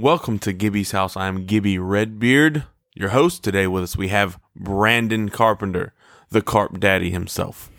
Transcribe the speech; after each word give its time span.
Welcome 0.00 0.38
to 0.40 0.54
Gibby's 0.54 0.92
house. 0.92 1.14
I 1.14 1.28
am 1.28 1.44
Gibby 1.44 1.78
Redbeard, 1.78 2.64
your 2.94 3.10
host. 3.10 3.44
Today 3.44 3.66
with 3.66 3.82
us, 3.82 3.98
we 3.98 4.08
have 4.08 4.40
Brandon 4.56 5.28
Carpenter, 5.28 5.92
the 6.30 6.40
Carp 6.40 6.80
Daddy 6.80 7.10
himself. 7.10 7.70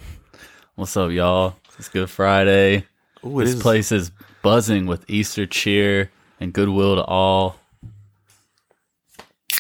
What's 0.75 0.95
up, 0.95 1.09
y'all? 1.09 1.55
It's 1.80 1.89
Good 1.89 2.11
Friday. 2.11 2.85
Ooh, 3.25 3.39
This 3.39 3.55
is- 3.55 3.61
place 3.63 3.91
is 3.91 4.11
buzzing 4.44 4.85
with 4.85 5.09
Easter 5.09 5.47
cheer 5.47 6.11
and 6.39 6.53
goodwill 6.53 6.97
to 6.97 7.03
all. 7.03 7.55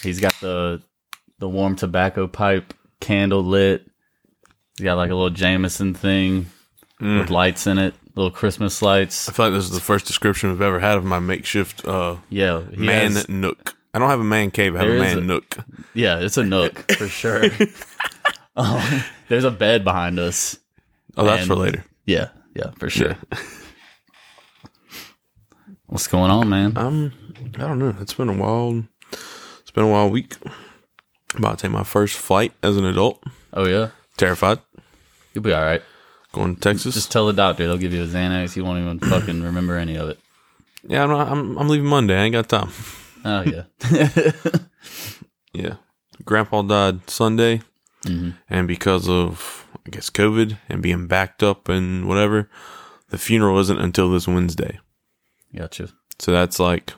He's 0.03 0.19
got 0.19 0.35
the 0.39 0.83
the 1.39 1.49
warm 1.49 1.75
tobacco 1.75 2.27
pipe 2.27 2.75
candle 2.99 3.43
lit. 3.43 3.89
He's 4.77 4.83
got 4.83 4.97
like 4.97 5.09
a 5.09 5.15
little 5.15 5.31
Jameson 5.31 5.95
thing 5.95 6.51
with 6.99 7.27
mm. 7.27 7.29
lights 7.31 7.65
in 7.65 7.79
it, 7.79 7.95
little 8.15 8.31
Christmas 8.31 8.81
lights. 8.81 9.29
I 9.29 9.31
feel 9.33 9.45
like 9.47 9.53
this 9.55 9.65
is 9.65 9.71
the 9.71 9.79
first 9.81 10.05
description 10.07 10.49
we've 10.51 10.61
ever 10.61 10.79
had 10.79 10.97
of 10.97 11.03
my 11.05 11.19
makeshift 11.19 11.85
uh, 11.85 12.17
Yeah, 12.29 12.63
man 12.75 13.13
has- 13.13 13.29
nook. 13.29 13.75
I 13.93 13.99
don't 13.99 14.09
have 14.09 14.21
a 14.21 14.23
man 14.23 14.51
cave. 14.51 14.75
I 14.75 14.79
have 14.79 14.89
a 14.89 14.99
man 14.99 15.17
a- 15.17 15.21
nook. 15.21 15.57
yeah, 15.93 16.19
it's 16.19 16.37
a 16.37 16.43
nook 16.43 16.89
for 16.97 17.07
sure. 17.07 17.43
um, 18.55 19.03
there's 19.27 19.43
a 19.43 19.51
bed 19.51 19.83
behind 19.83 20.17
us. 20.19 20.57
Oh, 21.17 21.25
that's 21.25 21.45
for 21.47 21.55
later. 21.55 21.83
Yeah, 22.05 22.29
yeah, 22.55 22.71
for 22.77 22.89
sure. 22.89 23.17
What's 25.87 26.07
going 26.07 26.31
on, 26.31 26.47
man? 26.49 26.77
Um, 26.77 27.11
I 27.55 27.59
don't 27.67 27.79
know. 27.79 27.93
It's 27.99 28.13
been 28.13 28.29
a 28.29 28.33
wild. 28.33 28.85
It's 29.11 29.71
been 29.71 29.83
a 29.83 29.89
wild 29.89 30.11
week. 30.13 30.35
About 31.35 31.57
to 31.57 31.63
take 31.63 31.71
my 31.71 31.83
first 31.83 32.17
flight 32.17 32.53
as 32.63 32.77
an 32.77 32.85
adult. 32.85 33.21
Oh 33.53 33.67
yeah, 33.67 33.89
Terrified. 34.17 34.59
you'll 35.33 35.43
be 35.43 35.53
all 35.53 35.61
right. 35.63 35.81
Going 36.33 36.55
to 36.55 36.61
Texas. 36.61 36.93
Just 36.95 37.11
tell 37.11 37.27
the 37.27 37.33
doctor; 37.33 37.67
they'll 37.67 37.77
give 37.77 37.93
you 37.93 38.03
a 38.03 38.07
Xanax. 38.07 38.55
You 38.55 38.63
won't 38.63 38.79
even 38.79 38.99
fucking 38.99 39.41
remember 39.43 39.77
any 39.77 39.95
of 39.97 40.09
it. 40.09 40.19
yeah, 40.87 41.03
I'm, 41.03 41.09
not, 41.09 41.27
I'm 41.27 41.57
I'm 41.57 41.67
leaving 41.69 41.87
Monday. 41.87 42.15
I 42.17 42.23
ain't 42.23 42.33
got 42.33 42.47
time. 42.49 42.69
Oh 43.25 43.41
yeah, 43.43 43.63
Yeah. 45.53 45.75
Grandpa 46.23 46.61
died 46.61 47.09
Sunday. 47.09 47.61
Mhm. 48.03 48.35
And 48.49 48.67
because 48.67 49.07
of, 49.09 49.67
I 49.85 49.89
guess, 49.91 50.09
COVID 50.09 50.57
and 50.69 50.81
being 50.81 51.07
backed 51.07 51.43
up 51.43 51.67
and 51.69 52.07
whatever, 52.07 52.49
the 53.09 53.17
funeral 53.17 53.59
isn't 53.59 53.77
until 53.79 54.09
this 54.11 54.27
Wednesday. 54.27 54.79
gotcha. 55.55 55.89
So 56.19 56.31
that's 56.31 56.59
like, 56.59 56.93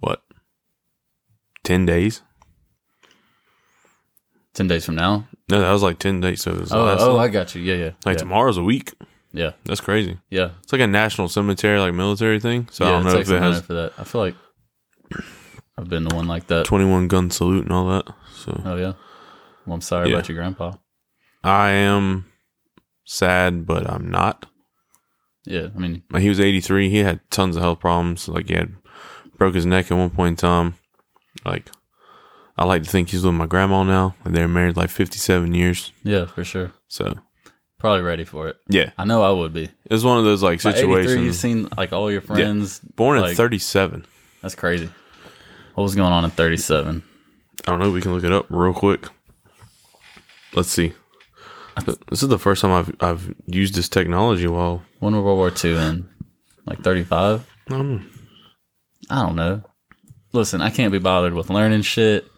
what, 0.00 0.22
10 1.64 1.84
days? 1.86 2.22
Ten 4.54 4.68
days 4.68 4.84
from 4.84 4.94
now. 4.96 5.26
No, 5.50 5.60
that 5.60 5.72
was 5.72 5.82
like 5.82 5.98
10 5.98 6.20
days. 6.20 6.42
So 6.42 6.52
it 6.52 6.60
was 6.60 6.72
Oh, 6.72 6.84
last 6.84 7.00
oh. 7.02 7.18
I 7.18 7.28
got 7.28 7.54
you. 7.54 7.62
Yeah, 7.62 7.74
yeah, 7.74 7.90
like 8.04 8.14
yeah. 8.16 8.20
tomorrow's 8.20 8.56
a 8.56 8.62
week. 8.62 8.92
yeah, 9.32 9.52
That's 9.64 9.80
crazy. 9.80 10.18
yeah. 10.30 10.50
It's 10.62 10.72
like 10.72 10.80
a 10.82 10.86
national 10.86 11.28
cemetery, 11.28 11.78
like 11.78 11.94
military 11.94 12.40
thing. 12.40 12.68
So 12.70 12.84
yeah, 12.84 12.90
I 12.90 12.92
don't 12.94 13.04
know 13.04 13.18
if 13.20 13.28
it 13.30 13.42
has 13.42 13.60
for 13.62 13.74
that. 13.74 13.92
I 13.98 14.04
feel 14.04 14.20
like 14.20 14.34
I've 15.78 15.88
been 15.88 16.04
the 16.04 16.14
one 16.14 16.26
like 16.28 16.46
that. 16.48 16.66
21 16.66 17.08
gun 17.08 17.30
salute 17.30 17.64
and 17.64 17.72
all 17.72 17.88
that. 17.88 18.12
So 18.34 18.60
Oh 18.64 18.76
yeah. 18.76 18.92
Well, 19.66 19.74
I'm 19.74 19.80
sorry 19.80 20.08
Yeah. 20.08 20.16
about 20.16 20.28
your 20.28 20.36
grandpa. 20.38 20.72
I 21.42 21.70
am 21.70 22.26
sad, 23.04 23.66
but 23.66 23.88
I'm 23.90 24.10
not. 24.10 24.46
Yeah, 25.46 25.68
I 25.74 25.78
mean, 25.78 26.02
Like, 26.10 26.22
He 26.22 26.28
was 26.28 26.38
83. 26.40 26.90
He 26.90 26.98
had 26.98 27.20
tons 27.30 27.56
of 27.56 27.62
health 27.62 27.80
problems. 27.80 28.28
Like 28.28 28.48
he 28.48 28.54
had 28.54 28.74
broke 29.38 29.54
his 29.54 29.64
neck 29.66 29.90
at 29.90 29.96
one 29.96 30.10
point 30.10 30.32
in 30.32 30.36
time. 30.36 30.74
Like 31.44 31.70
I 32.60 32.64
like 32.64 32.82
to 32.84 32.88
think 32.90 33.08
he's 33.08 33.24
with 33.24 33.34
my 33.34 33.46
grandma 33.46 33.82
now. 33.82 34.14
And 34.24 34.36
they're 34.36 34.46
married 34.46 34.76
like 34.76 34.90
57 34.90 35.54
years. 35.54 35.92
yeah, 36.04 36.26
for 36.26 36.44
sure. 36.44 36.72
So 36.88 37.18
Probably 37.78 38.02
ready 38.02 38.24
for 38.26 38.48
it. 38.48 38.56
yeah, 38.68 38.90
I 38.98 39.04
know 39.06 39.22
I 39.22 39.30
would 39.30 39.54
be. 39.54 39.70
it's 39.86 40.04
one 40.04 40.18
of 40.18 40.24
those 40.24 40.42
like 40.42 40.62
By 40.62 40.74
83, 40.74 41.22
you've 41.24 41.34
seen 41.34 41.66
like 41.78 41.94
all 41.94 42.12
your 42.12 42.20
friends. 42.20 42.78
Born 42.80 43.16
at 43.16 43.22
like, 43.22 43.36
37. 43.36 44.04
That's 44.42 44.54
crazy. 44.54 44.90
What 45.74 45.84
was 45.84 45.94
going 45.94 46.12
on 46.12 46.26
at 46.26 46.32
37? 46.32 47.02
I 47.66 47.70
don't 47.70 47.78
know. 47.78 47.90
We 47.90 48.02
can 48.02 48.12
look 48.12 48.24
it 48.24 48.32
up 48.32 48.44
real 48.50 48.74
quick. 48.74 49.06
Let's 50.54 50.68
see. 50.68 50.92
This 52.10 52.22
is 52.22 52.28
the 52.28 52.38
first 52.38 52.60
time 52.60 52.72
I've 52.72 52.94
I've 53.00 53.34
used 53.46 53.74
this 53.74 53.88
technology 53.88 54.46
while 54.46 54.82
When 54.98 55.14
was 55.14 55.24
World 55.24 55.38
War 55.38 55.50
II 55.64 55.78
in? 55.78 56.08
Like 56.66 56.80
35? 56.80 57.46
um, 57.70 58.10
I 59.08 59.22
don't 59.22 59.36
know. 59.36 59.62
Listen, 60.32 60.60
I 60.60 60.68
can't 60.70 60.92
be 60.92 60.98
bothered 60.98 61.32
with 61.32 61.48
learning 61.48 61.82
shit, 61.82 62.29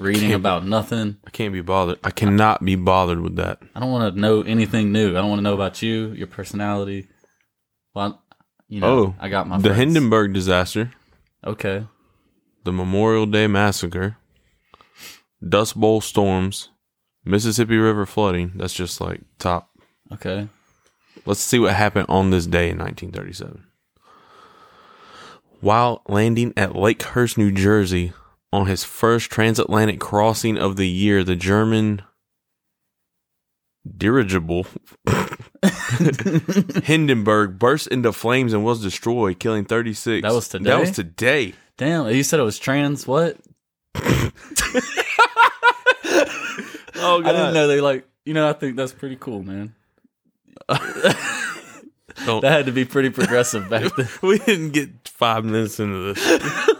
reading 0.00 0.32
about 0.32 0.66
nothing. 0.66 1.18
I 1.26 1.30
can't 1.30 1.52
be 1.52 1.60
bothered. 1.60 1.98
I 2.02 2.10
cannot 2.10 2.64
be 2.64 2.74
bothered 2.76 3.20
with 3.20 3.36
that. 3.36 3.60
I 3.74 3.80
don't 3.80 3.92
want 3.92 4.14
to 4.14 4.20
know 4.20 4.42
anything 4.42 4.92
new. 4.92 5.10
I 5.10 5.20
don't 5.20 5.28
want 5.28 5.38
to 5.38 5.44
know 5.44 5.54
about 5.54 5.82
you, 5.82 6.08
your 6.12 6.26
personality. 6.26 7.08
Well, 7.94 8.22
you 8.68 8.80
know, 8.80 8.86
Oh, 8.98 9.14
I 9.20 9.28
got 9.28 9.46
my 9.48 9.56
the 9.58 9.64
friends. 9.64 9.78
Hindenburg 9.78 10.32
disaster, 10.32 10.92
Okay. 11.46 11.86
the 12.64 12.72
Memorial 12.72 13.26
Day 13.26 13.46
massacre, 13.46 14.16
Dust 15.46 15.78
Bowl 15.78 16.00
storms, 16.00 16.68
Mississippi 17.24 17.76
River 17.76 18.06
flooding. 18.06 18.52
That's 18.54 18.74
just 18.74 19.00
like 19.00 19.20
top. 19.38 19.70
Okay. 20.12 20.48
Let's 21.26 21.40
see 21.40 21.58
what 21.58 21.74
happened 21.74 22.06
on 22.08 22.30
this 22.30 22.46
day 22.46 22.70
in 22.70 22.78
1937. 22.78 23.64
While 25.60 26.02
landing 26.08 26.52
at 26.56 26.70
Lakehurst, 26.72 27.36
New 27.36 27.52
Jersey, 27.52 28.12
on 28.52 28.66
his 28.66 28.84
first 28.84 29.30
transatlantic 29.30 30.00
crossing 30.00 30.58
of 30.58 30.76
the 30.76 30.88
year, 30.88 31.22
the 31.24 31.36
German 31.36 32.02
dirigible 33.96 34.66
Hindenburg 36.84 37.58
burst 37.58 37.86
into 37.88 38.12
flames 38.12 38.52
and 38.52 38.64
was 38.64 38.82
destroyed, 38.82 39.38
killing 39.38 39.64
36. 39.64 40.22
That 40.22 40.34
was 40.34 40.48
today. 40.48 40.70
That 40.70 40.80
was 40.80 40.90
today. 40.90 41.54
Damn, 41.78 42.08
you 42.10 42.22
said 42.22 42.40
it 42.40 42.44
was 42.44 42.58
trans. 42.58 43.06
What? 43.06 43.36
Oh, 47.02 47.22
god. 47.22 47.28
I 47.34 47.38
didn't 47.38 47.54
know 47.54 47.66
they 47.66 47.80
like. 47.80 48.06
You 48.24 48.34
know, 48.34 48.46
I 48.48 48.52
think 48.52 48.76
that's 48.76 48.92
pretty 48.92 49.16
cool, 49.16 49.42
man. 49.42 49.74
That 50.68 52.42
had 52.42 52.66
to 52.66 52.72
be 52.72 52.84
pretty 52.84 53.08
progressive 53.08 53.70
back 53.70 53.96
then. 53.96 54.08
we 54.22 54.38
didn't 54.38 54.70
get 54.72 55.08
five 55.08 55.44
minutes 55.44 55.80
into 55.80 56.12
this. 56.12 56.70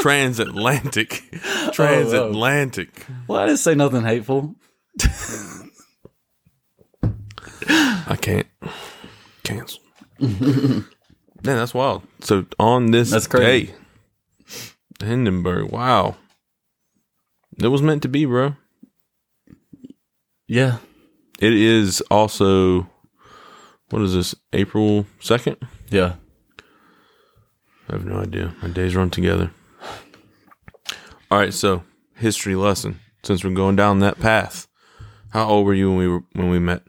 Transatlantic. 0.00 1.22
Oh, 1.62 1.70
Transatlantic. 1.74 3.06
Well, 3.28 3.40
I 3.40 3.46
didn't 3.46 3.58
say 3.60 3.74
nothing 3.74 4.02
hateful. 4.02 4.54
I 7.68 8.16
can't. 8.20 8.46
Cancel. 9.44 9.80
Man, 10.18 10.84
that's 11.42 11.74
wild. 11.74 12.02
So 12.20 12.46
on 12.58 12.90
this 12.90 13.10
That's 13.10 13.26
crazy. 13.26 13.72
day, 14.98 15.06
Hindenburg. 15.06 15.70
Wow. 15.70 16.16
It 17.58 17.68
was 17.68 17.82
meant 17.82 18.02
to 18.02 18.08
be, 18.08 18.24
bro. 18.24 18.56
Yeah. 20.46 20.78
It 21.38 21.52
is 21.54 22.00
also 22.10 22.88
what 23.90 24.02
is 24.02 24.14
this? 24.14 24.34
April 24.52 25.06
second? 25.20 25.56
Yeah. 25.90 26.14
I 27.88 27.92
have 27.92 28.06
no 28.06 28.20
idea. 28.20 28.54
My 28.62 28.68
days 28.68 28.94
run 28.94 29.10
together. 29.10 29.50
All 31.30 31.38
right, 31.38 31.54
so 31.54 31.84
history 32.14 32.54
lesson. 32.56 33.00
Since 33.22 33.44
we're 33.44 33.50
going 33.54 33.76
down 33.76 33.98
that 34.00 34.18
path, 34.18 34.66
how 35.30 35.46
old 35.48 35.66
were 35.66 35.74
you 35.74 35.90
when 35.90 35.98
we 35.98 36.08
were 36.08 36.22
when 36.32 36.48
we 36.50 36.58
met? 36.58 36.82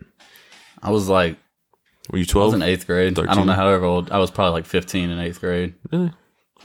I 0.81 0.89
was 0.91 1.09
like, 1.09 1.37
Were 2.09 2.17
you 2.17 2.21
I 2.21 2.25
was 2.25 2.27
twelve? 2.29 2.53
in 2.53 2.61
eighth 2.61 2.87
grade. 2.87 3.19
I 3.19 3.35
don't 3.35 3.45
know 3.47 3.53
however 3.53 3.85
old. 3.85 4.11
I 4.11 4.17
was 4.17 4.31
probably 4.31 4.53
like 4.53 4.65
15 4.65 5.09
in 5.09 5.19
eighth 5.19 5.41
grade. 5.41 5.73
Really? 5.91 6.11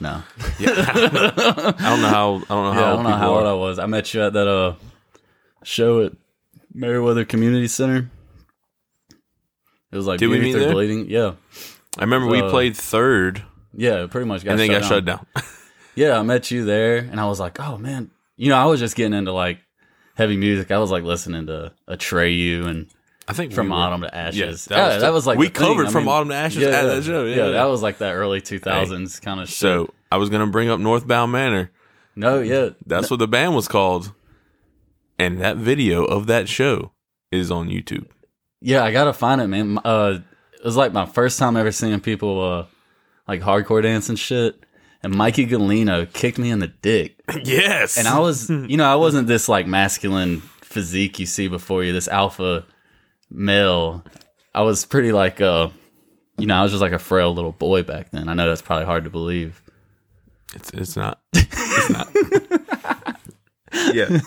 No. 0.01 0.23
I 0.61 1.75
don't 1.79 2.03
know 2.03 2.09
how. 2.09 2.35
I 2.37 2.39
don't 2.39 2.49
know 2.49 2.73
how. 2.73 2.81
Yeah, 2.81 2.87
I 2.87 2.91
old 2.91 2.97
don't 3.03 3.05
know 3.11 3.17
how 3.17 3.35
are. 3.35 3.39
old 3.41 3.47
I 3.47 3.53
was. 3.55 3.79
I 3.81 3.87
met 3.87 4.15
you 4.15 4.23
at 4.23 4.33
that 4.35 4.47
uh 4.49 4.75
show 5.65 6.05
at 6.07 6.13
Meriwether 6.73 7.25
Community 7.25 7.67
Center. 7.67 8.09
It 9.91 9.97
was 9.97 10.07
like 10.07 10.19
Did 10.21 10.29
we 10.29 10.39
meet 10.39 10.53
there? 10.53 10.73
Bleeding. 10.73 11.11
Yeah. 11.11 11.33
I 11.99 12.03
remember 12.03 12.29
we 12.29 12.41
Uh, 12.43 12.51
played 12.51 12.77
third 12.77 13.43
Yeah, 13.75 14.07
pretty 14.07 14.27
much 14.29 14.45
got 14.45 14.53
and 14.53 14.61
then 14.61 14.69
got 14.69 14.81
down. 14.83 14.89
shut 14.89 15.05
down. 15.05 15.27
Yeah, 15.97 16.19
I 16.19 16.23
met 16.23 16.51
you 16.51 16.65
there, 16.65 16.99
and 16.99 17.19
I 17.21 17.27
was 17.27 17.41
like, 17.41 17.59
oh 17.59 17.79
man, 17.79 18.11
you 18.37 18.49
know, 18.51 18.57
I 18.57 18.67
was 18.67 18.79
just 18.81 18.95
getting 18.97 19.15
into 19.15 19.33
like 19.33 19.59
heavy 20.15 20.37
music. 20.37 20.71
I 20.71 20.79
was 20.79 20.91
like 20.91 21.03
listening 21.05 21.47
to 21.47 21.73
Atreyu 21.89 22.67
and 22.67 22.87
I 23.29 23.33
think 23.33 23.53
From 23.53 23.67
we 23.67 23.73
were- 23.73 23.79
Autumn 23.79 24.03
to 24.03 24.15
Ashes. 24.15 24.39
Yes, 24.39 24.65
that 24.67 24.77
yeah, 24.77 24.93
was 24.95 25.03
that 25.03 25.13
was 25.13 25.27
like 25.27 25.39
we 25.39 25.49
the 25.49 25.59
thing. 25.59 25.69
covered 25.69 25.87
I 25.89 25.91
From 25.91 26.05
mean, 26.05 26.13
Autumn 26.13 26.29
to 26.29 26.35
Ashes 26.37 26.63
at 26.63 26.83
that 26.85 27.03
show, 27.03 27.25
yeah. 27.25 27.49
that 27.49 27.65
was 27.65 27.83
like 27.83 27.99
that 27.99 28.13
early 28.13 28.41
two 28.41 28.59
thousands 28.61 29.19
kind 29.21 29.41
of 29.41 29.49
shit. 29.49 29.57
So 29.57 29.93
I 30.13 30.19
was 30.19 30.31
gonna 30.31 30.47
bring 30.47 30.69
up 30.69 30.79
Northbound 30.79 31.33
Manor. 31.33 31.71
no, 32.15 32.41
yeah, 32.41 32.71
That's 32.87 33.11
what 33.11 33.19
the 33.19 33.27
band 33.29 33.55
was 33.57 33.67
called, 33.69 34.13
and 35.19 35.41
that 35.41 35.57
video 35.57 36.05
of 36.05 36.27
that 36.27 36.49
show 36.49 36.93
is 37.33 37.51
on 37.51 37.69
YouTube. 37.69 38.07
yeah, 38.61 38.85
I 38.85 38.93
gotta 38.93 39.13
find 39.13 39.41
it, 39.41 39.49
man. 39.49 39.79
Uh, 39.85 40.21
it 40.55 40.65
was 40.65 40.77
like 40.77 40.93
my 40.93 41.07
first 41.07 41.39
time 41.39 41.57
ever 41.57 41.73
seeing 41.73 42.01
people 42.01 42.41
uh 42.43 42.67
like 43.29 43.41
hardcore 43.41 43.83
dance 43.83 44.09
and 44.09 44.19
shit. 44.19 44.63
And 45.07 45.15
Mikey 45.15 45.47
Galino 45.47 46.13
kicked 46.13 46.37
me 46.37 46.51
in 46.51 46.59
the 46.59 46.67
dick. 46.67 47.21
yes, 47.45 47.97
And 47.97 48.09
I 48.09 48.19
was, 48.19 48.51
you 48.51 48.77
know, 48.77 48.91
I 48.91 48.97
wasn't 48.97 49.29
this 49.29 49.49
like 49.49 49.65
masculine 49.65 50.41
physique 50.63 51.21
you 51.21 51.27
see 51.27 51.47
before 51.47 51.85
you, 51.85 51.93
this 51.93 52.09
alpha 52.09 52.67
male. 53.31 54.05
I 54.53 54.63
was 54.63 54.85
pretty 54.85 55.13
like, 55.13 55.41
uh, 55.41 55.69
you 56.39 56.49
know, 56.49 56.57
I 56.57 56.63
was 56.65 56.73
just 56.73 56.83
like 56.83 56.91
a 56.91 56.99
frail 56.99 57.33
little 57.33 57.53
boy 57.53 57.85
back 57.85 58.11
then. 58.11 58.29
I 58.29 58.35
know 58.35 58.49
that's 58.49 58.63
probably 58.63 58.87
hard 58.87 59.05
to 59.05 59.11
believe. 59.11 59.63
It's 60.57 60.71
it's 60.71 60.97
not. 60.97 61.21
It's 61.35 61.91
not. 61.91 62.09
yeah. 63.95 64.19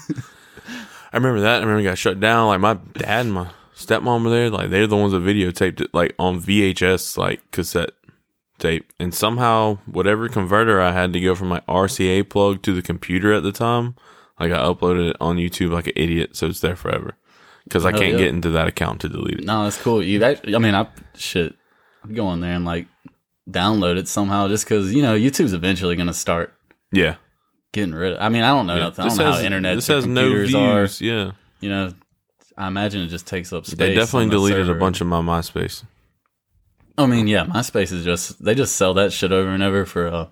I 1.12 1.18
remember 1.18 1.42
that. 1.42 1.58
I 1.58 1.60
remember 1.60 1.82
it 1.82 1.84
got 1.84 1.98
shut 1.98 2.22
down. 2.22 2.48
Like 2.48 2.62
my 2.62 2.76
dad 2.94 3.26
and 3.26 3.34
my 3.34 3.50
stepmom 3.76 4.24
were 4.24 4.30
there. 4.30 4.50
Like 4.50 4.70
they're 4.70 4.88
the 4.88 4.96
ones 4.96 5.12
that 5.12 5.24
videotaped 5.24 5.82
it, 5.82 5.94
like 5.94 6.16
on 6.18 6.40
VHS, 6.40 7.18
like 7.18 7.52
cassette 7.52 7.92
tape. 8.60 8.92
And 9.00 9.14
somehow, 9.14 9.78
whatever 9.86 10.30
converter 10.30 10.82
I 10.82 10.92
had 10.92 11.14
to 11.14 11.20
go 11.20 11.36
from 11.36 11.48
my 11.48 11.62
RCA 11.62 12.30
plug 12.30 12.62
to 12.64 12.74
the 12.74 12.82
computer 12.82 13.34
at 13.34 13.44
the 13.44 13.52
time, 13.52 13.96
like 14.40 14.52
I 14.52 14.58
uploaded 14.58 15.12
it 15.12 15.18
on 15.20 15.38
YouTube 15.38 15.72
like 15.72 15.88
an 15.88 15.94
idiot, 15.96 16.36
so 16.36 16.48
it's 16.48 16.60
there 16.62 16.76
forever. 16.76 17.16
Because 17.64 17.86
I 17.86 17.92
can't 17.92 18.14
yeah. 18.14 18.18
get 18.18 18.28
into 18.30 18.50
that 18.52 18.68
account 18.68 19.02
to 19.02 19.10
delete 19.10 19.40
it. 19.40 19.46
No, 19.46 19.64
that's 19.64 19.80
cool. 19.80 20.02
You, 20.04 20.20
that, 20.20 20.42
I 20.48 20.58
mean, 20.58 20.74
I 20.74 20.88
shit. 21.16 21.56
I'd 22.04 22.16
go 22.16 22.28
on 22.28 22.40
there 22.40 22.54
and 22.54 22.66
like 22.66 22.88
download 23.50 23.98
it 23.98 24.08
somehow, 24.08 24.48
just 24.48 24.66
because 24.66 24.94
you 24.94 25.02
know 25.02 25.16
YouTube's 25.16 25.54
eventually 25.54 25.96
gonna 25.96 26.14
start 26.14 26.54
Yeah. 26.92 27.16
getting 27.74 27.94
rid 27.94 28.14
of. 28.14 28.22
I 28.22 28.30
mean, 28.30 28.44
I 28.44 28.50
don't 28.50 28.68
know 28.68 28.80
nothing. 28.80 29.06
I 29.06 29.08
don't 29.10 29.18
know 29.18 29.32
how 29.34 29.40
internet 29.40 29.76
This 29.76 29.88
has 29.88 30.06
no 30.06 30.22
computers 30.22 30.50
views. 30.50 31.02
are. 31.02 31.06
Yeah. 31.06 31.32
You 31.60 31.70
know, 31.70 31.94
I 32.58 32.68
imagine 32.68 33.02
it 33.02 33.08
just 33.08 33.28
takes 33.28 33.54
up 33.54 33.66
space. 33.66 33.78
They 33.78 33.94
definitely 33.94 34.26
the 34.26 34.32
deleted 34.32 34.70
a 34.70 34.76
bunch 34.76 35.02
of 35.02 35.08
my 35.08 35.22
MySpace. 35.22 35.84
I 37.00 37.06
mean, 37.08 37.28
yeah, 37.28 37.46
MySpace 37.46 37.92
is 37.92 38.04
just 38.04 38.44
they 38.44 38.54
just 38.56 38.76
sell 38.76 38.94
that 38.96 39.12
shit 39.14 39.32
over 39.32 39.50
and 39.50 39.64
over 39.64 39.86
for 39.86 40.08
uh, 40.08 40.28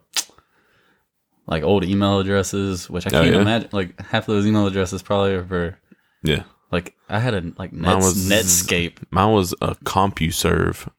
like 1.47 1.63
old 1.63 1.83
email 1.85 2.19
addresses, 2.19 2.89
which 2.89 3.05
I 3.07 3.09
Oh, 3.09 3.21
can't 3.23 3.35
yeah? 3.35 3.41
imagine. 3.41 3.69
Like 3.71 3.99
half 4.01 4.27
of 4.27 4.35
those 4.35 4.45
email 4.45 4.67
addresses 4.67 5.01
probably 5.01 5.33
are 5.33 5.45
for 5.45 5.79
Yeah. 6.23 6.43
like 6.71 6.95
I 7.09 7.19
had 7.19 7.33
a 7.33 7.41
like 7.57 7.71
Mine 7.73 7.99
Nets, 7.99 8.05
was- 8.05 8.29
Netscape. 8.29 8.97
Mine 9.11 9.31
was 9.33 9.53
a 9.61 9.75
CompuServe 9.75 10.89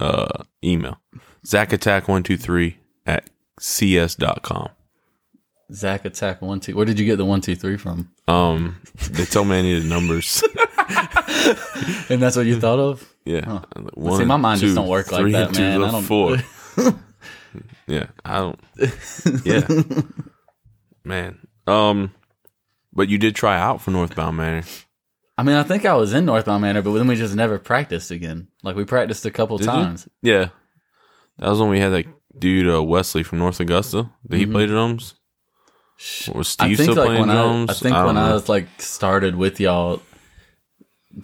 uh, 0.00 0.42
email. 0.62 1.00
Zackattack123 1.46 2.74
at 3.06 3.30
cs.com. 3.58 4.68
Zach 5.72 6.04
Attack 6.04 6.42
one 6.42 6.60
two. 6.60 6.76
Where 6.76 6.84
did 6.84 6.98
you 6.98 7.06
get 7.06 7.16
the 7.16 7.24
one 7.24 7.40
two 7.40 7.56
three 7.56 7.78
from? 7.78 8.10
Um, 8.28 8.76
they 9.10 9.24
told 9.24 9.48
me 9.48 9.58
I 9.58 9.62
needed 9.62 9.86
numbers. 9.86 10.42
And 12.08 12.22
that's 12.22 12.36
what 12.36 12.46
you 12.46 12.58
thought 12.58 12.78
of? 12.78 13.13
Yeah. 13.24 13.60
Well, 13.94 14.18
see, 14.18 14.24
my 14.24 14.36
mind 14.36 14.60
just 14.60 14.74
don't 14.76 14.88
work 14.88 15.10
like 15.12 15.32
that, 15.32 15.52
man. 15.58 15.82
I 15.82 15.90
don't- 15.90 16.02
Four. 16.02 16.36
yeah. 17.86 18.06
I 18.24 18.38
don't. 18.38 18.60
Yeah. 19.44 19.66
Man. 21.04 21.38
Um, 21.66 22.12
but 22.92 23.08
you 23.08 23.18
did 23.18 23.34
try 23.34 23.58
out 23.58 23.80
for 23.80 23.90
Northbound 23.90 24.36
Manor. 24.36 24.64
I 25.36 25.42
mean, 25.42 25.56
I 25.56 25.62
think 25.64 25.84
I 25.84 25.94
was 25.94 26.12
in 26.14 26.24
Northbound 26.26 26.62
Manor, 26.62 26.82
but 26.82 26.92
then 26.92 27.06
we 27.08 27.16
just 27.16 27.34
never 27.34 27.58
practiced 27.58 28.10
again. 28.10 28.48
Like 28.62 28.76
we 28.76 28.84
practiced 28.84 29.26
a 29.26 29.30
couple 29.30 29.58
Did 29.58 29.64
you? 29.66 29.70
times. 29.72 30.08
Yeah. 30.22 30.48
That 31.38 31.48
was 31.50 31.60
when 31.60 31.70
we 31.70 31.80
had 31.80 31.90
that 31.92 32.06
dude, 32.38 32.72
uh, 32.72 32.82
Wesley 32.82 33.22
from 33.22 33.38
North 33.38 33.58
Augusta. 33.60 34.10
Did 34.28 34.38
he 34.38 34.46
play 34.46 34.66
drums? 34.66 35.14
Or 36.28 36.38
was 36.38 36.48
Mm-hmm. 36.56 36.62
I 36.62 36.66
Steve 36.66 36.76
think 36.78 36.90
still 36.92 37.04
like 37.04 37.06
playing 37.16 37.24
drums? 37.26 37.70
I, 37.70 37.72
I 37.72 37.76
think 37.76 37.94
don't 37.96 38.06
when 38.06 38.16
I 38.16 38.32
was 38.32 38.48
like 38.48 38.68
started 38.78 39.34
with 39.34 39.58
y'all, 39.60 40.00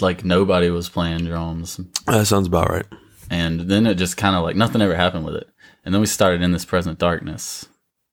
like 0.01 0.25
nobody 0.25 0.71
was 0.71 0.89
playing 0.89 1.25
drums, 1.25 1.81
That 2.07 2.27
sounds 2.27 2.47
about 2.47 2.71
right. 2.71 2.87
and 3.31 3.61
then 3.61 3.87
it 3.87 3.95
just 3.97 4.17
kind 4.17 4.37
of 4.37 4.43
like 4.43 4.57
nothing 4.57 4.81
ever 4.83 4.95
happened 4.95 5.25
with 5.25 5.35
it. 5.37 5.49
And 5.85 5.95
then 5.95 6.01
we 6.01 6.07
started 6.07 6.43
in 6.43 6.53
this 6.53 6.65
present 6.65 6.99
darkness, 6.99 7.67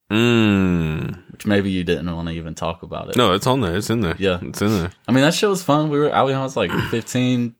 Mm. 0.09 1.31
which 1.31 1.45
maybe 1.45 1.69
you 1.69 1.83
didn't 1.83 2.13
want 2.15 2.27
to 2.29 2.33
even 2.33 2.55
talk 2.55 2.81
about 2.81 3.09
it. 3.09 3.17
No, 3.17 3.33
it's 3.33 3.45
on 3.45 3.59
there. 3.61 3.75
It's 3.75 3.89
in 3.89 3.99
there. 4.01 4.15
Yeah. 4.17 4.39
It's 4.41 4.61
in 4.61 4.69
there. 4.69 4.91
I 5.07 5.11
mean 5.11 5.21
that 5.23 5.33
show 5.33 5.49
was 5.49 5.63
fun. 5.63 5.89
We 5.89 5.99
were 5.99 6.13
I 6.13 6.21
was 6.23 6.55
like 6.55 6.71
fifteen, 6.91 7.55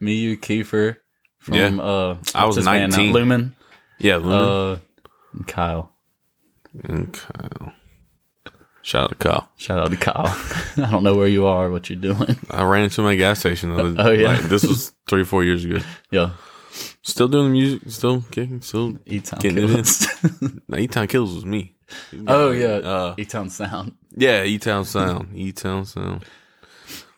me, 0.00 0.14
you, 0.14 0.36
Kiefer, 0.36 0.96
from 1.38 1.54
Yeah. 1.54 1.68
uh, 1.80 2.16
I 2.34 2.46
was 2.46 2.56
his 2.56 2.64
band 2.64 2.90
now? 2.92 2.96
19. 2.98 3.12
Lumen, 3.14 3.56
Yeah, 3.98 4.16
Lumen 4.16 4.32
uh, 4.32 4.78
and 5.34 5.46
Kyle. 5.46 5.92
and 6.84 7.12
Kyle. 7.12 7.72
Shout 8.88 9.04
out 9.04 9.08
to 9.10 9.16
Kyle. 9.16 9.48
Shout 9.58 9.78
out 9.80 9.90
to 9.90 9.98
Kyle. 9.98 10.34
I 10.86 10.90
don't 10.90 11.02
know 11.02 11.14
where 11.14 11.28
you 11.28 11.46
are, 11.46 11.70
what 11.70 11.90
you're 11.90 11.98
doing. 12.00 12.38
I 12.50 12.62
ran 12.64 12.84
into 12.84 13.02
my 13.02 13.16
gas 13.16 13.40
station. 13.40 13.70
Other, 13.72 13.94
Oh, 13.98 14.10
yeah. 14.12 14.28
like, 14.28 14.42
this 14.44 14.64
was 14.64 14.94
three, 15.06 15.24
four 15.24 15.44
years 15.44 15.62
ago. 15.66 15.80
Yeah, 16.10 16.30
Still 17.02 17.28
doing 17.28 17.44
the 17.48 17.50
music. 17.50 17.82
Still 17.88 18.22
kicking. 18.30 18.62
Still. 18.62 18.96
E 19.04 19.20
Town 19.20 19.40
it 19.44 19.44
in. 19.44 19.54
Killers. 19.56 20.06
E-Town 20.74 21.06
Kills 21.06 21.34
was 21.34 21.44
me. 21.44 21.76
oh 22.28 22.50
yeah, 22.52 22.76
Uh, 22.78 23.14
E 23.18 23.26
Town 23.26 23.50
Sound. 23.50 23.92
yeah, 24.16 24.42
E-Town 24.44 24.86
Sound. 24.86 25.36
E-Town 25.36 25.84
Sound. 25.84 26.24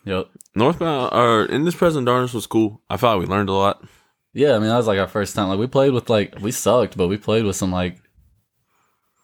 Yep. 0.06 0.26
Northbound, 0.56 1.12
or 1.14 1.44
in 1.44 1.64
this 1.64 1.76
present 1.76 2.04
darkness 2.06 2.34
was 2.34 2.48
cool. 2.48 2.80
I 2.90 2.94
like 2.94 3.20
we 3.20 3.26
learned 3.26 3.48
a 3.48 3.52
lot. 3.52 3.84
Yeah, 4.32 4.54
I 4.56 4.58
mean 4.58 4.70
that 4.70 4.76
was 4.76 4.88
like 4.88 4.98
our 4.98 5.06
first 5.06 5.36
time. 5.36 5.48
Like 5.48 5.58
we 5.60 5.68
played 5.68 5.92
with 5.92 6.10
like 6.10 6.34
we 6.40 6.50
sucked, 6.50 6.96
but 6.96 7.06
we 7.06 7.16
played 7.16 7.44
with 7.44 7.54
some 7.54 7.70
like, 7.70 7.96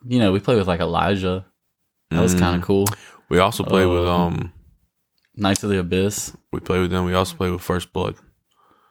you 0.07 0.21
know, 0.21 0.31
we 0.33 0.39
played 0.39 0.59
with 0.59 0.69
like 0.69 0.81
Elijah. 0.81 1.45
That 2.11 2.23
was 2.23 2.35
Mm. 2.35 2.39
kind 2.39 2.57
of 2.57 2.63
cool. 2.63 2.87
We 3.29 3.39
also 3.39 3.65
played 3.65 3.87
with 3.87 4.07
Um, 4.07 4.21
um. 4.35 4.53
Knights 5.35 5.63
of 5.65 5.71
the 5.71 5.79
Abyss. 5.79 6.35
We 6.53 6.61
played 6.61 6.81
with 6.81 6.91
them. 6.91 7.05
We 7.05 7.13
also 7.15 7.37
played 7.37 7.53
with 7.53 7.61
First 7.61 7.93
Blood. 7.93 8.15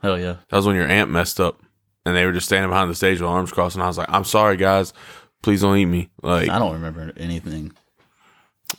Hell 0.01 0.19
yeah. 0.19 0.35
That 0.49 0.57
was 0.57 0.65
when 0.67 0.75
your 0.75 0.87
amp 0.87 1.09
messed 1.09 1.39
up, 1.39 1.59
and 2.05 2.15
they 2.15 2.25
were 2.25 2.33
just 2.33 2.45
standing 2.45 2.69
behind 2.69 2.89
the 2.91 2.95
stage 2.95 3.19
with 3.19 3.29
arms 3.29 3.51
crossed. 3.51 3.75
And 3.75 3.83
I 3.83 3.87
was 3.87 3.97
like, 3.97 4.09
"I'm 4.11 4.25
sorry, 4.25 4.57
guys. 4.57 4.93
Please 5.41 5.61
don't 5.61 5.77
eat 5.77 5.85
me." 5.85 6.09
Like 6.21 6.49
I 6.49 6.59
don't 6.59 6.73
remember 6.73 7.11
anything. 7.17 7.71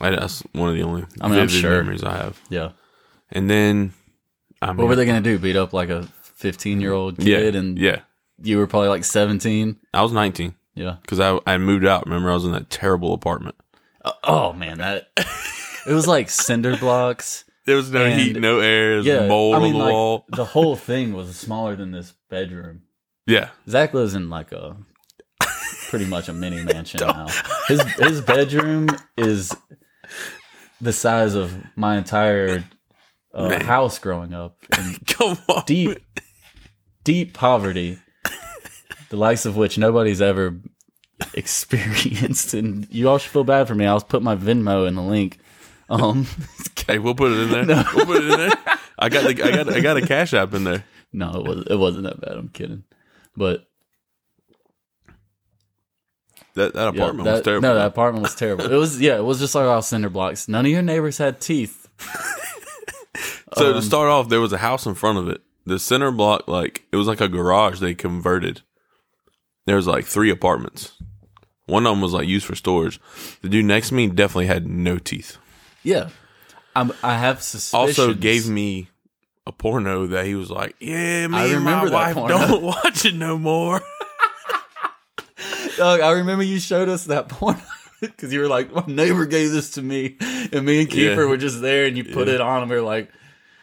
I, 0.00 0.10
that's 0.10 0.42
one 0.52 0.68
of 0.68 0.74
the 0.76 0.82
only 0.82 1.04
I 1.20 1.28
mean, 1.28 1.38
I'm 1.40 1.48
sure. 1.48 1.70
memories 1.82 2.04
I 2.04 2.16
have. 2.16 2.40
Yeah. 2.50 2.70
And 3.32 3.48
then, 3.50 3.92
I 4.62 4.68
mean, 4.68 4.76
What 4.78 4.88
were 4.88 4.96
they 4.96 5.06
gonna 5.06 5.20
do? 5.20 5.38
Beat 5.38 5.56
up 5.56 5.72
like 5.72 5.88
a 5.88 6.02
fifteen 6.22 6.80
year 6.80 6.92
old 6.92 7.20
Yeah, 7.22 7.38
kid, 7.38 7.56
and 7.56 7.78
yeah. 7.78 8.00
you 8.42 8.58
were 8.58 8.66
probably 8.68 8.88
like 8.90 9.04
seventeen. 9.04 9.76
I 9.94 10.02
was 10.02 10.12
19 10.12 10.54
Yeah. 10.74 10.96
because 11.02 11.18
I 11.18 11.40
I 11.46 11.58
moved 11.58 11.84
out. 11.86 12.04
Remember, 12.04 12.30
I 12.30 12.34
was 12.34 12.44
in 12.44 12.52
that 12.52 12.70
terrible 12.70 13.12
apartment. 13.14 13.56
Oh 14.24 14.52
man, 14.52 14.78
that 14.78 15.08
it 15.86 15.92
was 15.92 16.06
like 16.06 16.30
cinder 16.30 16.76
blocks. 16.76 17.44
There 17.66 17.74
was 17.74 17.90
no 17.90 18.04
And- 18.04 18.20
heat, 18.20 18.36
no 18.38 18.60
air. 18.60 19.00
Yeah, 19.00 19.26
mold 19.26 19.56
I 19.56 19.58
mean, 19.58 19.72
on 19.72 19.78
the 19.80 19.84
like, 19.86 19.92
wall. 19.92 20.24
the 20.28 20.44
whole 20.44 20.76
thing 20.76 21.12
was 21.14 21.34
smaller 21.36 21.74
than 21.74 21.90
this 21.90 22.12
bedroom. 22.30 22.82
Yeah, 23.26 23.48
Zach 23.68 23.92
lives 23.92 24.14
in 24.14 24.30
like 24.30 24.52
a 24.52 24.76
pretty 25.88 26.04
much 26.04 26.28
a 26.28 26.32
mini 26.32 26.62
mansion 26.72 27.00
now. 27.00 27.26
His 27.66 27.82
his 27.94 28.20
bedroom 28.20 28.86
is 29.16 29.52
the 30.80 30.92
size 30.92 31.34
of 31.34 31.52
my 31.74 31.96
entire 31.98 32.62
uh, 33.34 33.64
house 33.64 33.98
growing 33.98 34.32
up 34.32 34.58
in 34.78 34.94
come 35.08 35.36
on. 35.48 35.64
deep 35.66 35.98
deep 37.02 37.34
poverty, 37.34 37.98
the 39.08 39.16
likes 39.16 39.44
of 39.44 39.56
which 39.56 39.76
nobody's 39.76 40.22
ever 40.22 40.60
experienced. 41.34 42.54
And 42.54 42.86
you 42.90 43.08
all 43.08 43.18
should 43.18 43.30
feel 43.32 43.44
bad 43.44 43.68
for 43.68 43.74
me. 43.74 43.86
I'll 43.86 44.00
put 44.00 44.22
my 44.22 44.36
Venmo 44.36 44.86
in 44.86 44.94
the 44.94 45.02
link. 45.02 45.38
Um, 45.88 46.26
Hey, 46.86 47.00
we'll 47.00 47.16
put 47.16 47.32
it 47.32 47.38
in 47.40 47.50
there. 47.50 47.64
No. 47.64 47.84
We'll 47.96 48.06
put 48.06 48.22
it 48.22 48.30
in 48.30 48.38
there. 48.38 48.52
I 48.96 49.08
got 49.08 49.24
the 49.24 49.30
I 49.44 49.50
got 49.64 49.72
I 49.72 49.80
got 49.80 49.96
a 49.96 50.06
cash 50.06 50.34
app 50.34 50.54
in 50.54 50.62
there. 50.62 50.84
no, 51.12 51.32
it 51.32 51.42
was 51.48 51.66
it 51.68 51.76
wasn't 51.76 52.04
that 52.04 52.20
bad. 52.20 52.36
I'm 52.36 52.48
kidding, 52.48 52.84
but 53.36 53.66
That 56.54 56.74
that 56.74 56.94
Yeah, 56.94 57.00
apartment 57.02 57.24
that- 57.26 57.32
was 57.32 57.42
terrible. 57.42 57.68
No, 57.68 57.74
that 57.74 57.86
apartment 57.86 58.22
was 58.22 58.34
terrible. 58.36 58.64
It 58.72 58.76
was 58.76 59.00
yeah, 59.00 59.16
it 59.16 59.24
was 59.24 59.40
just 59.40 59.54
like 59.56 59.64
all 59.66 59.82
cinder 59.82 60.08
blocks. 60.08 60.46
None 60.48 60.64
of 60.64 60.70
your 60.70 60.82
neighbors 60.82 61.18
had 61.18 61.40
teeth. 61.40 61.88
so 63.56 63.68
um, 63.68 63.74
to 63.74 63.82
start 63.82 64.08
off, 64.08 64.28
there 64.28 64.40
was 64.40 64.52
a 64.52 64.58
house 64.58 64.86
in 64.86 64.94
front 64.94 65.18
of 65.18 65.28
it. 65.28 65.42
The 65.64 65.78
center 65.80 66.12
block, 66.12 66.46
like 66.46 66.84
it 66.92 66.96
was 66.96 67.08
like 67.08 67.20
a 67.20 67.28
garage 67.28 67.80
they 67.80 67.94
converted. 67.94 68.62
There 69.66 69.76
was 69.76 69.86
like 69.86 70.04
three 70.06 70.30
apartments. 70.30 70.92
One 71.66 71.84
of 71.86 71.90
them 71.92 72.00
was 72.00 72.12
like 72.12 72.26
used 72.28 72.46
for 72.46 72.54
storage. 72.54 73.00
The 73.42 73.48
dude 73.48 73.64
next 73.64 73.88
to 73.88 73.94
me 73.94 74.06
definitely 74.08 74.46
had 74.46 74.66
no 74.66 74.98
teeth. 74.98 75.36
Yeah, 75.82 76.10
I'm, 76.74 76.92
I 77.02 77.18
have 77.18 77.42
suspicions. 77.42 77.98
Also 77.98 78.14
gave 78.14 78.48
me 78.48 78.88
a 79.46 79.52
porno 79.52 80.06
that 80.06 80.26
he 80.26 80.34
was 80.36 80.50
like, 80.50 80.76
"Yeah, 80.80 81.26
me 81.26 81.36
I 81.36 81.46
and 81.46 81.64
my 81.64 81.70
remember 81.82 81.90
that 81.90 81.94
wife 81.94 82.14
porno. 82.14 82.38
don't 82.38 82.62
watch 82.84 83.04
it 83.04 83.14
no 83.14 83.36
more." 83.38 83.80
Doug, 85.76 86.00
I 86.00 86.12
remember 86.12 86.42
you 86.44 86.58
showed 86.58 86.88
us 86.88 87.04
that 87.04 87.28
porn 87.28 87.60
because 88.00 88.32
you 88.32 88.40
were 88.40 88.48
like, 88.48 88.72
my 88.72 88.84
neighbor 88.86 89.26
gave 89.26 89.50
this 89.50 89.72
to 89.72 89.82
me, 89.82 90.16
and 90.20 90.64
me 90.64 90.80
and 90.80 90.88
Kiefer 90.88 91.16
Yeah. 91.16 91.24
were 91.26 91.36
just 91.36 91.60
there, 91.60 91.84
and 91.86 91.96
you 91.96 92.04
put 92.04 92.28
it 92.28 92.40
on, 92.40 92.62
and 92.62 92.70
we 92.70 92.76
were 92.76 92.82
like, 92.82 93.10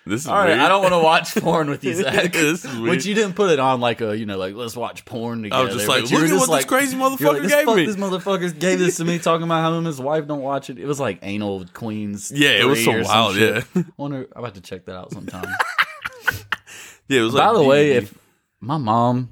This 0.05 0.22
is 0.22 0.27
all 0.27 0.36
right, 0.36 0.48
weird. 0.48 0.60
I 0.60 0.67
don't 0.67 0.81
want 0.81 0.93
to 0.93 1.00
watch 1.00 1.33
porn 1.41 1.69
with 1.69 1.83
you, 1.86 1.93
Zach. 1.95 2.33
This 2.33 2.65
is 2.65 2.75
weird. 2.75 2.98
But 2.98 3.05
you 3.05 3.13
didn't 3.15 3.36
put 3.36 3.51
it 3.51 3.60
on 3.60 3.79
like 3.79 4.01
a, 4.01 4.17
you 4.17 4.25
know, 4.25 4.38
like 4.38 4.53
let's 4.53 4.75
watch 4.75 5.05
porn 5.05 5.43
together. 5.43 5.62
I 5.62 5.65
was 5.65 5.75
just 5.75 5.88
like, 5.88 6.01
But 6.03 6.12
look 6.12 6.22
at 6.24 6.27
just 6.29 6.50
what 6.50 6.55
this 6.57 6.65
crazy 6.65 6.98
motherfucker 6.98 7.33
like, 7.33 7.41
this 7.43 7.51
gave 7.53 7.65
fuck- 7.65 7.75
me. 7.77 7.86
This 7.86 7.95
motherfucker 7.95 8.60
gave 8.60 8.79
this 8.79 8.98
to 8.98 9.05
me, 9.05 9.17
talking 9.19 9.43
about 9.43 9.62
how 9.62 9.72
him 9.72 9.77
and 9.79 9.88
his 9.88 10.01
wife 10.01 10.27
don't 10.27 10.41
watch 10.41 10.69
it. 10.69 10.77
It 10.77 10.86
was 10.86 11.00
like 11.00 11.19
anal 11.22 11.65
queens. 11.74 12.31
Yeah, 12.36 12.50
it 12.50 12.65
was 12.65 12.83
so 12.83 13.01
wild. 13.01 13.38
Yeah, 13.38 13.63
I 13.75 13.86
wonder. 13.95 14.27
I'm 14.36 14.43
about 14.43 14.55
to 14.55 14.62
check 14.62 14.86
that 14.86 14.95
out 14.98 15.13
sometime. 15.13 15.45
yeah. 17.07 17.19
It 17.19 17.24
was. 17.24 17.33
Like 17.33 17.48
By 17.48 17.53
the 17.53 17.63
way, 17.63 17.91
if 17.93 18.13
my 18.60 18.77
mom, 18.77 19.29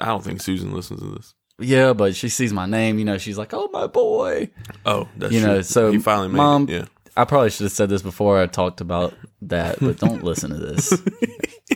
I 0.00 0.06
don't 0.06 0.24
think 0.24 0.40
Susan 0.40 0.72
listens 0.72 1.00
to 1.00 1.06
this. 1.14 1.34
yeah, 1.58 1.92
but 1.92 2.14
she 2.16 2.28
sees 2.28 2.52
my 2.52 2.66
name, 2.66 2.98
you 2.98 3.04
know, 3.04 3.18
she's 3.18 3.36
like, 3.38 3.52
"Oh 3.54 3.68
my 3.72 3.86
boy." 3.86 4.50
Oh, 4.84 5.08
that's 5.16 5.32
You 5.32 5.40
know, 5.40 5.54
true. 5.56 5.62
so, 5.62 5.92
he 5.92 5.98
finally 5.98 6.28
made 6.28 6.36
Mom- 6.36 6.68
it. 6.68 6.72
Yeah. 6.72 6.84
I 7.16 7.24
probably 7.24 7.50
should 7.50 7.64
have 7.64 7.72
said 7.72 7.88
this 7.88 8.02
before 8.02 8.40
I 8.40 8.46
talked 8.46 8.80
about 8.80 9.14
that, 9.42 9.78
but 9.80 9.98
don't 9.98 10.22
listen 10.24 10.50
to 10.50 10.56
this. 10.56 10.92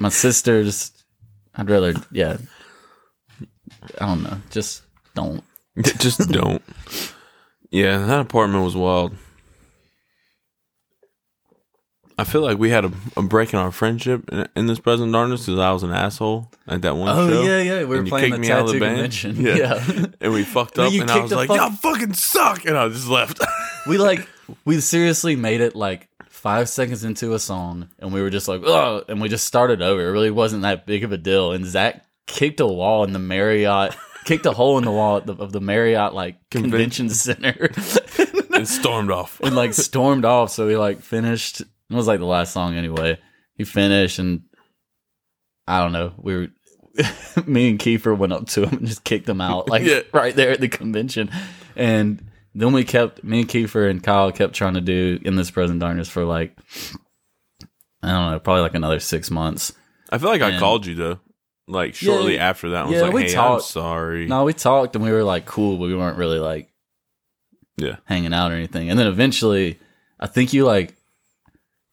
my 0.01 0.09
sisters, 0.11 0.93
I'd 1.55 1.71
rather, 1.71 1.95
yeah. 2.13 2.37
I 3.99 4.07
don't 4.07 4.23
know. 4.23 4.39
Just 4.51 4.83
don't. 5.15 5.43
Just 5.99 6.29
don't. 6.31 6.63
Yeah, 7.71 7.99
that 7.99 8.21
apartment 8.21 8.65
was 8.65 8.77
wild. 8.77 9.15
I 12.19 12.25
feel 12.25 12.43
like 12.43 12.59
we 12.59 12.69
had 12.69 12.85
a, 12.85 12.93
a 13.17 13.23
break 13.23 13.55
in 13.55 13.59
our 13.59 13.71
friendship 13.73 14.29
in, 14.31 14.47
in 14.55 14.67
this 14.67 14.79
present 14.79 15.11
darkness 15.11 15.47
because 15.47 15.59
I 15.59 15.73
was 15.73 15.83
an 15.83 15.91
asshole 15.93 16.51
at 16.69 16.83
that 16.83 16.95
one 16.95 17.09
Oh 17.17 17.31
show. 17.31 17.39
Oh 17.39 17.43
yeah, 17.43 17.63
yeah. 17.63 17.79
We 17.79 17.85
were 17.87 17.97
and 17.99 18.07
you 18.07 18.11
playing 18.11 18.33
kicked 18.33 18.43
the 18.43 18.49
me 18.49 18.51
out 18.53 18.61
of 18.61 18.67
the 18.67 18.73
tattoo 18.75 18.81
band? 18.81 18.97
convention. 18.97 19.37
Yeah. 19.37 19.57
Yeah. 19.57 20.07
And 20.21 20.33
we 20.35 20.45
fucked 20.45 20.79
up, 20.79 20.93
you 20.93 21.01
and 21.01 21.11
I 21.11 21.15
kicked 21.15 21.23
was 21.23 21.31
the 21.31 21.37
like, 21.37 21.49
fuck- 21.49 21.57
"Y'all 21.57 21.71
fucking 21.71 22.13
suck," 22.13 22.67
and 22.67 22.77
I 22.77 22.89
just 22.91 23.09
left. 23.09 23.41
we 23.87 23.97
like 23.97 24.29
we 24.65 24.81
seriously 24.81 25.37
made 25.37 25.61
it 25.61 25.75
like 25.77 26.09
five 26.29 26.69
seconds 26.69 27.05
into 27.05 27.35
a 27.35 27.39
song, 27.39 27.89
and 27.99 28.13
we 28.13 28.21
were 28.23 28.31
just 28.31 28.49
like, 28.49 28.63
oh, 28.65 29.05
and 29.09 29.21
we 29.21 29.29
just 29.29 29.47
started 29.47 29.83
over. 29.83 30.01
It 30.09 30.13
really 30.13 30.31
wasn't 30.31 30.63
that 30.63 30.87
big 30.87 31.05
of 31.05 31.13
a 31.13 31.19
deal. 31.19 31.53
And 31.53 31.65
Zach 31.67 32.05
kicked 32.27 32.61
a 32.61 32.67
wall 32.67 33.05
in 33.05 33.13
the 33.13 33.19
Marriott, 33.19 33.97
kicked 34.25 34.47
a 34.47 34.53
hole 34.53 34.79
in 34.79 34.85
the 34.85 34.91
wall 34.91 35.17
of 35.19 35.27
the, 35.27 35.35
of 35.35 35.53
the 35.53 35.61
Marriott 35.61 36.15
like 36.15 36.37
convention 36.51 37.09
center, 37.11 37.71
and 38.55 38.67
stormed 38.69 39.11
off. 39.11 39.41
and 39.41 39.55
like 39.57 39.75
stormed 39.75 40.25
off. 40.25 40.51
So 40.51 40.67
we 40.67 40.77
like 40.77 41.01
finished. 41.01 41.61
It 41.61 41.67
was 41.91 42.07
like 42.07 42.21
the 42.21 42.27
last 42.27 42.53
song 42.53 42.75
anyway. 42.77 43.19
He 43.55 43.65
finished, 43.65 44.19
and 44.19 44.43
I 45.67 45.81
don't 45.81 45.93
know. 45.93 46.13
We 46.19 46.37
were. 46.37 46.49
me 47.47 47.71
and 47.71 47.79
Kiefer 47.79 48.17
went 48.17 48.33
up 48.33 48.47
to 48.49 48.65
him 48.65 48.79
and 48.79 48.87
just 48.87 49.05
kicked 49.05 49.29
him 49.29 49.41
out, 49.41 49.69
like 49.69 49.85
Yeah. 49.85 50.01
right 50.13 50.35
there 50.35 50.51
at 50.51 50.61
the 50.61 50.69
convention. 50.69 51.31
And 51.77 52.30
then 52.55 52.73
we 52.73 52.85
kept 52.85 53.23
me 53.25 53.41
and 53.41 53.49
Kiefer 53.49 53.89
and 53.91 54.03
Kyle 54.03 54.33
kept 54.33 54.55
trying 54.55 54.75
to 54.75 54.81
do 54.81 55.19
in 55.25 55.37
this 55.37 55.51
present 55.51 55.81
darkness 55.81 56.09
for 56.09 56.25
like 56.25 56.57
I 58.03 58.09
don't 58.13 58.31
know, 58.33 58.39
probably 58.41 58.63
like 58.63 58.75
another 58.75 59.01
six 59.01 59.31
months. 59.31 59.73
I 60.11 60.19
feel 60.19 60.31
like 60.31 60.43
I 60.43 60.59
called 60.59 60.87
you 60.87 60.95
though, 60.95 61.21
like 61.69 61.95
shortly 61.95 62.35
Yeah, 62.37 62.49
after 62.49 62.71
that. 62.71 62.85
I 62.87 62.89
was 62.89 62.95
yeah, 62.95 63.03
like, 63.03 63.13
we 63.13 63.23
"Hey, 63.23 63.29
I'm 63.29 63.35
talked. 63.35 63.65
sorry." 63.65 64.27
No, 64.27 64.45
we 64.45 64.53
talked 64.55 64.97
and 64.97 65.05
we 65.05 65.13
were 65.13 65.23
like 65.25 65.45
cool, 65.47 65.77
but 65.77 65.85
we 65.87 65.95
weren't 65.95 66.17
really 66.19 66.39
like 66.39 66.71
Yeah. 67.77 67.97
hanging 68.07 68.33
out 68.35 68.51
or 68.51 68.55
anything. 68.55 68.91
And 68.91 68.99
then 68.99 69.07
eventually, 69.07 69.79
I 70.19 70.27
think 70.27 70.53
you 70.53 70.65
like. 70.65 70.97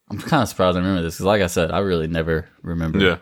I'm 0.09 0.19
kind 0.19 0.41
of 0.41 0.47
surprised 0.47 0.77
I 0.77 0.79
remember 0.79 1.01
this 1.01 1.15
because, 1.15 1.25
like 1.25 1.41
I 1.41 1.47
said, 1.47 1.69
I 1.69 1.79
really 1.79 2.07
never 2.07 2.47
remember. 2.61 2.99
Yeah. 2.99 3.17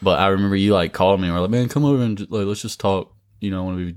But 0.00 0.18
I 0.20 0.28
remember 0.28 0.56
you 0.56 0.72
like 0.72 0.94
called 0.94 1.20
me 1.20 1.26
and 1.26 1.34
were 1.34 1.42
like, 1.42 1.50
"Man, 1.50 1.68
come 1.68 1.84
over 1.84 2.02
and 2.02 2.18
like 2.30 2.46
let's 2.46 2.62
just 2.62 2.80
talk." 2.80 3.12
You 3.40 3.50
know, 3.50 3.64
when 3.64 3.76
we 3.76 3.96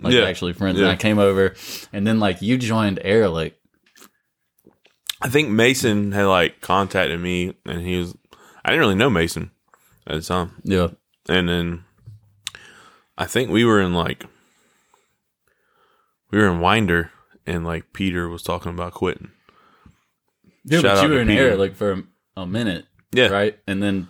like 0.00 0.12
Yeah. 0.12 0.22
actually 0.24 0.52
friends. 0.52 0.78
Yeah. 0.78 0.84
And 0.84 0.92
I 0.92 0.96
came 0.96 1.18
over, 1.18 1.54
and 1.92 2.06
then 2.06 2.18
like 2.20 2.42
you 2.42 2.56
joined 2.58 2.98
Airlick. 3.04 3.52
I 5.22 5.28
think 5.28 5.48
Mason 5.48 6.12
had 6.12 6.24
like 6.26 6.60
contacted 6.60 7.20
me, 7.20 7.54
and 7.64 7.80
he 7.80 7.96
was. 7.98 8.14
I 8.64 8.70
didn't 8.70 8.80
really 8.80 8.94
know 8.94 9.10
Mason 9.10 9.50
at 10.06 10.14
the 10.16 10.20
time, 10.22 10.60
Yeah, 10.64 10.88
and 11.28 11.48
then 11.48 11.84
I 13.18 13.26
think 13.26 13.50
we 13.50 13.64
were 13.64 13.80
in 13.80 13.94
like 13.94 14.24
we 16.30 16.38
were 16.38 16.48
in 16.48 16.60
Winder, 16.60 17.10
and 17.46 17.64
like 17.64 17.92
Peter 17.92 18.28
was 18.28 18.42
talking 18.42 18.72
about 18.72 18.92
quitting. 18.92 19.30
yeah. 20.64 20.80
Shout 20.80 20.96
but 20.96 21.02
you 21.04 21.10
were 21.14 21.20
in 21.20 21.28
Peter. 21.28 21.56
Airlick 21.56 21.74
for 21.76 21.92
a, 21.92 22.02
a 22.42 22.46
minute, 22.46 22.86
Yeah, 23.12 23.28
right? 23.28 23.58
And 23.66 23.82
then 23.82 24.08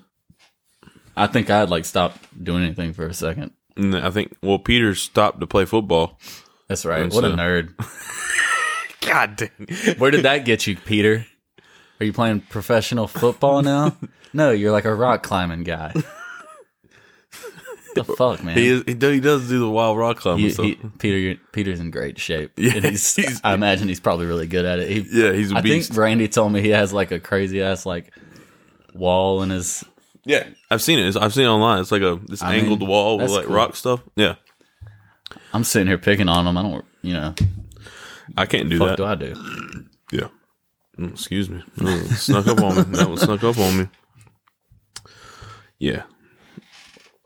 I 1.17 1.27
think 1.27 1.51
I 1.51 1.59
had 1.61 1.71
like 1.71 1.85
stopped 1.85 2.19
doing 2.43 2.63
anything 2.65 2.93
for 2.93 3.07
a 3.07 3.15
second. 3.15 3.53
And 3.77 3.97
I 3.97 4.11
think 4.11 4.35
well, 4.43 4.59
Peter 4.59 4.95
stopped 4.95 5.41
to 5.41 5.47
play 5.47 5.65
football. 5.65 6.19
That's 6.69 6.85
right. 6.85 7.03
And 7.03 7.13
What 7.13 7.25
a 7.25 7.29
nerd. 7.29 7.75
God 9.01 9.37
dang! 9.37 9.97
Where 9.99 10.11
did 10.11 10.23
that 10.25 10.45
get 10.45 10.67
you, 10.67 10.77
Peter? 10.77 11.27
Are 12.01 12.07
you 12.07 12.13
playing 12.13 12.41
professional 12.43 13.07
football 13.07 13.63
now? 13.63 13.97
No, 14.37 14.51
you're 14.51 14.73
like 14.73 14.85
a 14.85 14.93
rock 14.93 15.23
climbing 15.23 15.63
guy. 15.63 15.93
the 17.95 18.05
fuck, 18.05 18.43
man? 18.43 18.57
He, 18.57 18.67
is, 18.67 18.83
he, 18.85 18.95
does 18.95 19.49
do 19.49 19.61
the 19.61 19.71
wild 19.71 19.97
rock 19.97 20.19
climbing 20.19 20.41
He- 20.45 20.51
stuff. 20.51 20.67
he- 20.67 20.79
Peter, 20.99 21.41
Peter's 21.53 21.79
in 21.79 21.93
great 21.93 22.19
shape. 22.19 22.51
Yeah, 22.57 22.75
and 22.75 22.85
he's, 22.85 23.15
he's- 23.17 23.41
I 23.45 23.55
imagine 23.55 23.87
he's 23.89 24.01
probably 24.01 24.27
really 24.27 24.49
good 24.49 24.65
at 24.65 24.81
it. 24.81 24.89
He, 24.91 25.07
yeah, 25.23 25.33
he's 25.33 25.53
a 25.53 25.57
I 25.57 25.61
beast. 25.61 25.91
I 25.91 25.95
think 25.95 26.01
Randy 26.01 26.27
told 26.29 26.53
me 26.53 26.61
he 26.63 26.71
has 26.71 26.93
like 26.93 27.13
a 27.13 27.21
crazy 27.21 27.63
ass 27.63 27.87
like 27.87 28.13
wall 28.93 29.43
in 29.45 29.51
his. 29.51 29.85
Yeah, 30.27 30.45
I've 30.71 30.83
seen 30.83 30.99
it. 30.99 31.09
It's- 31.09 31.23
I've 31.23 31.35
seen 31.35 31.45
it 31.45 31.49
online. 31.49 31.81
It's 31.81 31.93
like 31.93 32.03
a 32.03 32.21
this 32.27 32.43
I 32.43 32.53
mean, 32.57 32.65
angled 32.65 32.87
wall 32.87 33.19
with 33.19 33.31
like 33.31 33.47
cool. 33.47 33.55
rock 33.55 33.77
stuff. 33.77 34.01
Yeah, 34.17 34.37
I'm 35.53 35.65
sitting 35.65 35.89
here 35.89 35.99
picking 35.99 36.29
on 36.29 36.45
them. 36.45 36.57
I 36.59 36.63
don't, 36.63 36.85
you 37.03 37.15
know, 37.15 37.35
I 38.37 38.47
can't 38.47 38.69
do 38.71 38.79
what 38.81 38.97
that. 38.97 38.97
do 38.97 39.05
I 39.05 39.15
do? 39.15 39.35
Yeah. 40.13 40.29
Mm, 40.99 41.13
Excuse 41.13 41.51
me. 41.51 41.63
That 41.79 42.07
snuck 42.19 42.47
up 42.47 42.61
on 42.63 42.77
me. 42.77 42.83
That 42.99 43.09
one 43.09 43.19
snuck 43.19 43.43
up 43.43 43.59
on 43.59 43.77
me. 43.79 43.89
Yeah. 45.79 46.05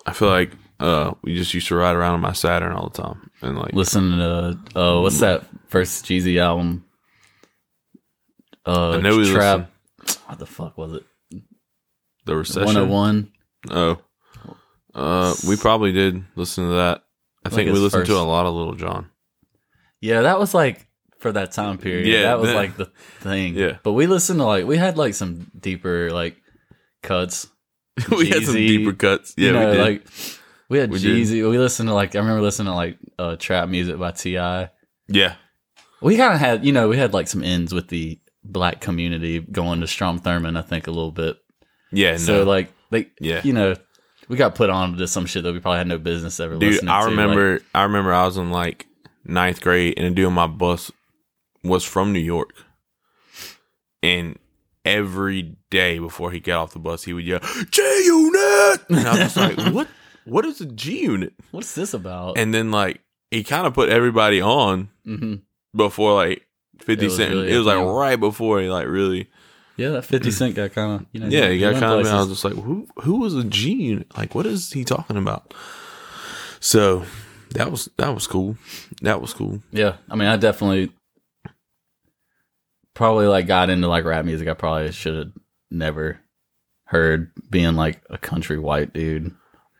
I 0.07 0.13
feel 0.15 0.29
like 0.29 0.53
uh 0.81 1.13
we 1.23 1.35
just 1.35 1.53
used 1.53 1.69
to 1.69 1.75
ride 1.77 1.95
around 1.95 2.15
on 2.15 2.21
my 2.21 2.33
Saturn 2.33 2.73
all 2.73 2.89
the 2.89 3.03
time. 3.03 3.31
And 3.43 3.59
like 3.59 3.75
Listen 3.75 4.17
to 4.19 4.59
uh, 4.75 5.01
what's 5.03 5.21
that 5.21 5.45
first 5.69 6.07
Jeezy 6.07 6.41
album? 6.41 6.85
Uh, 8.67 8.93
I 8.93 9.01
know 9.01 9.17
we 9.19 9.31
Trap. 9.31 9.71
What 10.27 10.39
the 10.39 10.47
fuck 10.47 10.77
was 10.79 10.95
it? 10.95 11.05
The 12.29 12.37
recession. 12.37 12.67
101. 12.67 13.33
Oh. 13.71 13.99
Uh 14.95 15.35
we 15.49 15.57
probably 15.57 15.93
did 15.93 16.23
listen 16.37 16.65
to 16.69 16.75
that. 16.75 17.05
I 17.45 17.49
think 17.49 17.73
we 17.73 17.79
listened 17.79 18.07
to 18.07 18.17
a 18.17 18.21
lot 18.23 18.45
of 18.47 18.55
Lil 18.55 18.75
Jon. 18.75 19.11
Yeah, 20.01 20.23
that 20.23 20.39
was 20.39 20.53
like 20.53 20.87
for 21.19 21.33
that 21.33 21.53
time 21.53 21.79
period. 21.79 22.07
Yeah, 22.07 22.23
that 22.23 22.39
was 22.39 22.53
like 22.53 22.77
the 22.77 22.87
thing. 23.21 23.55
Yeah. 23.55 23.79
but 23.83 23.93
we 23.95 24.07
listened 24.07 24.41
to 24.41 24.45
like 24.45 24.67
we 24.67 24.77
had 24.77 24.99
like 24.99 25.15
some 25.15 25.51
deeper 25.59 26.11
like 26.11 26.37
cuts. 27.03 27.49
we 28.11 28.29
had 28.29 28.45
some 28.45 28.55
deeper 28.55 28.93
cuts. 28.93 29.35
Yeah, 29.39 29.47
you 29.47 29.53
know, 29.55 29.67
we 29.71 29.73
did. 29.77 29.81
like 29.81 30.07
we 30.69 30.79
had 30.79 30.91
We 30.91 30.99
did. 30.99 31.31
We 31.31 31.59
listened 31.59 31.89
to 31.89 31.95
like 31.95 32.15
I 32.15 32.19
remember 32.19 32.43
listening 32.43 32.71
to 32.71 32.75
like 32.75 32.99
uh, 33.19 33.37
trap 33.37 33.71
music 33.71 33.99
by 33.99 34.11
Ti. 34.13 34.35
yeah. 35.09 35.35
We 36.03 36.17
kind 36.19 36.35
of 36.35 36.41
had 36.41 36.65
you 36.65 36.73
know 36.73 36.89
we 36.89 36.99
had 36.99 37.15
like 37.15 37.27
some 37.27 37.43
ends 37.43 37.73
with 37.73 37.89
the 37.89 38.21
black 38.45 38.81
community 38.81 39.41
going 39.41 39.81
to 39.81 39.87
Strom 39.87 40.21
Thurmond. 40.21 40.59
I 40.59 40.63
think 40.63 40.87
a 40.87 40.91
little 40.91 41.11
bit. 41.11 41.37
Yeah, 41.93 42.13
no. 42.13 42.17
So 42.19 42.43
like 42.45 42.73
they 42.91 43.11
Yeah. 43.21 43.41
you 43.45 43.53
know 43.53 43.75
we 44.29 44.37
got 44.37 44.55
put 44.55 44.69
on 44.71 44.97
to 44.97 45.07
some 45.09 45.27
shit 45.27 45.43
that 45.45 45.53
we 45.53 45.61
probably 45.61 45.79
had 45.79 45.87
no 45.89 45.99
business 45.99 46.39
ever 46.41 46.57
Dude, 46.57 46.75
listening 46.75 46.91
I 46.93 47.01
to. 47.05 47.11
remember 47.11 47.61
I 47.75 47.83
remember 47.85 48.13
I 48.13 48.25
was 48.27 48.37
in 48.37 48.51
like 48.51 48.87
ninth 49.25 49.61
grade 49.61 49.95
and 49.97 50.07
a 50.07 50.11
dude 50.11 50.27
on 50.27 50.33
my 50.35 50.47
bus 50.47 50.91
was 51.65 51.85
from 51.85 52.13
New 52.13 52.19
York. 52.21 52.51
And 54.03 54.39
every 54.85 55.57
day 55.71 55.99
before 55.99 56.31
he 56.31 56.41
got 56.41 56.59
off 56.63 56.73
the 56.73 56.79
bus 56.79 57.05
he 57.05 57.13
would 57.13 57.25
yell, 57.25 57.41
G 57.71 57.83
unit 58.05 58.81
And 58.89 59.09
I 59.09 59.23
was 59.25 59.37
like, 59.37 59.57
What 59.73 59.89
what 60.25 60.45
is 60.45 60.61
a 60.61 60.67
G 60.67 61.03
unit? 61.03 61.33
What's 61.51 61.75
this 61.75 61.95
about? 61.95 62.39
And 62.39 62.53
then 62.55 62.71
like 62.71 63.01
he 63.31 63.45
kind 63.45 63.67
of 63.67 63.75
put 63.75 63.89
everybody 63.89 64.41
on 64.41 64.91
hmm 65.05 65.37
before 65.75 66.15
like 66.15 66.47
fifty 66.81 67.07
It 67.07 67.11
cent. 67.11 67.31
really 67.35 67.53
it 67.53 67.57
was 67.59 67.67
like 67.67 67.79
right 67.85 68.19
before 68.19 68.61
he 68.61 68.69
like 68.69 68.87
really 68.87 69.29
Yeah, 69.79 69.91
that 69.91 70.05
Fifty 70.05 70.33
Cent 70.33 70.57
got 70.57 70.73
kind 70.73 71.01
of 71.01 71.07
you 71.13 71.21
know. 71.21 71.29
Yeah, 71.29 71.49
he 71.51 71.61
got 71.61 71.75
kind 71.75 71.85
of 71.85 72.07
I 72.07 72.19
was 72.19 72.29
just 72.29 72.45
like, 72.45 72.55
Who 72.55 72.89
who 73.03 73.21
was 73.21 73.35
a 73.37 73.45
gene? 73.45 74.05
Like 74.17 74.35
what 74.35 74.45
is 74.45 74.73
he 74.73 74.85
talking 74.85 75.17
about? 75.17 75.55
So 76.59 77.05
that 77.53 77.71
was 77.71 77.89
that 77.97 78.13
was 78.13 78.27
cool. 78.27 78.57
That 79.03 79.23
was 79.23 79.33
cool. 79.33 79.63
Yeah, 79.71 79.97
I 80.11 80.17
mean, 80.17 80.27
I 80.27 80.37
definitely 80.37 80.93
probably 82.95 83.29
like 83.29 83.47
got 83.47 83.71
into 83.71 83.87
like 83.87 84.05
rap 84.05 84.25
music. 84.25 84.49
I 84.49 84.55
probably 84.55 84.91
should 84.91 85.15
have 85.17 85.33
never 85.71 86.19
heard 86.87 87.31
being 87.49 87.77
like 87.77 88.03
a 88.11 88.19
country 88.19 88.59
white 88.59 88.93
dude. 88.93 89.33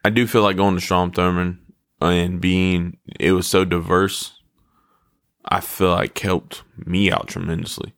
I 0.05 0.11
do 0.11 0.29
feel 0.29 0.43
like 0.43 0.57
going 0.57 0.77
to 0.77 0.81
Strom 0.81 1.11
Thurmond 1.11 1.59
and 2.01 2.41
being 2.41 2.99
it 3.19 3.33
was 3.33 3.49
so 3.49 3.65
diverse. 3.65 4.33
I 5.45 5.61
feel 5.61 5.91
like 5.91 6.17
helped 6.19 6.63
me 6.77 7.11
out 7.11 7.27
tremendously. 7.27 7.95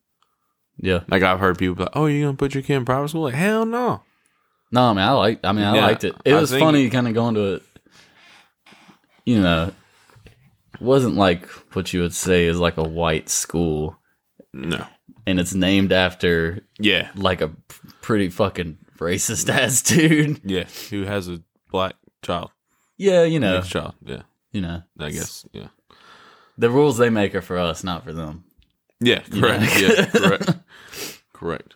Yeah, 0.82 1.00
Like 1.08 1.22
I've 1.22 1.38
heard 1.40 1.58
people 1.58 1.74
be 1.74 1.82
like, 1.82 1.92
"Oh, 1.94 2.06
you're 2.06 2.26
gonna 2.28 2.36
put 2.38 2.54
your 2.54 2.62
kid 2.62 2.76
in 2.76 2.84
private 2.86 3.08
school?" 3.10 3.22
Like 3.24 3.34
hell 3.34 3.66
no. 3.66 4.02
no, 4.72 4.82
I 4.90 4.92
mean, 4.94 4.98
I 5.04 5.10
like. 5.12 5.40
I 5.44 5.52
mean, 5.52 5.64
I 5.64 5.74
Yeah, 5.76 5.82
liked 5.86 6.04
it. 6.04 6.14
It 6.24 6.32
I 6.34 6.40
was 6.40 6.50
funny, 6.50 6.88
kind 6.88 7.06
of 7.06 7.12
going 7.14 7.34
to 7.34 7.54
it. 7.54 7.62
You 9.24 9.40
know, 9.42 9.72
it 10.74 10.80
wasn't 10.80 11.16
like 11.16 11.46
what 11.74 11.92
you 11.92 12.00
would 12.00 12.14
say 12.14 12.46
is 12.46 12.58
like 12.58 12.78
a 12.78 12.82
white 12.88 13.28
school, 13.28 13.98
No. 14.54 14.86
and 15.26 15.38
it's 15.38 15.54
named 15.54 15.92
after 15.92 16.62
Yeah. 16.78 17.10
like 17.14 17.40
a 17.42 17.50
pretty 18.00 18.30
fucking 18.30 18.78
racist 18.98 19.48
ass 19.54 19.82
dude. 19.82 20.40
Yeah. 20.44 20.64
Who 20.90 21.02
has 21.04 21.28
a 21.28 21.42
black 21.70 21.94
child? 22.22 22.50
Yeah, 22.96 23.24
you 23.24 23.38
know, 23.40 23.56
Mixed 23.56 23.70
child. 23.72 23.94
Yeah. 24.04 24.22
you 24.52 24.60
know, 24.62 24.82
I 24.98 25.10
guess. 25.10 25.44
Yeah. 25.52 25.68
the 26.58 26.70
rules 26.70 26.96
they 26.98 27.10
make 27.10 27.34
are 27.34 27.42
for 27.42 27.58
us, 27.58 27.84
not 27.84 28.04
for 28.04 28.12
them. 28.12 28.44
Yeah. 29.00 29.22
You 29.32 29.40
know? 29.40 29.48
Correct. 29.48 29.80
yeah. 29.80 30.04
Correct. 30.06 30.58
Correct. 31.32 31.74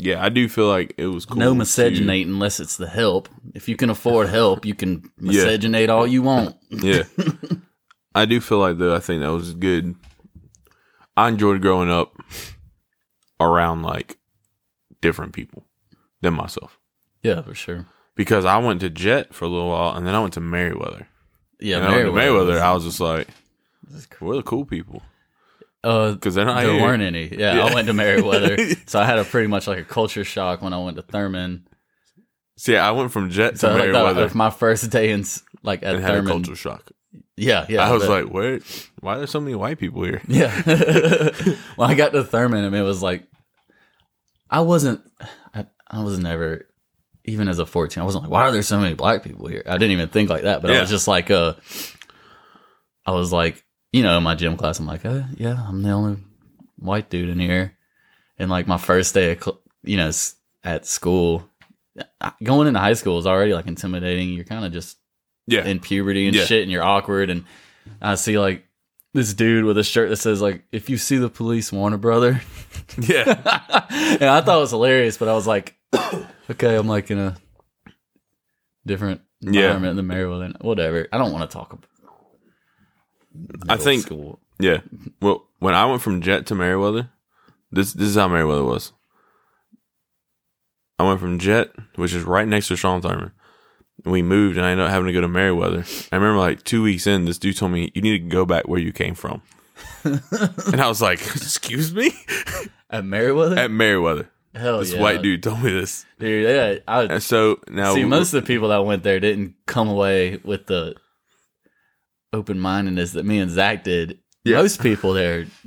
Yeah, 0.00 0.24
I 0.24 0.28
do 0.28 0.48
feel 0.48 0.68
like 0.68 0.94
it 0.96 1.06
was 1.06 1.24
cool. 1.26 1.38
no 1.38 1.54
to- 1.54 1.60
miscegenate 1.60 2.22
unless 2.26 2.60
it's 2.60 2.76
the 2.76 2.86
help. 2.88 3.28
If 3.54 3.68
you 3.68 3.74
can 3.76 3.90
afford 3.90 4.28
help, 4.28 4.64
you 4.64 4.74
can 4.74 5.10
Yeah. 5.20 5.42
miscegenate 5.44 5.88
all 5.88 6.06
you 6.06 6.22
want. 6.22 6.56
Yeah. 6.70 7.02
I 8.14 8.24
do 8.24 8.40
feel 8.40 8.58
like 8.58 8.78
though 8.78 8.94
I 8.94 9.00
think 9.00 9.22
that 9.22 9.32
was 9.32 9.54
good. 9.54 9.94
I 11.16 11.28
enjoyed 11.28 11.60
growing 11.62 11.90
up 11.90 12.14
around 13.40 13.82
like 13.82 14.18
different 15.00 15.32
people 15.32 15.64
than 16.20 16.34
myself. 16.34 16.78
Yeah, 17.22 17.42
for 17.42 17.54
sure. 17.54 17.86
Because 18.14 18.44
I 18.44 18.58
went 18.58 18.80
to 18.80 18.90
Jet 18.90 19.34
for 19.34 19.44
a 19.44 19.48
little 19.48 19.68
while 19.68 19.96
and 19.96 20.06
then 20.06 20.14
I 20.14 20.20
went 20.20 20.34
to 20.34 20.40
Meriwether. 20.40 21.08
Yeah, 21.60 21.78
And 21.78 21.86
I 21.86 22.02
to 22.02 22.12
Meriwether 22.12 22.60
I 22.60 22.72
was 22.72 22.84
just 22.84 23.00
like, 23.00 23.26
we're 24.20 24.36
the 24.36 24.42
cool 24.42 24.64
people 24.64 25.02
Uh, 25.84 26.12
because 26.12 26.34
there 26.34 26.46
here. 26.60 26.80
weren't 26.80 27.02
any. 27.02 27.28
Yeah, 27.28 27.54
Yeah. 27.54 27.64
I 27.66 27.74
went 27.74 27.86
to 27.86 27.94
Meriwether, 27.94 28.56
so 28.86 28.98
I 28.98 29.04
had 29.04 29.18
a 29.18 29.24
pretty 29.24 29.46
much 29.46 29.66
like 29.66 29.78
a 29.78 29.84
culture 29.84 30.24
shock 30.24 30.60
when 30.60 30.72
I 30.72 30.78
went 30.78 30.96
to 30.96 31.02
Thurmond. 31.02 31.62
See, 32.56 32.76
I 32.76 32.90
went 32.90 33.12
from 33.12 33.30
Jet 33.30 33.52
to 33.52 33.58
So 33.58 33.68
like, 33.72 33.82
that 33.82 33.92
Meriwether 33.92 34.24
was 34.24 34.34
my 34.34 34.50
first 34.50 34.90
day 34.90 35.10
in 35.12 35.24
like 35.62 35.82
at 35.84 35.94
and 35.94 36.04
had 36.04 36.16
a 36.16 36.22
culture 36.24 36.56
shock. 36.56 36.90
Yeah, 37.36 37.66
yeah. 37.68 37.88
I 37.88 37.92
was 37.92 38.06
but- 38.06 38.24
like, 38.24 38.32
where? 38.32 38.58
Why 39.00 39.14
are 39.14 39.18
there 39.18 39.26
so 39.28 39.40
many 39.40 39.54
white 39.54 39.78
people 39.78 40.02
here? 40.02 40.20
Yeah. 40.28 40.50
when 41.76 41.90
I 41.90 41.94
got 41.94 42.12
to 42.12 42.24
Thurmond, 42.24 42.66
I 42.66 42.68
mean, 42.68 42.80
it 42.80 42.84
was 42.84 43.02
like, 43.02 43.28
I 44.50 44.60
wasn't, 44.62 45.00
I, 45.54 45.66
I 45.88 46.02
was 46.02 46.18
never, 46.18 46.66
even 47.24 47.48
as 47.48 47.60
a 47.60 47.66
14, 47.66 48.00
I 48.00 48.04
wasn't 48.04 48.24
like, 48.24 48.32
why 48.32 48.42
are 48.42 48.50
there 48.50 48.62
so 48.62 48.80
many 48.80 48.94
black 48.94 49.22
people 49.22 49.46
here? 49.46 49.62
I 49.66 49.78
didn't 49.78 49.92
even 49.92 50.08
think 50.08 50.30
like 50.30 50.42
that, 50.42 50.62
but 50.62 50.72
I 50.72 50.80
was 50.80 50.90
just 50.90 51.06
like, 51.06 51.30
uh, 51.30 51.54
I 53.06 53.12
was 53.12 53.32
like, 53.32 53.64
you 53.92 54.02
know, 54.02 54.16
in 54.18 54.22
my 54.22 54.34
gym 54.34 54.56
class, 54.56 54.78
I'm 54.78 54.86
like, 54.86 55.04
uh, 55.04 55.22
yeah, 55.36 55.62
I'm 55.66 55.82
the 55.82 55.90
only 55.90 56.18
white 56.78 57.08
dude 57.10 57.28
in 57.30 57.38
here. 57.40 57.76
And 58.38 58.50
like 58.50 58.66
my 58.66 58.78
first 58.78 59.14
day, 59.14 59.32
of 59.32 59.42
cl- 59.42 59.60
you 59.82 59.96
know, 59.96 60.08
s- 60.08 60.36
at 60.62 60.86
school, 60.86 61.48
going 62.42 62.68
into 62.68 62.80
high 62.80 62.92
school 62.94 63.18
is 63.18 63.26
already 63.26 63.54
like 63.54 63.66
intimidating. 63.66 64.30
You're 64.30 64.44
kind 64.44 64.64
of 64.64 64.72
just 64.72 64.96
Yeah, 65.46 65.64
in 65.64 65.80
puberty 65.80 66.26
and 66.26 66.36
Yeah. 66.36 66.44
shit 66.44 66.62
and 66.62 66.70
you're 66.70 66.82
awkward 66.84 67.30
and 67.30 67.44
I 68.02 68.14
see 68.16 68.38
like 68.38 68.66
this 69.14 69.32
dude 69.34 69.64
with 69.64 69.78
a 69.78 69.82
shirt 69.82 70.10
that 70.10 70.18
says 70.18 70.42
like 70.42 70.62
if 70.72 70.90
you 70.90 70.98
see 70.98 71.16
the 71.16 71.30
police 71.30 71.72
warn 71.72 71.94
a 71.94 71.98
brother 71.98 72.42
yeah, 72.98 73.22
and 73.90 74.24
I 74.24 74.42
thought 74.42 74.58
it 74.58 74.60
was 74.60 74.70
hilarious 74.70 75.16
but 75.16 75.26
I 75.28 75.32
was 75.32 75.46
like 75.46 75.74
okay 76.50 76.76
I'm 76.76 76.86
like 76.86 77.10
in 77.10 77.18
a 77.18 77.36
different 78.86 79.22
Yeah. 79.40 79.62
environment 79.62 79.96
than 79.96 80.06
Maryland. 80.06 80.56
whatever 80.60 81.08
I 81.12 81.18
don't 81.18 81.32
want 81.32 81.50
to 81.50 81.54
talk 81.56 81.72
about 81.72 81.88
I 83.68 83.76
think- 83.76 84.02
school. 84.02 84.40
yeah. 84.58 84.78
Well, 85.20 85.46
when 85.58 85.74
I 85.74 85.84
went 85.86 86.02
from 86.02 86.20
Jet 86.20 86.46
to 86.46 86.54
Meriwether, 86.54 87.10
this 87.70 87.92
this 87.92 88.08
is 88.08 88.14
how 88.16 88.28
Meriwether 88.28 88.64
was. 88.64 88.92
I 90.98 91.04
went 91.04 91.20
from 91.20 91.38
Jet, 91.38 91.70
which 91.94 92.12
is 92.12 92.24
right 92.24 92.46
next 92.48 92.68
to. 92.68 93.32
And 94.04 94.12
we 94.12 94.22
moved, 94.22 94.56
and 94.56 94.64
I 94.66 94.70
ended 94.70 94.86
up 94.86 94.92
having 94.92 95.06
to 95.08 95.12
go 95.12 95.20
to 95.20 95.28
Meriwether. 95.28 95.84
I 96.12 96.16
remember 96.16 96.38
like 96.38 96.62
two 96.64 96.82
weeks 96.82 97.06
in, 97.06 97.24
this 97.24 97.38
dude 97.38 97.56
told 97.56 97.72
me, 97.72 97.90
"You 97.94 98.02
need 98.02 98.18
to 98.18 98.28
go 98.28 98.44
back 98.44 98.68
where 98.68 98.80
you 98.80 98.92
came 98.92 99.14
from." 99.14 99.42
and 100.04 100.80
I 100.80 100.88
was 100.88 101.02
like, 101.02 101.20
"Excuse 101.20 101.92
me?" 101.92 102.12
at 102.90 103.04
Meriwether 103.04 103.58
At 103.58 103.70
Meriwether, 103.70 104.28
hell 104.54 104.78
this 104.78 104.92
yeah 104.92 105.00
white 105.00 105.22
dude 105.22 105.42
told 105.42 105.62
me 105.62 105.72
this. 105.72 106.06
dude 106.18 106.44
yeah 106.48 106.78
I 106.88 107.02
And 107.02 107.22
so 107.22 107.60
now, 107.68 107.94
see 107.94 108.04
most 108.04 108.32
of 108.32 108.42
the 108.42 108.46
people 108.46 108.68
that 108.68 108.78
went 108.84 109.02
there 109.02 109.20
didn't 109.20 109.54
come 109.66 109.88
away 109.88 110.38
with 110.42 110.66
the 110.66 110.94
open 112.32 112.58
mindedness 112.58 113.12
that 113.12 113.24
me 113.24 113.38
and 113.38 113.50
Zach 113.50 113.84
did 113.84 114.18
Yeah. 114.44 114.56
most 114.58 114.80
people 114.82 115.12
there 115.14 115.46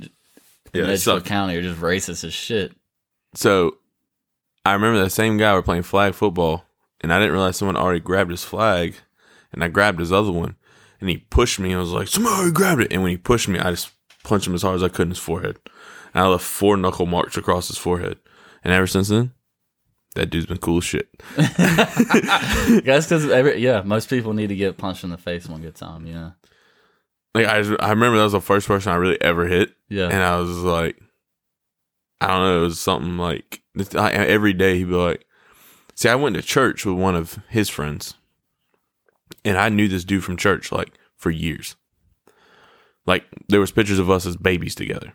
yeah, 0.72 0.84
in 0.84 0.90
Edgefield. 0.90 1.24
County 1.24 1.56
are 1.56 1.62
just 1.62 1.80
racist 1.80 2.24
as 2.24 2.32
shit. 2.34 2.72
So 3.34 3.78
I 4.64 4.74
remember 4.74 5.02
that 5.02 5.10
same 5.10 5.36
guy 5.38 5.52
we 5.52 5.56
were 5.56 5.62
playing 5.62 5.82
flag 5.82 6.14
football, 6.14 6.64
and 7.00 7.12
I 7.12 7.18
didn't 7.18 7.32
realize 7.32 7.56
someone 7.56 7.76
already 7.76 8.00
grabbed 8.00 8.30
his 8.30 8.44
flag, 8.44 8.94
and 9.52 9.64
I 9.64 9.68
grabbed 9.68 9.98
his 9.98 10.12
other 10.12 10.30
one, 10.30 10.54
and 11.00 11.08
he 11.10 11.18
pushed 11.18 11.58
me. 11.58 11.70
and 11.70 11.78
I 11.78 11.80
was 11.80 11.90
like, 11.90 12.06
"Somebody 12.08 12.34
already 12.36 12.52
grabbed 12.52 12.80
it!" 12.82 12.92
And 12.92 13.02
when 13.02 13.10
he 13.10 13.16
pushed 13.16 13.48
me, 13.48 13.58
I 13.58 13.70
just 13.70 13.90
punched 14.22 14.46
him 14.46 14.54
as 14.54 14.62
hard 14.62 14.76
as 14.76 14.82
I 14.84 14.88
could 14.88 15.02
in 15.06 15.10
his 15.10 15.18
forehead, 15.18 15.58
and 16.14 16.22
I 16.22 16.28
left 16.28 16.44
four 16.44 16.76
knuckle 16.76 17.06
marks 17.06 17.36
across 17.36 17.66
his 17.68 17.78
forehead. 17.78 18.18
And 18.62 18.72
ever 18.72 18.86
since 18.86 19.08
then, 19.08 19.32
that 20.14 20.30
dude's 20.30 20.46
been 20.46 20.58
cool 20.58 20.78
as 20.78 20.84
shit. 20.84 21.08
Guys, 21.36 23.06
because 23.08 23.24
yeah, 23.58 23.82
most 23.84 24.08
people 24.08 24.32
need 24.32 24.48
to 24.48 24.54
get 24.56 24.76
punched 24.78 25.02
in 25.04 25.10
the 25.10 25.18
face 25.18 25.48
one 25.48 25.60
good 25.62 25.74
time. 25.74 26.06
Yeah, 26.06 26.30
Like 27.34 27.46
I, 27.46 27.58
I 27.76 27.90
remember 27.90 28.18
that 28.18 28.24
was 28.24 28.32
the 28.32 28.40
first 28.40 28.68
person 28.68 28.92
I 28.92 28.96
really 28.96 29.20
ever 29.20 29.46
hit, 29.46 29.74
yeah, 29.88 30.06
and 30.06 30.22
I 30.22 30.36
was 30.36 30.58
like, 30.58 31.00
I 32.20 32.26
don't 32.26 32.40
know, 32.40 32.58
it 32.58 32.64
was 32.64 32.80
something 32.80 33.16
like 33.16 33.62
I, 33.94 34.12
every 34.12 34.52
day 34.52 34.78
he'd 34.78 34.88
be 34.88 34.94
like, 34.94 35.24
see, 35.94 36.08
I 36.08 36.14
went 36.14 36.36
to 36.36 36.42
church 36.42 36.84
with 36.84 36.96
one 36.96 37.16
of 37.16 37.38
his 37.48 37.68
friends, 37.68 38.14
and 39.44 39.56
I 39.56 39.70
knew 39.70 39.88
this 39.88 40.04
dude 40.04 40.24
from 40.24 40.36
church 40.36 40.70
like 40.70 40.92
for 41.16 41.30
years. 41.30 41.76
Like 43.06 43.24
there 43.48 43.60
was 43.60 43.72
pictures 43.72 43.98
of 43.98 44.10
us 44.10 44.26
as 44.26 44.36
babies 44.36 44.74
together. 44.74 45.14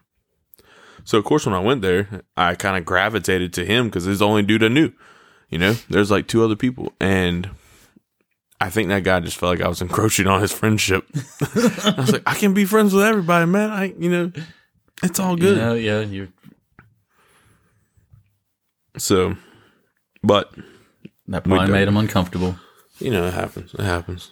So 1.04 1.18
of 1.18 1.24
course, 1.24 1.46
when 1.46 1.56
I 1.56 1.60
went 1.60 1.82
there, 1.82 2.24
I 2.36 2.56
kind 2.56 2.78
of 2.78 2.84
gravitated 2.84 3.54
to 3.54 3.66
him 3.66 3.86
because 3.86 4.06
he's 4.06 4.20
the 4.20 4.28
only 4.28 4.44
dude 4.44 4.64
I 4.64 4.68
knew. 4.68 4.92
You 5.50 5.60
know, 5.60 5.74
there's 5.90 6.12
like 6.12 6.28
two 6.28 6.44
other 6.44 6.58
people, 6.58 6.92
and 7.00 7.50
I 8.60 8.70
think 8.70 8.90
that 8.90 9.04
guy 9.04 9.20
just 9.20 9.38
felt 9.38 9.52
like 9.58 9.66
I 9.66 9.68
was 9.70 9.82
encroaching 9.82 10.26
on 10.28 10.42
his 10.42 10.52
friendship. 10.52 11.06
I 11.42 11.94
was 11.98 12.12
like, 12.14 12.24
I 12.26 12.34
can 12.36 12.54
be 12.54 12.66
friends 12.66 12.94
with 12.94 13.04
everybody, 13.06 13.46
man. 13.46 13.70
I, 13.70 13.94
you 14.00 14.10
know, 14.10 14.32
it's 15.04 15.20
all 15.20 15.36
good. 15.36 15.58
You 15.58 15.64
know, 15.64 15.74
yeah, 15.76 16.00
you 16.02 16.28
So, 18.98 19.36
but 20.24 20.52
that 21.28 21.44
probably 21.44 21.72
made 21.72 21.88
him 21.88 21.98
uncomfortable. 21.98 22.56
you 23.00 23.12
know, 23.12 23.28
it 23.28 23.34
happens. 23.34 23.74
It 23.74 23.82
happens. 23.84 24.32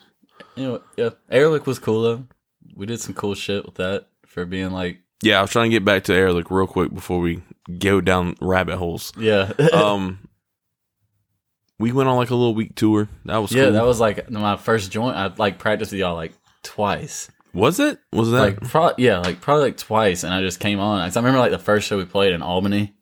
You 0.56 0.64
know, 0.64 0.82
yeah, 0.98 1.10
Airlick 1.32 1.66
was 1.66 1.80
cool 1.80 2.02
though. 2.02 2.24
We 2.76 2.86
did 2.86 3.00
some 3.00 3.14
cool 3.14 3.36
shit 3.36 3.66
with 3.66 3.76
that 3.76 4.08
for 4.26 4.46
being 4.46 4.72
like, 4.72 5.00
Yeah, 5.22 5.38
I 5.40 5.42
was 5.42 5.52
trying 5.52 5.70
to 5.70 5.76
get 5.76 5.86
back 5.86 6.04
to 6.06 6.14
Airlick 6.14 6.50
real 6.50 6.68
quick 6.68 6.94
before 6.94 7.20
we 7.20 7.44
go 7.80 8.02
down 8.02 8.36
rabbit 8.42 8.78
holes. 8.78 9.14
yeah, 9.18 9.52
Um, 9.72 10.28
we 11.80 11.92
went 11.92 12.10
on 12.10 12.16
like 12.18 12.30
a 12.30 12.36
little 12.36 12.56
week 12.56 12.76
tour. 12.76 13.08
That 13.26 13.38
was 13.38 13.52
yeah. 13.52 13.66
cool. 13.66 13.74
That 13.74 13.86
was 13.86 14.00
like 14.00 14.30
my 14.30 14.56
first 14.58 14.92
joint. 14.92 15.16
I 15.16 15.28
like 15.38 15.58
practiced 15.60 15.92
with 15.92 16.00
y'all 16.00 16.16
like 16.16 16.34
twice. 16.64 17.30
was 17.54 17.80
it? 17.80 18.00
Was 18.14 18.32
that? 18.32 18.40
Like, 18.40 18.62
pro- 18.62 18.94
yeah, 18.98 19.20
like 19.20 19.42
probably 19.42 19.66
like 19.66 19.78
twice, 19.78 20.24
and 20.24 20.34
I 20.34 20.42
just 20.42 20.60
came 20.60 20.80
on. 20.80 21.00
I 21.00 21.08
remember 21.16 21.40
like 21.40 21.52
the 21.52 21.60
first 21.60 21.88
show 21.88 21.98
we 21.98 22.06
played 22.06 22.34
in 22.34 22.42
Albany. 22.42 22.94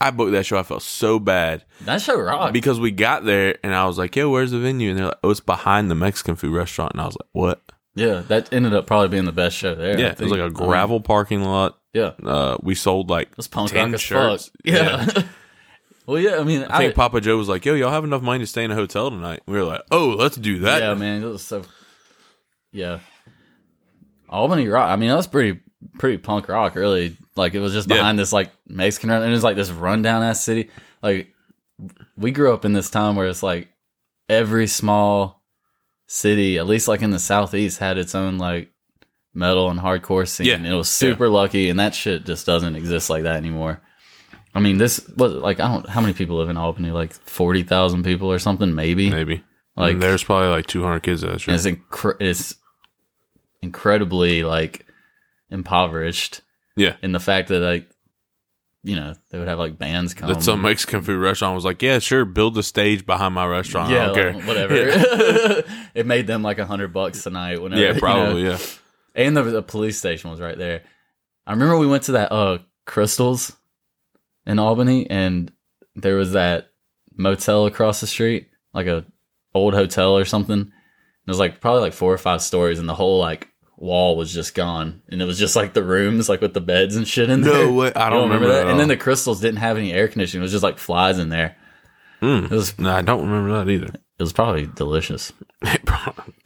I 0.00 0.12
booked 0.12 0.30
that 0.32 0.46
show. 0.46 0.56
I 0.58 0.62
felt 0.62 0.82
so 0.82 1.18
bad 1.18 1.64
That 1.80 2.00
show 2.00 2.16
rocked. 2.20 2.52
because 2.52 2.78
we 2.78 2.92
got 2.92 3.24
there 3.24 3.56
and 3.64 3.74
I 3.74 3.84
was 3.86 3.98
like, 3.98 4.14
"Yo, 4.14 4.30
where's 4.30 4.52
the 4.52 4.60
venue?" 4.60 4.90
And 4.90 4.98
they're 4.98 5.06
like, 5.06 5.18
"Oh, 5.24 5.30
it's 5.30 5.40
behind 5.40 5.90
the 5.90 5.96
Mexican 5.96 6.36
food 6.36 6.54
restaurant." 6.54 6.92
And 6.92 7.00
I 7.00 7.06
was 7.06 7.16
like, 7.20 7.28
"What?" 7.32 7.60
yeah, 7.96 8.22
that 8.28 8.52
ended 8.52 8.74
up 8.74 8.86
probably 8.86 9.08
being 9.08 9.24
the 9.24 9.32
best 9.32 9.56
show 9.56 9.74
there. 9.74 9.98
Yeah, 9.98 10.12
it 10.12 10.20
was 10.20 10.30
like 10.30 10.38
a 10.40 10.50
gravel 10.50 11.00
parking 11.00 11.42
lot. 11.42 11.78
yeah, 11.92 12.12
Uh, 12.24 12.56
we 12.62 12.76
sold 12.76 13.10
like 13.10 13.30
it 13.32 13.36
was 13.36 13.48
punk 13.48 13.70
10 13.72 13.86
rock 13.86 13.94
as 13.94 14.00
shirts. 14.00 14.44
fuck. 14.46 14.54
Yeah. 14.64 15.06
well, 16.08 16.18
yeah. 16.18 16.36
I 16.38 16.42
mean, 16.42 16.64
I 16.64 16.78
think 16.78 16.94
Papa 16.94 17.20
Joe 17.20 17.36
was 17.36 17.48
like, 17.48 17.64
"Yo, 17.64 17.74
y'all 17.74 17.90
have 17.90 18.02
enough 18.04 18.22
money 18.22 18.40
to 18.40 18.46
stay 18.46 18.64
in 18.64 18.70
a 18.70 18.74
hotel 18.74 19.10
tonight?" 19.10 19.42
We 19.46 19.56
were 19.58 19.64
like, 19.64 19.82
"Oh, 19.90 20.08
let's 20.18 20.36
do 20.36 20.60
that." 20.60 20.80
yeah, 20.80 20.94
man, 20.94 21.22
it 21.22 21.26
was 21.26 21.42
so. 21.42 21.62
Yeah, 22.72 23.00
Albany 24.28 24.66
rock. 24.68 24.90
I 24.90 24.96
mean, 24.96 25.10
that 25.10 25.16
was 25.16 25.26
pretty 25.26 25.60
pretty 25.98 26.18
punk 26.18 26.48
rock. 26.48 26.74
Really, 26.74 27.16
like 27.36 27.54
it 27.54 27.60
was 27.60 27.72
just 27.72 27.88
Yeah. 27.88 27.96
behind 27.96 28.18
this 28.18 28.32
like 28.32 28.50
Mexican 28.66 29.10
run, 29.10 29.22
and 29.22 29.30
it 29.30 29.34
was 29.34 29.44
like 29.44 29.56
this 29.56 29.70
rundown 29.70 30.22
ass 30.22 30.42
city. 30.42 30.70
Like 31.02 31.28
we 32.16 32.30
grew 32.30 32.52
up 32.52 32.64
in 32.64 32.72
this 32.72 32.90
time 32.90 33.14
where 33.16 33.28
it's 33.28 33.42
like 33.42 33.68
every 34.28 34.66
small 34.66 35.42
city, 36.06 36.58
at 36.58 36.66
least 36.66 36.88
like 36.88 37.02
in 37.02 37.10
the 37.10 37.18
southeast, 37.18 37.78
had 37.78 37.98
its 37.98 38.14
own 38.14 38.38
like 38.38 38.70
metal 39.34 39.70
and 39.70 39.78
hardcore 39.78 40.26
scene. 40.26 40.46
Yeah. 40.46 40.54
And 40.54 40.66
it 40.66 40.74
was 40.74 40.88
super 40.88 41.28
lucky, 41.28 41.68
and 41.68 41.78
that 41.78 41.94
shit 41.94 42.24
just 42.24 42.44
doesn't 42.46 42.76
exist 42.76 43.08
like 43.10 43.22
that 43.22 43.36
anymore. 43.36 43.80
I 44.54 44.60
mean, 44.60 44.78
this 44.78 45.06
was 45.16 45.32
like 45.34 45.60
I 45.60 45.68
don't 45.68 45.88
how 45.88 46.00
many 46.00 46.12
people 46.14 46.36
live 46.38 46.48
in 46.48 46.56
Albany? 46.56 46.90
Like 46.90 47.12
forty 47.12 47.62
thousand 47.62 48.02
people 48.04 48.30
or 48.32 48.38
something, 48.38 48.74
maybe. 48.74 49.10
Maybe. 49.10 49.44
Like- 49.76 49.92
Like 49.94 49.98
there's 50.00 50.24
probably 50.24 50.48
like 50.48 50.66
200 50.66 51.00
kids 51.04 51.22
at 51.22 51.30
that 51.32 51.40
show. 51.40 51.52
And 51.52 51.60
it's 51.60 52.04
it's 52.20 52.54
incredibly 53.62 54.42
like 54.44 54.86
impoverished 55.50 56.40
Yeah. 56.76 56.96
in 57.02 57.12
the 57.12 57.20
fact 57.20 57.48
that 57.48 57.60
like 57.60 57.88
you 58.84 58.94
know 58.96 59.14
they 59.30 59.38
would 59.38 59.48
have 59.48 59.58
like 59.58 59.76
bands 59.78 60.14
come. 60.14 60.28
That 60.28 60.42
some 60.42 60.62
Mexican 60.62 61.02
food 61.02 61.18
restaurant 61.20 61.54
was 61.54 61.64
like, 61.64 61.82
yeah, 61.82 61.98
sure, 61.98 62.24
build 62.24 62.56
a 62.58 62.62
stage 62.62 63.04
behind 63.04 63.34
my 63.34 63.44
restaurant. 63.46 63.90
Yeah, 63.90 64.10
like, 64.10 64.46
whatever. 64.46 64.76
Yeah, 64.76 65.60
it 65.94 66.06
made 66.06 66.26
them 66.26 66.42
like 66.42 66.58
a 66.58 66.66
hundred 66.66 66.92
bucks 66.92 67.22
tonight. 67.24 67.60
Whenever, 67.60 67.80
Yeah, 67.82 67.88
you 67.88 67.94
know. 67.94 68.00
probably. 68.00 68.42
Yeah. 68.46 68.58
And 69.14 69.36
the, 69.36 69.42
the 69.42 69.62
police 69.62 69.98
station 69.98 70.30
was 70.30 70.40
right 70.40 70.56
there. 70.56 70.82
I 71.46 71.52
remember 71.52 71.76
we 71.76 71.88
went 71.88 72.04
to 72.04 72.12
that 72.12 72.30
uh 72.32 72.58
Krystals 72.86 73.54
in 74.48 74.58
Albany, 74.58 75.08
and 75.08 75.52
there 75.94 76.16
was 76.16 76.32
that 76.32 76.70
motel 77.16 77.66
across 77.66 78.00
the 78.00 78.06
street, 78.08 78.48
like 78.74 78.88
a 78.88 79.04
old 79.54 79.74
hotel 79.74 80.16
or 80.16 80.24
something. 80.24 80.58
And 80.60 80.66
It 81.26 81.30
was 81.30 81.38
like 81.38 81.60
probably 81.60 81.82
like 81.82 81.92
four 81.92 82.12
or 82.12 82.18
five 82.18 82.42
stories, 82.42 82.80
and 82.80 82.88
the 82.88 82.94
whole 82.94 83.20
like 83.20 83.48
wall 83.76 84.16
was 84.16 84.34
just 84.34 84.54
gone, 84.56 85.02
and 85.08 85.22
it 85.22 85.24
was 85.26 85.38
just 85.38 85.54
like 85.54 85.72
the 85.74 85.84
rooms, 85.84 86.28
like 86.28 86.40
with 86.40 86.54
the 86.54 86.60
beds 86.60 86.96
and 86.96 87.06
shit 87.06 87.30
in 87.30 87.42
there. 87.42 87.66
No 87.66 87.72
way. 87.72 87.92
I 87.94 88.06
You 88.08 88.14
don't 88.14 88.28
remember, 88.30 88.48
that. 88.48 88.66
And 88.66 88.80
then 88.80 88.88
the 88.88 88.96
Krystals 88.96 89.40
didn't 89.40 89.58
have 89.60 89.76
any 89.76 89.92
air 89.92 90.08
conditioning; 90.08 90.42
it 90.42 90.46
was 90.46 90.52
just 90.52 90.64
like 90.64 90.78
flies 90.78 91.18
in 91.20 91.28
there. 91.28 91.56
Mm. 92.20 92.46
It 92.46 92.50
was 92.50 92.76
No, 92.80 92.90
I 92.90 93.02
don't 93.02 93.28
remember 93.28 93.52
that 93.64 93.70
either. 93.70 93.86
it 93.94 94.22
was 94.22 94.32
probably 94.32 94.66
delicious. 94.66 95.32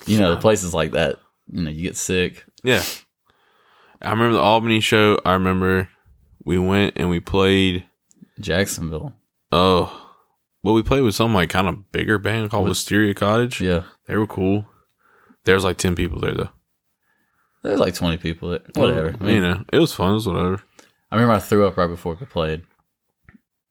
You 0.06 0.18
know, 0.18 0.34
the 0.34 0.40
places 0.40 0.74
like 0.74 0.92
that, 0.92 1.18
you 1.50 1.62
know, 1.62 1.70
you 1.70 1.82
get 1.82 1.96
sick. 1.96 2.44
yeah. 2.64 2.82
I 4.00 4.10
remember 4.10 4.32
the 4.34 4.40
Albany 4.42 4.80
show. 4.80 5.16
I 5.24 5.34
remember 5.34 5.88
we 6.44 6.58
went 6.58 6.94
and 6.96 7.08
we 7.08 7.20
played. 7.20 7.84
Jacksonville, 8.40 9.14
Oh, 9.50 10.10
well, 10.62 10.74
we 10.74 10.82
played 10.82 11.02
with 11.02 11.14
some 11.14 11.34
like 11.34 11.50
kind 11.50 11.68
of 11.68 11.90
bigger 11.92 12.18
band 12.18 12.50
called 12.50 12.64
With- 12.64 12.70
Wisteria 12.72 13.14
Cottage. 13.14 13.60
yeah. 13.60 13.82
They 14.06 14.16
were 14.16 14.26
cool. 14.26 14.66
There's 15.44 15.64
like 15.64 15.76
ten 15.78 15.94
people 15.94 16.20
there 16.20 16.34
though. 16.34 16.50
There's 17.62 17.78
like 17.80 17.94
20 17.94 18.16
people. 18.16 18.50
That, 18.50 18.76
whatever. 18.76 19.14
I, 19.20 19.22
mean, 19.24 19.34
you 19.36 19.40
know, 19.40 19.64
it 19.72 19.78
was 19.78 19.92
fun. 19.92 20.10
It 20.10 20.14
was 20.14 20.26
whatever. 20.26 20.60
I 21.12 21.14
remember 21.14 21.34
I 21.34 21.38
threw 21.38 21.64
up 21.66 21.76
right 21.76 21.86
before 21.86 22.16
we 22.18 22.26
played. 22.26 22.62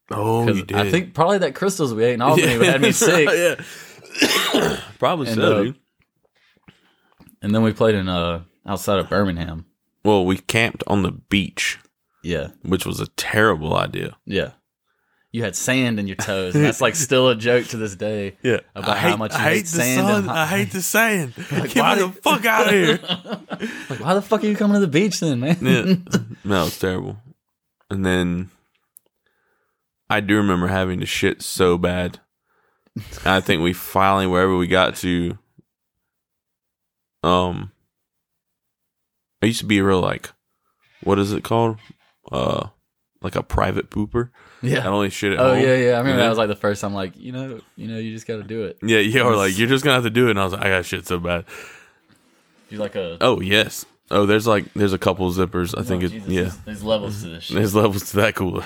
Oh, 0.10 0.46
'Cause 0.46 0.64
I 0.74 0.90
think 0.90 1.14
probably 1.14 1.40
that 1.40 1.56
Krystals 1.56 1.94
we 1.94 2.04
ate 2.06 2.14
in 2.14 2.22
Albany 2.22 2.66
had 2.66 2.82
me 2.82 2.92
sick. 2.94 3.28
yeah. 3.30 4.76
Probably 5.00 5.28
And, 5.28 5.36
so, 5.36 5.58
uh, 5.58 5.64
dude. 5.64 5.76
And 7.42 7.56
then 7.56 7.64
we 7.64 7.74
played 7.74 7.96
in 7.96 8.08
uh 8.08 8.44
outside 8.66 9.00
of 9.00 9.10
Birmingham. 9.10 9.66
Well, 10.04 10.26
we 10.26 10.38
camped 10.38 10.84
on 10.88 11.04
the 11.04 11.12
beach, 11.12 11.80
Yeah. 12.24 12.50
which 12.64 12.86
was 12.86 13.00
a 13.00 13.08
terrible 13.08 13.76
idea. 13.76 14.16
Yeah. 14.26 14.52
You 15.34 15.44
had 15.44 15.56
sand 15.56 15.98
in 16.00 16.08
your 16.08 16.18
toes. 16.18 16.56
And 16.56 16.66
that's 16.66 16.82
like 16.82 16.94
still 16.96 17.30
a 17.30 17.36
joke 17.36 17.68
to 17.68 17.78
this 17.78 17.96
day. 17.96 18.36
Yeah, 18.44 18.60
About 18.76 18.98
how 18.98 19.16
much 19.16 19.32
you 19.34 19.40
hate 19.40 19.66
sand 19.68 20.08
and 20.10 20.28
hot- 20.28 20.50
hate 20.50 20.72
the 20.72 20.82
sand. 20.82 21.34
Get 21.50 21.76
why 21.78 21.96
me 21.96 22.02
the 22.02 22.10
fuck 22.22 22.46
out 22.46 22.68
of 22.68 22.74
here. 22.74 23.00
Like, 23.90 24.00
why 24.02 24.14
the 24.14 24.22
fuck 24.22 24.44
are 24.44 24.48
you 24.48 24.58
coming 24.58 24.76
to 24.76 24.82
the 24.82 24.88
beach 24.88 25.20
then, 25.22 25.40
man? 25.40 25.58
yeah, 25.62 25.96
no, 26.44 26.66
it's 26.66 26.78
terrible. 26.78 27.16
And 27.90 28.06
then 28.06 28.50
I 30.10 30.20
do 30.20 30.36
remember 30.36 30.68
having 30.68 31.00
to 31.00 31.06
shit 31.06 31.42
so 31.42 31.78
bad. 31.78 32.20
I 33.24 33.40
think 33.40 33.62
we 33.62 33.72
finally, 33.72 34.28
wherever 34.28 34.58
we 34.58 34.68
got 34.68 34.98
to, 34.98 35.38
um, 37.24 37.72
I 39.42 39.46
used 39.46 39.60
to 39.62 39.66
be 39.66 39.78
a 39.80 39.84
real 39.84 40.02
like, 40.02 40.30
what 41.04 41.20
is 41.20 41.32
it 41.32 41.44
called? 41.44 41.78
Uh, 42.32 42.68
like 43.22 43.36
a 43.36 43.44
private 43.44 43.90
pooper. 43.90 44.30
Yeah. 44.64 44.84
I 44.86 44.88
only 44.88 45.10
shit 45.10 45.34
at 45.34 45.40
Oh 45.40 45.54
home. 45.54 45.64
yeah, 45.64 45.76
yeah. 45.76 45.92
I 45.94 45.98
remember 46.00 46.18
that 46.22 46.30
was 46.30 46.38
like 46.38 46.48
the 46.48 46.56
first 46.56 46.82
time. 46.82 46.94
Like, 46.94 47.16
you 47.18 47.32
know, 47.32 47.60
you 47.76 47.88
know, 47.88 47.98
you 48.00 48.12
just 48.14 48.26
got 48.28 48.38
to 48.38 48.44
do 48.44 48.64
it. 48.64 48.78
Yeah, 48.82 49.00
yeah, 49.00 49.22
or 49.22 49.36
like 49.36 49.58
you're 49.58 49.68
just 49.68 49.84
gonna 49.84 49.96
have 49.96 50.04
to 50.04 50.10
do 50.10 50.28
it. 50.28 50.32
And 50.32 50.40
I 50.40 50.44
was 50.44 50.54
like, 50.54 50.64
I 50.64 50.70
got 50.70 50.86
shit 50.86 51.06
so 51.06 51.20
bad. 51.20 51.46
You 52.70 52.78
like 52.78 52.96
a. 52.96 53.18
Oh 53.22 53.42
yes. 53.42 53.86
Oh, 54.10 54.26
there's 54.26 54.48
like 54.48 54.74
there's 54.74 54.94
a 54.94 54.98
couple 54.98 55.30
zippers. 55.32 55.78
I 55.78 55.84
think 55.84 56.04
Oh, 56.04 56.06
it. 56.08 56.10
Jesus, 56.12 56.30
Yeah, 56.30 56.42
There's, 56.44 56.58
there's 56.58 56.84
levels 56.84 57.22
to 57.24 57.30
this 57.30 57.44
shit. 57.46 57.56
there's 57.58 57.76
levels 57.76 58.10
to 58.12 58.18
that 58.18 58.36
cooler. 58.36 58.66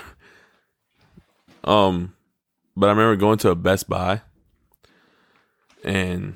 Um, 1.64 2.14
but 2.78 2.88
I 2.88 2.90
remember 2.92 3.16
going 3.16 3.38
to 3.40 3.50
a 3.50 3.56
Best 3.56 3.90
Buy, 3.90 4.22
and 5.84 6.36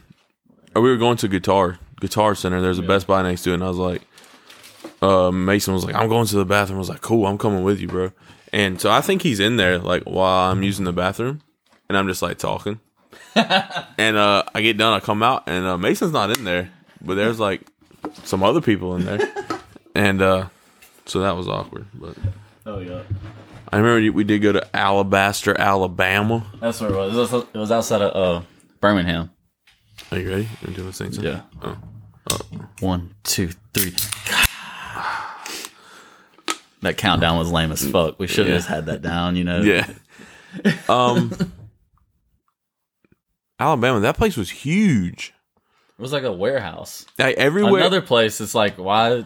or 0.75 0.81
we 0.81 0.89
were 0.89 0.97
going 0.97 1.17
to 1.17 1.27
Guitar 1.27 1.79
Guitar 2.01 2.35
Center. 2.35 2.61
There's 2.61 2.79
a 2.79 2.83
Best 2.83 3.07
Buy 3.07 3.21
next 3.21 3.43
to 3.43 3.51
it, 3.51 3.55
and 3.55 3.63
I 3.63 3.67
was 3.67 3.77
like, 3.77 4.01
uh, 5.01 5.31
Mason 5.31 5.73
was 5.73 5.85
like, 5.85 5.95
"I'm 5.95 6.09
going 6.09 6.27
to 6.27 6.35
the 6.35 6.45
bathroom." 6.45 6.77
I 6.77 6.79
was 6.79 6.89
like, 6.89 7.01
"Cool, 7.01 7.25
I'm 7.25 7.38
coming 7.38 7.63
with 7.63 7.79
you, 7.79 7.88
bro." 7.88 8.12
And 8.51 8.81
so 8.81 8.89
I 8.89 9.01
think 9.01 9.21
he's 9.21 9.39
in 9.39 9.57
there 9.57 9.77
like 9.77 10.03
while 10.03 10.51
I'm 10.51 10.63
using 10.63 10.85
the 10.85 10.93
bathroom, 10.93 11.41
and 11.88 11.97
I'm 11.97 12.07
just 12.07 12.21
like 12.21 12.38
talking. 12.38 12.79
and 13.35 14.17
uh, 14.17 14.43
I 14.53 14.62
get 14.62 14.77
done, 14.77 14.93
I 14.93 14.99
come 14.99 15.23
out, 15.23 15.43
and 15.47 15.65
uh, 15.65 15.77
Mason's 15.77 16.12
not 16.12 16.35
in 16.38 16.43
there, 16.43 16.71
but 17.01 17.15
there's 17.15 17.39
like 17.39 17.62
some 18.23 18.43
other 18.43 18.62
people 18.62 18.95
in 18.95 19.05
there, 19.05 19.19
and 19.95 20.21
uh, 20.21 20.49
so 21.05 21.21
that 21.21 21.35
was 21.35 21.47
awkward. 21.47 21.85
But 21.93 22.15
Oh 22.69 22.79
yeah. 22.79 23.01
I 23.71 23.77
remember 23.77 24.15
we 24.15 24.23
did 24.23 24.39
go 24.39 24.51
to 24.51 24.75
Alabaster, 24.75 25.59
Alabama. 25.59 26.45
That's 26.59 26.81
where 26.81 26.91
it 26.91 26.95
was. 26.95 27.33
It 27.33 27.57
was, 27.57 27.71
outside 27.71 28.01
of 28.01 28.15
uh, 28.15 28.45
Birmingham. 28.79 29.31
Are 30.12 30.19
you 30.19 30.29
ready? 30.29 30.49
You 30.62 30.73
doing 30.73 30.88
the 30.88 30.93
same 30.93 31.12
thing? 31.12 31.23
Yeah. 31.23 31.41
Oh. 31.63 31.77
One, 32.79 33.15
two, 33.23 33.49
three. 33.73 33.93
That 36.81 36.97
countdown 36.97 37.37
was 37.37 37.51
lame 37.51 37.71
as 37.71 37.85
fuck. 37.89 38.19
We 38.19 38.27
should 38.27 38.45
have 38.45 38.53
Yeah. 38.53 38.57
just 38.57 38.67
had 38.69 38.85
that 38.85 39.01
down, 39.01 39.35
you 39.35 39.43
know. 39.43 39.61
Yeah. 39.61 39.85
Um, 40.87 41.31
Alabama. 43.59 43.99
That 43.99 44.15
place 44.17 44.37
was 44.37 44.49
huge. 44.49 45.33
It 45.97 46.01
was 46.01 46.13
like 46.13 46.23
a 46.23 46.31
warehouse. 46.31 47.05
Like 47.17 47.35
everywhere. 47.37 47.81
Another 47.81 48.01
place. 48.01 48.39
It's 48.39 48.55
like 48.55 48.77
why? 48.77 49.25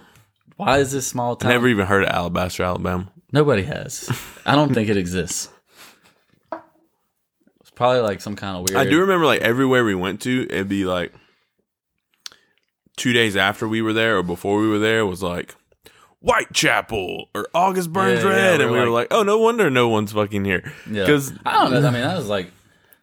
Why 0.58 0.80
is 0.80 0.92
this 0.92 1.06
small 1.08 1.36
town? 1.36 1.52
I 1.52 1.54
never 1.54 1.68
even 1.68 1.86
heard 1.86 2.04
of 2.04 2.10
Alabaster, 2.10 2.64
Alabama. 2.64 3.12
Nobody 3.32 3.64
has. 3.64 4.10
I 4.46 4.56
don't 4.56 4.74
think 4.74 4.90
it 4.90 4.98
exists. 4.98 5.50
It's 7.62 7.72
probably 7.76 8.02
like 8.02 8.22
some 8.22 8.36
kind 8.36 8.58
of 8.58 8.70
weird. 8.70 8.78
I 8.86 8.90
do 8.90 9.00
remember 9.02 9.26
like 9.26 9.42
everywhere 9.42 9.84
we 9.86 9.96
went 9.96 10.22
to, 10.22 10.44
it'd 10.50 10.70
be 10.70 10.86
like 10.86 11.14
two 12.98 13.14
days 13.14 13.36
after 13.36 13.68
we 13.68 13.82
were 13.82 13.94
there 13.94 14.18
or 14.18 14.24
before 14.24 14.60
we 14.60 14.68
were 14.68 14.80
there 14.80 15.06
was 15.06 15.24
like 15.24 15.56
Whitechapel 16.24 17.30
or 17.36 17.48
August 17.54 17.92
Burns 17.94 18.24
Yeah, 18.24 18.30
yeah, 18.30 18.36
Red, 18.36 18.58
we 18.60 18.64
and 18.66 18.74
we 18.74 18.80
were 18.80 18.90
like, 18.90 19.08
oh, 19.12 19.24
no 19.24 19.38
wonder 19.38 19.70
no 19.70 19.90
one's 19.90 20.12
fucking 20.14 20.46
here. 20.46 20.74
Yeah. 20.90 21.02
Because 21.06 21.32
I 21.46 21.54
don't 21.54 21.72
know. 21.72 21.88
I 21.88 21.92
mean, 21.92 22.02
that 22.02 22.18
was 22.18 22.28
like 22.28 22.52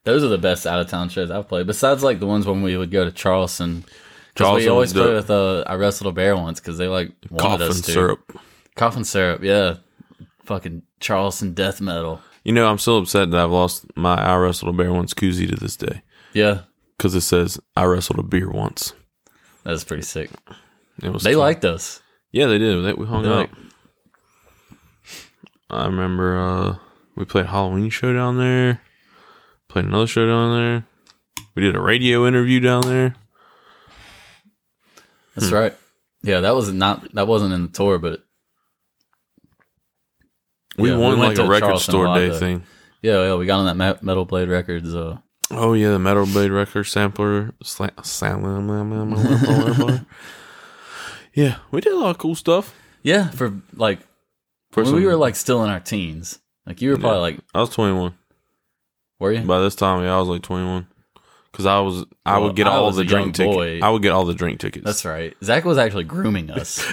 those 0.05 0.25
are 0.25 0.29
the 0.29 0.39
best 0.39 0.67
out 0.67 0.81
of 0.81 0.89
town 0.89 1.09
shows 1.11 1.31
I've 1.31 1.49
played. 1.49 1.67
Besides 1.67 2.03
like 2.03 2.19
the 2.21 2.27
ones 2.27 2.47
when 2.47 2.63
we 2.63 2.77
would 2.77 2.91
go 2.91 3.05
to 3.05 3.13
Charleston. 3.13 3.81
Because 3.83 3.95
we 4.35 4.45
Charleston 4.65 4.73
always 4.73 4.95
was 4.95 5.03
play 5.03 5.13
with 5.15 5.31
uh, 5.31 5.65
I 5.67 5.75
wrestled 5.75 6.09
a 6.13 6.13
bear 6.15 6.35
once 6.37 6.61
because 6.61 6.79
they 6.79 6.89
like 6.89 7.13
wanted 7.31 7.43
cough 7.43 7.61
us 7.61 7.77
and 7.77 7.85
to. 7.85 7.93
syrup. 7.93 8.41
Cough 8.77 8.97
and 8.97 9.07
syrup, 9.07 9.43
yeah. 9.43 9.75
Fucking 10.45 10.83
Charleston 11.01 11.53
death 11.53 11.81
metal. 11.81 12.21
You 12.45 12.53
know, 12.53 12.67
I'm 12.69 12.79
still 12.79 12.99
upset 12.99 13.31
that 13.33 13.41
I've 13.45 13.51
lost 13.51 13.85
my 13.97 14.15
I 14.15 14.37
wrestled 14.37 14.75
a 14.75 14.77
bear 14.79 14.93
once 14.93 15.13
koozie 15.13 15.49
to 15.49 15.57
this 15.57 15.77
day 15.77 16.01
Yeah, 16.33 16.63
because 16.97 17.15
it 17.15 17.21
says 17.21 17.61
I 17.77 17.85
wrestled 17.85 18.19
a 18.19 18.23
beer 18.23 18.49
once. 18.51 18.95
that's 19.63 19.85
pretty 19.85 20.05
sick. 20.05 20.31
It 21.03 21.11
was 21.13 21.23
They 21.23 21.33
cool. 21.33 21.41
liked 21.41 21.65
us. 21.67 22.00
Yeah, 22.33 22.47
they 22.47 22.59
did. 22.59 22.85
They, 22.85 22.93
we 22.95 23.07
hung 23.07 23.23
They 23.23 23.29
out. 23.29 23.37
like- 23.37 23.51
I 25.71 25.87
remember 25.87 26.37
uh, 26.39 26.77
we 27.17 27.25
played 27.25 27.45
a 27.47 27.49
Halloween 27.49 27.91
show 27.91 28.13
down 28.13 28.39
there. 28.39 28.81
Played 29.69 29.85
another 29.85 30.09
show 30.09 30.27
down 30.27 30.53
there. 30.59 30.85
We 31.55 31.63
did 31.63 31.77
a 31.77 31.81
radio 31.81 32.27
interview 32.27 32.59
down 32.59 32.83
there. 32.83 33.15
That's 35.37 35.49
Hmm. 35.49 35.55
right. 35.55 35.75
Yeah, 36.23 36.41
that 36.41 36.55
was 36.57 36.73
not 36.73 37.15
that 37.15 37.27
wasn't 37.29 37.55
in 37.55 37.63
the 37.63 37.69
tour, 37.69 37.99
but 37.99 38.25
We 40.77 40.91
Yeah, 40.91 40.97
won 40.97 41.19
went 41.19 41.39
like 41.39 41.47
a 41.47 41.49
record 41.49 41.67
Charleston 41.67 41.93
store 41.93 42.15
day 42.17 42.37
thing. 42.39 42.63
yeah, 43.03 43.23
yeah, 43.27 43.35
we 43.37 43.47
got 43.47 43.61
on 43.65 43.77
that 43.79 44.03
Metal 44.03 44.25
Blade 44.25 44.49
Records. 44.49 44.95
Uh, 44.95 45.19
Oh 45.53 45.73
yeah, 45.75 45.91
the 45.91 45.99
Metal 45.99 46.27
Blade 46.27 46.51
record 46.51 46.85
sampler. 46.85 47.53
Sla- 47.65 48.05
sampler. 48.05 48.61
yeah, 51.35 51.59
we 51.71 51.81
did 51.81 51.93
a 51.93 51.99
lot 51.99 52.11
of 52.11 52.19
cool 52.19 52.35
stuff. 52.35 52.75
yeah, 53.03 53.31
for 53.31 53.61
like 53.75 54.01
For 54.73 54.83
when 54.85 54.95
we 54.95 55.07
were 55.07 55.17
like 55.17 55.37
still 55.37 55.65
in 55.65 55.71
our 55.71 55.81
teens. 55.81 56.39
Like 56.67 56.81
you 56.83 56.91
were 56.91 56.99
probably 56.99 57.21
like, 57.21 57.39
I 57.55 57.61
was 57.61 57.71
21 57.71 58.15
were 59.19 59.33
you? 59.33 59.43
by 59.43 59.61
this 59.61 59.75
time. 59.75 60.03
Yeah, 60.05 60.15
I 60.17 60.19
was 60.19 60.29
like 60.29 60.43
21 60.43 60.87
because 61.51 61.67
I 61.67 61.81
was. 61.81 62.05
I 62.25 62.39
Well, 62.39 62.49
would 62.49 62.57
get 62.57 62.67
I 62.69 62.71
all 62.73 62.87
was 62.87 62.97
the 62.97 63.03
a 63.03 63.05
drink 63.05 63.35
tickets. 63.35 63.83
I 63.83 63.91
would 63.91 64.03
get 64.03 64.13
all 64.13 64.25
the 64.25 64.35
drink 64.35 64.61
tickets. 64.61 64.85
That's 64.85 65.05
right. 65.05 65.35
Zach 65.43 65.65
was 65.65 65.79
actually 65.79 66.05
grooming 66.05 66.51
us. 66.51 66.85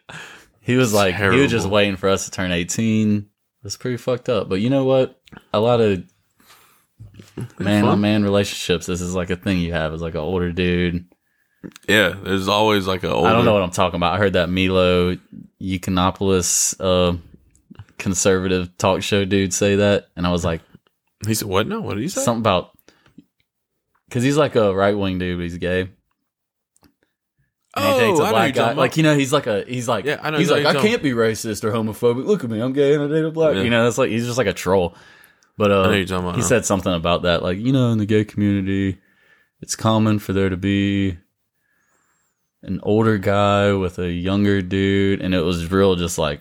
he 0.60 0.76
was 0.76 0.94
like, 0.94 1.14
he 1.16 1.26
was 1.26 1.50
just 1.50 1.64
Terrible. 1.64 1.70
waiting 1.70 1.96
for 1.96 2.08
us 2.08 2.24
to 2.24 2.30
turn 2.30 2.52
18. 2.52 3.16
It 3.18 3.24
was 3.64 3.76
pretty 3.76 3.96
fucked 3.98 4.28
up. 4.28 4.48
But 4.48 4.60
you 4.60 4.70
know 4.70 4.84
what? 4.84 5.20
A 5.52 5.60
lot 5.60 5.80
of 5.80 6.04
man 7.58 7.84
on 7.84 8.00
man 8.00 8.22
relationships, 8.24 8.86
this 8.86 9.00
is 9.00 9.14
like 9.14 9.30
a 9.30 9.36
thing 9.36 9.58
you 9.58 9.72
have 9.72 9.92
as 9.92 10.00
like 10.02 10.14
an 10.14 10.20
older 10.20 10.52
dude. 10.52 11.11
Yeah, 11.88 12.14
there's 12.22 12.48
always 12.48 12.86
like 12.86 13.04
a. 13.04 13.10
Older, 13.12 13.28
I 13.28 13.32
don't 13.32 13.44
know 13.44 13.54
what 13.54 13.62
I'm 13.62 13.70
talking 13.70 13.96
about. 13.96 14.14
I 14.14 14.18
heard 14.18 14.32
that 14.34 14.48
Milo 14.48 15.16
Yiannopoulos, 15.60 16.76
uh, 16.80 17.16
conservative 17.98 18.76
talk 18.78 19.02
show 19.02 19.24
dude 19.24 19.54
say 19.54 19.76
that. 19.76 20.08
And 20.16 20.26
I 20.26 20.30
was 20.30 20.44
like, 20.44 20.60
He 21.26 21.34
said, 21.34 21.48
"What? 21.48 21.66
No, 21.66 21.80
what 21.80 21.94
did 21.94 22.02
he 22.02 22.08
say?" 22.08 22.20
something 22.22 22.40
about, 22.40 22.76
because 24.08 24.22
he's 24.22 24.36
like 24.36 24.56
a 24.56 24.74
right 24.74 24.96
wing 24.96 25.18
dude, 25.18 25.38
but 25.38 25.44
he's 25.44 25.58
gay. 25.58 25.90
And 27.74 27.84
he 27.84 28.00
dates 28.00 28.20
Oh, 28.20 28.24
a 28.24 28.26
I 28.26 28.30
black 28.30 28.54
guy. 28.54 28.72
Like 28.72 28.96
you 28.96 29.02
know, 29.02 29.16
he's 29.16 29.32
like 29.32 29.46
a 29.46 29.64
he's 29.66 29.88
like 29.88 30.04
Yeah, 30.04 30.20
I 30.22 30.30
know 30.30 30.38
he's 30.38 30.50
like 30.50 30.66
I 30.66 30.74
can't 30.74 31.02
be 31.02 31.12
racist 31.12 31.64
or 31.64 31.72
homophobic. 31.72 32.26
Look 32.26 32.44
at 32.44 32.50
me, 32.50 32.60
I'm 32.60 32.72
gay 32.72 32.94
and 32.94 33.04
I 33.04 33.06
date 33.08 33.24
a 33.24 33.30
black. 33.30 33.54
Yeah. 33.54 33.62
You 33.62 33.70
know, 33.70 33.86
it's 33.88 33.98
like 33.98 34.10
he's 34.10 34.26
just 34.26 34.36
like 34.36 34.46
a 34.46 34.52
troll. 34.52 34.94
But 35.56 35.70
uh, 35.70 35.84
know 35.84 35.92
you're 35.92 36.06
talking 36.06 36.24
about. 36.24 36.34
he 36.34 36.40
now. 36.42 36.46
said 36.46 36.64
something 36.64 36.92
about 36.92 37.22
that, 37.22 37.42
like 37.42 37.58
you 37.58 37.72
know, 37.72 37.90
in 37.90 37.98
the 37.98 38.06
gay 38.06 38.24
community, 38.24 38.98
it's 39.60 39.76
common 39.76 40.18
for 40.18 40.32
there 40.32 40.48
to 40.48 40.56
be 40.56 41.18
an 42.62 42.80
older 42.82 43.18
guy 43.18 43.72
with 43.72 43.98
a 43.98 44.10
younger 44.10 44.62
dude, 44.62 45.20
and 45.20 45.34
it 45.34 45.40
was 45.40 45.70
real, 45.70 45.96
just 45.96 46.18
like. 46.18 46.40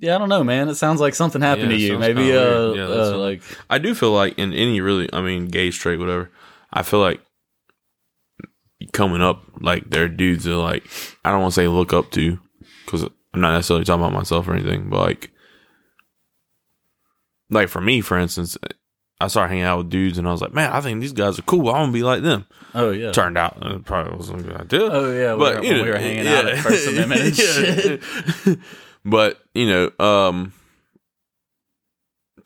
Yeah, 0.00 0.16
I 0.16 0.18
don't 0.18 0.28
know, 0.28 0.44
man. 0.44 0.68
It 0.68 0.74
sounds 0.74 1.00
like 1.00 1.14
something 1.14 1.40
happened 1.40 1.70
Yeah, 1.70 1.76
to 1.78 1.82
you. 1.82 1.98
Maybe, 1.98 2.32
uh. 2.32 2.72
Yeah, 2.72 2.86
uh 2.86 3.16
like 3.16 3.42
I 3.70 3.78
do 3.78 3.94
feel 3.94 4.12
like 4.12 4.38
in 4.38 4.52
any 4.52 4.80
really, 4.80 5.08
I 5.12 5.20
mean, 5.20 5.46
gay, 5.46 5.70
straight, 5.70 5.98
whatever. 5.98 6.30
I 6.72 6.82
feel 6.82 7.00
like 7.00 7.20
coming 8.92 9.22
up, 9.22 9.44
like 9.60 9.88
there 9.88 10.04
are 10.04 10.08
dudes 10.08 10.44
that 10.44 10.56
like 10.56 10.84
I 11.24 11.30
don't 11.30 11.40
want 11.40 11.54
to 11.54 11.60
say 11.60 11.68
look 11.68 11.92
up 11.92 12.10
to 12.12 12.38
because 12.84 13.04
I'm 13.32 13.40
not 13.40 13.54
necessarily 13.54 13.84
talking 13.84 14.02
about 14.02 14.12
myself 14.12 14.46
or 14.46 14.54
anything, 14.54 14.90
but 14.90 15.00
like, 15.00 15.30
like 17.50 17.68
for 17.68 17.80
me, 17.80 18.00
for 18.00 18.18
instance, 18.18 18.58
I 19.20 19.28
started 19.28 19.48
hanging 19.50 19.64
out 19.64 19.78
with 19.78 19.90
dudes 19.90 20.18
and 20.18 20.26
I 20.28 20.32
was 20.32 20.40
like, 20.40 20.52
man, 20.52 20.72
I 20.72 20.80
think 20.80 21.00
these 21.00 21.12
guys 21.12 21.38
are 21.38 21.42
cool. 21.42 21.68
I 21.68 21.78
want 21.78 21.90
to 21.90 21.92
be 21.92 22.02
like 22.02 22.22
them. 22.22 22.46
oh 22.74 22.90
yeah, 22.90 23.12
Turned 23.12 23.38
out 23.38 23.56
it 23.64 23.84
probably 23.84 24.16
wasn't 24.16 24.40
a 24.40 24.42
good 24.42 24.56
idea. 24.60 24.80
oh 24.82 25.12
yeah. 25.12 25.36
but 25.36 25.60
we 25.60 25.68
you 25.68 25.72
were, 25.72 25.78
know, 25.78 25.84
we 25.84 25.90
were 25.90 25.98
hanging 25.98 26.26
out 26.26 26.46
at 26.46 26.58
First 26.58 26.88
Amendment 26.88 27.20
and 27.22 27.36
shit. 27.36 28.58
but 29.04 29.40
you 29.54 29.66
know, 29.68 29.90
um, 30.04 30.52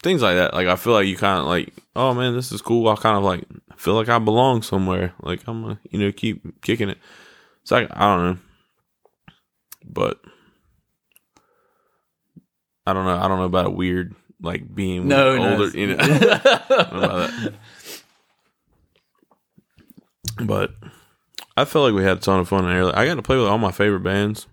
things 0.03 0.23
like 0.23 0.37
that. 0.37 0.55
Like 0.55 0.69
I 0.69 0.77
feel 0.77 0.93
like 0.93 1.07
you 1.07 1.17
kind 1.17 1.41
of 1.41 1.47
like, 1.47 1.73
oh 1.97 2.15
man, 2.15 2.35
this 2.35 2.53
is 2.53 2.63
cool. 2.63 2.89
I 2.89 2.97
kind 2.97 3.17
of 3.17 3.25
like 3.25 3.45
feel 3.77 3.95
like 3.95 4.09
I 4.09 4.19
belong 4.19 4.63
somewhere. 4.63 5.15
Like 5.23 5.43
I'm 5.47 5.63
gonna, 5.63 5.81
you 5.91 5.99
know, 5.99 6.13
keep 6.13 6.61
kicking 6.63 6.91
it. 6.91 6.99
So 7.65 7.77
I, 7.77 7.89
I 7.91 8.15
don't 8.15 8.25
know, 8.25 8.39
but 9.85 10.21
I 12.87 12.93
don't 12.93 13.05
know. 13.05 13.17
I 13.17 13.27
don't 13.29 13.39
know 13.39 13.45
about 13.45 13.67
a 13.67 13.71
weird 13.71 14.15
like 14.41 14.75
being 14.75 15.09
No, 15.09 15.37
no, 15.37 15.51
older. 15.53 15.65
it's- 15.65 15.75
You 15.75 15.87
know, 15.89 15.97
I 16.01 16.07
don't 16.07 16.93
know 16.93 16.99
about 16.99 17.31
that. 17.31 17.55
But 20.41 20.71
I 21.57 21.65
felt 21.65 21.87
like 21.87 21.95
we 21.99 22.05
had 22.05 22.19
a 22.19 22.21
ton 22.21 22.41
of 22.41 22.49
fun 22.49 22.65
in 22.65 22.71
there. 22.71 22.97
I 22.97 23.07
got 23.07 23.17
to 23.17 23.23
play 23.23 23.37
with 23.37 23.47
all 23.47 23.59
my 23.59 23.73
favorite 23.73 24.01
bands. 24.05 24.47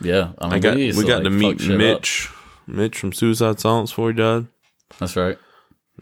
Yeah, 0.00 0.32
I, 0.38 0.44
mean, 0.46 0.52
I 0.54 0.58
got 0.60 0.74
we, 0.76 0.86
used 0.86 1.06
got 1.06 1.16
like, 1.16 1.24
to 1.24 1.30
meet 1.30 1.60
shit 1.60 1.72
up. 1.72 1.78
Mitch, 1.78 2.28
Mitch 2.66 2.98
from 2.98 3.12
Suicide 3.12 3.58
Silence 3.58 3.90
before 3.90 4.10
he 4.10 4.16
died. 4.16 4.46
That's 4.98 5.16
right. 5.16 5.38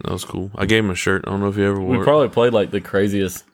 That 0.04 0.12
was 0.12 0.24
cool. 0.24 0.50
I 0.54 0.66
gave 0.66 0.84
him 0.84 0.90
a 0.90 0.94
shirt. 0.94 1.24
I 1.26 1.30
don't 1.30 1.40
know 1.40 1.48
if 1.48 1.56
he 1.56 1.64
ever 1.64 1.80
wore 1.80 1.90
We 1.92 1.98
it. 2.00 2.04
probably 2.04 2.28
played 2.28 2.52
like 2.52 2.70
the 2.70 2.82
craziest, 2.82 3.44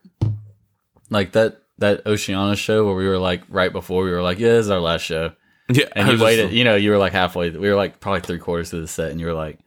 like 1.10 1.32
that 1.32 1.58
that 1.78 2.06
Oceana 2.06 2.56
show 2.56 2.84
where 2.84 2.94
we 2.96 3.06
were 3.06 3.18
like 3.18 3.42
right 3.48 3.72
before 3.72 4.02
we 4.04 4.10
were 4.10 4.22
like, 4.22 4.38
yeah, 4.40 4.48
this 4.50 4.66
is 4.66 4.70
our 4.70 4.80
last 4.80 5.02
show, 5.02 5.32
Yeah, 5.68 5.84
and 5.94 6.08
you 6.08 6.22
waited. 6.22 6.42
just- 6.46 6.54
You 6.54 6.64
know, 6.64 6.74
you 6.74 6.90
were 6.90 6.98
like 6.98 7.12
halfway. 7.12 7.50
We 7.50 7.68
were 7.68 7.76
like 7.76 8.00
probably 8.00 8.20
three 8.22 8.38
quarters 8.38 8.70
through 8.70 8.80
the 8.82 8.88
set, 8.88 9.12
and 9.12 9.20
you 9.20 9.26
were 9.26 9.34
like, 9.34 9.60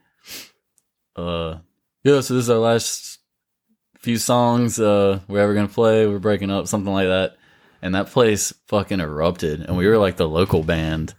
uh, 1.16 1.58
yeah, 2.04 2.20
so 2.20 2.34
this 2.34 2.44
is 2.44 2.50
our 2.50 2.58
last 2.58 3.18
few 3.98 4.18
songs. 4.18 4.78
Uh, 4.78 5.20
we're 5.28 5.40
ever 5.40 5.54
gonna 5.54 5.68
play. 5.68 6.06
We're 6.06 6.18
breaking 6.18 6.50
up, 6.50 6.68
something 6.68 6.92
like 6.92 7.08
that. 7.08 7.36
And 7.82 7.94
that 7.94 8.08
place 8.08 8.52
fucking 8.68 9.00
erupted, 9.00 9.60
and 9.62 9.76
we 9.76 9.86
were 9.86 9.98
like 9.98 10.16
the 10.16 10.28
local 10.28 10.62
band. 10.62 11.14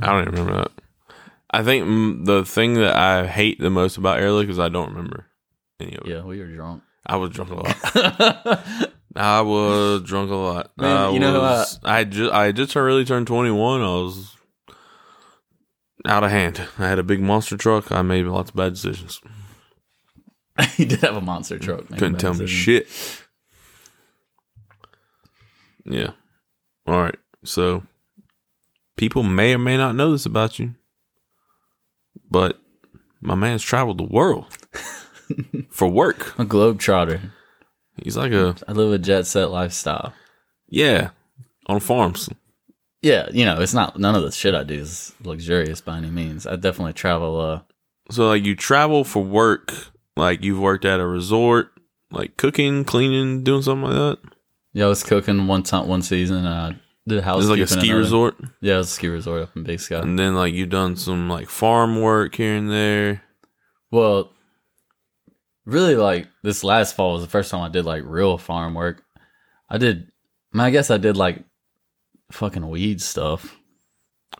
I 0.00 0.06
don't 0.06 0.22
even 0.22 0.34
remember 0.34 0.62
that. 0.62 0.72
I 1.50 1.62
think 1.62 2.26
the 2.26 2.44
thing 2.44 2.74
that 2.74 2.96
I 2.96 3.26
hate 3.26 3.60
the 3.60 3.70
most 3.70 3.96
about 3.96 4.18
Airlick 4.18 4.48
is 4.48 4.58
I 4.58 4.68
don't 4.68 4.90
remember 4.90 5.26
any 5.80 5.96
of 5.96 6.06
it. 6.06 6.10
Yeah, 6.10 6.22
we 6.22 6.38
were 6.40 6.46
drunk. 6.46 6.82
I 7.04 7.16
was 7.16 7.30
drunk 7.30 7.50
a 7.50 7.54
lot. 7.54 8.92
I 9.16 9.40
was 9.40 10.02
drunk 10.02 10.30
a 10.30 10.34
lot. 10.34 10.72
Man, 10.76 10.96
I 10.96 11.10
you 11.10 11.20
know, 11.20 11.64
I 11.84 12.04
just 12.04 12.32
I 12.32 12.52
just 12.52 12.74
really 12.74 13.04
turned 13.04 13.26
twenty 13.26 13.50
one. 13.50 13.80
I 13.80 13.86
was 13.86 14.35
out 16.06 16.24
of 16.24 16.30
hand. 16.30 16.66
I 16.78 16.88
had 16.88 16.98
a 16.98 17.02
big 17.02 17.20
monster 17.20 17.56
truck. 17.56 17.90
I 17.92 18.02
made 18.02 18.24
lots 18.26 18.50
of 18.50 18.56
bad 18.56 18.74
decisions. 18.74 19.20
he 20.74 20.84
did 20.84 21.00
have 21.00 21.16
a 21.16 21.20
monster 21.20 21.58
truck. 21.58 21.88
Couldn't 21.88 22.18
tell 22.18 22.34
me 22.34 22.46
shit. 22.46 22.88
Yeah. 25.84 26.12
All 26.86 27.00
right. 27.00 27.16
So 27.44 27.82
people 28.96 29.22
may 29.22 29.54
or 29.54 29.58
may 29.58 29.76
not 29.76 29.94
know 29.94 30.12
this 30.12 30.26
about 30.26 30.58
you, 30.58 30.74
but 32.30 32.58
my 33.20 33.34
man's 33.34 33.62
traveled 33.62 33.98
the 33.98 34.04
world 34.04 34.56
for 35.70 35.88
work. 35.88 36.38
A 36.38 36.44
globetrotter. 36.44 37.30
He's 38.02 38.16
like 38.16 38.32
a 38.32 38.56
I 38.68 38.72
live 38.72 38.92
a 38.92 38.98
jet 38.98 39.26
set 39.26 39.50
lifestyle. 39.50 40.12
yeah 40.68 41.10
on 41.66 41.80
farms. 41.80 42.28
Yeah, 43.06 43.28
you 43.32 43.44
know, 43.44 43.60
it's 43.60 43.72
not 43.74 43.98
none 43.98 44.16
of 44.16 44.22
the 44.24 44.32
shit 44.32 44.54
I 44.54 44.64
do 44.64 44.74
is 44.74 45.14
luxurious 45.22 45.80
by 45.80 45.96
any 45.98 46.10
means. 46.10 46.44
I 46.46 46.56
definitely 46.56 46.92
travel. 46.94 47.40
Uh, 47.40 47.60
So 48.10 48.26
like 48.28 48.44
you 48.44 48.56
travel 48.56 49.04
for 49.04 49.22
work, 49.22 49.72
like 50.16 50.42
you've 50.42 50.58
worked 50.58 50.84
at 50.84 50.98
a 50.98 51.06
resort, 51.06 51.70
like 52.10 52.36
cooking, 52.36 52.84
cleaning, 52.84 53.44
doing 53.44 53.62
something 53.62 53.88
like 53.90 53.94
that. 54.04 54.18
yeah, 54.72 54.86
I 54.86 54.88
was 54.88 55.04
cooking 55.04 55.46
one 55.46 55.62
time, 55.62 55.86
one 55.88 56.02
season. 56.02 56.38
And 56.38 56.48
I 56.48 56.76
did 57.06 57.22
house. 57.22 57.44
is 57.44 57.50
like 57.50 57.60
a 57.60 57.66
ski 57.68 57.92
resort, 57.92 58.34
Yeah, 58.60 58.74
it 58.74 58.78
was 58.78 58.88
a 58.88 58.94
ski 58.98 59.08
resort 59.08 59.42
up 59.42 59.56
in 59.56 59.62
Big 59.62 59.78
Sky. 59.78 60.00
and 60.00 60.18
then 60.18 60.34
like 60.34 60.52
you've 60.54 60.70
done 60.70 60.96
some 60.96 61.28
like 61.28 61.48
farm 61.48 62.00
work 62.00 62.34
here 62.34 62.56
and 62.56 62.68
there. 62.70 63.22
Well, 63.92 64.32
really, 65.64 65.94
like 65.96 66.26
this 66.42 66.64
last 66.64 66.96
fall 66.96 67.12
was 67.14 67.22
the 67.22 67.28
first 67.30 67.50
time 67.52 67.60
I 67.62 67.68
did 67.68 67.84
like 67.84 68.02
real 68.04 68.36
farm 68.38 68.74
work. 68.74 69.04
I 69.68 69.78
did. 69.78 70.10
I, 70.52 70.56
mean, 70.56 70.66
I 70.66 70.70
guess 70.70 70.90
I 70.90 70.98
did 70.98 71.16
like 71.16 71.44
fucking 72.32 72.68
weed 72.68 73.00
stuff. 73.00 73.56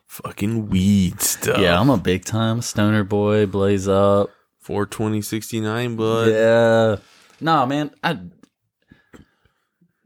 Fucking 0.07 0.68
weed 0.68 1.20
stuff. 1.20 1.59
Yeah, 1.59 1.79
I'm 1.81 1.90
a 1.90 1.96
big 1.99 2.25
time 2.25 2.62
stoner 2.62 3.05
boy. 3.05 3.46
Blaze 3.46 3.88
up. 3.88 4.31
420 4.61 5.22
69, 5.22 5.96
bud. 5.96 6.29
yeah. 6.29 6.96
Nah, 7.40 7.66
man. 7.66 7.92
I 8.03 8.18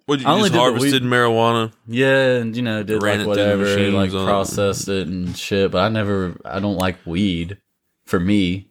What 0.04 0.20
you 0.20 0.26
I 0.26 0.32
only 0.32 0.50
just 0.50 0.52
did 0.52 0.58
harvested 0.58 1.02
marijuana? 1.02 1.72
Yeah, 1.86 2.36
and 2.36 2.54
you 2.54 2.60
know, 2.62 2.82
did 2.82 3.02
Ran 3.02 3.20
like 3.20 3.26
it 3.26 3.28
whatever, 3.28 3.90
like 3.92 4.10
processed 4.10 4.88
it 4.88 5.08
and 5.08 5.34
shit. 5.36 5.70
But 5.70 5.82
I 5.82 5.88
never, 5.88 6.36
I 6.44 6.60
don't 6.60 6.76
like 6.76 6.98
weed. 7.06 7.58
For 8.04 8.20
me, 8.20 8.68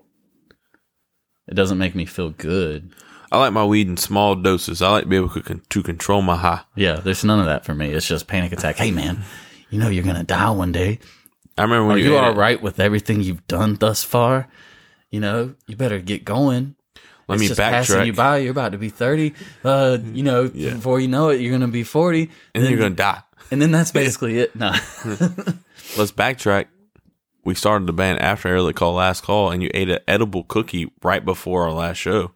it 1.47 1.55
doesn't 1.55 1.77
make 1.77 1.95
me 1.95 2.05
feel 2.05 2.29
good. 2.29 2.93
I 3.31 3.37
like 3.39 3.53
my 3.53 3.63
weed 3.65 3.87
in 3.87 3.97
small 3.97 4.35
doses. 4.35 4.81
I 4.81 4.89
like 4.91 5.03
to 5.03 5.09
be 5.09 5.15
able 5.17 5.29
to, 5.29 5.41
con- 5.41 5.61
to 5.69 5.83
control 5.83 6.21
my 6.21 6.35
high. 6.35 6.61
Yeah, 6.75 6.95
there's 6.95 7.23
none 7.23 7.39
of 7.39 7.45
that 7.45 7.63
for 7.65 7.73
me. 7.75 7.91
It's 7.91 8.07
just 8.07 8.27
panic 8.27 8.51
attack. 8.51 8.77
Hey, 8.77 8.91
man, 8.91 9.19
you 9.69 9.79
know 9.79 9.89
you're 9.89 10.03
gonna 10.03 10.23
die 10.23 10.49
one 10.51 10.71
day. 10.71 10.99
I 11.57 11.63
remember 11.63 11.87
when 11.87 11.95
Are 11.97 11.99
you, 11.99 12.11
you 12.11 12.17
all 12.17 12.33
right 12.35 12.61
with 12.61 12.79
everything 12.79 13.21
you've 13.21 13.45
done 13.47 13.75
thus 13.75 14.03
far? 14.03 14.47
You 15.11 15.19
know, 15.19 15.55
you 15.67 15.75
better 15.75 15.99
get 15.99 16.23
going. 16.25 16.75
Let 17.27 17.35
It's 17.35 17.41
me 17.41 17.47
just 17.49 17.59
passing 17.59 17.95
backtrack. 17.97 18.05
you 18.07 18.13
by. 18.13 18.37
You're 18.37 18.51
about 18.51 18.71
to 18.71 18.77
be 18.79 18.89
30. 18.89 19.33
Uh, 19.63 19.97
you 20.13 20.23
know, 20.23 20.49
Yeah. 20.53 20.73
before 20.75 20.99
you 20.99 21.07
know 21.07 21.29
it, 21.29 21.39
you're 21.41 21.51
gonna 21.51 21.67
be 21.67 21.83
40, 21.83 22.29
and 22.55 22.63
then 22.63 22.71
you're 22.71 22.79
going 22.79 22.93
to 22.93 22.95
die. 22.95 23.21
and 23.51 23.61
then 23.61 23.71
that's 23.71 23.91
basically 24.01 24.39
it. 24.39 24.55
No. 24.55 24.69
Let's 25.97 26.11
backtrack. 26.11 26.65
We 27.43 27.55
started 27.55 27.87
the 27.87 27.93
band 27.93 28.19
after 28.19 28.49
Early 28.49 28.73
Call 28.73 28.93
Last 28.93 29.23
Call, 29.23 29.51
and 29.51 29.61
you 29.63 29.69
ate 29.73 29.89
an 29.89 29.99
edible 30.07 30.43
cookie 30.43 30.91
right 31.03 31.23
before 31.23 31.63
our 31.63 31.71
last 31.71 31.97
show. 31.97 32.31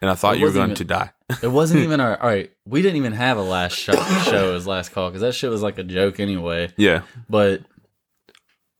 And 0.00 0.10
I 0.10 0.14
thought 0.14 0.38
you 0.38 0.46
were 0.46 0.52
going 0.52 0.70
even- 0.70 0.76
to 0.76 0.84
die. 0.84 1.10
It 1.42 1.48
wasn't 1.48 1.80
even 1.84 2.00
our. 2.00 2.16
All 2.22 2.28
right, 2.28 2.50
we 2.66 2.82
didn't 2.82 2.96
even 2.96 3.12
have 3.12 3.36
a 3.38 3.42
last 3.42 3.76
show, 3.76 3.92
show 4.24 4.54
as 4.56 4.66
last 4.66 4.90
call 4.92 5.08
because 5.10 5.20
that 5.22 5.32
shit 5.34 5.48
was 5.50 5.62
like 5.62 5.78
a 5.78 5.84
joke 5.84 6.18
anyway. 6.18 6.72
yeah. 6.76 7.02
But 7.28 7.62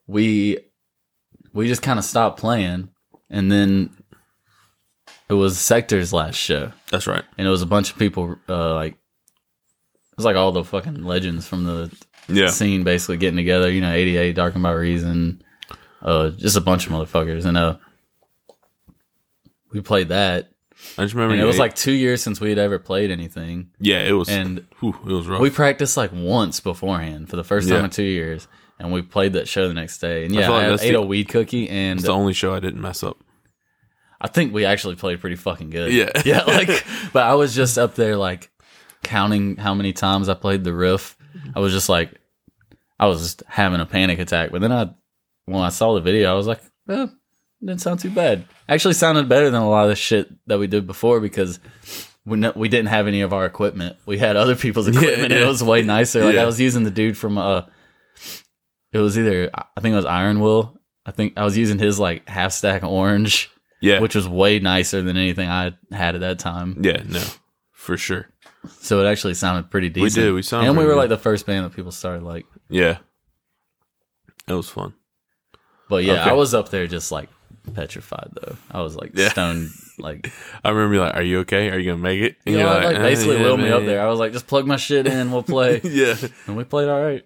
we 0.09 0.59
we 1.52 1.68
just 1.68 1.83
kind 1.83 1.98
of 1.98 2.04
stopped 2.04 2.40
playing, 2.40 2.88
and 3.28 3.52
then 3.52 3.90
it 5.28 5.35
was 5.35 5.59
Sector's 5.61 6.12
last 6.12 6.35
show, 6.37 6.72
That's 6.90 7.06
right. 7.06 7.22
and 7.38 7.46
it 7.46 7.50
was 7.50 7.62
a 7.62 7.66
bunch 7.66 7.92
of 7.92 7.98
people 7.98 8.37
uh, 8.48 8.74
like 8.74 8.94
it 8.94 10.16
was 10.16 10.24
like 10.24 10.35
all 10.37 10.50
the 10.50 10.64
fucking 10.64 11.04
legends 11.04 11.46
from 11.46 11.62
the 11.64 11.96
Yeah. 12.28 12.48
scene 12.50 12.83
basically 12.83 13.16
getting 13.18 13.37
together. 13.37 13.70
You 13.70 13.80
know, 13.80 13.92
88, 13.92 14.35
Darkened 14.35 14.64
by 14.64 14.72
Reason, 14.72 15.40
uh, 16.02 16.30
just 16.30 16.56
a 16.56 16.61
bunch 16.61 16.87
of 16.88 16.92
motherfuckers, 16.92 17.44
and 17.44 17.56
uh, 17.56 17.76
we 19.72 19.80
played 19.80 20.09
that. 20.09 20.50
I 20.99 21.03
just 21.03 21.14
remember 21.14 21.35
And 21.35 21.43
it 21.43 21.47
was 21.47 21.57
ate- 21.57 21.61
like 21.61 21.75
two 21.75 21.93
years 21.93 22.23
since 22.23 22.40
we 22.40 22.49
had 22.51 22.59
ever 22.59 22.79
played 22.79 23.11
anything. 23.11 23.71
yeah, 23.79 24.01
it 24.05 24.12
was, 24.12 24.29
and 24.29 24.66
whew, 24.81 24.95
it 25.07 25.12
was 25.12 25.27
rough. 25.27 25.40
We 25.40 25.51
practiced 25.51 25.97
like 25.97 26.11
once 26.12 26.61
beforehand 26.61 27.29
for 27.29 27.37
the 27.37 27.45
first 27.45 27.69
time 27.69 27.79
Yeah. 27.79 27.85
in 27.85 27.90
two 27.90 28.03
years, 28.03 28.49
and 28.79 28.93
we 28.93 29.03
played 29.03 29.35
that 29.35 29.47
show 29.49 29.69
the 29.69 29.75
next 29.75 29.99
day. 29.99 30.25
And 30.25 30.35
yeah, 30.35 30.47
feel 30.47 30.53
like 30.53 30.81
I, 30.81 30.85
ate 30.85 30.93
the- 30.93 30.99
a 30.99 31.03
weed 31.03 31.29
cookie, 31.29 31.69
and 31.69 31.99
it's 31.99 32.07
the 32.07 32.12
only 32.12 32.33
show 32.33 32.55
I 32.55 32.61
didn't 32.61 32.81
mess 32.81 33.03
up. 33.03 33.19
I 34.21 34.29
think 34.29 34.53
we 34.53 34.64
actually 34.66 34.97
played 34.97 35.21
pretty 35.21 35.37
fucking 35.37 35.71
good. 35.71 35.93
Yeah. 35.93 36.11
yeah. 36.27 36.43
Like, 36.43 36.85
but 37.12 37.23
I 37.25 37.35
was 37.35 37.55
just 37.55 37.79
up 37.79 37.95
there 37.95 38.16
like 38.16 38.51
counting 39.03 39.57
how 39.57 39.73
many 39.75 39.93
times 39.95 40.29
I 40.29 40.35
played 40.35 40.62
the 40.64 40.75
riff. 40.75 41.16
I 41.55 41.61
was 41.61 41.73
just 41.73 41.88
like, 41.88 42.12
I 42.99 43.07
was 43.07 43.23
just 43.23 43.43
having 43.47 43.81
a 43.81 43.87
panic 43.87 44.19
attack. 44.19 44.51
But 44.51 44.61
then 44.61 44.73
I, 44.73 44.90
when 45.47 45.62
I 45.62 45.71
saw 45.71 45.95
the 45.95 46.01
video, 46.03 46.31
I 46.31 46.35
was 46.35 46.47
like, 46.47 46.61
eh, 46.90 47.07
didn't 47.61 47.81
sound 47.81 48.01
too 48.01 48.11
bad. 48.11 48.44
Actually, 48.68 48.94
sounded 48.94 49.29
better 49.29 49.51
than 49.51 49.61
a 49.61 49.68
lot 49.68 49.85
of 49.85 49.90
the 49.90 49.96
shit 49.96 50.29
that 50.46 50.59
we 50.59 50.66
did 50.66 50.87
before 50.87 51.20
because. 51.20 51.61
We, 52.27 52.37
no, 52.37 52.53
we 52.55 52.68
didn't 52.68 52.88
have 52.88 53.07
any 53.09 53.23
of 53.23 53.33
our 53.33 53.46
equipment. 53.46 53.96
We 54.05 54.18
had 54.18 54.37
other 54.37 54.55
people's 54.55 54.87
equipment. 54.94 55.23
and 55.23 55.33
yeah. 55.33 55.40
It 55.40 55.46
was 55.46 55.62
way 55.64 55.83
nicer. 55.83 56.23
Like 56.23 56.35
Yeah. 56.35 56.42
I 56.42 56.46
was 56.46 56.61
using 56.61 56.83
the 56.85 56.90
dude 56.90 57.16
from 57.16 57.38
uh, 57.38 57.62
it 58.92 58.99
was 58.99 59.18
either 59.18 59.51
I 59.55 59.81
think 59.81 59.94
it 59.94 59.96
was 59.96 60.05
Iron 60.05 60.38
Will. 60.38 60.79
I 61.07 61.12
think 61.12 61.33
I 61.38 61.44
was 61.44 61.57
using 61.57 61.79
his 61.79 61.99
like 61.99 62.29
half 62.29 62.53
stack 62.53 62.85
orange 62.85 63.51
Yeah. 63.81 64.01
which 64.01 64.14
was 64.14 64.29
way 64.29 64.59
nicer 64.59 65.01
than 65.01 65.16
anything 65.16 65.49
I 65.49 65.73
had 65.90 66.14
at 66.14 66.20
that 66.20 66.38
time. 66.38 66.77
yeah, 66.83 67.03
no, 67.09 67.23
for 67.73 67.96
sure. 67.96 68.29
So 68.81 69.01
it 69.05 69.09
actually 69.11 69.35
sounded 69.35 69.70
pretty 69.70 69.88
decent. 69.88 70.16
We 70.16 70.23
did, 70.29 70.35
we 70.35 70.42
sounded 70.42 70.68
and 70.68 70.77
we 70.79 70.85
were 70.85 70.90
good. 70.92 70.99
like 70.99 71.09
the 71.09 71.16
first 71.18 71.46
band 71.46 71.64
that 71.64 71.75
people 71.75 71.90
started 71.90 72.23
like. 72.23 72.44
Yeah. 72.68 72.99
It 74.46 74.53
was 74.53 74.68
fun. 74.68 74.92
But 75.88 76.05
yeah, 76.05 76.20
Okay. 76.20 76.31
I 76.31 76.33
was 76.35 76.53
up 76.55 76.68
there 76.68 76.87
just 76.87 77.11
like 77.11 77.31
petrified 77.75 78.31
though. 78.40 78.57
I 78.70 78.81
was 78.83 78.96
like 78.96 79.12
Yeah. 79.14 79.29
stoned, 79.31 79.70
like 79.99 80.31
I 80.64 80.70
remember 80.70 80.94
you 80.94 81.01
like, 81.01 81.14
are 81.16 81.23
you 81.23 81.38
okay? 81.40 81.70
Are 81.70 81.79
you 81.79 81.92
to 81.92 81.96
make 81.99 82.20
it? 82.20 82.37
And 82.46 82.55
you 82.57 82.62
know, 82.62 82.73
you're 82.73 82.85
like, 82.85 82.96
"Uh, 82.96 83.03
basically 83.03 83.37
yeah, 83.37 83.42
wheeled 83.42 83.61
me 83.61 83.68
up 83.70 83.81
man." 83.81 83.87
there. 83.87 84.03
I 84.03 84.07
was 84.09 84.18
like, 84.18 84.33
just 84.33 84.46
plug 84.46 84.66
my 84.66 84.77
shit 84.77 85.07
in, 85.07 85.31
we'll 85.33 85.42
play, 85.42 85.81
yeah. 85.85 86.16
and 86.46 86.57
we 86.57 86.64
played 86.64 86.88
all 86.88 87.01
right. 87.03 87.25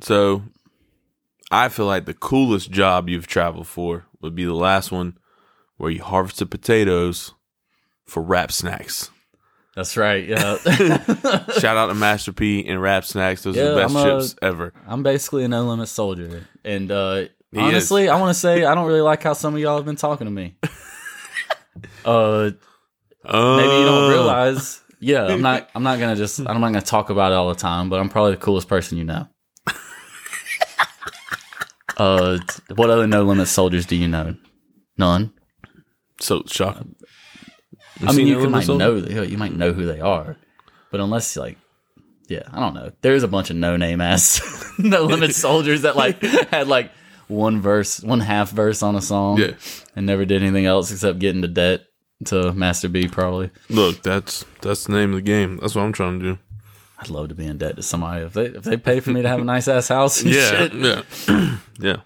So 0.00 0.42
I 1.50 1.68
feel 1.68 1.86
like 1.86 2.04
the 2.04 2.14
coolest 2.14 2.70
job 2.70 3.08
you've 3.08 3.26
traveled 3.26 3.66
for 3.66 4.06
would 4.20 4.34
be 4.34 4.44
the 4.44 4.54
last 4.54 4.92
one 4.92 5.18
where 5.76 5.90
you 5.90 6.02
harvested 6.02 6.50
potatoes 6.50 7.34
for 8.04 8.22
rap 8.22 8.52
snacks. 8.52 9.10
That's 9.76 9.96
right. 9.96 10.26
Yeah, 10.26 10.56
Shout 11.58 11.76
out 11.76 11.86
to 11.86 11.94
Master 11.94 12.32
P 12.32 12.66
and 12.66 12.82
Rap 12.82 13.04
Snacks. 13.04 13.44
Those 13.44 13.56
are 13.56 13.60
Yeah, 13.60 13.68
the 13.70 13.76
best 13.76 13.94
I'm 13.94 14.08
a- 14.08 14.20
chips 14.20 14.34
ever. 14.42 14.72
I'm 14.88 15.04
basically 15.04 15.44
an 15.44 15.52
no 15.52 15.62
limit 15.68 15.86
soldier, 15.88 16.48
and 16.64 16.90
uh, 16.90 17.26
He 17.52 17.58
honestly, 17.58 18.08
I 18.08 18.20
want 18.20 18.30
to 18.30 18.38
say 18.38 18.64
I 18.64 18.74
don't 18.74 18.86
really 18.86 19.00
like 19.00 19.22
how 19.22 19.32
some 19.32 19.54
of 19.54 19.60
y'all 19.60 19.76
have 19.76 19.86
been 19.86 19.96
talking 19.96 20.26
to 20.26 20.30
me. 20.30 20.56
uh, 22.04 22.50
Uh, 23.24 23.56
maybe 23.58 23.74
you 23.74 23.84
don't 23.84 24.10
realize. 24.10 24.80
Yeah, 25.00 25.26
I'm 25.26 25.42
not. 25.42 25.68
I'm 25.74 25.82
not 25.82 25.98
gonna 25.98 26.16
just. 26.16 26.38
I'm 26.38 26.60
not 26.60 26.60
gonna 26.60 26.80
talk 26.80 27.10
about 27.10 27.32
it 27.32 27.34
all 27.34 27.48
the 27.48 27.54
time. 27.54 27.90
But 27.90 28.00
I'm 28.00 28.08
probably 28.08 28.32
the 28.32 28.38
coolest 28.38 28.68
person 28.68 28.96
you 28.96 29.04
know. 29.04 29.28
uh, 31.98 32.38
what 32.74 32.90
other 32.90 33.06
no 33.06 33.24
limit 33.24 33.48
soldiers 33.48 33.86
do 33.86 33.96
you 33.96 34.08
know? 34.08 34.34
None. 34.96 35.32
So 36.20 36.42
shocking. 36.46 36.94
I 38.00 38.12
mean, 38.12 38.28
you 38.28 38.48
might 38.48 38.66
know 38.66 38.96
you 38.96 39.36
might 39.36 39.54
know 39.54 39.72
who 39.72 39.84
they 39.84 40.00
are, 40.00 40.36
but 40.90 41.00
unless 41.00 41.36
like, 41.36 41.58
yeah, 42.28 42.44
I 42.52 42.60
don't 42.60 42.74
know. 42.74 42.92
There's 43.02 43.22
a 43.22 43.28
bunch 43.28 43.50
of 43.50 43.56
no 43.56 43.76
name 43.76 44.00
ass 44.00 44.40
no 44.78 45.04
limit 45.04 45.34
soldiers 45.34 45.82
that 45.82 45.96
like 45.96 46.22
had 46.22 46.68
like 46.68 46.92
one 47.28 47.60
verse, 47.60 48.00
one 48.02 48.20
half 48.20 48.50
verse 48.50 48.82
on 48.82 48.96
a 48.96 49.00
song, 49.02 49.38
Yeah. 49.38 49.52
and 49.94 50.06
never 50.06 50.24
did 50.24 50.42
anything 50.42 50.66
else 50.66 50.90
except 50.90 51.18
get 51.18 51.34
into 51.36 51.48
debt 51.48 51.84
to 52.26 52.52
Master 52.52 52.88
P. 52.88 53.06
Probably. 53.08 53.50
Look, 53.68 54.02
that's 54.02 54.44
that's 54.62 54.84
the 54.84 54.92
name 54.92 55.10
of 55.10 55.16
the 55.16 55.22
game. 55.22 55.58
That's 55.58 55.74
what 55.74 55.82
I'm 55.82 55.92
trying 55.92 56.18
to 56.20 56.24
do. 56.34 56.38
I'd 57.00 57.10
love 57.10 57.28
to 57.28 57.34
be 57.34 57.46
in 57.46 57.58
debt 57.58 57.76
to 57.76 57.82
somebody 57.82 58.24
if 58.24 58.32
they 58.32 58.46
if 58.46 58.64
they 58.64 58.76
pay 58.76 58.98
for 59.00 59.10
me 59.10 59.22
to 59.22 59.28
have 59.28 59.40
a 59.40 59.44
nice 59.44 59.68
ass 59.68 59.88
house. 59.88 60.20
And 60.22 60.32
Yeah, 60.34 60.50
shit. 60.50 60.72
yeah, 60.74 61.58
yeah. 61.78 61.96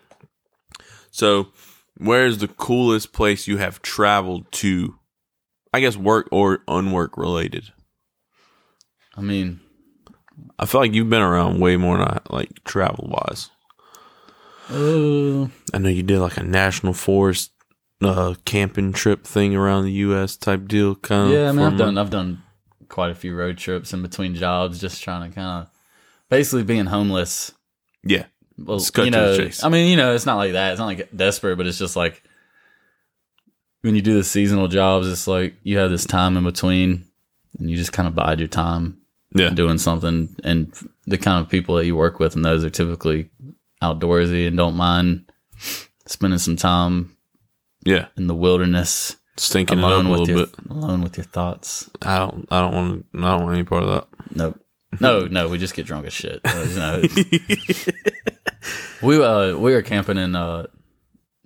So, 1.11 1.49
where's 1.97 2.39
the 2.39 2.49
coolest 2.49 3.13
place 3.13 3.47
you 3.47 3.57
have 3.59 3.81
traveled 3.83 4.51
to? 4.53 4.97
I 5.75 5.81
guess 5.81 5.97
work 5.97 6.29
or 6.31 6.63
unwork 6.69 7.17
related. 7.17 7.73
I 9.17 9.23
mean, 9.23 9.61
I 10.59 10.67
feel 10.67 10.81
like 10.83 10.93
you've 10.93 11.09
been 11.09 11.23
around 11.23 11.61
way 11.61 11.77
more 11.79 11.97
than 11.99 12.09
I 12.09 12.19
like 12.29 12.63
travel 12.65 13.09
wise. 13.11 13.51
Uh, 14.73 15.49
I 15.75 15.79
know 15.79 15.89
you 15.89 16.03
did 16.03 16.19
like 16.21 16.37
a 16.37 16.43
national 16.43 16.95
forest 16.95 17.53
uh, 18.03 18.35
camping 18.45 18.93
trip 18.93 19.25
thing 19.25 19.55
around 19.55 19.85
the 19.85 19.93
U.S. 19.93 20.37
type 20.37 20.67
deal, 20.67 20.95
kind 20.97 21.29
of. 21.29 21.39
yeah. 21.39 21.49
I 21.49 21.53
mean, 21.53 21.67
I've 21.67 21.79
done. 21.79 21.99
I've 21.99 22.11
done 22.11 22.43
quite 22.89 23.11
a 23.11 23.15
few 23.15 23.35
road 23.35 23.59
trips 23.59 23.93
in 23.93 24.03
between 24.03 24.35
jobs, 24.35 24.81
just 24.81 25.03
trying 25.03 25.29
to 25.29 25.35
kind 25.35 25.63
of 25.63 25.71
basically 26.29 26.65
being 26.65 26.87
homeless. 26.87 27.53
Yeah, 28.05 28.25
Well, 28.59 28.81
you 28.97 29.11
know, 29.11 29.37
chase. 29.37 29.63
I 29.63 29.69
mean, 29.69 29.89
you 29.89 29.97
know, 29.97 30.15
it's 30.15 30.27
not 30.27 30.37
like 30.37 30.53
that. 30.53 30.73
It's 30.73 30.79
not 30.79 30.87
like 30.87 31.09
desperate, 31.15 31.57
but 31.57 31.67
it's 31.67 31.79
just 31.79 31.97
like 31.97 32.23
when 33.83 33.95
you 33.95 34.03
do 34.03 34.15
the 34.15 34.25
seasonal 34.25 34.69
jobs, 34.69 35.09
it's 35.09 35.27
like 35.27 35.55
you 35.63 35.79
have 35.79 35.91
this 35.91 36.07
time 36.07 36.37
in 36.37 36.45
between, 36.45 37.07
and 37.59 37.71
you 37.71 37.77
just 37.77 37.93
kind 37.93 38.09
of 38.09 38.15
bide 38.15 38.41
your 38.41 38.49
time 38.49 38.99
yeah, 39.35 39.51
doing 39.51 39.79
something. 39.79 40.35
And 40.43 40.73
the 41.07 41.19
kind 41.19 41.45
of 41.45 41.51
people 41.51 41.77
that 41.77 41.87
you 41.87 41.97
work 41.97 42.19
with, 42.19 42.35
and 42.35 42.45
those 42.45 42.65
are 42.65 42.71
typically 42.71 43.31
outdoorsy 43.83 44.47
and 44.47 44.57
don't 44.57 44.77
mind 44.77 45.31
spending 46.07 46.39
some 46.39 46.57
time 46.57 47.17
yeah. 47.85 48.07
in 48.17 48.29
the 48.29 48.35
wilderness 48.35 49.17
Stinking 49.37 49.79
it 49.79 49.85
up 49.85 49.91
a 49.91 49.95
alone 49.95 50.11
with 50.11 50.21
little 50.21 50.37
your 50.37 50.47
bit. 50.47 50.71
alone 50.71 51.03
with 51.03 51.17
your 51.17 51.25
thoughts. 51.25 51.91
I 52.03 52.19
don't. 52.19 52.47
I 52.51 52.61
don't 52.61 52.75
want. 52.75 53.07
I 53.15 53.31
don't 53.31 53.45
want 53.45 53.55
any 53.55 53.65
part 53.65 53.83
of 53.83 53.89
that. 53.89 54.37
Nope. 54.37 54.61
No, 55.01 55.27
no, 55.27 55.49
we 55.49 55.57
just 55.57 55.75
get 55.75 55.87
drunk 55.87 56.07
as 56.07 56.13
shit. 56.13 56.41
Know, 56.45 57.03
we 59.03 59.23
uh 59.23 59.57
we 59.57 59.73
were 59.73 59.83
camping 59.83 60.19
in 60.19 60.37
uh 60.37 60.67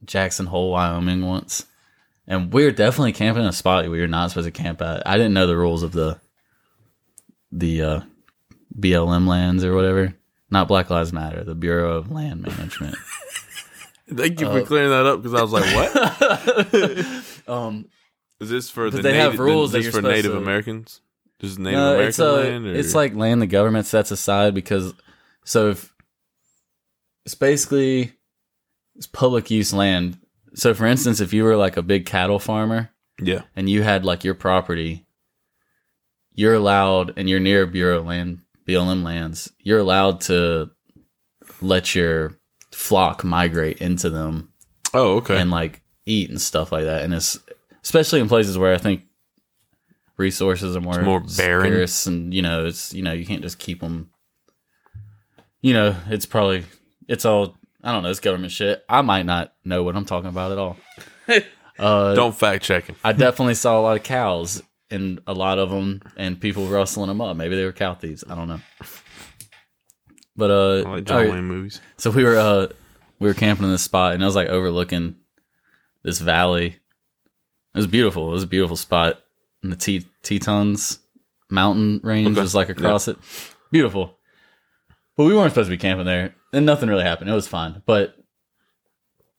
Jackson 0.05 0.47
Hole, 0.47 0.73
Wyoming 0.73 1.25
once. 1.25 1.65
And 2.27 2.53
we 2.53 2.65
were 2.65 2.73
definitely 2.73 3.13
camping 3.13 3.45
in 3.45 3.49
a 3.49 3.53
spot 3.53 3.89
we 3.89 4.01
were 4.01 4.09
not 4.09 4.31
supposed 4.31 4.47
to 4.47 4.51
camp 4.51 4.83
at. 4.83 5.07
I 5.07 5.17
didn't 5.17 5.35
know 5.35 5.47
the 5.47 5.57
rules 5.57 5.85
of 5.85 5.93
the 5.93 6.21
the 7.53 7.83
uh 7.83 8.01
BLM 8.77 9.29
lands 9.29 9.65
or 9.65 9.77
whatever. 9.77 10.13
Not 10.51 10.69
Black 10.69 10.91
Lives 10.91 11.13
Matter, 11.13 11.43
the 11.45 11.55
Bureau 11.55 11.97
of 11.97 12.11
Land 12.11 12.43
Management. 12.43 12.97
Thank 14.15 14.41
you 14.41 14.47
Uh, 14.47 14.61
for 14.61 14.67
clearing 14.67 14.91
that 14.91 15.05
up 15.07 15.21
because 15.23 15.35
I 15.35 15.43
was 15.43 15.53
like, 15.53 15.65
"What 15.75 17.49
um 17.49 17.87
is 18.41 18.49
this 18.51 18.71
for?" 18.71 18.89
The 18.91 19.03
they 19.03 19.17
have 19.17 19.33
native, 19.33 19.41
rules 19.41 19.73
that 19.73 19.79
Is 19.79 19.87
this 19.87 19.95
you're 19.95 20.03
for 20.03 20.09
Native 20.09 20.33
to- 20.33 20.39
Americans? 20.39 21.01
This 21.41 21.51
is 21.51 21.59
Native 21.59 21.79
no, 21.81 21.89
American 21.95 22.09
it's 22.09 22.19
uh, 22.21 22.33
land. 22.35 22.67
Or? 22.67 22.75
it's 22.75 22.95
like 22.95 23.15
land 23.15 23.43
the 23.43 23.47
government 23.47 23.87
sets 23.87 24.11
aside 24.11 24.55
because 24.55 24.95
so 25.45 25.71
if 25.71 25.93
it's 27.25 27.35
basically 27.35 28.13
it's 28.95 29.07
public 29.09 29.51
use 29.51 29.73
land. 29.75 30.19
So 30.55 30.73
for 30.73 30.87
instance, 30.87 31.21
if 31.21 31.33
you 31.35 31.43
were 31.45 31.57
like 31.57 31.77
a 31.77 31.83
big 31.83 32.07
cattle 32.07 32.39
farmer 32.39 32.91
yeah, 33.21 33.43
and 33.57 33.69
you 33.69 33.83
had 33.83 34.05
like 34.05 34.23
your 34.25 34.35
property, 34.35 35.05
you're 36.33 36.55
allowed 36.55 37.13
and 37.19 37.29
you're 37.29 37.41
near 37.41 37.67
Bureau 37.67 37.99
of 37.99 38.07
Land 38.07 38.39
BLM 38.67 39.03
lands, 39.05 39.51
you're 39.61 39.79
allowed 39.79 40.21
to 40.23 40.71
let 41.61 41.95
your 41.95 42.39
flock 42.73 43.25
migrate 43.25 43.79
into 43.79 44.11
them 44.11 44.53
Oh, 44.93 45.17
okay. 45.17 45.39
and 45.39 45.51
like 45.51 45.83
eat 46.05 46.29
and 46.31 46.41
stuff 46.41 46.73
like 46.73 46.85
that. 46.85 47.03
And 47.03 47.15
it's 47.15 47.39
especially 47.83 48.21
in 48.21 48.29
places 48.29 48.59
where 48.59 48.75
I 48.75 48.79
think 48.79 49.03
resources 50.17 50.75
are 50.77 50.81
more 50.81 51.01
more 51.03 51.21
barren. 51.21 51.67
scarce 51.73 52.07
and 52.07 52.33
you 52.33 52.43
know 52.43 52.65
it's 52.67 52.93
you 52.95 53.03
know 53.03 53.13
you 53.13 53.27
can't 53.27 53.43
just 53.43 53.59
keep 53.59 53.81
them. 53.81 54.11
You 55.61 55.75
know 55.75 55.97
it's 56.09 56.27
probably 56.27 56.65
it's 57.09 57.25
all 57.25 57.57
I 57.85 57.93
don't 57.93 58.03
know 58.03 58.11
it's 58.11 58.21
government 58.21 58.53
shit. 58.53 58.85
I 58.89 59.03
might 59.03 59.27
not 59.27 59.53
know 59.65 59.83
what 59.83 59.97
I'm 59.97 60.05
talking 60.05 60.29
about 60.29 60.53
at 60.53 60.59
all. 60.59 60.77
uh, 61.79 62.15
don't 62.15 62.35
fact 62.35 62.65
check 62.65 62.87
him. 62.87 62.97
I 63.05 63.13
definitely 63.13 63.55
saw 63.55 63.79
a 63.79 63.83
lot 63.83 63.97
of 63.97 64.03
cows 64.03 64.63
and 64.91 65.21
a 65.27 65.33
lot 65.35 65.59
of 65.59 65.71
them 65.71 66.01
and 66.17 66.41
people 66.41 66.67
rustling 66.67 67.09
them 67.09 67.21
up. 67.21 67.37
Maybe 67.37 67.57
they 67.57 67.65
were 67.65 67.73
cow 67.73 67.95
thieves. 67.95 68.25
I 68.29 68.35
don't 68.35 68.49
know. 68.49 68.61
But 70.37 70.51
uh, 70.51 70.89
I 70.89 70.93
like 70.97 71.05
John 71.05 71.17
right. 71.17 71.31
Wayne 71.33 71.45
movies. 71.45 71.81
So 71.97 72.11
we 72.11 72.25
were 72.25 72.37
uh 72.37 72.67
we 73.19 73.29
were 73.29 73.35
camping 73.35 73.65
in 73.65 73.73
this 73.73 73.83
spot 73.83 74.15
and 74.15 74.23
I 74.23 74.27
was 74.27 74.37
like 74.37 74.49
overlooking 74.49 75.17
this 76.03 76.19
valley. 76.19 76.67
It 76.67 77.79
was 77.79 77.87
beautiful. 77.87 78.29
It 78.29 78.33
was 78.33 78.43
a 78.43 78.49
beautiful 78.49 78.77
spot. 78.77 79.21
And 79.63 79.73
the 79.73 79.77
T 79.77 80.05
Tetons 80.23 80.99
mountain 81.51 82.01
range 82.03 82.33
Okay. 82.33 82.41
was 82.41 82.55
like 82.55 82.69
across 82.69 83.09
it. 83.09 83.17
Beautiful. 83.73 84.19
But 85.17 85.25
we 85.25 85.35
weren't 85.35 85.51
supposed 85.51 85.69
to 85.69 85.77
be 85.77 85.81
camping 85.81 86.07
there. 86.07 86.35
And 86.53 86.67
nothing 86.67 86.89
really 86.89 87.03
happened. 87.05 87.31
It 87.31 87.35
was 87.35 87.49
fine. 87.49 87.83
But 87.87 88.15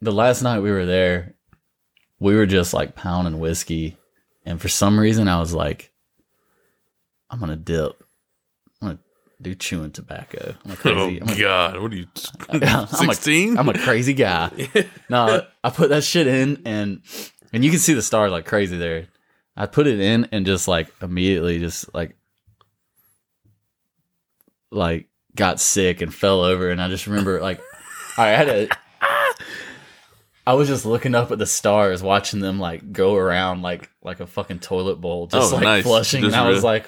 the 0.02 0.12
last 0.12 0.42
night 0.42 0.60
we 0.60 0.72
were 0.72 0.86
there, 0.86 1.36
we 2.20 2.36
were 2.36 2.46
just 2.48 2.74
like 2.74 2.96
pounding 2.96 3.40
whiskey. 3.40 3.98
And 4.48 4.62
for 4.62 4.70
some 4.70 4.98
reason 4.98 5.28
I 5.28 5.40
was 5.40 5.54
like, 5.54 5.92
I'm 7.30 7.38
gonna 7.42 7.58
dip. 7.58 8.02
I'm 8.82 8.88
gonna 8.88 9.00
do 9.42 9.54
chewing 9.56 9.92
tobacco. 9.92 10.56
I'm 10.64 10.72
a 10.72 10.74
oh, 10.74 10.78
crazy. 10.78 11.22
oh 11.22 11.26
I'm 11.26 11.30
a 11.34 11.38
God, 11.38 11.82
what 11.82 11.92
are 11.92 11.96
you? 11.96 12.08
I'm 12.50 12.64
a- 12.64 12.88
Sixteen? 12.88 13.58
I'm 13.58 13.68
a 13.68 13.78
crazy 13.78 14.14
guy. 14.14 14.70
no, 15.10 15.46
I 15.66 15.70
put 15.70 15.90
that 15.90 16.06
shit 16.06 16.28
in 16.28 16.62
and 16.66 17.02
and 17.52 17.66
you 17.66 17.70
can 17.72 17.80
see 17.80 17.94
the 17.94 18.02
stars 18.02 18.32
like 18.32 18.46
crazy 18.46 18.78
there. 18.78 19.08
I 19.58 19.66
put 19.66 19.86
it 19.86 20.00
in 20.00 20.30
and 20.32 20.46
just 20.46 20.66
like 20.70 20.94
immediately 21.02 21.60
just 21.60 21.94
like 21.94 22.16
like 24.72 25.10
got 25.36 25.60
sick 25.60 26.00
and 26.02 26.14
fell 26.14 26.42
over 26.42 26.70
and 26.70 26.82
I 26.82 26.88
just 26.88 27.06
remember 27.06 27.42
like 27.42 27.60
I 28.18 28.28
had 28.28 28.48
a 28.48 28.70
I 30.48 30.54
was 30.54 30.70
just 30.70 30.86
looking 30.86 31.14
up 31.14 31.30
at 31.32 31.40
the 31.40 31.46
stars, 31.46 32.02
watching 32.02 32.40
them 32.40 32.58
like 32.58 32.94
go 32.94 33.16
around 33.16 33.62
like 33.64 33.90
like 34.02 34.22
a 34.22 34.26
fucking 34.28 34.60
toilet 34.60 35.02
bowl, 35.02 35.28
just 35.28 35.52
Oh, 35.52 35.56
like 35.58 35.64
nice. 35.66 35.84
flushing. 35.84 36.22
Just 36.24 36.36
and 36.36 36.42
I 36.46 36.50
was 36.50 36.64
like, 36.64 36.88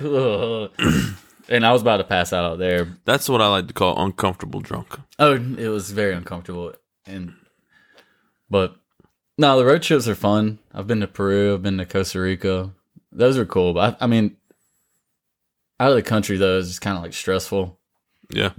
and 1.50 1.66
I 1.66 1.72
was 1.74 1.82
about 1.82 1.98
to 1.98 2.04
pass 2.06 2.32
out 2.32 2.46
out 2.46 2.58
there, 2.60 2.98
That's 3.06 3.28
what 3.28 3.42
I 3.42 3.48
like 3.48 3.68
to 3.68 3.74
call 3.74 4.02
uncomfortable 4.04 4.62
drunk. 4.62 4.98
Oh, 5.20 5.34
it 5.34 5.68
was 5.68 5.92
very 5.92 6.14
uncomfortable, 6.14 6.74
and 7.06 7.34
but 8.50 8.76
no, 9.38 9.58
the 9.60 9.66
road 9.66 9.82
trips 9.84 10.08
are 10.08 10.16
fun. 10.16 10.60
I've 10.74 10.88
been 10.88 11.02
to 11.02 11.08
Peru, 11.08 11.54
I've 11.54 11.62
been 11.64 11.78
to 11.80 11.86
Costa 11.86 12.22
Rica. 12.22 12.72
Those 13.12 13.38
are 13.38 13.46
cool, 13.46 13.74
but 13.74 13.98
I, 14.00 14.06
I 14.06 14.08
mean, 14.08 14.38
out 15.82 15.90
of 15.90 15.96
the 15.96 16.02
country 16.04 16.38
though 16.38 16.60
is 16.60 16.68
just 16.70 16.82
kind 16.82 16.96
of 16.96 17.04
like 17.04 17.14
stressful. 17.14 17.78
Yeah, 18.30 18.52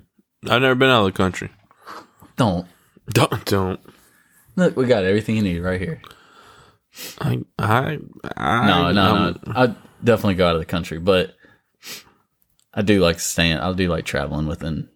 I've 0.47 0.61
never 0.61 0.75
been 0.75 0.91
out 0.91 1.07
of 1.07 1.13
the 1.15 1.17
country. 1.17 1.49
Don't 2.37 2.67
Don't 3.09 3.45
don't. 3.47 3.81
Look, 4.57 4.77
we 4.77 4.87
got 4.87 5.05
everything 5.05 5.37
you 5.37 5.43
need 5.43 5.61
right 5.61 5.81
here. 5.81 6.01
I 7.21 7.41
I, 7.59 7.99
I 8.37 8.67
No, 8.67 8.93
no, 8.93 9.31
no. 9.31 9.37
I 9.49 9.75
definitely 10.03 10.35
go 10.35 10.49
out 10.49 10.57
of 10.57 10.61
the 10.61 10.67
country, 10.67 10.99
but 10.99 11.35
I 12.75 12.83
do 12.83 13.01
like 13.01 13.21
staying. 13.21 13.59
I 13.59 13.73
do 13.73 13.89
like 13.89 14.05
traveling 14.05 14.47
within 14.47 14.89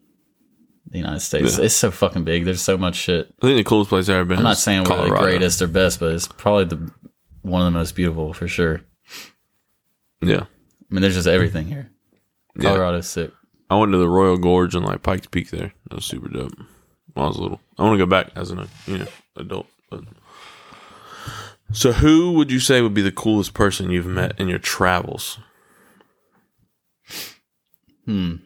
the 0.89 0.99
United 0.99 1.21
States. 1.21 1.59
Yeah. 1.59 1.65
It's 1.65 1.75
so 1.75 1.91
fucking 1.91 2.25
big. 2.25 2.45
There's 2.45 2.63
so 2.63 2.77
much 2.77 2.97
shit. 2.97 3.33
I 3.43 3.47
think 3.47 3.57
the 3.59 3.65
coolest 3.65 3.91
place 3.91 4.09
I've 4.09 4.17
ever 4.17 4.25
been. 4.25 4.39
I'm 4.39 4.45
not 4.45 4.59
saying 4.59 4.85
we're 4.85 5.09
the 5.09 5.17
greatest 5.17 5.63
or 5.63 5.67
best, 5.67 6.01
but 6.01 6.13
it's 6.13 6.29
probably 6.29 6.65
the 6.65 6.91
one 7.43 7.61
of 7.61 7.73
the 7.73 7.79
most 7.79 7.95
beautiful 7.95 8.33
for 8.33 8.49
sure. 8.49 8.81
Yeah, 10.21 10.43
I 10.43 10.95
mean, 10.95 11.03
there's 11.03 11.15
just 11.15 11.29
everything 11.29 11.67
here. 11.67 11.91
Yeah. 12.57 12.71
Colorado's 12.71 13.09
sick. 13.09 13.33
I 13.71 13.77
went 13.77 13.93
to 13.93 13.99
the 13.99 14.09
Royal 14.09 14.37
Gorge 14.37 14.75
and 14.75 14.85
like 14.85 15.03
Pikes 15.03 15.27
Peak 15.27 15.51
there. 15.51 15.73
That 15.89 15.97
was 15.97 16.05
super 16.05 16.29
dope. 16.29 16.53
When 17.15 17.25
I 17.25 17.29
was 17.29 17.39
little. 17.39 17.61
I 17.79 17.83
want 17.83 17.95
to 17.95 17.99
go 17.99 18.09
back 18.09 18.31
as 18.37 18.51
an 18.51 18.69
you 18.87 18.99
know 18.99 19.07
adult. 19.37 19.67
But 19.91 20.05
so, 21.73 21.93
who 21.93 22.33
would 22.33 22.51
you 22.51 22.61
say 22.61 22.81
would 22.83 22.95
be 22.95 23.03
the 23.03 23.13
coolest 23.13 23.55
person 23.55 23.91
you've 23.91 24.07
met 24.07 24.39
in 24.41 24.49
your 24.49 24.59
travels? 24.59 25.39
Hmm. 28.05 28.37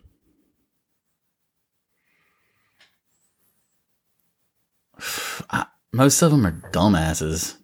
I, 5.50 5.66
most 5.92 6.22
of 6.22 6.30
them 6.30 6.46
are 6.46 6.52
dumbasses. 6.72 7.56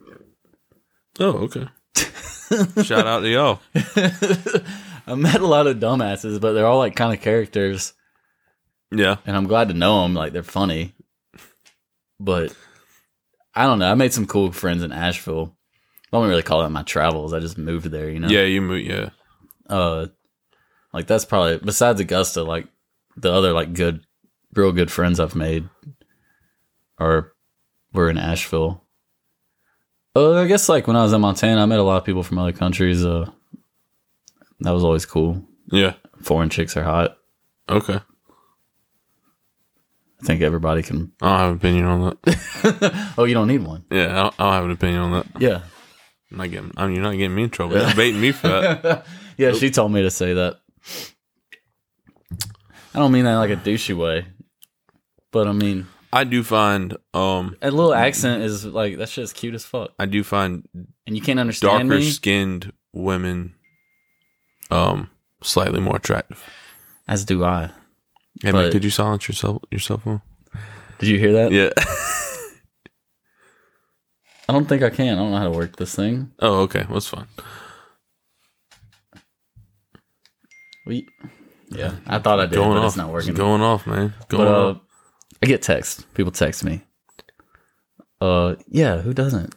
Oh, 1.20 1.48
okay. 1.48 1.68
Shout 2.82 3.06
out 3.06 3.20
to 3.20 3.28
y'all. 3.28 3.60
I 5.06 5.14
met 5.14 5.40
a 5.40 5.46
lot 5.46 5.66
of 5.66 5.78
dumbasses, 5.78 6.40
but 6.40 6.52
they're 6.52 6.66
all 6.66 6.78
like 6.78 6.96
kind 6.96 7.12
of 7.12 7.20
characters, 7.20 7.92
Yeah. 8.90 9.16
and 9.26 9.36
I'm 9.36 9.46
glad 9.46 9.68
to 9.68 9.74
know 9.74 10.02
them. 10.02 10.14
Like 10.14 10.32
they're 10.32 10.42
funny, 10.42 10.94
but 12.18 12.54
I 13.54 13.64
don't 13.64 13.78
know. 13.78 13.90
I 13.90 13.94
made 13.94 14.12
some 14.12 14.26
cool 14.26 14.52
friends 14.52 14.82
in 14.82 14.92
Asheville. 14.92 15.56
I 16.12 16.16
don't 16.16 16.28
really 16.28 16.42
call 16.42 16.62
that 16.62 16.70
my 16.70 16.82
travels. 16.82 17.32
I 17.32 17.40
just 17.40 17.58
moved 17.58 17.86
there, 17.86 18.08
you 18.08 18.20
know. 18.20 18.28
Yeah, 18.28 18.44
you 18.44 18.60
move. 18.60 18.84
Yeah. 18.84 19.10
Uh, 19.68 20.06
like 20.92 21.06
that's 21.06 21.24
probably 21.24 21.58
besides 21.58 22.00
Augusta, 22.00 22.42
like 22.42 22.68
the 23.16 23.32
other 23.32 23.52
like 23.52 23.72
good, 23.72 24.06
real 24.54 24.72
good 24.72 24.90
friends 24.90 25.18
I've 25.18 25.34
made 25.34 25.68
are 26.98 27.32
were 27.92 28.10
in 28.10 28.18
Asheville. 28.18 28.84
Uh, 30.16 30.34
I 30.34 30.46
guess 30.46 30.68
like 30.68 30.86
when 30.86 30.96
I 30.96 31.02
was 31.02 31.12
in 31.12 31.20
Montana, 31.20 31.62
I 31.62 31.66
met 31.66 31.80
a 31.80 31.82
lot 31.82 31.98
of 31.98 32.04
people 32.04 32.22
from 32.22 32.38
other 32.38 32.52
countries. 32.52 33.04
Uh, 33.04 33.28
that 34.60 34.70
was 34.70 34.84
always 34.84 35.06
cool. 35.06 35.42
Yeah. 35.70 35.94
Foreign 36.22 36.50
chicks 36.50 36.76
are 36.76 36.84
hot. 36.84 37.18
Okay. 37.68 37.98
I 40.24 40.26
think 40.26 40.40
everybody 40.40 40.82
can. 40.82 41.12
I 41.20 41.28
don't 41.28 41.38
have 41.38 41.50
an 41.50 41.56
opinion 41.56 41.84
on 41.84 42.16
that. 42.22 43.12
Oh, 43.18 43.24
you 43.24 43.34
don't 43.34 43.48
need 43.48 43.62
one. 43.62 43.84
Yeah, 43.90 44.04
I 44.10 44.22
don't, 44.22 44.34
I 44.38 44.44
don't 44.44 44.52
have 44.54 44.64
an 44.64 44.70
opinion 44.70 45.00
on 45.00 45.12
that. 45.12 45.26
Yeah, 45.38 45.60
I'm 46.32 46.38
not 46.38 46.50
getting. 46.50 46.72
I 46.78 46.86
mean, 46.86 46.94
you're 46.96 47.04
not 47.04 47.12
getting 47.12 47.34
me 47.34 47.42
in 47.42 47.50
trouble. 47.50 47.76
You're 47.76 47.94
baiting 47.94 48.22
me 48.22 48.32
for 48.32 48.48
that. 48.48 49.06
yeah. 49.36 49.52
She 49.52 49.70
told 49.70 49.92
me 49.92 50.00
to 50.00 50.10
say 50.10 50.32
that. 50.32 50.60
I 52.94 52.98
don't 53.00 53.12
mean 53.12 53.24
that 53.24 53.36
like 53.36 53.50
a 53.50 53.56
douchey 53.56 53.94
way, 53.94 54.26
but 55.30 55.46
I 55.46 55.52
mean 55.52 55.88
I 56.10 56.24
do 56.24 56.42
find. 56.42 56.96
Um, 57.12 57.56
a 57.60 57.70
little 57.70 57.92
accent 57.92 58.44
is 58.44 58.64
like 58.64 58.96
that 58.96 59.10
shit's 59.10 59.34
cute 59.34 59.54
as 59.54 59.64
fuck, 59.66 59.90
I 59.98 60.06
do 60.06 60.24
find 60.24 60.66
and 61.06 61.16
you 61.16 61.20
can't 61.20 61.38
understand 61.38 61.90
darker 61.90 62.00
me. 62.00 62.08
skinned 62.10 62.72
women, 62.94 63.56
um, 64.70 65.10
slightly 65.42 65.80
more 65.80 65.96
attractive. 65.96 66.42
As 67.06 67.26
do 67.26 67.44
I. 67.44 67.72
Hey, 68.42 68.52
But- 68.52 68.64
Mike, 68.64 68.72
did 68.72 68.84
you 68.84 68.90
silence 68.90 69.28
your 69.28 69.34
cell 69.34 69.62
your 69.70 69.80
cell 69.80 69.98
phone? 69.98 70.22
Did 70.98 71.08
you 71.08 71.18
hear 71.18 71.32
that? 71.34 71.52
Yeah. 71.52 71.70
I 74.48 74.52
don't 74.52 74.68
think 74.68 74.82
I 74.82 74.90
can. 74.90 75.14
I 75.18 75.20
don't 75.20 75.30
know 75.30 75.38
how 75.38 75.44
to 75.44 75.50
work 75.50 75.76
this 75.76 75.94
thing. 75.94 76.32
oh, 76.40 76.60
okay. 76.62 76.84
That's 76.90 77.06
fine. 77.08 77.26
We, 80.86 81.06
yeah, 81.70 81.94
I 82.06 82.18
thought 82.18 82.40
I 82.40 82.46
did, 82.46 82.56
Going 82.56 82.72
but 82.72 82.78
off. 82.80 82.86
it's 82.88 82.96
not 82.96 83.10
working. 83.10 83.32
Going 83.32 83.62
off, 83.62 83.86
man. 83.86 84.12
Going 84.28 84.44
but 84.44 84.54
uh, 84.54 84.70
off. 84.72 84.80
I 85.42 85.46
get 85.46 85.62
texts. 85.62 86.04
People 86.12 86.30
text 86.30 86.62
me. 86.62 86.82
Uh, 88.20 88.56
yeah, 88.68 89.00
who 89.00 89.14
doesn't? 89.14 89.54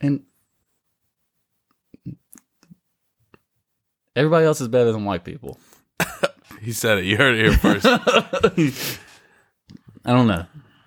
And 0.00 0.22
everybody 4.14 4.46
else 4.46 4.60
is 4.60 4.68
better 4.68 4.92
than 4.92 5.04
white 5.04 5.24
people. 5.24 5.58
He 6.66 6.72
said 6.72 6.98
it. 6.98 7.04
You 7.04 7.16
heard 7.16 7.34
it 7.34 7.40
here 7.44 7.58
first. 7.58 7.86
I 10.04 10.12
don't 10.12 10.26
know. 10.26 10.46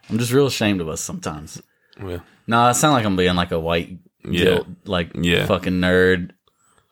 I'm 0.10 0.18
just 0.20 0.32
real 0.32 0.48
ashamed 0.48 0.82
of 0.82 0.90
us 0.90 1.02
sometimes. 1.02 1.62
yeah. 2.00 2.20
No, 2.48 2.60
I 2.62 2.74
sound 2.74 2.94
like 2.94 3.06
I'm 3.06 3.16
being 3.16 3.36
like 3.36 3.52
a 3.52 3.60
white, 3.60 3.98
Yeah. 4.24 4.44
guilt, 4.44 4.68
like 4.86 5.12
Yeah. 5.16 5.46
fucking 5.48 5.74
nerd. 5.74 6.32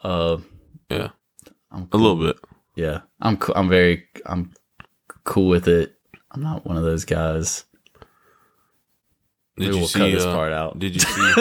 Uh, 0.04 0.38
Yeah. 0.90 1.10
I'm 1.72 1.88
A 1.92 1.98
little 1.98 2.18
bit. 2.18 2.38
Yeah, 2.76 3.02
I'm. 3.22 3.38
co- 3.38 3.54
I'm 3.56 3.70
very. 3.70 4.06
I'm 4.26 4.52
cool 5.26 5.48
with 5.48 5.68
it. 5.68 5.96
I'm 6.32 6.42
not 6.42 6.66
one 6.66 6.76
of 6.78 6.84
those 6.84 7.06
guys. 7.06 7.66
Did 9.56 9.66
Maybe 9.66 9.74
you 9.76 9.80
we'll 9.82 9.88
see 9.88 10.00
cut 10.00 10.12
this 10.12 10.24
uh, 10.24 10.34
part 10.34 10.52
out. 10.52 10.80
Did 10.80 10.96
you 10.96 11.00
see? 11.02 11.34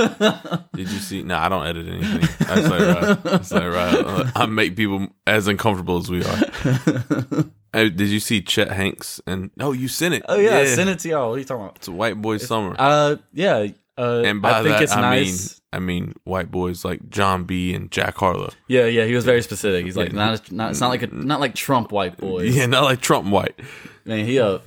did 0.75 0.91
you 0.91 0.99
see? 0.99 1.23
No, 1.23 1.37
I 1.39 1.49
don't 1.49 1.67
edit 1.67 1.89
anything. 1.89 2.47
That's 2.47 2.69
like 2.69 2.81
right. 2.81 3.25
That's 3.25 3.51
like 3.53 3.73
right. 3.73 4.33
I 4.37 4.47
make 4.47 4.77
people 4.77 5.09
as 5.27 5.49
uncomfortable 5.49 5.97
as 5.99 6.11
we 6.11 6.23
are. 6.25 7.45
Hey, 7.75 7.89
did 7.89 8.11
you 8.11 8.21
see 8.21 8.43
Chet 8.43 8.71
Hanks? 8.71 9.19
And 9.27 9.51
oh, 9.59 9.73
you 9.73 9.89
sent 9.89 10.13
it. 10.13 10.23
oh 10.29 10.39
yeah, 10.39 10.59
I 10.59 10.67
send 10.67 10.91
it 10.91 10.99
to 10.99 11.09
y'all. 11.09 11.31
What 11.31 11.37
are 11.37 11.39
you 11.39 11.45
talking 11.47 11.65
about? 11.65 11.77
It's 11.77 11.89
a 11.89 11.93
white 11.93 12.21
boy 12.21 12.37
summer. 12.37 12.77
Uh, 12.79 13.17
yeah. 13.33 13.69
Uh, 13.97 14.21
and 14.27 14.43
by 14.43 14.59
I 14.61 14.63
think 14.63 14.75
that, 14.75 14.83
it's 14.83 14.93
I 14.93 15.01
nice. 15.01 15.51
mean, 15.51 15.61
I 15.73 15.79
mean 15.79 16.15
white 16.25 16.51
boys 16.51 16.85
like 16.85 17.09
Jon 17.09 17.45
B. 17.45 17.73
and 17.73 17.91
Jack 17.91 18.17
Harlow. 18.19 18.51
yeah, 18.69 18.85
yeah. 18.85 19.07
He 19.07 19.15
was 19.15 19.25
very 19.25 19.41
specific. 19.41 19.87
He's 19.87 19.97
like, 19.97 20.11
Yeah. 20.13 20.17
not, 20.33 20.53
not. 20.53 20.71
It's 20.73 20.81
not 20.83 20.89
like 20.89 21.01
a, 21.03 21.07
not 21.07 21.41
like 21.41 21.55
Trump 21.55 21.93
white 21.93 22.19
boys. 22.19 22.55
Yeah, 22.55 22.67
not 22.67 22.85
like 22.85 23.01
Trump 23.01 23.29
white. 23.31 23.59
Man, 24.05 24.27
he 24.27 24.39
uh, 24.39 24.59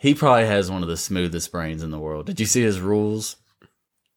he 0.00 0.14
probably 0.14 0.46
has 0.46 0.70
one 0.70 0.82
of 0.82 0.88
the 0.88 0.96
smoothest 0.96 1.52
brains 1.52 1.82
in 1.82 1.90
the 1.90 1.98
world. 1.98 2.26
Did 2.26 2.40
you 2.40 2.46
see 2.46 2.62
his 2.62 2.80
rules? 2.80 3.36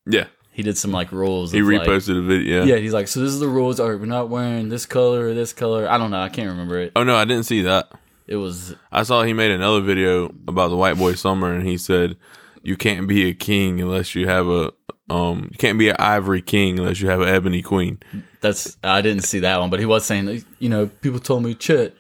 Yeah, 0.06 0.26
He 0.52 0.64
did 0.64 0.78
some 0.78 0.92
like 0.92 1.12
rules. 1.12 1.52
he 1.52 1.60
of, 1.60 1.66
like- 1.68 1.88
reposted 1.88 2.18
a 2.18 2.22
video. 2.22 2.64
yeah, 2.64 2.76
he's 2.78 2.94
like, 2.94 3.08
so 3.08 3.20
this 3.22 3.32
is 3.32 3.40
the 3.40 3.48
rules. 3.48 3.80
Are 3.80 3.98
we're 3.98 4.06
not 4.06 4.30
wearing 4.30 4.70
this 4.70 4.86
color 4.86 5.28
or 5.28 5.34
this 5.34 5.54
color? 5.54 5.88
I 5.90 5.98
don't 5.98 6.12
know. 6.12 6.22
I 6.22 6.30
can't 6.30 6.50
remember 6.50 6.80
it. 6.80 6.92
Oh 6.96 7.04
no, 7.04 7.16
I 7.16 7.26
didn't 7.26 7.44
see 7.46 7.62
that. 7.64 7.92
It 8.28 8.36
was 8.38 8.76
I 8.92 9.04
saw 9.04 9.24
he 9.24 9.34
made 9.34 9.52
another 9.52 9.82
video 9.82 10.26
about 10.48 10.70
the 10.70 10.78
white 10.78 10.98
boy 10.98 11.14
summer, 11.16 11.54
and 11.54 11.68
he 11.68 11.78
said 11.78 12.16
you 12.62 12.78
can't 12.78 13.08
be 13.08 13.28
a 13.30 13.34
king 13.34 13.82
unless 13.82 14.16
you 14.16 14.28
have 14.28 14.48
a 14.48 14.72
um. 15.10 15.50
You 15.52 15.58
can't 15.58 15.78
be 15.78 15.90
an 15.90 15.98
ivory 16.00 16.42
king 16.42 16.80
unless 16.80 17.02
you 17.02 17.10
have 17.10 17.20
an 17.22 17.28
ebony 17.30 17.62
queen. 17.62 18.00
That's 18.42 18.78
I 18.84 19.02
didn't 19.02 19.24
see 19.24 19.40
that 19.40 19.60
one, 19.60 19.70
but 19.70 19.80
he 19.82 19.86
was 19.86 20.06
saying, 20.06 20.44
you 20.60 20.70
know, 20.70 20.88
people 20.88 21.20
told 21.20 21.44
me, 21.44 21.54
Chet, 21.54 21.94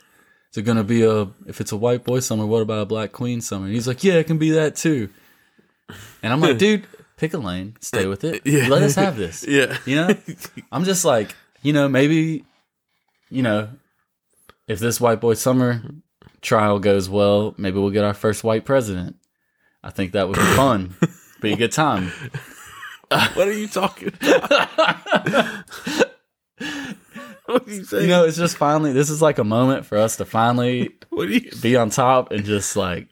is 0.53 0.57
it 0.59 0.61
gonna 0.61 0.83
be 0.83 1.03
a 1.03 1.23
if 1.47 1.59
it's 1.59 1.71
a 1.71 1.77
white 1.77 2.03
boy 2.03 2.19
summer? 2.19 2.45
What 2.45 2.61
about 2.61 2.83
a 2.83 2.85
black 2.85 3.11
queen 3.11 3.41
summer? 3.41 3.65
And 3.65 3.73
he's 3.73 3.87
like, 3.87 4.03
yeah, 4.03 4.13
it 4.13 4.27
can 4.27 4.37
be 4.37 4.51
that 4.51 4.75
too. 4.75 5.09
And 6.21 6.31
I'm 6.31 6.39
like, 6.41 6.57
dude, 6.59 6.85
pick 7.17 7.33
a 7.33 7.37
lane, 7.39 7.75
stay 7.81 8.05
with 8.05 8.23
it, 8.23 8.41
Yeah. 8.45 8.67
let 8.69 8.83
us 8.83 8.95
have 8.95 9.17
this. 9.17 9.43
Yeah, 9.47 9.77
You 9.85 9.95
know, 9.95 10.15
I'm 10.71 10.83
just 10.83 11.03
like, 11.05 11.35
you 11.63 11.73
know, 11.73 11.89
maybe, 11.89 12.45
you 13.29 13.41
know, 13.41 13.69
if 14.67 14.79
this 14.79 15.01
white 15.01 15.19
boy 15.19 15.33
summer 15.33 15.81
trial 16.41 16.77
goes 16.79 17.09
well, 17.09 17.53
maybe 17.57 17.79
we'll 17.79 17.89
get 17.89 18.03
our 18.03 18.13
first 18.13 18.43
white 18.43 18.63
president. 18.65 19.15
I 19.83 19.89
think 19.89 20.11
that 20.13 20.27
would 20.27 20.37
be 20.37 20.41
fun, 20.55 20.95
be 21.41 21.53
a 21.53 21.57
good 21.57 21.71
time. 21.71 22.11
what 23.09 23.47
are 23.47 23.51
you 23.53 23.67
talking? 23.67 24.13
about? 24.21 25.63
What 27.53 27.67
you 27.67 27.83
saying? 27.83 28.03
You 28.03 28.09
know, 28.09 28.25
it's 28.25 28.37
just 28.37 28.57
finally 28.57 28.93
this 28.93 29.09
is 29.09 29.21
like 29.21 29.37
a 29.37 29.43
moment 29.43 29.85
for 29.85 29.97
us 29.97 30.17
to 30.17 30.25
finally 30.25 30.89
be 31.61 31.75
on 31.75 31.89
top 31.89 32.31
and 32.31 32.45
just 32.45 32.75
like 32.75 33.07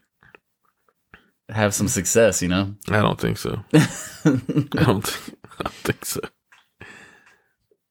have 1.50 1.74
some 1.74 1.88
success, 1.88 2.42
you 2.42 2.48
know? 2.48 2.76
I 2.90 3.02
don't 3.02 3.20
think 3.20 3.38
so. 3.38 3.64
I 3.74 3.80
don't. 4.84 5.02
Think, 5.06 5.40
I 5.60 5.64
don't 5.64 5.74
think 5.74 6.06
so. 6.06 6.22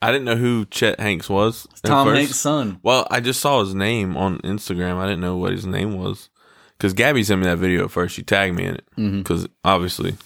I 0.02 0.12
didn't 0.12 0.24
know 0.24 0.36
who 0.36 0.64
Chet 0.66 0.98
Hanks 0.98 1.28
was. 1.28 1.66
Tom 1.82 2.06
first. 2.06 2.18
Hanks' 2.18 2.36
son. 2.36 2.80
Well, 2.82 3.06
I 3.10 3.20
just 3.20 3.40
saw 3.40 3.60
his 3.60 3.74
name 3.74 4.16
on 4.16 4.38
Instagram. 4.38 4.96
I 4.96 5.06
didn't 5.06 5.20
know 5.20 5.36
what 5.36 5.52
his 5.52 5.66
name 5.66 5.98
was 5.98 6.30
because 6.78 6.94
Gabby 6.94 7.22
sent 7.22 7.40
me 7.40 7.46
that 7.46 7.58
video 7.58 7.84
at 7.84 7.90
first. 7.90 8.14
She 8.14 8.22
tagged 8.22 8.56
me 8.56 8.64
in 8.64 8.74
it 8.76 8.84
mm-hmm. 8.96 9.18
because 9.18 9.46
obviously 9.62 10.16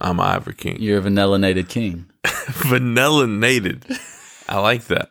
I'm 0.00 0.18
an 0.18 0.26
Ivory 0.26 0.54
King. 0.54 0.80
You're 0.80 0.98
a 0.98 1.02
vanilla-nated 1.02 1.68
king. 1.68 2.06
Vanilla 2.48 3.26
nated. 3.26 3.84
I 4.48 4.60
like 4.60 4.84
that. 4.86 5.10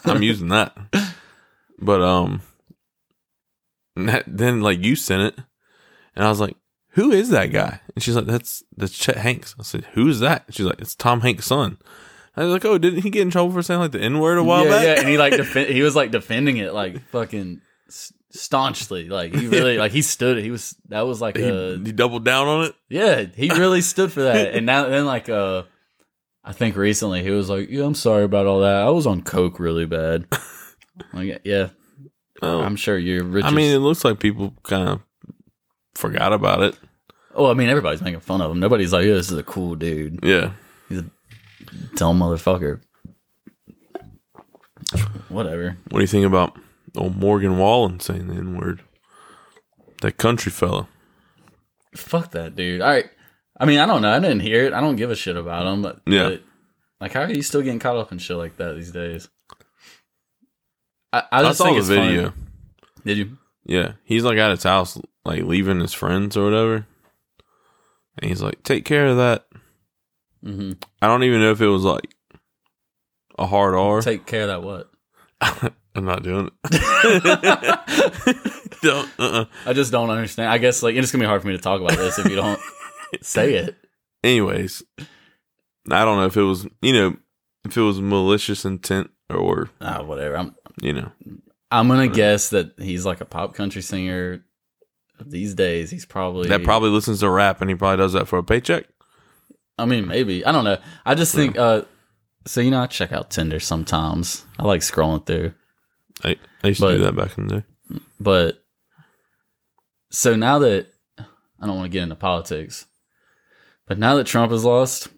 I'm 0.04 0.22
using 0.22 0.48
that. 0.48 0.76
But 1.78 2.00
um, 2.00 2.42
that- 3.96 4.24
then 4.26 4.60
like 4.60 4.78
you 4.82 4.96
sent 4.96 5.22
it, 5.22 5.44
and 6.14 6.24
I 6.24 6.28
was 6.28 6.40
like, 6.40 6.56
"Who 6.90 7.10
is 7.10 7.30
that 7.30 7.46
guy?" 7.46 7.80
And 7.94 8.02
she's 8.02 8.16
like, 8.16 8.26
"That's 8.26 8.62
that's 8.76 8.96
Chet 8.96 9.16
Hanks." 9.16 9.54
I 9.58 9.62
said, 9.62 9.86
"Who's 9.94 10.20
that?" 10.20 10.44
She's 10.50 10.66
like, 10.66 10.80
"It's 10.80 10.94
Tom 10.94 11.20
Hanks' 11.22 11.46
son." 11.46 11.78
I 12.36 12.44
was 12.44 12.52
like, 12.52 12.64
"Oh, 12.64 12.78
didn't 12.78 13.02
he 13.02 13.10
get 13.10 13.22
in 13.22 13.30
trouble 13.30 13.52
for 13.52 13.62
saying 13.62 13.80
like 13.80 13.92
the 13.92 14.00
N 14.00 14.18
word 14.20 14.38
a 14.38 14.44
while 14.44 14.64
yeah, 14.64 14.70
back?" 14.70 14.84
yeah, 14.84 15.00
and 15.00 15.08
he 15.08 15.18
like 15.18 15.34
he 15.68 15.82
was 15.82 15.96
like 15.96 16.10
defending 16.10 16.58
it 16.58 16.72
like 16.72 17.02
fucking 17.08 17.60
staunchly. 18.32 19.08
Like 19.08 19.34
he 19.34 19.46
really 19.48 19.78
like 19.78 19.92
he 19.92 20.02
stood. 20.02 20.38
It. 20.38 20.44
He 20.44 20.50
was 20.50 20.74
that 20.88 21.02
was 21.02 21.20
like 21.20 21.36
he, 21.36 21.44
a 21.44 21.78
he 21.78 21.92
doubled 21.92 22.24
down 22.24 22.48
on 22.48 22.64
it. 22.66 22.74
yeah. 22.88 23.24
He 23.34 23.50
really 23.50 23.80
stood 23.82 24.12
for 24.12 24.22
that. 24.22 24.54
And 24.54 24.66
now 24.66 24.88
then 24.88 25.04
like 25.06 25.28
uh, 25.28 25.64
I 26.44 26.52
think 26.52 26.76
recently 26.76 27.22
he 27.22 27.30
was 27.30 27.48
like, 27.48 27.70
yeah, 27.70 27.84
I'm 27.84 27.94
sorry 27.94 28.24
about 28.24 28.46
all 28.46 28.60
that. 28.60 28.82
I 28.82 28.90
was 28.90 29.06
on 29.06 29.22
coke 29.22 29.60
really 29.60 29.86
bad. 29.86 30.26
like 31.12 31.40
yeah, 31.44 31.68
Oh, 32.42 32.60
I'm 32.62 32.74
sure 32.76 32.98
you're 32.98 33.22
rich. 33.24 33.44
I 33.44 33.50
mean, 33.50 33.72
it 33.74 33.78
looks 33.78 34.04
like 34.04 34.18
people 34.18 34.52
kind 34.64 34.88
of 34.88 35.00
forgot 35.94 36.32
about 36.32 36.62
it. 36.62 36.76
oh, 37.34 37.48
I 37.50 37.54
mean 37.54 37.68
everybody's 37.68 38.02
making 38.02 38.20
fun 38.20 38.40
of 38.42 38.50
him. 38.50 38.58
Nobody's 38.58 38.92
like, 38.92 39.04
yeah, 39.06 39.14
this 39.14 39.30
is 39.30 39.38
a 39.38 39.44
cool 39.44 39.76
dude. 39.76 40.20
Yeah. 40.24 40.52
He's 40.88 40.98
a 41.00 41.04
dumb 41.94 42.18
motherfucker. 42.18 42.80
Whatever. 45.28 45.78
What 45.90 45.98
do 45.98 46.02
you 46.02 46.06
think 46.08 46.26
about 46.26 46.58
old 46.96 47.16
Morgan 47.16 47.56
Wallen 47.58 48.00
saying 48.00 48.26
the 48.26 48.34
N 48.34 48.58
word? 48.58 48.82
That 50.02 50.16
country 50.18 50.50
fella. 50.52 50.88
Fuck 51.94 52.32
that 52.32 52.56
dude. 52.56 52.80
All 52.80 52.88
right. 52.88 53.08
I 53.58 53.66
mean, 53.66 53.78
I 53.78 53.86
don't 53.86 54.02
know. 54.02 54.12
I 54.12 54.18
didn't 54.18 54.40
hear 54.40 54.64
it. 54.64 54.72
I 54.72 54.80
don't 54.80 54.96
give 54.96 55.10
a 55.10 55.16
shit 55.16 55.36
about 55.36 55.66
him. 55.66 55.82
But 55.82 56.00
Yeah. 56.06 56.30
but, 56.30 56.42
like, 57.00 57.12
how 57.12 57.22
are 57.22 57.30
you 57.30 57.42
still 57.42 57.62
getting 57.62 57.78
caught 57.78 57.96
up 57.96 58.12
in 58.12 58.18
shit 58.18 58.36
like 58.36 58.56
that 58.56 58.74
these 58.74 58.92
days? 58.92 59.28
I, 61.12 61.18
I 61.30 61.40
I, 61.40 61.42
just 61.42 61.58
saw 61.58 61.72
the 61.72 61.82
funny. 61.82 62.06
video. 62.08 62.32
Did 63.04 63.18
you? 63.18 63.38
Yeah, 63.64 63.92
he's 64.04 64.24
like 64.24 64.38
at 64.38 64.50
his 64.50 64.62
house, 64.62 64.98
like 65.24 65.44
leaving 65.44 65.80
his 65.80 65.92
friends 65.92 66.36
or 66.36 66.44
whatever, 66.44 66.86
and 68.18 68.28
he's 68.28 68.42
like, 68.42 68.62
"Take 68.64 68.84
care 68.84 69.06
of 69.06 69.16
that." 69.18 69.46
Mm-hmm. 70.44 70.72
I 71.00 71.06
don't 71.06 71.22
even 71.22 71.40
know 71.40 71.52
if 71.52 71.60
it 71.60 71.68
was 71.68 71.84
like 71.84 72.14
a 73.38 73.46
hard 73.46 73.74
R. 73.74 74.00
Take 74.00 74.26
care 74.26 74.42
of 74.42 74.48
that 74.48 74.62
what? 74.62 74.90
I'm 75.94 76.04
not 76.04 76.22
doing 76.22 76.50
it. 76.64 76.64
don't. 78.82 79.08
Uh-uh. 79.18 79.44
I 79.66 79.72
just 79.74 79.92
don't 79.92 80.10
understand. 80.10 80.50
I 80.50 80.58
guess 80.58 80.82
like 80.82 80.96
it's 80.96 81.12
gonna 81.12 81.22
be 81.22 81.26
hard 81.28 81.42
for 81.42 81.48
me 81.48 81.56
to 81.56 81.62
talk 81.62 81.80
about 81.80 81.96
this 81.96 82.18
if 82.18 82.28
you 82.28 82.36
don't 82.36 82.58
say 83.20 83.54
it. 83.54 83.76
Anyways, 84.24 84.82
I 85.90 86.04
don't 86.04 86.18
know 86.18 86.26
if 86.26 86.36
it 86.36 86.42
was 86.42 86.66
you 86.80 86.92
know 86.92 87.16
if 87.64 87.76
it 87.76 87.80
was 87.82 88.00
malicious 88.00 88.64
intent 88.64 89.10
or 89.30 89.70
Ah, 89.80 90.02
whatever. 90.02 90.36
I'm 90.36 90.54
you 90.80 90.92
know 90.92 91.10
I'm 91.70 91.88
gonna 91.88 92.08
guess 92.08 92.50
that 92.50 92.72
he's 92.78 93.04
like 93.06 93.20
a 93.20 93.24
pop 93.26 93.54
country 93.54 93.82
singer. 93.82 94.44
These 95.24 95.54
days, 95.54 95.90
he's 95.90 96.04
probably 96.06 96.48
that 96.48 96.64
probably 96.64 96.90
listens 96.90 97.20
to 97.20 97.30
rap 97.30 97.60
and 97.60 97.70
he 97.70 97.76
probably 97.76 97.98
does 97.98 98.12
that 98.14 98.26
for 98.26 98.38
a 98.38 98.42
paycheck. 98.42 98.86
I 99.78 99.84
mean, 99.84 100.06
maybe 100.08 100.44
I 100.44 100.50
don't 100.52 100.64
know. 100.64 100.78
I 101.06 101.14
just 101.14 101.34
think. 101.34 101.56
uh 101.56 101.82
So 102.46 102.60
you 102.60 102.70
know, 102.72 102.80
I 102.80 102.86
check 102.86 103.12
out 103.12 103.30
Tinder 103.30 103.60
sometimes. 103.60 104.44
I 104.58 104.64
like 104.64 104.80
scrolling 104.80 105.24
through, 105.24 105.52
I, 106.24 106.36
I 106.64 106.68
used 106.68 106.80
to 106.80 106.86
But- 106.86 106.92
do 106.96 107.02
that 107.04 107.14
back 107.16 107.38
in 107.38 107.46
the 107.46 107.60
day. 107.60 107.64
but 108.20 108.64
so 110.10 110.34
now 110.36 110.58
that 110.60 110.88
I 111.18 111.66
don't 111.66 111.76
want 111.76 111.86
to 111.86 111.90
get 111.96 112.02
into 112.02 112.16
politics, 112.16 112.86
but 113.86 113.98
now 113.98 114.16
that 114.16 114.26
Trump 114.26 114.52
has 114.52 114.64
lost 114.64 115.08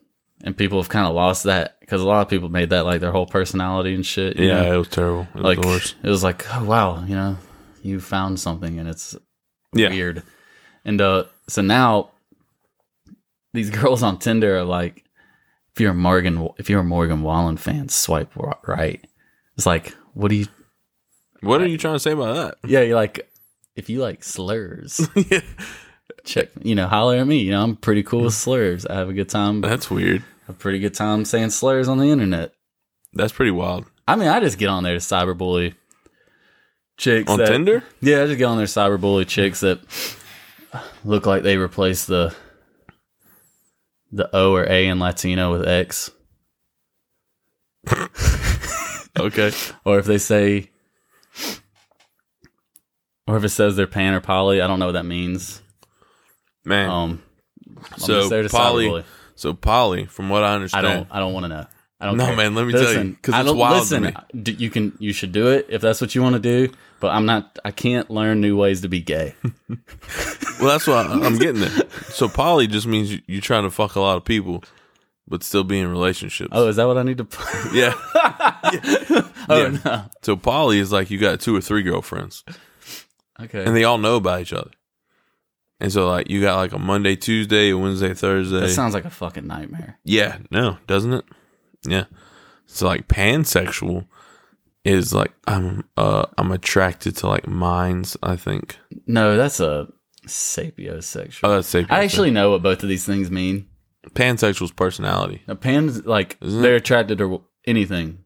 and 0.43 0.57
people 0.57 0.81
have 0.81 0.89
kind 0.89 1.07
of 1.07 1.15
lost 1.15 1.45
that 1.45 1.79
because 1.81 2.01
a 2.03 2.07
lot 2.07 2.23
of 2.23 2.29
people 2.29 2.49
made 2.49 2.71
that 2.71 2.85
like 2.85 3.01
their 3.01 3.12
whole 3.12 3.27
personality 3.27 3.95
and 3.95 4.05
shit. 4.05 4.37
you 4.37 4.47
Yeah, 4.49 4.62
know? 4.62 4.75
it 4.75 4.79
was 4.79 4.89
terrible. 4.89 5.29
It 5.35 5.43
was 5.43 5.45
like 5.45 5.59
it 6.03 6.09
was 6.09 6.23
like, 6.25 6.45
oh 6.55 6.65
wow, 6.65 7.05
you 7.05 7.15
know, 7.15 7.37
you 7.83 8.01
found 8.01 8.41
something 8.41 8.79
and 8.79 8.89
it's 8.89 9.17
Yeah, 9.75 9.89
weird. 9.91 10.23
And 10.85 11.01
uh 11.01 11.25
so 11.49 11.62
now 11.62 12.11
these 13.53 13.71
girls 13.81 14.03
on 14.03 14.19
Tinder 14.19 14.59
are 14.59 14.65
like 14.65 15.05
if 15.75 15.81
you're 15.81 15.93
a 15.93 15.95
Morgan 15.95 16.49
if 16.59 16.69
you're 16.71 16.81
a 16.81 16.85
Morgan 16.85 17.23
Wallen 17.23 17.57
fan, 17.57 17.89
swipe 17.89 18.33
right. 18.67 19.05
It's 19.57 19.67
like, 19.67 19.95
what 20.15 20.29
do 20.29 20.35
you 20.37 20.47
what 21.41 21.61
are 21.61 21.67
you 21.67 21.79
trying 21.79 21.95
to 21.95 22.01
say 22.01 22.12
about 22.12 22.35
that? 22.35 22.69
Yeah, 22.69 22.81
you're 22.81 22.97
like 22.97 23.31
if 23.77 23.89
you 23.91 24.01
like 24.01 24.23
slurs, 24.25 25.01
yeah, 25.31 25.41
check 26.25 26.49
you 26.62 26.75
know, 26.75 26.87
holler 26.89 27.16
at 27.18 27.27
me. 27.27 27.39
You 27.39 27.53
know, 27.53 27.62
I'm 27.62 27.77
pretty 27.77 28.03
cool 28.03 28.22
with 28.22 28.35
slurs. 28.35 28.87
I 28.87 28.95
have 28.95 29.09
a 29.09 29.12
good 29.12 29.29
time 29.29 29.61
that's 29.61 29.91
weird. 29.91 30.25
a 30.49 30.53
pretty 30.53 30.79
good 30.79 30.95
time 30.95 31.25
saying 31.25 31.51
slurs 31.51 31.89
on 31.89 31.99
the 31.99 32.07
internet. 32.11 32.53
That's 33.12 33.33
pretty 33.33 33.51
wild. 33.53 33.87
I 34.09 34.16
mean, 34.16 34.29
I 34.29 34.41
just 34.41 34.59
get 34.59 34.68
on 34.68 34.83
there 34.83 34.95
to 34.95 34.99
cyberbully 35.01 35.75
chicks 36.97 37.31
On 37.31 37.39
that- 37.39 37.49
Tinder? 37.49 37.83
Yeah, 38.01 38.22
I 38.22 38.27
just 38.27 38.39
get 38.39 38.45
on 38.45 38.57
there 38.59 38.66
cyberbully 38.66 39.27
chicks 39.27 39.61
that 39.61 39.81
look 41.05 41.27
like 41.27 41.43
they 41.43 41.57
replaced 41.57 42.07
the 42.09 42.35
the 44.12 44.29
O 44.35 44.53
or 44.55 44.64
A 44.68 44.87
in 44.87 44.99
Latino 45.01 45.51
with 45.53 45.66
X, 45.66 46.11
Okay. 49.18 49.53
or 49.85 49.99
if 49.99 50.07
they 50.07 50.18
say, 50.18 50.70
or 53.27 53.37
if 53.37 53.45
it 53.45 53.49
says 53.51 53.75
they're 53.77 53.87
pan 53.87 54.14
or 54.14 54.20
poly. 54.20 54.61
I 54.61 54.66
don't 54.66 54.79
know 54.79 54.87
what 54.87 54.93
that 54.93 55.05
means. 55.07 55.62
Man. 56.65 56.89
Um, 56.91 57.23
I'm 57.93 57.99
so 57.99 58.29
there 58.29 58.43
to 58.43 58.49
Polly, 58.49 58.87
cyberbully. 58.89 59.05
so 59.35 59.55
Polly, 59.55 60.05
from 60.07 60.29
what 60.29 60.43
I 60.45 60.53
I 60.53 60.55
understand, 60.55 60.85
don't. 60.87 61.09
I 61.11 61.19
don't 61.21 61.33
want 61.33 61.45
to 61.45 61.49
know. 61.49 61.67
I 62.01 62.07
don't. 62.07 62.17
No, 62.17 62.27
care. 62.27 62.37
man, 62.37 62.55
let 62.55 62.67
me 62.67 62.73
tell 62.73 62.93
you, 63.05 63.17
'cause 63.23 63.35
I 63.35 63.41
it's 63.41 63.49
don't- 63.49 63.59
wild 63.59 63.87
to 63.89 64.01
me. 64.01 64.12
d- 64.43 64.53
you 64.59 64.71
can. 64.71 64.93
You 64.99 65.12
should 65.12 65.33
do 65.33 65.49
it 65.49 65.67
if 65.69 65.81
that's 65.81 66.01
what 66.01 66.15
you 66.15 66.23
want 66.23 66.35
to 66.35 66.41
do. 66.41 66.73
But 67.01 67.09
I'm 67.12 67.27
not. 67.27 67.59
I 67.65 67.71
can't 67.71 68.11
learn 68.11 68.41
new 68.41 68.57
ways 68.57 68.81
to 68.83 68.89
be 68.89 69.01
gay. 69.01 69.35
well, 69.69 69.79
that's 70.71 70.87
what 70.87 71.07
I- 71.07 71.12
I'm 71.25 71.39
getting 71.39 71.61
there. 71.61 71.83
So 72.09 72.29
Polly 72.29 72.67
just 72.67 72.87
means 72.87 73.12
you, 73.12 73.21
you're 73.27 73.41
trying 73.43 73.65
to 73.65 73.71
fuck 73.71 73.95
a 73.97 74.01
lot 74.01 74.17
of 74.17 74.25
people, 74.25 74.65
but 75.29 75.43
still 75.43 75.65
be 75.65 75.79
in 75.79 75.89
relationships. 75.89 76.51
Oh, 76.53 76.69
is 76.69 76.77
that 76.77 76.87
what 76.87 76.97
I 76.99 77.03
need 77.03 77.19
to? 77.19 77.25
put? 77.25 77.47
yeah. 77.75 77.95
oh 78.15 79.31
Yeah. 79.49 79.79
no. 79.85 80.05
So 80.23 80.37
Polly 80.37 80.79
is 80.79 80.93
like 80.93 81.11
you 81.11 81.19
got 81.19 81.41
two 81.41 81.55
or 81.57 81.61
three 81.61 81.83
girlfriends, 81.83 82.45
Okay. 83.43 83.65
and 83.65 83.75
they 83.77 83.85
all 83.85 83.99
know 83.99 84.17
about 84.17 84.41
each 84.41 84.53
other. 84.53 84.71
And 85.81 85.93
so, 85.93 86.09
like, 86.09 86.31
you 86.31 86.41
got 86.41 86.57
like 86.57 86.72
a 86.72 86.79
Monday, 86.79 87.16
Tuesday, 87.16 87.70
a 87.70 87.77
Wednesday, 87.79 88.14
Thursday. 88.14 88.61
that 88.61 88.70
sounds 88.70 88.95
like 88.95 89.05
a 89.05 89.11
fucking 89.11 89.47
nightmare. 89.47 89.99
Yeah, 90.05 90.39
no, 90.51 90.79
doesn't 90.87 91.12
it? 91.12 91.25
Yeah. 91.87 92.05
So 92.66 92.87
like 92.87 93.09
pansexual 93.09 94.07
is 94.85 95.12
like 95.12 95.33
I'm 95.47 95.85
uh 95.97 96.27
I'm 96.39 96.51
attracted 96.53 97.16
to 97.18 97.27
like 97.27 97.47
minds, 97.47 98.16
I 98.22 98.37
think. 98.37 98.79
No, 99.07 99.37
that's 99.37 99.61
a 99.61 99.89
sapiosexual. 100.27 101.41
Oh 101.43 101.51
that's 101.57 101.68
safe. 101.68 101.87
I 101.91 102.05
actually 102.05 102.31
know 102.31 102.51
what 102.51 102.62
both 102.62 102.83
of 102.83 102.89
these 102.89 103.05
things 103.05 103.31
mean. 103.31 103.68
pansexual's 104.11 104.72
personality. 104.72 105.43
Now, 105.47 105.55
pans 105.55 106.05
like 106.07 106.39
Isn't 106.41 106.62
they're 106.62 106.77
attracted 106.77 107.18
to 107.18 107.45
anything. 107.66 108.25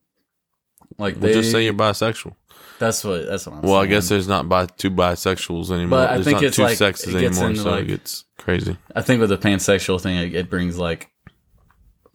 Like 0.98 1.14
We'll 1.14 1.32
they 1.32 1.34
just 1.34 1.50
say 1.50 1.64
you're 1.64 1.74
bisexual. 1.74 2.34
That's 2.78 3.02
what 3.04 3.26
that's 3.26 3.46
what 3.46 3.56
I'm 3.56 3.62
saying. 3.62 3.72
Well, 3.72 3.80
I 3.82 3.86
guess 3.86 4.08
there's 4.08 4.28
not 4.28 4.48
bi- 4.48 4.66
two 4.66 4.90
bisexuals 4.90 5.70
anymore. 5.70 5.98
But 6.00 6.10
I 6.10 6.14
there's 6.14 6.24
think 6.24 6.34
not 6.36 6.44
it's 6.44 6.56
two 6.56 6.62
like- 6.62 6.76
sexes 6.76 7.14
it 7.14 7.24
anymore, 7.24 7.54
so 7.54 7.70
like- 7.70 7.84
it 7.84 7.88
gets 7.88 8.24
crazy. 8.38 8.76
I 8.94 9.02
think 9.02 9.20
with 9.20 9.30
the 9.30 9.38
pansexual 9.38 10.00
thing, 10.00 10.16
it, 10.16 10.34
it 10.34 10.50
brings 10.50 10.78
like, 10.78 11.10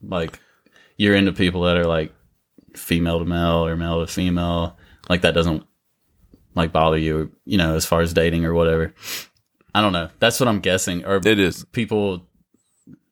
like, 0.01 0.39
you're 0.97 1.15
into 1.15 1.31
people 1.33 1.61
that 1.63 1.77
are 1.77 1.85
like 1.85 2.13
female 2.75 3.19
to 3.19 3.25
male 3.25 3.65
or 3.65 3.75
male 3.75 4.05
to 4.05 4.11
female. 4.11 4.77
Like 5.09 5.21
that 5.21 5.33
doesn't 5.33 5.63
like 6.55 6.71
bother 6.71 6.97
you, 6.97 7.31
you 7.45 7.57
know, 7.57 7.75
as 7.75 7.85
far 7.85 8.01
as 8.01 8.13
dating 8.13 8.45
or 8.45 8.53
whatever. 8.53 8.93
I 9.75 9.81
don't 9.81 9.93
know. 9.93 10.09
That's 10.19 10.39
what 10.39 10.47
I'm 10.47 10.59
guessing. 10.59 11.03
Or 11.05 11.15
It 11.17 11.39
is. 11.39 11.65
people 11.71 12.27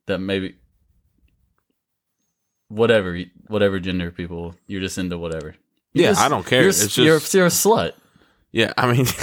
that 0.05 0.19
maybe 0.19 0.55
whatever, 2.67 3.17
whatever 3.47 3.79
gender 3.79 4.11
people, 4.11 4.55
you're 4.67 4.81
just 4.81 4.97
into 4.97 5.17
whatever. 5.17 5.55
You're 5.93 6.03
Yeah, 6.05 6.11
just- 6.11 6.21
I 6.21 6.29
don't 6.29 6.45
care. 6.45 6.61
You're, 6.61 6.69
It's 6.69 6.97
you're, 6.97 7.19
just- 7.19 7.33
you're 7.33 7.45
a 7.45 7.49
slut. 7.49 7.91
Yeah, 8.51 8.73
I 8.77 8.91
mean 8.91 9.05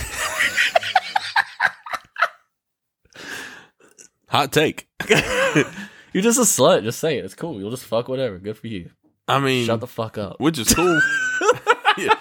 Hot 4.29 4.53
take. 4.53 4.87
You're 6.13 6.23
just 6.23 6.39
a 6.39 6.43
slut. 6.43 6.83
Just 6.83 6.99
say 6.99 7.19
it. 7.19 7.25
It's 7.25 7.35
cool. 7.35 7.59
You'll 7.59 7.71
just 7.71 7.85
fuck 7.85 8.09
whatever. 8.09 8.39
Good 8.39 8.59
for 8.59 8.67
you. 8.67 8.91
I 9.27 9.39
mean 9.41 9.67
Shut 9.67 9.81
the 9.81 9.87
fuck 9.87 10.19
up. 10.19 10.41
which 10.41 10.59
is 10.59 10.73
cool. 10.75 11.01
Yeah. 11.97 12.15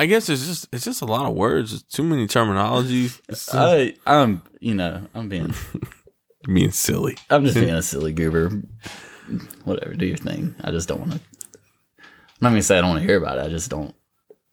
I 0.00 0.06
guess 0.06 0.30
it's 0.30 0.46
just 0.46 0.68
it's 0.72 0.86
just 0.86 1.02
a 1.02 1.04
lot 1.04 1.26
of 1.28 1.34
words. 1.34 1.74
It's 1.74 1.82
too 1.82 2.02
many 2.02 2.26
terminologies. 2.26 3.20
I, 3.52 3.94
I'm, 4.06 4.40
you 4.58 4.74
know, 4.74 5.06
I'm 5.14 5.28
being, 5.28 5.52
being 6.50 6.70
silly. 6.70 7.14
I'm 7.28 7.44
just 7.44 7.56
being 7.56 7.68
a 7.68 7.82
silly 7.82 8.14
goober. 8.14 8.50
Whatever, 9.64 9.92
do 9.96 10.06
your 10.06 10.16
thing. 10.16 10.54
I 10.64 10.70
just 10.70 10.88
don't 10.88 11.00
want 11.00 11.12
to. 11.12 11.20
I'm 12.40 12.44
not 12.44 12.50
gonna 12.50 12.62
say 12.62 12.78
I 12.78 12.80
don't 12.80 12.90
want 12.90 13.00
to 13.02 13.06
hear 13.06 13.16
about 13.18 13.38
it. 13.38 13.42
I 13.46 13.48
just 13.48 13.68
don't. 13.70 13.94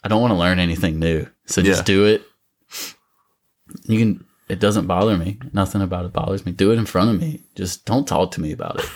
I 0.03 0.07
don't 0.07 0.21
want 0.21 0.31
to 0.31 0.37
learn 0.37 0.59
anything 0.59 0.99
new. 0.99 1.27
So 1.45 1.61
just 1.61 1.81
Yeah. 1.81 1.85
do 1.85 2.05
it. 2.05 2.23
You 3.83 3.99
can. 3.99 4.25
It 4.49 4.59
doesn't 4.59 4.85
bother 4.87 5.17
me. 5.17 5.39
Nothing 5.53 5.81
about 5.81 6.05
it 6.05 6.13
bothers 6.13 6.45
me. 6.45 6.51
Do 6.51 6.71
it 6.71 6.77
in 6.77 6.85
front 6.85 7.09
of 7.11 7.19
me. 7.21 7.41
Just 7.55 7.85
don't 7.85 8.07
talk 8.07 8.31
to 8.31 8.41
me 8.41 8.51
about 8.51 8.79
it. 8.79 8.89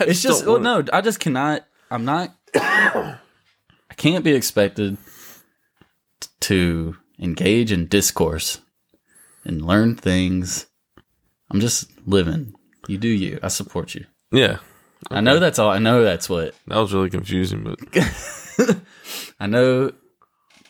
it's 0.00 0.22
just. 0.22 0.46
Well, 0.46 0.58
no, 0.60 0.84
I 0.92 1.00
just 1.00 1.20
cannot. 1.20 1.64
I'm 1.90 2.04
not. 2.04 2.34
I 2.54 3.94
can't 3.96 4.24
be 4.24 4.32
expected 4.32 4.96
t- 6.20 6.28
to 6.40 6.96
engage 7.18 7.70
in 7.72 7.86
discourse 7.86 8.60
and 9.44 9.64
learn 9.64 9.94
things. 9.96 10.66
I'm 11.50 11.60
just 11.60 11.88
living. 12.06 12.54
You 12.88 12.98
do 12.98 13.08
you. 13.08 13.38
I 13.42 13.48
support 13.48 13.94
you. 13.94 14.06
Yeah. 14.32 14.58
I 15.10 15.20
know 15.20 15.38
that's 15.38 15.58
all. 15.58 15.70
I 15.70 15.78
know 15.78 16.02
that's 16.04 16.28
what. 16.28 16.54
That 16.66 16.78
was 16.78 16.94
really 16.94 17.10
confusing, 17.10 17.62
but 17.62 18.78
I 19.38 19.46
know 19.46 19.92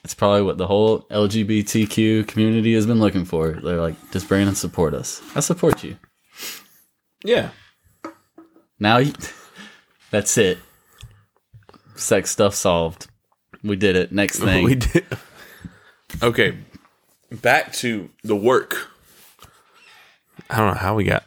it's 0.05 0.15
probably 0.15 0.43
what 0.43 0.59
the 0.59 0.67
whole 0.67 1.01
LGBTQ 1.11 2.27
community 2.29 2.75
has 2.75 2.87
been 2.87 3.01
looking 3.01 3.25
for. 3.25 3.53
They're 3.53 3.81
like, 3.81 3.95
just 4.11 4.29
Brandon, 4.29 4.55
support 4.55 4.93
us. 4.93 5.23
I 5.35 5.41
support 5.41 5.83
you. 5.83 5.97
yeah. 7.25 7.51
Now, 8.79 8.99
you, 8.99 9.13
that's 10.11 10.37
it. 10.37 10.59
Sex 11.95 12.31
stuff 12.31 12.55
solved. 12.55 13.07
We 13.63 13.77
did 13.77 13.97
it. 13.97 14.13
Next 14.13 14.39
thing. 14.41 14.65
We 14.65 14.75
did. 14.75 15.07
Okay. 16.23 16.59
Back 17.31 17.73
to 17.75 18.11
the 18.23 18.37
work. 18.37 18.89
I 20.51 20.59
don't 20.59 20.75
know 20.75 20.81
how 20.81 20.95
we 20.95 21.05
got 21.05 21.25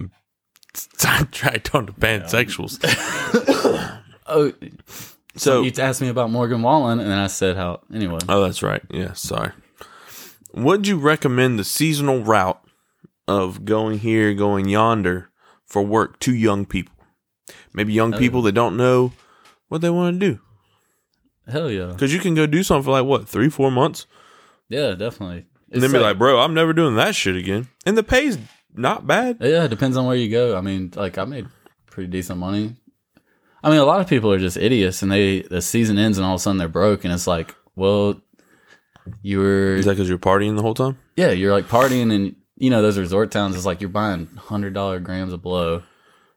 sidetracked 0.98 1.74
on 1.74 1.88
the 1.88 1.92
pansexuals. 1.94 2.80
oh, 4.28 4.54
So, 5.36 5.62
you 5.62 5.72
asked 5.78 6.02
me 6.02 6.10
about 6.10 6.32
Morgan 6.32 6.62
Wallen, 6.62 7.00
and 7.00 7.10
then 7.10 7.18
I 7.18 7.28
said 7.28 7.56
how. 7.56 7.82
Anyway, 7.94 8.20
oh, 8.28 8.44
that's 8.44 8.64
right. 8.64 8.82
Yeah, 8.90 9.14
sorry. 9.14 9.52
Would 10.54 10.88
you 10.88 10.98
recommend 10.98 11.60
the 11.60 11.64
seasonal 11.64 12.24
route 12.24 12.62
of 13.28 13.66
going 13.66 14.00
here, 14.00 14.34
going 14.34 14.68
yonder 14.70 15.30
for 15.66 15.84
work 15.84 16.20
to 16.22 16.34
young 16.34 16.66
people? 16.66 16.96
Maybe 17.74 17.94
young 17.94 18.16
oh. 18.16 18.18
people 18.18 18.42
that 18.44 18.54
don't 18.54 18.78
know 18.78 19.14
what 19.68 19.82
they 19.82 19.90
want 19.90 20.20
to 20.20 20.32
do. 20.34 20.40
hell 21.48 21.70
yeah, 21.70 21.88
Because 21.88 22.14
you 22.14 22.20
can 22.20 22.34
go 22.34 22.48
do 22.48 22.64
something 22.64 22.86
for 22.86 22.92
like, 22.92 23.06
what, 23.06 23.28
three, 23.28 23.50
four 23.50 23.72
months? 23.72 24.08
yeah, 24.70 24.96
definitely. 24.96 25.46
And 25.72 25.84
then 25.84 25.92
be 25.92 26.00
like, 26.00 26.18
bro, 26.18 26.40
I'm 26.40 26.54
never 26.54 26.72
doing 26.74 26.96
that 26.96 27.14
shit 27.14 27.36
again. 27.36 27.68
And 27.86 27.98
the 27.98 28.04
pay's 28.04 28.38
not 28.78 29.06
bad. 29.08 29.38
yeah, 29.42 29.64
it 29.66 29.70
depends 29.70 29.98
on 29.98 30.06
where 30.06 30.16
you 30.16 30.30
go. 30.30 30.58
I 30.58 30.62
mean, 30.62 30.92
like 30.96 31.18
I 31.18 31.26
made 31.26 31.48
pretty 31.88 32.10
decent 32.10 32.40
money. 32.40 32.76
I 33.64 33.70
mean, 33.70 33.80
a 33.80 33.86
lot 33.86 34.02
of 34.02 34.08
people 34.08 34.32
are 34.32 34.38
just 34.40 34.56
idiots, 34.58 35.02
and 35.02 35.12
they 35.12 35.42
the 35.42 35.62
season 35.62 35.98
ends, 35.98 36.18
and 36.18 36.26
all 36.26 36.36
of 36.36 36.40
a 36.40 36.42
sudden 36.42 36.58
they're 36.58 36.68
broke, 36.68 37.04
and 37.04 37.14
it's 37.14 37.28
like, 37.28 37.56
well, 37.76 38.22
you 39.22 39.40
were 39.40 39.76
Is 39.76 39.86
that 39.86 39.92
because 39.94 40.10
you're 40.10 40.18
partying 40.18 40.56
the 40.56 40.62
whole 40.62 40.74
time? 40.74 40.98
yeah, 41.16 41.32
you're 41.32 41.52
like 41.52 41.66
partying, 41.68 42.14
and 42.14 42.36
you 42.58 42.70
know 42.70 42.82
those 42.82 42.98
resort 42.98 43.32
towns 43.32 43.56
It's 43.56 43.66
like 43.66 43.82
you're 43.82 43.90
buying 43.90 44.28
hundred 44.38 44.74
dollar 44.74 45.00
grams 45.00 45.32
of 45.34 45.42
blow 45.42 45.84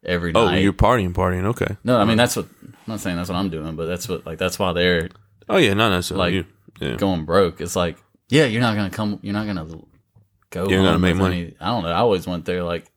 every 0.05 0.33
Oh, 0.35 0.47
night. 0.47 0.59
you're 0.63 0.73
partying, 0.73 1.13
partying. 1.13 1.45
Okay. 1.47 1.77
no, 1.85 1.99
I 1.99 2.05
mean 2.05 2.17
that's 2.17 2.37
what 2.37 2.47
I'm 2.63 2.75
not 2.87 3.01
saying 3.01 3.17
that's 3.17 3.29
what 3.29 3.37
I'm 3.37 3.51
doing, 3.51 3.77
but 3.77 3.87
that's 3.87 4.09
what 4.09 4.25
like 4.27 4.39
that's 4.39 4.59
why 4.59 4.73
they're 4.73 5.09
Oh 5.49 5.57
yeah, 5.57 5.75
not 5.75 5.91
necessarily. 5.91 6.25
Like, 6.27 6.35
you. 6.81 6.87
Yeah. 6.89 6.97
going 6.97 7.25
broke. 7.27 7.61
It's 7.61 7.75
like, 7.77 7.99
yeah, 8.29 8.45
you're 8.47 8.61
not 8.63 8.77
gonna 8.77 8.91
come, 8.91 9.19
you're 9.23 9.35
not 9.35 9.47
gonna 9.47 9.67
go. 10.51 10.69
You're 10.69 10.83
gonna 10.83 10.99
make 10.99 11.17
money. 11.17 11.41
any- 11.43 11.57
I 11.61 11.67
don't 11.67 11.83
know. 11.83 11.91
I 11.91 11.99
always 11.99 12.27
went 12.27 12.45
there 12.45 12.63
like 12.63 12.91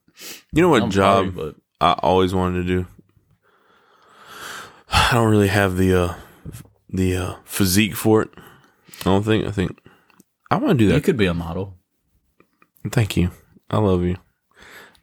You 0.51 0.61
know 0.61 0.69
what 0.69 0.83
I'm 0.83 0.91
job 0.91 1.35
sorry, 1.35 1.55
I 1.81 1.93
always 1.93 2.33
wanted 2.33 2.61
to 2.61 2.67
do? 2.67 2.87
I 4.91 5.09
don't 5.13 5.29
really 5.29 5.47
have 5.47 5.77
the 5.77 5.93
uh 5.93 6.15
the 6.89 7.15
uh 7.15 7.35
physique 7.45 7.95
for 7.95 8.21
it. 8.23 8.29
I 9.01 9.03
don't 9.05 9.23
think. 9.23 9.45
I 9.45 9.51
think 9.51 9.77
I 10.51 10.57
want 10.57 10.77
to 10.77 10.85
do 10.85 10.87
that. 10.89 10.95
you 10.95 11.01
could 11.01 11.17
be 11.17 11.25
a 11.25 11.33
model. 11.33 11.77
Thank 12.91 13.17
you. 13.17 13.31
I 13.69 13.79
love 13.79 14.03
you. 14.03 14.17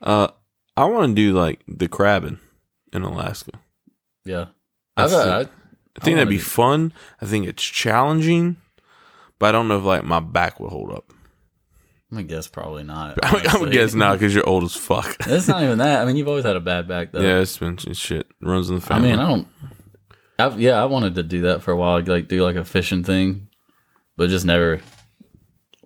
Uh, 0.00 0.28
I 0.76 0.84
want 0.84 1.10
to 1.10 1.14
do 1.14 1.32
like 1.32 1.60
the 1.66 1.88
crabbing 1.88 2.38
in 2.92 3.02
Alaska. 3.02 3.52
Yeah, 4.24 4.46
That's 4.96 5.12
I've, 5.12 5.26
the- 5.26 5.32
I, 5.32 5.40
I 5.40 6.04
think 6.04 6.16
that'd 6.16 6.28
be 6.28 6.36
do- 6.36 6.42
fun. 6.42 6.92
I 7.20 7.26
think 7.26 7.46
it's 7.46 7.62
challenging, 7.64 8.56
but 9.38 9.48
I 9.48 9.52
don't 9.52 9.66
know 9.68 9.78
if 9.78 9.84
like 9.84 10.04
my 10.04 10.20
back 10.20 10.60
would 10.60 10.70
hold 10.70 10.92
up. 10.92 11.12
I'm 12.10 12.16
gonna 12.16 12.26
guess 12.26 12.48
probably 12.48 12.82
not. 12.82 13.18
I 13.24 13.58
would 13.58 13.70
guess 13.72 13.94
not 13.94 14.14
because 14.18 14.34
you're 14.34 14.48
old 14.48 14.64
as 14.64 14.74
fuck. 14.74 15.16
It's 15.26 15.46
not 15.48 15.62
even 15.62 15.78
that. 15.78 16.00
I 16.00 16.04
mean, 16.04 16.16
you've 16.16 16.26
always 16.28 16.44
had 16.44 16.56
a 16.56 16.60
bad 16.60 16.88
back 16.88 17.12
though. 17.12 17.20
yeah, 17.20 17.38
it's 17.40 17.56
been 17.56 17.78
it's 17.86 17.98
shit 18.00 18.26
runs 18.40 18.68
in 18.68 18.76
the 18.76 18.80
family. 18.80 19.08
I 19.08 19.12
mean, 19.12 19.20
I 19.20 19.28
don't. 19.28 19.48
I've, 20.38 20.60
yeah, 20.60 20.82
I 20.82 20.86
wanted 20.86 21.14
to 21.16 21.22
do 21.22 21.42
that 21.42 21.62
for 21.62 21.70
a 21.72 21.76
while, 21.76 22.02
like 22.02 22.26
do 22.28 22.42
like 22.42 22.56
a 22.56 22.64
fishing 22.64 23.04
thing, 23.04 23.48
but 24.16 24.28
just 24.30 24.44
never 24.46 24.80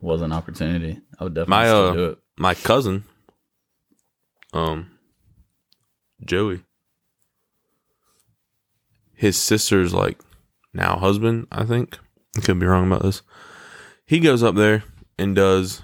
was 0.01 0.23
an 0.23 0.33
opportunity. 0.33 1.01
I 1.19 1.25
would 1.25 1.35
definitely 1.35 1.51
My, 1.51 1.69
uh, 1.71 1.93
do 1.93 2.05
it. 2.11 2.19
my 2.39 2.55
cousin, 2.55 3.05
um, 4.53 4.91
Joey, 6.25 6.63
his 9.15 9.37
sister's 9.37 9.93
like 9.93 10.19
now 10.73 10.97
husband, 10.99 11.47
I 11.53 11.65
think. 11.65 11.99
I 12.37 12.41
could 12.41 12.59
be 12.59 12.67
wrong 12.67 12.87
about 12.87 13.03
this. 13.03 13.23
He 14.07 14.21
goes 14.21 14.43
up 14.43 14.55
there 14.55 14.85
and 15.19 15.35
does 15.37 15.83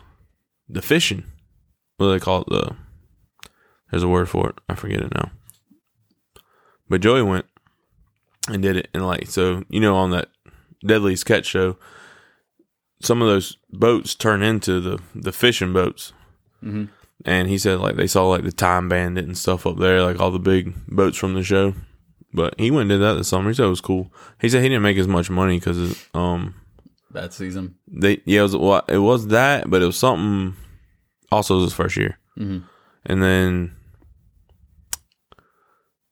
the 0.73 0.83
fishing. 0.83 1.25
What 1.97 2.07
do 2.07 2.13
they 2.13 2.21
call 2.21 2.43
it? 2.43 2.49
The 2.49 2.77
there's 3.91 4.03
a 4.03 4.09
word 4.09 4.29
for 4.29 4.49
it. 4.51 4.57
I 4.69 4.75
forget 4.75 5.01
it 5.01 5.13
now. 5.15 5.31
But 6.89 7.01
Joey 7.01 7.23
went 7.23 7.47
and 8.49 8.63
did 8.63 8.77
it, 8.77 8.89
and 8.95 9.07
like 9.07 9.29
so, 9.29 9.65
you 9.69 9.81
know, 9.81 9.97
on 9.97 10.11
that 10.11 10.29
Deadly 10.87 11.17
Catch 11.17 11.47
show, 11.47 11.77
some 13.03 13.21
of 13.23 13.29
those 13.29 13.59
boats 13.71 14.15
turn 14.15 14.43
into 14.43 14.81
the 14.81 14.99
the 15.15 15.33
fishing 15.33 15.73
boats. 15.73 16.13
Mhm. 16.63 16.89
And 17.25 17.49
he 17.49 17.59
said 17.59 17.81
like 17.81 17.97
they 17.97 18.07
saw 18.07 18.27
like 18.29 18.45
the 18.45 18.53
Time 18.53 18.89
Bandit 18.89 19.25
and 19.27 19.37
stuff 19.37 19.67
up 19.67 19.79
there, 19.79 20.03
like 20.03 20.21
all 20.21 20.31
the 20.31 20.39
big 20.39 20.75
boats 20.89 21.19
from 21.19 21.35
the 21.35 21.43
show. 21.43 21.75
But 22.33 22.55
he 22.59 22.71
went 22.71 22.83
and 22.91 23.01
did 23.01 23.05
that 23.05 23.15
this 23.15 23.29
summer. 23.29 23.49
He 23.51 23.55
said 23.55 23.67
it 23.67 23.71
was 23.71 23.81
cool. 23.81 24.13
He 24.41 24.49
said 24.49 24.63
he 24.63 24.69
didn't 24.69 24.83
make 24.83 24.99
as 24.99 25.09
much 25.09 25.31
money 25.31 25.59
because 25.59 26.07
um 26.15 26.55
That 27.13 27.33
season. 27.33 27.75
they 27.89 28.21
yeah 28.25 28.41
it 28.41 28.43
was 28.45 28.57
well, 28.57 28.85
it 28.89 28.99
was 28.99 29.27
that, 29.29 29.69
but 29.69 29.83
it 29.83 29.87
was 29.87 29.99
something. 29.99 30.57
Also, 31.33 31.55
it 31.55 31.57
was 31.59 31.67
his 31.71 31.75
first 31.75 31.97
year, 31.97 32.19
Mhm. 32.39 32.63
and 33.07 33.23
then 33.23 33.77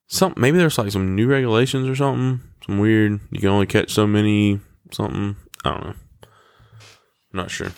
some 0.07 0.35
maybe 0.37 0.59
there's 0.59 0.79
like 0.79 0.91
some 0.91 1.15
new 1.15 1.27
regulations 1.29 1.89
or 1.89 1.95
something. 1.95 2.41
Some 2.67 2.79
weird. 2.79 3.21
You 3.31 3.41
can 3.41 3.49
only 3.51 3.67
catch 3.67 3.91
so 3.93 4.07
many 4.07 4.61
something. 4.91 5.37
I 5.65 5.71
don't 5.71 5.85
know. 5.85 5.95
I'm 6.25 7.37
not 7.37 7.51
sure. 7.51 7.73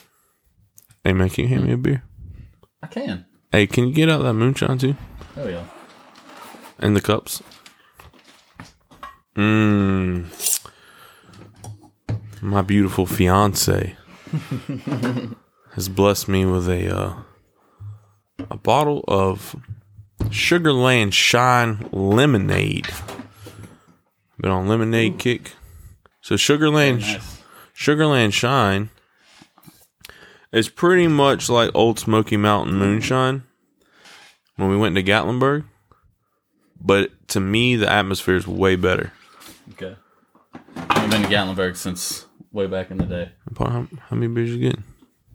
Hey 1.04 1.12
man, 1.12 1.28
can 1.30 1.44
you 1.44 1.48
hand 1.50 1.64
me 1.66 1.72
a 1.72 1.76
beer? 1.76 2.02
I 2.82 2.86
can. 2.86 3.26
Hey, 3.52 3.66
can 3.66 3.88
you 3.88 3.92
get 3.94 4.08
out 4.08 4.22
that 4.22 4.34
moonshine 4.34 4.78
too? 4.78 4.96
Oh 5.36 5.48
yeah. 5.48 5.64
And 6.78 6.94
the 6.96 7.00
cups. 7.00 7.42
Mmm. 9.36 10.26
My 12.42 12.62
beautiful 12.62 13.04
fiance 13.04 13.96
has 15.74 15.88
blessed 15.88 16.28
me 16.28 16.46
with 16.46 16.68
a 16.68 16.96
uh, 16.96 17.14
a 18.50 18.56
bottle 18.56 19.04
of 19.06 19.56
Sugarland 20.24 21.12
Shine 21.12 21.88
lemonade. 21.92 22.88
Been 24.38 24.50
on 24.50 24.68
lemonade 24.68 25.18
kick. 25.18 25.52
So 26.22 26.36
Sugarland 26.36 27.00
Nice. 27.00 27.42
Sugarland 27.74 28.32
Shine 28.32 28.88
is 30.52 30.68
pretty 30.68 31.08
much 31.08 31.50
like 31.50 31.70
Ole 31.74 31.96
Smoky 31.96 32.38
Mountain 32.38 32.78
Moonshine 32.78 33.42
when 34.56 34.70
we 34.70 34.76
went 34.76 34.94
to 34.96 35.02
Gatlinburg. 35.02 35.64
But 36.80 37.10
to 37.28 37.40
me, 37.40 37.76
the 37.76 37.90
atmosphere 37.90 38.36
is 38.36 38.46
way 38.46 38.76
better. 38.76 39.12
Okay. 39.72 39.96
I've 40.74 41.10
been 41.10 41.22
to 41.22 41.28
Gatlinburg 41.28 41.76
since 41.76 42.26
way 42.52 42.66
back 42.66 42.90
in 42.90 42.98
the 42.98 43.06
day. 43.06 43.32
How, 43.58 43.86
how 44.08 44.16
many 44.16 44.28
beers 44.28 44.50
you 44.50 44.58
getting? 44.58 44.84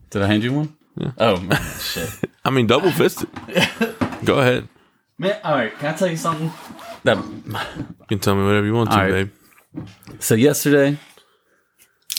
Did 0.10 0.22
I 0.22 0.28
hand 0.28 0.44
you 0.44 0.54
one? 0.54 0.76
Yeah. 0.98 1.12
Oh 1.18 1.38
man, 1.40 1.62
shit. 1.80 2.10
I 2.46 2.50
mean, 2.50 2.68
double 2.68 2.92
fisted. 2.92 3.30
Go 4.26 4.40
ahead. 4.40 4.68
Man, 5.18 5.38
all 5.44 5.56
right. 5.56 5.78
Can 5.78 5.94
I 5.94 5.98
tell 5.98 6.08
you 6.08 6.18
something? 6.18 6.52
That 7.04 7.18
You 7.18 8.06
can 8.08 8.20
tell 8.20 8.36
me 8.36 8.46
whatever 8.46 8.66
you 8.66 8.74
want 8.74 8.92
to, 8.92 8.98
right. 8.98 9.30
babe. 9.74 9.88
so 10.20 10.36
yesterday, 10.36 10.98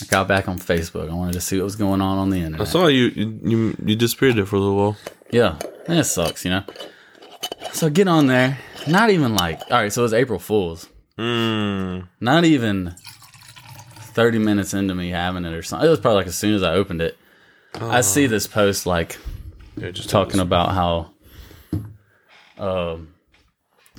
I 0.01 0.05
got 0.09 0.27
back 0.27 0.47
on 0.47 0.59
Facebook. 0.59 1.09
I 1.09 1.13
wanted 1.13 1.33
to 1.33 1.41
see 1.41 1.57
what 1.57 1.63
was 1.65 1.75
going 1.75 2.01
on 2.01 2.17
on 2.17 2.29
the 2.29 2.37
internet. 2.37 2.61
I 2.61 2.65
saw 2.65 2.87
you, 2.87 3.05
you. 3.15 3.39
You 3.43 3.75
you 3.83 3.95
disappeared 3.95 4.35
there 4.35 4.45
for 4.45 4.55
a 4.57 4.59
little 4.59 4.75
while. 4.77 4.97
Yeah, 5.31 5.57
that 5.87 6.05
sucks, 6.05 6.45
you 6.45 6.51
know. 6.51 6.63
So 7.73 7.87
I 7.87 7.89
get 7.89 8.07
on 8.07 8.27
there. 8.27 8.57
Not 8.87 9.09
even 9.09 9.35
like 9.35 9.59
all 9.71 9.81
right. 9.81 9.91
So 9.91 10.01
it 10.01 10.03
was 10.03 10.13
April 10.13 10.39
Fools. 10.39 10.87
Mm. 11.17 12.07
Not 12.21 12.45
even 12.45 12.95
thirty 14.17 14.39
minutes 14.39 14.73
into 14.73 14.95
me 14.95 15.09
having 15.11 15.45
it 15.45 15.53
or 15.53 15.61
something. 15.61 15.87
It 15.87 15.91
was 15.91 15.99
probably 15.99 16.17
like 16.17 16.27
as 16.27 16.35
soon 16.35 16.55
as 16.55 16.63
I 16.63 16.73
opened 16.73 17.03
it. 17.03 17.15
I 17.79 18.01
see 18.01 18.25
this 18.25 18.47
post 18.47 18.87
like 18.87 19.17
Yeah, 19.77 19.91
just 19.91 20.09
talking 20.09 20.39
about 20.39 20.71
how, 20.73 21.11
um, 22.57 23.13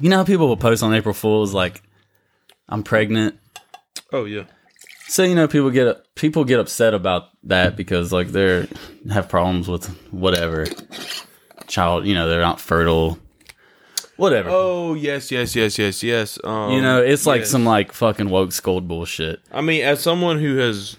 you 0.00 0.08
know, 0.10 0.16
how 0.16 0.24
people 0.24 0.48
will 0.48 0.56
post 0.56 0.82
on 0.82 0.92
April 0.92 1.14
Fools 1.14 1.54
like, 1.54 1.82
"I'm 2.68 2.82
pregnant." 2.82 3.38
Oh 4.12 4.24
yeah. 4.24 4.44
So 5.06 5.22
you 5.22 5.36
know, 5.36 5.46
people 5.46 5.70
get 5.70 6.04
people 6.16 6.44
get 6.44 6.58
upset 6.58 6.94
about 6.94 7.28
that 7.44 7.76
because 7.76 8.12
like 8.12 8.28
they're 8.28 8.66
have 9.10 9.28
problems 9.28 9.68
with 9.68 9.86
whatever 10.12 10.66
child. 11.68 12.06
You 12.06 12.14
know, 12.14 12.28
they're 12.28 12.40
not 12.40 12.60
fertile. 12.60 13.18
Whatever. 14.18 14.50
Oh 14.52 14.94
yes, 14.94 15.30
yes, 15.32 15.54
yes, 15.56 15.78
yes, 15.78 16.02
yes. 16.02 16.38
Um, 16.44 16.72
You 16.72 16.82
know, 16.82 17.00
it's 17.02 17.24
like 17.24 17.40
yes. 17.42 17.50
some 17.50 17.64
like 17.64 17.92
fucking 17.92 18.28
woke 18.28 18.52
scold 18.52 18.86
bullshit. 18.86 19.40
I 19.50 19.60
mean, 19.62 19.82
as 19.84 20.00
someone 20.00 20.38
who 20.40 20.56
has 20.58 20.96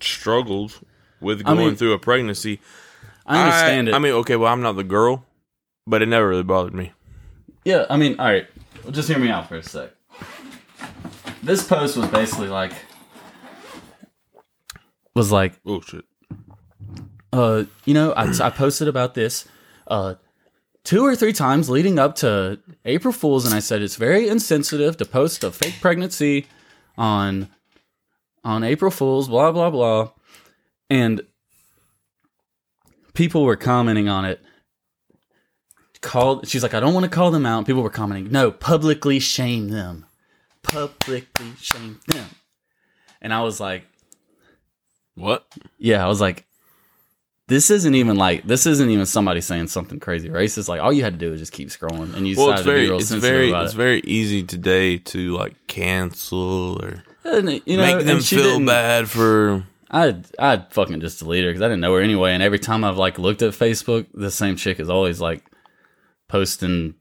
struggled 0.00 0.78
with 1.20 1.40
I 1.40 1.54
going 1.54 1.58
mean, 1.68 1.76
through 1.76 1.94
a 1.94 1.98
pregnancy, 1.98 2.60
I 3.26 3.42
understand 3.42 3.88
it. 3.88 3.94
I 3.94 3.98
mean, 3.98 4.12
okay, 4.12 4.36
well, 4.36 4.52
I'm 4.52 4.60
not 4.60 4.76
the 4.76 4.84
girl, 4.84 5.24
but 5.86 6.02
it 6.02 6.06
never 6.06 6.28
really 6.28 6.42
bothered 6.42 6.74
me. 6.74 6.92
yeah, 7.64 7.86
I 7.90 7.96
mean, 7.96 8.20
all 8.20 8.26
right. 8.26 8.46
Well, 8.82 8.92
just 8.92 9.08
hear 9.08 9.18
me 9.18 9.30
out 9.30 9.48
for 9.48 9.56
a 9.56 9.62
sec. 9.62 9.90
This 11.42 11.66
post 11.66 11.96
was 11.96 12.06
basically 12.08 12.48
like 12.48 12.72
was 15.14 15.32
like, 15.32 15.58
Oh 15.64 15.80
shit. 15.80 16.04
uh, 17.32 17.64
you 17.86 17.94
know, 17.94 18.12
I, 18.12 18.24
I 18.42 18.50
posted 18.50 18.88
about 18.88 19.14
this 19.14 19.48
uh 19.86 20.14
two 20.84 21.04
or 21.04 21.16
three 21.16 21.32
times 21.32 21.68
leading 21.70 21.98
up 21.98 22.14
to 22.16 22.60
April 22.84 23.12
Fools, 23.12 23.44
and 23.44 23.54
I 23.54 23.58
said 23.58 23.82
it's 23.82 23.96
very 23.96 24.28
insensitive 24.28 24.96
to 24.98 25.04
post 25.04 25.42
a 25.42 25.50
fake 25.50 25.76
pregnancy 25.80 26.46
on 26.96 27.48
on 28.44 28.62
April 28.62 28.90
Fools, 28.90 29.28
blah 29.28 29.50
blah 29.52 29.70
blah, 29.70 30.10
and 30.90 31.22
people 33.14 33.44
were 33.44 33.56
commenting 33.56 34.08
on 34.08 34.24
it. 34.24 34.40
Called, 36.00 36.46
she's 36.46 36.62
like, 36.62 36.74
I 36.74 36.80
don't 36.80 36.92
want 36.92 37.04
to 37.04 37.10
call 37.10 37.30
them 37.30 37.46
out. 37.46 37.64
People 37.64 37.82
were 37.82 37.88
commenting, 37.88 38.30
no, 38.30 38.50
publicly 38.50 39.18
shame 39.18 39.68
them, 39.70 40.04
publicly 40.62 41.54
shame 41.58 41.98
them, 42.08 42.28
and 43.22 43.32
I 43.32 43.40
was 43.42 43.58
like, 43.58 43.86
What? 45.14 45.46
yeah, 45.78 46.04
I 46.04 46.08
was 46.08 46.20
like, 46.20 46.46
this 47.46 47.70
isn't 47.70 47.94
even 47.94 48.16
like 48.16 48.44
this 48.44 48.66
isn't 48.66 48.88
even 48.88 49.06
somebody 49.06 49.40
saying 49.40 49.66
something 49.68 50.00
crazy 50.00 50.28
racist. 50.28 50.68
Like 50.68 50.80
all 50.80 50.92
you 50.92 51.02
had 51.04 51.14
to 51.14 51.18
do 51.18 51.32
is 51.32 51.40
just 51.40 51.52
keep 51.52 51.68
scrolling, 51.68 52.14
and 52.14 52.26
you 52.26 52.36
Well, 52.36 52.50
it's 52.52 52.60
to 52.62 52.64
very, 52.64 52.80
be 52.84 52.88
real 52.88 52.98
it's 52.98 53.10
very, 53.10 53.50
it's 53.52 53.74
it. 53.74 53.76
very 53.76 54.00
easy 54.00 54.42
today 54.42 54.98
to 54.98 55.36
like 55.36 55.54
cancel 55.66 56.82
or 56.82 57.04
And, 57.24 57.60
you 57.66 57.76
know, 57.76 57.96
make 57.96 58.06
them 58.06 58.20
feel 58.20 58.64
bad 58.64 59.08
for. 59.08 59.64
I 59.90 60.16
I 60.38 60.64
fucking 60.70 61.00
just 61.00 61.18
delete 61.20 61.44
her 61.44 61.50
because 61.50 61.62
I 61.62 61.66
didn't 61.66 61.80
know 61.80 61.94
her 61.94 62.00
anyway. 62.00 62.32
And 62.32 62.42
every 62.42 62.58
time 62.58 62.82
I've 62.84 62.96
like 62.96 63.18
looked 63.18 63.42
at 63.42 63.52
Facebook, 63.52 64.06
the 64.14 64.30
same 64.30 64.56
chick 64.56 64.80
is 64.80 64.88
always 64.90 65.20
like 65.20 65.44
posting 66.28 66.94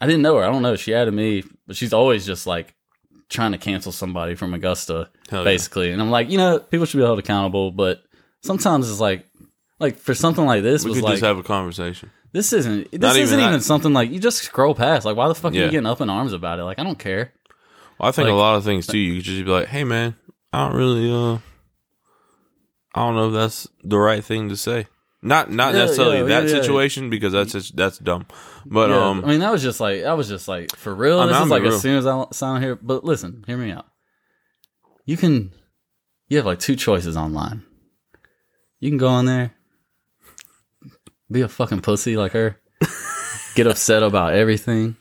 I 0.00 0.06
didn't 0.06 0.22
know 0.22 0.36
her. 0.36 0.44
I 0.44 0.50
don't 0.52 0.62
know. 0.62 0.76
She 0.76 0.94
added 0.94 1.14
me, 1.14 1.42
but 1.66 1.76
she's 1.76 1.92
always 1.92 2.26
just 2.26 2.46
like 2.46 2.74
trying 3.28 3.52
to 3.52 3.58
cancel 3.58 3.92
somebody 3.92 4.34
from 4.34 4.52
Augusta, 4.52 5.08
Hell 5.30 5.40
yeah. 5.40 5.44
basically. 5.44 5.90
And 5.90 6.02
I'm 6.02 6.10
like, 6.10 6.30
you 6.30 6.38
know, 6.38 6.58
people 6.58 6.86
should 6.86 6.98
be 6.98 7.04
held 7.04 7.18
accountable, 7.18 7.70
but 7.70 8.02
sometimes 8.42 8.90
it's 8.90 9.00
like, 9.00 9.26
like 9.78 9.98
for 9.98 10.14
something 10.14 10.44
like 10.44 10.62
this 10.62 10.84
We 10.84 10.90
was 10.90 10.98
could 10.98 11.04
like 11.04 11.12
just 11.14 11.24
have 11.24 11.38
a 11.38 11.42
conversation. 11.42 12.10
this 12.32 12.52
isn't 12.52 12.90
this 12.90 13.00
Not 13.00 13.10
even 13.16 13.22
isn't 13.22 13.40
even, 13.40 13.52
that. 13.54 13.62
something 13.62 13.92
like 13.92 14.10
you 14.10 14.18
just 14.20 14.38
scroll 14.42 14.74
past. 14.74 15.04
Like, 15.04 15.16
why 15.16 15.28
the 15.28 15.34
fuck 15.34 15.52
are 15.52 15.56
Yeah. 15.56 15.64
you 15.66 15.70
getting 15.70 15.86
up 15.86 16.00
in 16.00 16.10
arms 16.10 16.32
about 16.32 16.58
it? 16.58 16.64
Like, 16.64 16.78
I 16.78 16.84
don't 16.84 16.98
care. 16.98 17.32
Well, 17.98 18.08
I 18.08 18.12
think 18.12 18.28
a 18.28 18.32
Like- 18.32 18.38
lot 18.38 18.56
of 18.56 18.64
things 18.64 18.86
too. 18.86 18.98
You 18.98 19.16
could 19.16 19.24
just 19.24 19.44
be 19.44 19.50
like, 19.50 19.68
"Hey, 19.68 19.84
man, 19.84 20.16
I 20.52 20.66
don't 20.68 20.76
really, 20.76 21.10
uh, 21.10 21.38
I 22.94 23.00
don't 23.06 23.14
know 23.16 23.28
if 23.28 23.34
that's 23.34 23.68
the 23.82 23.98
right 23.98 24.24
thing 24.24 24.48
to 24.50 24.56
say." 24.56 24.86
Not, 25.22 25.50
not 25.50 25.72
Yeah, 25.74 25.80
necessarily 25.80 26.18
yeah, 26.18 26.22
that 26.24 26.44
yeah, 26.44 26.54
yeah. 26.56 26.60
situation 26.62 27.10
because 27.10 27.32
that's 27.32 27.50
just, 27.52 27.74
that's 27.76 27.98
dumb. 27.98 28.26
But 28.64 28.90
Yeah, 28.90 29.08
um, 29.08 29.24
I 29.24 29.28
mean, 29.28 29.40
that 29.40 29.50
was 29.50 29.62
just 29.62 29.80
like, 29.80 30.04
I 30.04 30.14
was 30.14 30.28
just 30.28 30.46
like, 30.46 30.76
for 30.76 30.94
real. 30.94 31.18
I 31.18 31.22
mean, 31.24 31.28
this 31.32 31.36
I'm 31.38 31.44
is 31.44 31.50
like 31.50 31.62
real. 31.62 31.72
as 31.74 31.80
soon 31.80 31.96
as 31.96 32.06
I 32.06 32.24
sound 32.32 32.62
here. 32.62 32.76
But 32.76 33.02
listen, 33.02 33.42
hear 33.46 33.56
me 33.56 33.72
out. 33.72 33.86
You 35.04 35.16
can, 35.16 35.52
you 36.28 36.36
have 36.36 36.46
like 36.46 36.60
two 36.60 36.76
choices 36.76 37.16
online. 37.16 37.64
You 38.78 38.90
can 38.90 38.98
go 38.98 39.08
on 39.08 39.24
there, 39.24 39.54
be 41.30 41.40
a 41.42 41.48
fucking 41.48 41.80
pussy 41.80 42.16
like 42.16 42.32
her, 42.32 42.60
get 43.54 43.66
upset 43.66 44.02
about 44.02 44.34
everything, 44.34 44.96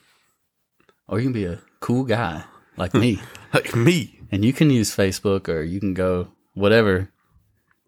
or 1.07 1.19
you 1.19 1.26
can 1.26 1.34
be 1.34 1.45
a 1.45 1.59
cool 1.80 2.03
guy 2.03 2.43
like 2.78 2.93
me. 2.93 3.19
like 3.53 3.76
me, 3.76 4.19
and 4.32 4.43
you 4.43 4.53
can 4.53 4.69
use 4.69 4.95
Facebook 4.95 5.47
or 5.47 5.61
you 5.61 5.80
can 5.80 5.93
go 5.93 6.30
whatever. 6.53 7.09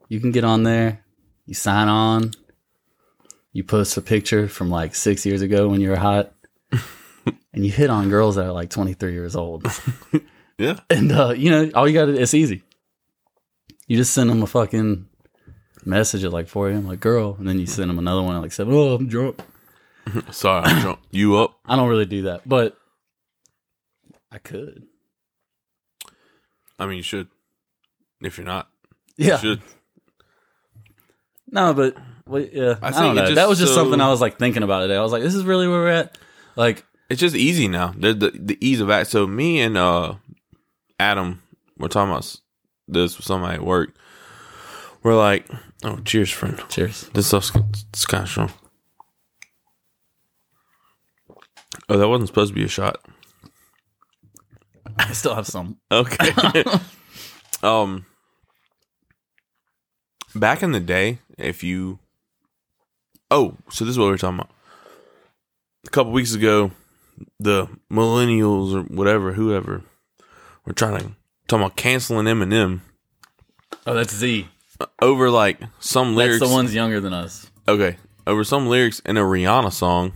You 0.10 0.20
can 0.20 0.32
get 0.32 0.44
on 0.44 0.64
there, 0.64 1.04
you 1.46 1.54
sign 1.54 1.88
on, 1.90 2.32
you 3.52 3.64
post 3.64 3.98
a 3.98 4.02
picture 4.02 4.48
from 4.48 4.70
like 4.70 4.96
six 4.96 5.26
years 5.26 5.42
ago 5.42 5.68
when 5.68 5.82
you 5.82 5.90
were 5.90 5.98
hot, 5.98 6.34
and 7.54 7.66
you 7.66 7.72
hit 7.72 7.90
on 7.90 8.10
girls 8.10 8.36
that 8.36 8.46
are 8.46 8.52
like 8.52 8.70
23 8.70 9.14
years 9.14 9.36
old. 9.36 9.66
yeah, 10.58 10.80
And, 10.90 11.12
uh, 11.12 11.34
you 11.36 11.50
know, 11.50 11.72
all 11.74 11.88
you 11.88 11.94
got 11.94 12.06
to, 12.06 12.22
it's 12.22 12.34
easy. 12.34 12.64
You 13.88 13.98
just 13.98 14.14
send 14.14 14.30
them 14.30 14.44
a 14.44 14.48
fucking 14.48 15.08
message 15.88 16.24
at 16.24 16.32
like 16.32 16.48
4 16.48 16.70
a.m., 16.70 16.88
like, 16.88 17.00
girl, 17.00 17.36
and 17.40 17.48
then 17.48 17.58
you 17.60 17.66
send 17.66 17.90
them 17.90 17.98
another 18.00 18.22
one 18.22 18.36
at 18.36 18.42
like 18.42 18.52
7. 18.52 18.72
Oh, 18.74 18.96
I'm 18.96 19.08
drunk. 19.08 19.40
sorry, 20.32 20.66
I'm 20.66 20.82
drunk. 20.82 21.00
You 21.12 21.38
up? 21.38 21.58
I 21.66 21.76
don't 21.76 21.90
really 21.90 22.06
do 22.06 22.24
that, 22.24 22.48
but 22.48 22.78
I 24.32 24.38
could. 24.38 24.84
I 26.80 26.86
mean, 26.86 26.98
you 26.98 27.04
should. 27.04 27.28
If 28.22 28.38
you're 28.38 28.46
not, 28.46 28.68
Yeah. 29.18 29.34
you 29.36 29.38
should. 29.40 29.62
No, 31.50 31.74
but 31.74 31.96
well, 32.28 32.42
yeah, 32.42 32.76
I, 32.82 32.88
I 32.90 32.92
don't 32.92 33.12
it 33.12 33.22
know. 33.22 33.22
just 33.28 33.36
That 33.36 33.48
was 33.48 33.58
just 33.58 33.74
so- 33.74 33.84
something 33.84 34.02
I 34.02 34.10
was 34.10 34.20
like 34.20 34.38
thinking 34.38 34.64
about 34.64 34.82
today. 34.82 34.98
I 34.98 35.02
was 35.02 35.14
like, 35.14 35.24
this 35.24 35.34
is 35.34 35.46
really 35.46 35.66
where 35.68 35.80
we're 35.80 35.88
at. 35.88 36.18
Like, 36.58 36.84
It's 37.10 37.22
just 37.22 37.36
easy 37.38 37.70
now. 37.70 37.94
The, 37.98 38.14
the 38.14 38.32
the 38.32 38.58
ease 38.60 38.82
of 38.82 38.90
act. 38.90 39.10
So 39.12 39.26
me 39.26 39.62
and 39.62 39.78
uh 39.78 40.16
Adam 41.00 41.42
were 41.78 41.88
talking 41.88 42.10
about 42.12 42.24
s- 42.24 42.42
this 42.88 43.16
with 43.16 43.26
somebody 43.26 43.56
at 43.56 43.64
work. 43.64 43.96
We're 45.04 45.16
like, 45.16 45.48
oh, 45.84 45.98
cheers, 46.04 46.32
friend. 46.32 46.62
cheers. 46.70 47.10
This 47.14 47.28
stuff's 47.28 47.52
of 47.56 48.30
strong. 48.30 48.52
Oh, 51.90 51.98
that 51.98 52.08
wasn't 52.08 52.28
supposed 52.28 52.52
to 52.52 52.56
be 52.56 52.66
a 52.66 52.68
shot. 52.68 53.06
I 54.98 55.14
still 55.14 55.36
have 55.36 55.48
some. 55.48 55.78
Okay. 55.92 56.64
um, 57.64 58.06
back 60.36 60.64
in 60.64 60.72
the 60.72 60.80
day, 60.80 61.20
if 61.38 61.64
you, 61.64 62.00
oh, 63.30 63.56
so 63.70 63.86
this 63.86 63.92
is 63.92 64.00
what 64.00 64.06
we 64.06 64.12
were 64.12 64.18
talking 64.18 64.40
about. 64.40 64.52
A 65.86 65.90
couple 65.90 66.12
weeks 66.12 66.34
ago, 66.34 66.72
the 67.40 67.68
millennials 67.92 68.74
or 68.74 68.82
whatever, 68.94 69.34
whoever, 69.34 69.84
were 70.66 70.74
trying 70.74 70.98
to 71.00 71.12
talking 71.48 71.66
about 71.66 71.78
canceling 71.78 72.26
Eminem 72.26 72.82
Oh, 73.86 73.94
that's 73.94 74.14
Z. 74.14 74.48
over 75.02 75.30
like 75.30 75.60
some 75.80 76.16
lyrics. 76.16 76.40
That's 76.40 76.50
the 76.52 76.56
ones 76.56 76.74
younger 76.74 77.00
than 77.00 77.14
us. 77.14 77.50
okay, 77.68 77.98
over 78.26 78.44
some 78.44 78.68
lyrics 78.68 79.00
in 79.06 79.18
a 79.18 79.22
Rihanna 79.22 79.72
song, 79.72 80.14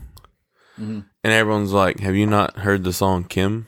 Mm-hmm. 0.79 0.99
and 1.23 1.33
everyone's 1.33 1.73
like, 1.73 1.99
"Have 1.99 2.15
you 2.15 2.25
not 2.25 2.57
heard 2.59 2.83
the 2.83 2.93
song 2.93 3.23
Kim? 3.25 3.67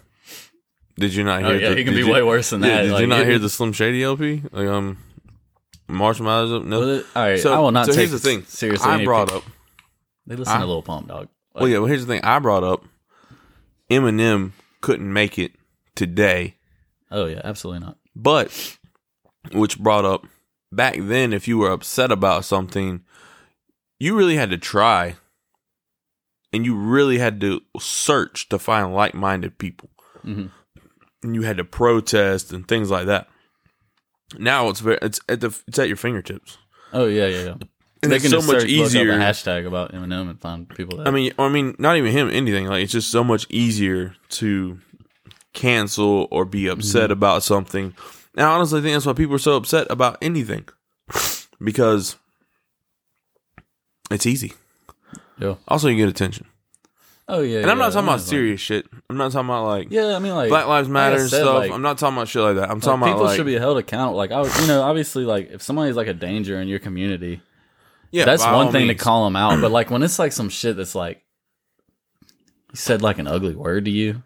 Did 0.98 1.14
you 1.16 1.24
not 1.24 1.42
hear? 1.42 1.50
Oh 1.50 1.54
yeah, 1.54 1.70
the, 1.70 1.78
it 1.80 1.84
can 1.86 1.94
be 1.94 2.00
you- 2.02 2.12
way 2.12 2.24
worse 2.24 2.50
than 2.52 2.62
that. 2.62 2.84
did 2.84 2.92
Like, 2.92 3.02
you 3.02 3.08
not 3.08 3.26
hear 3.26 3.40
the 3.40 3.50
Slim 3.50 3.74
Shady 3.74 4.04
LP? 4.04 4.44
Like 4.52 4.68
um, 4.68 4.98
Marshall 5.88 6.26
Mathers 6.26 6.52
up? 6.54 6.64
No. 6.64 6.82
It- 6.84 7.06
all 7.16 7.24
right, 7.24 7.40
So- 7.40 7.54
I 7.54 7.60
will 7.60 7.72
not 7.72 7.86
so 7.88 7.92
take 7.92 8.10
here's 8.10 8.12
the 8.12 8.20
thing. 8.20 8.44
seriously. 8.46 8.90
I 8.90 9.04
brought 9.04 9.28
people- 9.30 9.40
up. 9.40 9.46
They 10.28 10.36
listen 10.36 10.56
I- 10.56 10.60
to 10.62 10.66
Lil 10.66 10.82
Pump, 10.84 11.08
dog. 11.08 11.28
Well, 11.54 11.68
yeah. 11.68 11.80
Well, 11.80 11.88
here's 11.88 12.06
the 12.06 12.14
thing. 12.14 12.24
I 12.24 12.40
brought 12.40 12.64
up. 12.64 12.84
Eminem 13.92 14.52
couldn't 14.82 15.12
make 15.12 15.38
it 15.38 15.52
today, 15.96 16.56
Oh 17.12 17.26
yeah, 17.26 17.42
absolutely 17.44 17.86
not. 17.86 17.98
but 18.16 18.78
which 19.52 19.78
brought 19.78 20.06
up 20.06 20.26
back 20.76 20.96
then. 21.00 21.34
If 21.34 21.48
you 21.48 21.58
were 21.58 21.72
upset 21.72 22.12
about 22.12 22.46
something, 22.46 23.02
you 24.00 24.16
really 24.16 24.36
had 24.36 24.50
to 24.52 24.58
try, 24.58 25.16
and 26.52 26.66
you 26.66 26.76
really 26.76 27.18
had 27.18 27.40
to 27.42 27.62
search 27.80 28.50
to 28.50 28.60
find 28.60 28.94
like-minded 28.94 29.58
people. 29.58 29.90
Mhm. 30.26 30.50
And 31.24 31.36
you 31.36 31.44
had 31.44 31.58
to 31.58 31.64
protest 31.64 32.52
and 32.52 32.68
things 32.68 32.90
like 32.92 33.06
that. 33.08 33.28
Now 34.38 34.70
it's 34.70 34.80
very 34.80 34.98
it's 35.02 35.20
at 35.30 35.42
the 35.42 35.58
it's 35.68 35.80
at 35.80 35.88
your 35.88 35.98
fingertips. 35.98 36.58
Oh 36.92 37.06
yeah, 37.06 37.28
yeah, 37.28 37.44
yeah. 37.44 37.56
And 38.02 38.12
they 38.12 38.18
it's 38.18 38.30
can 38.30 38.42
so 38.42 38.52
much 38.52 38.66
easier. 38.66 39.12
a 39.14 39.16
hashtag 39.16 39.66
about 39.66 39.94
Eminem 39.94 40.30
and 40.30 40.42
find 40.42 40.68
people 40.68 40.98
that. 40.98 41.08
I 41.08 41.12
mean, 41.12 41.32
I 41.40 41.48
mean, 41.48 41.76
not 41.80 41.96
even 41.96 42.12
him. 42.12 42.30
Anything 42.30 42.68
like 42.68 42.84
it's 42.84 42.92
just 42.92 43.10
so 43.12 43.24
much 43.24 43.46
easier 43.50 44.16
to 44.32 44.80
cancel 45.54 46.28
or 46.32 46.44
be 46.46 46.68
upset 46.68 47.04
Mm-hmm. 47.04 47.12
about 47.14 47.44
something. 47.44 47.94
And 48.36 48.46
I 48.46 48.52
honestly 48.56 48.82
think 48.82 48.94
that's 48.94 49.06
why 49.06 49.14
people 49.14 49.36
are 49.36 49.40
so 49.40 49.56
upset 49.56 49.88
about 49.90 50.18
anything 50.22 50.68
because 51.62 52.16
it's 54.12 54.26
easy. 54.26 54.54
yeah. 55.40 55.56
Also, 55.68 55.88
you 55.88 55.98
get 55.98 56.10
attention. 56.10 56.48
Oh 57.28 57.40
yeah. 57.42 57.60
And 57.60 57.72
I'm 57.72 57.78
yeah, 57.78 57.86
not 57.86 57.94
talking 57.94 58.08
about 58.10 58.20
know. 58.20 58.26
serious 58.26 58.60
shit. 58.60 58.86
I'm 59.10 59.16
not 59.16 59.32
talking 59.32 59.48
about 59.48 59.66
like 59.66 59.88
Yeah, 59.92 60.16
I 60.16 60.20
mean 60.20 60.36
like 60.36 60.50
Black 60.50 60.68
Lives 60.68 60.90
Matter 60.90 61.22
and 61.22 61.30
said, 61.30 61.42
stuff. 61.44 61.56
like- 61.60 61.72
I'm 61.72 61.82
not 61.82 61.98
talking 61.98 62.18
about 62.18 62.28
shit 62.28 62.42
like 62.42 62.56
that. 62.58 62.70
I'm 62.70 62.78
Like, 62.80 62.84
talking 62.84 63.02
about 63.02 63.06
people 63.14 63.24
like 63.24 63.36
should 63.38 63.46
be 63.46 63.54
held 63.58 63.78
accountable. 63.78 64.18
Like 64.18 64.32
I, 64.32 64.42
would- 64.42 64.56
you 64.60 64.68
know, 64.68 64.82
obviously, 64.82 65.24
like 65.24 65.50
if 65.52 65.62
somebody's 65.62 65.96
like 65.96 66.08
a 66.08 66.14
danger 66.14 66.60
in 66.60 66.68
your 66.68 66.80
community, 66.80 67.42
yeah. 68.12 68.26
that's 68.26 68.44
one 68.44 68.72
thing 68.74 68.88
means. 68.88 69.00
to 69.00 69.04
call 69.04 69.24
them 69.24 69.36
out. 69.38 69.58
But 69.62 69.72
like 69.72 69.90
when 69.90 70.04
it's 70.04 70.20
like 70.20 70.34
some 70.34 70.50
shit 70.50 70.76
that's 70.76 70.96
like 70.96 71.24
he 72.72 72.78
said 72.78 73.02
like 73.02 73.20
an 73.20 73.28
ugly 73.28 73.56
word 73.56 73.86
to 73.86 73.92
you, 73.92 74.22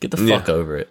get 0.00 0.10
the 0.10 0.22
Yeah. 0.22 0.38
fuck 0.40 0.50
over 0.50 0.76
it. 0.76 0.90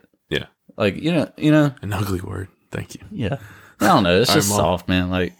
Like 0.77 0.97
you 0.97 1.11
know, 1.11 1.31
you 1.37 1.51
know, 1.51 1.73
an 1.81 1.91
ugly 1.93 2.21
word. 2.21 2.49
Thank 2.71 2.95
you. 2.95 3.01
yeah. 3.11 3.37
I 3.79 3.87
don't 3.87 4.03
know. 4.03 4.21
It's 4.21 4.33
just 4.33 4.49
soft, 4.49 4.87
man. 4.87 5.09
Like 5.09 5.33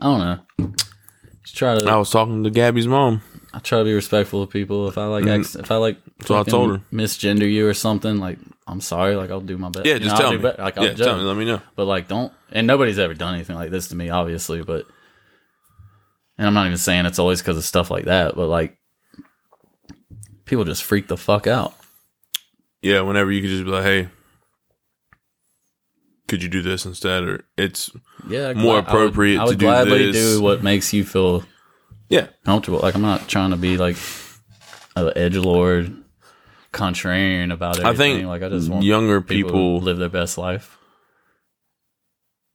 I 0.00 0.04
don't 0.04 0.18
know. 0.20 0.72
Just 1.42 1.56
try 1.56 1.78
to. 1.78 1.86
I 1.90 1.96
was 1.96 2.10
talking 2.10 2.44
to 2.44 2.50
Gabby's 2.50 2.86
mom. 2.86 3.22
I 3.52 3.58
try 3.58 3.78
to 3.78 3.84
be 3.84 3.92
respectful 3.92 4.42
of 4.42 4.50
people. 4.50 4.88
If 4.88 4.96
I 4.96 5.06
like, 5.06 5.24
mm-hmm. 5.24 5.40
ex- 5.40 5.56
if 5.56 5.70
I 5.70 5.76
like, 5.76 5.98
So 6.24 6.38
I 6.38 6.44
told 6.44 6.70
her. 6.70 6.82
misgender 6.92 7.50
you 7.50 7.66
or 7.66 7.74
something. 7.74 8.18
Like, 8.18 8.38
I'm 8.68 8.80
sorry. 8.80 9.16
Like, 9.16 9.30
I'll 9.30 9.40
do 9.40 9.58
my 9.58 9.70
best. 9.70 9.86
Yeah, 9.86 9.94
You 9.94 10.00
just 10.00 10.14
know, 10.14 10.18
tell 10.20 10.32
I'll 10.32 10.38
me. 10.38 10.42
Like, 10.56 10.78
I'll 10.78 10.84
yeah, 10.86 10.94
tell 10.94 11.16
me. 11.16 11.24
Let 11.24 11.36
me 11.36 11.44
know. 11.44 11.60
But 11.74 11.86
like, 11.86 12.06
don't. 12.06 12.32
And 12.52 12.66
nobody's 12.68 12.98
ever 12.98 13.12
done 13.14 13.34
anything 13.34 13.56
like 13.56 13.70
this 13.70 13.88
to 13.88 13.96
me, 13.96 14.08
obviously. 14.08 14.62
But, 14.62 14.86
and 16.38 16.46
I'm 16.46 16.54
not 16.54 16.66
even 16.66 16.78
saying 16.78 17.06
it's 17.06 17.18
always 17.18 17.42
because 17.42 17.56
of 17.56 17.64
stuff 17.64 17.90
like 17.90 18.04
that. 18.04 18.36
But 18.36 18.46
like, 18.46 18.78
people 20.44 20.64
just 20.64 20.84
freak 20.84 21.08
the 21.08 21.16
fuck 21.16 21.48
out. 21.48 21.74
Yeah, 22.82 23.02
whenever 23.02 23.30
you 23.30 23.40
could 23.42 23.50
just 23.50 23.64
be 23.64 23.70
like, 23.70 23.84
hey, 23.84 24.08
could 26.28 26.42
you 26.42 26.48
do 26.48 26.62
this 26.62 26.86
instead? 26.86 27.24
Or 27.24 27.44
it's 27.58 27.90
Yeah, 28.28 28.52
More 28.54 28.72
I 28.72 28.76
would- 28.76 28.84
appropriate 28.88 29.38
I 29.38 29.44
would, 29.44 29.50
to 29.52 29.56
do 29.56 29.66
gladly 29.66 30.12
this. 30.12 30.36
do 30.36 30.42
what 30.42 30.62
makes 30.62 30.92
you 30.92 31.04
feel 31.04 31.44
yeah, 32.08 32.28
comfortable. 32.44 32.80
Like, 32.80 32.94
I'm 32.94 33.02
not 33.02 33.28
trying 33.28 33.50
to 33.50 33.56
be 33.56 33.76
like 33.76 33.96
an 34.96 35.12
edge 35.16 35.36
lord, 35.36 35.94
contrarian 36.72 37.52
about 37.52 37.78
everything. 37.80 38.14
I 38.14 38.16
think 38.16 38.28
like 38.28 38.42
I 38.42 38.48
just 38.48 38.68
want 38.68 38.84
younger 38.84 39.20
people, 39.20 39.50
people. 39.50 39.78
to 39.80 39.84
live 39.84 39.98
their 39.98 40.08
best 40.08 40.38
life, 40.38 40.78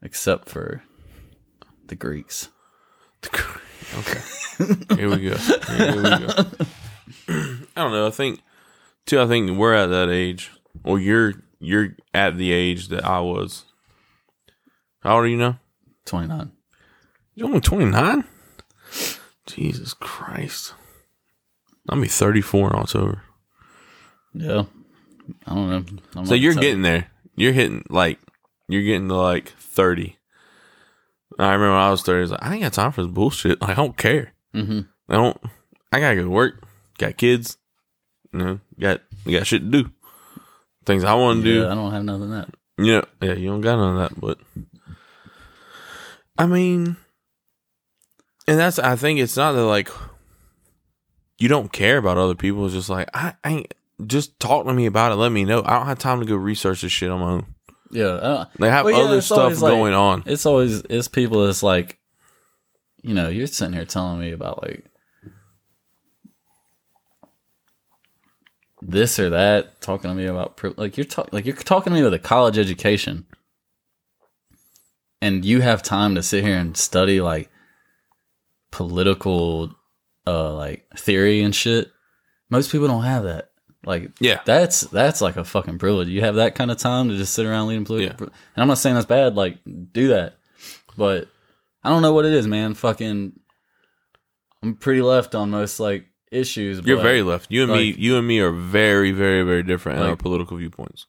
except 0.01 0.49
for 0.49 0.84
the 1.88 1.95
Greeks. 1.95 2.49
okay, 3.97 4.19
here 4.95 5.09
we 5.09 5.30
go. 5.30 5.36
Here 5.38 5.95
we 5.95 6.03
go. 6.03 6.28
I 7.76 7.82
don't 7.82 7.91
know. 7.91 8.07
I 8.07 8.11
think 8.11 8.41
too. 9.06 9.20
I 9.22 9.28
think 9.28 9.58
we're 9.58 9.74
at 9.74 9.88
that 9.88 10.10
age, 10.10 10.51
or 10.84 10.99
you're 10.99 11.34
you're 11.60 11.95
at 12.14 12.38
the 12.38 12.51
age 12.51 12.89
that 12.89 13.03
I 13.06 13.20
was. 13.20 13.66
How 15.01 15.16
old 15.16 15.26
are 15.26 15.28
you 15.28 15.38
now? 15.38 15.60
Twenty 16.06 16.28
nine. 16.28 16.51
You're 17.36 17.47
only 17.47 17.62
twenty 17.62 17.86
nine. 17.86 18.24
Jesus 19.45 19.93
Christ! 19.93 20.74
I'll 21.89 22.01
be 22.01 22.08
thirty 22.08 22.41
four 22.41 22.70
in 22.70 22.76
October. 22.76 23.22
Yeah, 24.34 24.64
I 25.45 25.56
don't 25.56 25.70
know. 25.70 25.84
I'm 26.16 26.26
So 26.26 26.34
you're 26.34 26.53
getting 26.56 26.82
there. 26.82 27.08
You're 27.36 27.53
hitting 27.53 27.84
like 27.89 28.20
you're 28.68 28.82
getting 28.84 29.08
to 29.10 29.16
like 29.16 29.49
thirty. 29.60 30.18
I 31.38 31.45
remember 31.53 31.72
when 31.74 31.80
I 31.82 31.91
was 31.91 32.01
thirty. 32.01 32.20
I 32.20 32.22
was 32.22 32.32
like, 32.32 32.43
I 32.43 32.53
ain't 32.53 32.64
got 32.64 32.74
time 32.74 32.91
for 32.91 33.01
this 33.03 33.12
bullshit. 33.12 33.62
Like, 33.62 33.72
I 33.72 33.76
don't 33.76 33.97
care. 33.97 34.34
Mhm. 34.56 34.88
I 35.10 35.14
don't. 35.14 35.38
I 35.91 35.99
gotta 35.99 36.16
go 36.16 36.24
to 36.24 36.30
work. 36.30 36.64
Got 36.97 37.18
kids. 37.18 37.58
you 38.34 38.39
know, 38.39 38.60
got 38.80 39.01
got 39.30 39.47
shit 39.47 39.61
to 39.61 39.84
do. 39.84 39.91
Things 40.86 41.03
I 41.03 41.13
want 41.15 41.43
to 41.43 41.49
Yeah, 41.49 41.61
do. 41.61 41.67
I 41.69 41.76
don't 41.76 41.91
have 41.91 42.03
nothing 42.03 42.23
of 42.23 42.30
that. 42.30 42.49
Know, 42.78 43.03
yeah, 43.21 43.34
you 43.34 43.47
don't 43.49 43.61
got 43.61 43.78
none 43.78 43.97
of 43.97 44.09
that, 44.11 44.19
but 44.19 44.38
I 46.38 46.45
mean, 46.45 46.97
and 48.47 48.59
that's 48.59 48.80
I 48.80 48.95
think 48.95 49.19
it's 49.19 49.38
not 49.38 49.53
that 49.53 49.63
like 49.65 49.89
you 51.38 51.47
don't 51.47 51.71
care 51.71 51.97
about 51.97 52.17
other 52.17 52.36
people. 52.36 52.65
It's 52.65 52.73
just 52.76 52.89
like 52.89 53.09
I, 53.13 53.34
I 53.43 53.49
ain't 53.49 53.73
just 54.05 54.39
talk 54.39 54.65
to 54.65 54.73
me 54.73 54.86
about 54.86 55.11
it. 55.13 55.15
Let 55.15 55.32
me 55.32 55.45
know. 55.45 55.63
I 55.65 55.78
don't 55.78 55.88
have 55.88 55.99
time 55.99 56.19
to 56.19 56.26
go 56.26 56.36
research 56.36 56.82
this 56.82 56.91
shit 56.91 57.09
on 57.09 57.19
my 57.21 57.32
own. 57.32 57.45
Yeah, 57.91 58.05
uh, 58.05 58.45
They 58.59 58.69
have 58.69 58.84
Well, 58.86 58.97
yeah, 58.97 59.05
other 59.05 59.21
stuff 59.21 59.61
like- 59.61 59.71
going 59.71 59.93
on. 59.93 60.23
it's 60.26 60.45
always 60.45 60.82
it's 60.89 61.07
people 61.07 61.45
that's 61.45 61.63
like, 61.63 61.97
you 63.01 63.13
know, 63.13 63.30
you're 63.30 63.47
sitting 63.47 63.73
here 63.73 63.86
telling 63.86 64.19
me 64.19 64.32
about 64.32 64.61
like 64.63 64.84
this 68.88 69.19
or 69.19 69.29
that, 69.31 69.81
talking 69.81 70.09
to 70.09 70.15
me 70.15 70.25
about 70.25 70.61
like 70.77 70.97
you're 70.97 71.05
talking 71.05 71.29
like 71.31 71.45
you're 71.45 71.55
talking 71.55 71.91
to 71.91 71.97
me 71.99 72.03
with 72.03 72.13
a 72.13 72.19
college 72.19 72.57
education, 72.57 73.25
and 75.21 75.43
you 75.43 75.61
have 75.61 75.81
time 75.83 76.15
to 76.15 76.23
sit 76.23 76.43
here 76.43 76.57
and 76.57 76.75
study 76.77 77.21
like 77.21 77.49
political, 78.71 79.73
uh, 80.27 80.53
like 80.53 80.86
theory 80.97 81.41
and 81.41 81.55
shit. 81.55 81.91
Most 82.49 82.71
people 82.71 82.88
don't 82.88 83.03
have 83.03 83.23
that. 83.23 83.51
Like, 83.86 84.11
Yeah. 84.19 84.39
that's 84.45 84.81
that's 84.81 85.21
like 85.21 85.38
a 85.38 85.43
fucking 85.43 85.77
privilege. 85.79 86.07
You 86.07 86.21
have 86.21 86.36
that 86.36 86.55
kind 86.55 86.71
of 86.71 86.77
time 86.77 87.09
to 87.09 87.17
just 87.17 87.33
sit 87.33 87.45
around 87.45 87.67
reading 87.67 87.86
political. 87.86 88.27
Yeah. 88.27 88.33
And 88.55 88.61
I'm 88.61 88.67
not 88.67 88.77
saying 88.79 88.95
that's 88.95 89.05
bad. 89.05 89.36
Like, 89.36 89.59
do 89.91 90.09
that, 90.09 90.38
but 90.97 91.27
I 91.83 91.89
don't 91.89 92.01
know 92.01 92.13
what 92.13 92.25
it 92.25 92.33
is, 92.33 92.47
man. 92.47 92.73
Fucking, 92.73 93.39
I'm 94.63 94.75
pretty 94.75 95.01
left 95.01 95.36
on 95.36 95.51
most 95.51 95.79
like 95.79 96.05
issues. 96.36 96.86
You're 96.86 96.97
but, 96.97 97.03
very 97.03 97.21
left. 97.21 97.51
You 97.51 97.63
and 97.63 97.71
me, 97.71 97.95
you 97.97 98.17
and 98.17 98.27
me 98.27 98.39
are 98.39 98.51
very, 98.51 99.11
very, 99.11 99.43
very 99.43 99.63
different 99.63 99.99
in 99.99 100.05
our 100.05 100.15
political 100.15 100.57
viewpoints, 100.57 101.07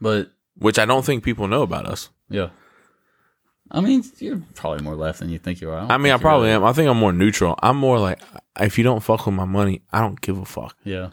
but 0.00 0.30
which 0.56 0.78
I 0.78 0.84
don't 0.84 1.04
think 1.04 1.24
people 1.24 1.48
know 1.48 1.62
about 1.62 1.86
us. 1.86 2.10
yeah. 2.28 2.50
I 3.70 3.80
mean, 3.80 4.02
you're 4.18 4.40
probably 4.54 4.82
more 4.82 4.96
left 4.96 5.18
than 5.18 5.28
you 5.28 5.38
think 5.38 5.60
you 5.60 5.70
are. 5.70 5.80
don't 5.80 5.90
I 5.90 5.98
mean, 5.98 6.12
I 6.12 6.16
probably 6.16 6.48
am. 6.48 6.64
I 6.64 6.72
think 6.72 6.88
I'm 6.88 6.96
more 6.96 7.12
neutral. 7.12 7.54
I'm 7.62 7.76
more 7.76 7.98
like, 7.98 8.18
if 8.58 8.78
you 8.78 8.84
don't 8.84 9.00
fuck 9.00 9.26
with 9.26 9.34
my 9.34 9.44
money, 9.44 9.82
I 9.92 10.00
don't 10.00 10.18
give 10.20 10.38
a 10.38 10.46
fuck. 10.46 10.74
Yeah. 10.84 11.10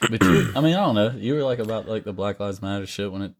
But 0.00 0.22
you, 0.22 0.52
I 0.54 0.60
mean, 0.60 0.74
I 0.74 0.84
don't 0.84 0.94
know. 0.94 1.10
You 1.16 1.34
were 1.34 1.42
like 1.42 1.58
about 1.58 1.88
like 1.88 2.04
the 2.04 2.12
Black 2.12 2.38
Lives 2.38 2.62
Matter 2.62 2.86
shit 2.86 3.10
when 3.10 3.22
it 3.22 3.32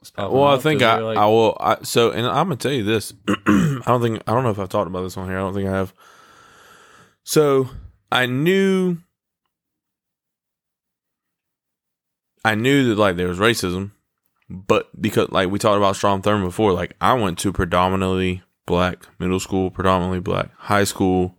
was 0.00 0.10
popping. 0.10 0.36
Well, 0.36 0.48
I 0.48 0.58
think 0.58 0.82
I, 0.82 0.98
like, 0.98 1.16
I 1.16 1.26
will. 1.26 1.56
I, 1.58 1.78
so, 1.82 2.10
and 2.10 2.26
I'm 2.26 2.46
gonna 2.46 2.56
tell 2.56 2.72
you 2.72 2.84
this. 2.84 3.14
I 3.28 3.82
don't 3.86 4.02
think 4.02 4.22
I 4.26 4.32
don't 4.32 4.44
know 4.44 4.50
if 4.50 4.58
I've 4.58 4.68
talked 4.68 4.88
about 4.88 5.02
this 5.02 5.16
on 5.16 5.28
here. 5.28 5.38
I 5.38 5.40
don't 5.40 5.54
think 5.54 5.68
I 5.68 5.72
have. 5.72 5.94
So 7.22 7.70
I 8.10 8.26
knew, 8.26 8.98
I 12.44 12.54
knew 12.54 12.88
that 12.88 12.98
like 12.98 13.16
there 13.16 13.28
was 13.28 13.38
racism, 13.38 13.92
but 14.48 14.88
because 15.00 15.30
like 15.30 15.50
we 15.50 15.58
talked 15.58 15.78
about 15.78 15.96
Strom 15.96 16.22
Thurmond 16.22 16.44
before, 16.44 16.72
like 16.72 16.94
I 17.00 17.14
went 17.14 17.38
to 17.40 17.52
predominantly 17.52 18.42
black 18.66 19.06
middle 19.18 19.40
school, 19.40 19.70
predominantly 19.70 20.20
black 20.20 20.50
high 20.56 20.84
school. 20.84 21.36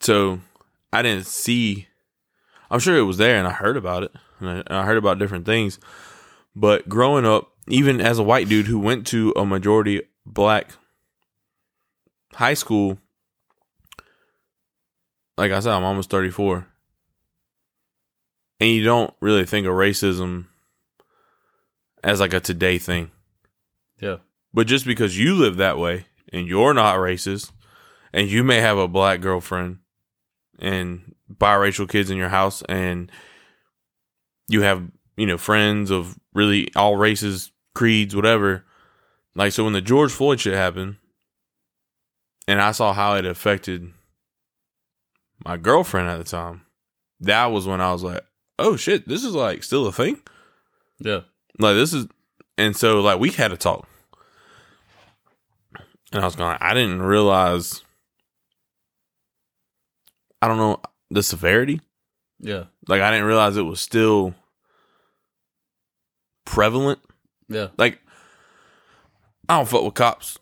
So 0.00 0.40
I 0.92 1.02
didn't 1.02 1.26
see. 1.26 1.88
I'm 2.70 2.80
sure 2.80 2.96
it 2.96 3.02
was 3.02 3.18
there, 3.18 3.36
and 3.36 3.46
I 3.46 3.52
heard 3.52 3.76
about 3.76 4.02
it, 4.02 4.12
and 4.40 4.64
I, 4.68 4.84
heard 4.84 4.96
about 4.96 5.18
different 5.18 5.46
things. 5.46 5.78
But 6.54 6.88
growing 6.88 7.24
up, 7.24 7.52
even 7.68 8.00
as 8.00 8.18
a 8.18 8.24
white 8.24 8.48
dude 8.48 8.66
who 8.66 8.78
went 8.78 9.06
to 9.08 9.32
a 9.36 9.46
majority 9.46 10.02
black 10.24 10.70
high 12.34 12.54
school, 12.54 12.98
like 15.36 15.52
I 15.52 15.60
said, 15.60 15.72
I'm 15.72 15.84
almost 15.84 16.10
34. 16.10 16.66
And 18.60 18.70
you 18.70 18.84
don't 18.84 19.12
really 19.20 19.44
think 19.44 19.66
of 19.66 19.72
racism 19.74 20.46
as 22.02 22.20
like 22.20 22.32
a 22.32 22.40
today 22.40 22.78
thing. 22.78 23.10
yeah, 24.00 24.16
But 24.54 24.66
just 24.66 24.86
because 24.86 25.18
you 25.18 25.34
live 25.34 25.56
that 25.56 25.78
way 25.78 26.06
and 26.32 26.46
you're 26.46 26.72
not 26.72 26.96
racist 26.96 27.52
and 28.12 28.28
you 28.28 28.42
may 28.42 28.60
have 28.60 28.78
a 28.78 28.88
black 28.88 29.20
girlfriend 29.20 29.78
and 30.58 31.14
biracial 31.30 31.88
kids 31.88 32.10
in 32.10 32.16
your 32.16 32.28
house 32.30 32.62
and 32.68 33.10
you 34.48 34.62
have, 34.62 34.88
you 35.16 35.26
know, 35.26 35.36
friends 35.36 35.90
of 35.90 36.18
really 36.32 36.74
all 36.74 36.96
races, 36.96 37.50
creeds, 37.74 38.16
whatever. 38.16 38.64
Like, 39.34 39.52
so 39.52 39.64
when 39.64 39.74
the 39.74 39.82
George 39.82 40.12
Floyd 40.12 40.40
shit 40.40 40.54
happened 40.54 40.96
and 42.48 42.62
I 42.62 42.72
saw 42.72 42.94
how 42.94 43.16
it 43.16 43.26
affected 43.26 43.92
my 45.46 45.56
girlfriend 45.56 46.08
at 46.08 46.18
the 46.18 46.24
time, 46.24 46.62
that 47.20 47.46
was 47.46 47.66
when 47.66 47.80
I 47.80 47.92
was 47.92 48.02
like, 48.02 48.22
oh 48.58 48.76
shit, 48.76 49.06
this 49.06 49.22
is 49.24 49.32
like 49.34 49.62
still 49.62 49.86
a 49.86 49.92
thing. 49.92 50.20
yeah, 50.98 51.20
Like 51.58 51.76
this 51.76 51.92
is, 51.92 52.06
and 52.58 52.76
so 52.76 53.00
like 53.00 53.20
we 53.20 53.30
had 53.30 53.52
a 53.52 53.56
talk, 53.56 53.86
and 56.12 56.20
I 56.22 56.24
was 56.24 56.34
going, 56.36 56.56
I 56.60 56.74
didn't 56.74 57.02
realize, 57.02 57.82
I 60.42 60.48
don't 60.48 60.58
know 60.58 60.80
the 61.10 61.22
severity. 61.22 61.80
yeah, 62.40 62.64
Like 62.88 63.00
I 63.02 63.10
didn't 63.12 63.26
realize 63.26 63.56
it 63.56 63.62
was 63.62 63.80
still 63.80 64.34
prevalent. 66.44 66.98
yeah, 67.48 67.68
Like 67.78 68.00
I 69.48 69.56
don't 69.58 69.68
fuck 69.68 69.84
with 69.84 69.94
cops, 69.94 70.38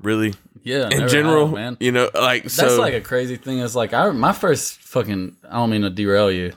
really. 0.00 0.34
Yeah. 0.64 0.88
In 0.90 1.08
general, 1.08 1.46
have, 1.46 1.54
man. 1.54 1.76
you 1.78 1.92
know, 1.92 2.10
like 2.14 2.50
so. 2.50 2.62
That's 2.62 2.78
like 2.78 2.94
a 2.94 3.00
crazy 3.00 3.36
thing. 3.36 3.58
Is 3.58 3.76
like 3.76 3.92
I 3.92 4.10
my 4.10 4.32
first 4.32 4.80
fucking. 4.80 5.36
I 5.48 5.56
don't 5.56 5.70
mean 5.70 5.82
to 5.82 5.90
derail 5.90 6.30
you, 6.30 6.52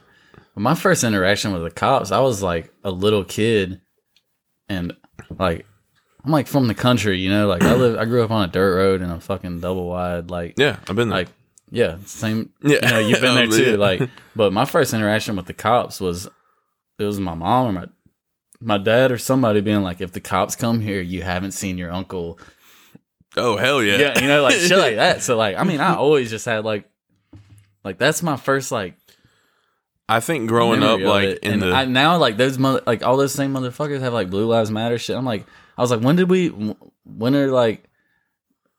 but 0.56 0.62
my 0.62 0.74
first 0.74 1.04
interaction 1.04 1.54
with 1.54 1.64
the 1.64 1.70
cops, 1.72 2.12
I 2.12 2.20
was 2.20 2.42
like 2.42 2.74
a 2.84 2.90
little 2.90 3.24
kid, 3.24 3.82
and 4.68 4.96
like 5.38 5.66
I'm 6.24 6.32
like 6.32 6.48
from 6.48 6.68
the 6.68 6.76
country, 6.76 7.20
you 7.20 7.30
know. 7.30 7.48
Like 7.48 7.64
I 7.64 7.76
live, 7.76 8.00
I 8.00 8.06
grew 8.06 8.24
up 8.24 8.32
on 8.32 8.50
a 8.50 8.52
dirt 8.52 8.76
road 8.76 9.02
in 9.02 9.12
a 9.12 9.20
fucking 9.20 9.60
double 9.60 9.88
wide, 9.88 10.32
like 10.32 10.56
yeah, 10.58 10.78
I've 10.88 10.96
been 10.96 11.10
there. 11.10 11.20
like 11.20 11.30
yeah, 11.70 11.98
same. 12.06 12.52
Yeah. 12.62 12.80
you 12.82 12.92
know, 12.92 13.00
you've 13.00 13.22
been 13.22 13.36
there 13.36 13.48
too. 13.48 13.78
Like, 13.78 14.10
but 14.36 14.54
my 14.54 14.66
first 14.66 14.94
interaction 14.94 15.36
with 15.36 15.46
the 15.46 15.54
cops 15.54 16.00
was 16.00 16.28
it 16.98 17.04
was 17.04 17.20
my 17.20 17.34
mom 17.34 17.68
or 17.68 17.72
my 17.74 17.88
my 18.60 18.78
dad 18.78 19.12
or 19.12 19.18
somebody 19.18 19.62
being 19.62 19.84
like, 19.84 20.02
if 20.02 20.12
the 20.12 20.20
cops 20.20 20.56
come 20.56 20.80
here, 20.80 21.02
you 21.02 21.22
haven't 21.22 21.52
seen 21.52 21.78
your 21.78 21.92
uncle. 21.92 22.40
Oh 23.38 23.58
hell 23.58 23.82
yeah, 23.84 23.98
Yeah, 23.98 24.20
you 24.20 24.28
know, 24.28 24.42
like 24.44 24.56
shit 24.56 24.78
like 24.78 24.96
that. 24.98 25.22
So 25.22 25.38
like, 25.38 25.58
I 25.58 25.64
mean, 25.64 25.80
I 25.80 25.96
always 25.96 26.30
just 26.30 26.46
had 26.46 26.66
like, 26.66 26.90
like 27.84 27.98
that's 27.98 28.22
my 28.24 28.38
first 28.38 28.72
like 28.72 28.96
I 30.10 30.20
think 30.22 30.48
growing 30.48 30.84
up, 30.84 31.00
like 31.02 31.40
in 31.44 31.54
and 31.54 31.62
the 31.62 31.72
I, 31.74 31.86
now 31.86 32.18
like 32.18 32.38
those 32.38 32.58
mother 32.58 32.82
like 32.88 33.04
all 33.04 33.18
those 33.18 33.34
same 33.34 33.54
motherfuckers 33.54 34.00
have 34.02 34.14
like 34.14 34.30
Blue 34.30 34.46
Lives 34.46 34.72
Matter 34.72 34.98
shit. 34.98 35.16
I'm 35.18 35.26
like, 35.26 35.46
I 35.78 35.82
was 35.82 35.92
like, 35.92 36.02
when 36.02 36.16
did 36.16 36.30
we? 36.30 36.48
When 37.04 37.36
are 37.36 37.48
like? 37.48 37.84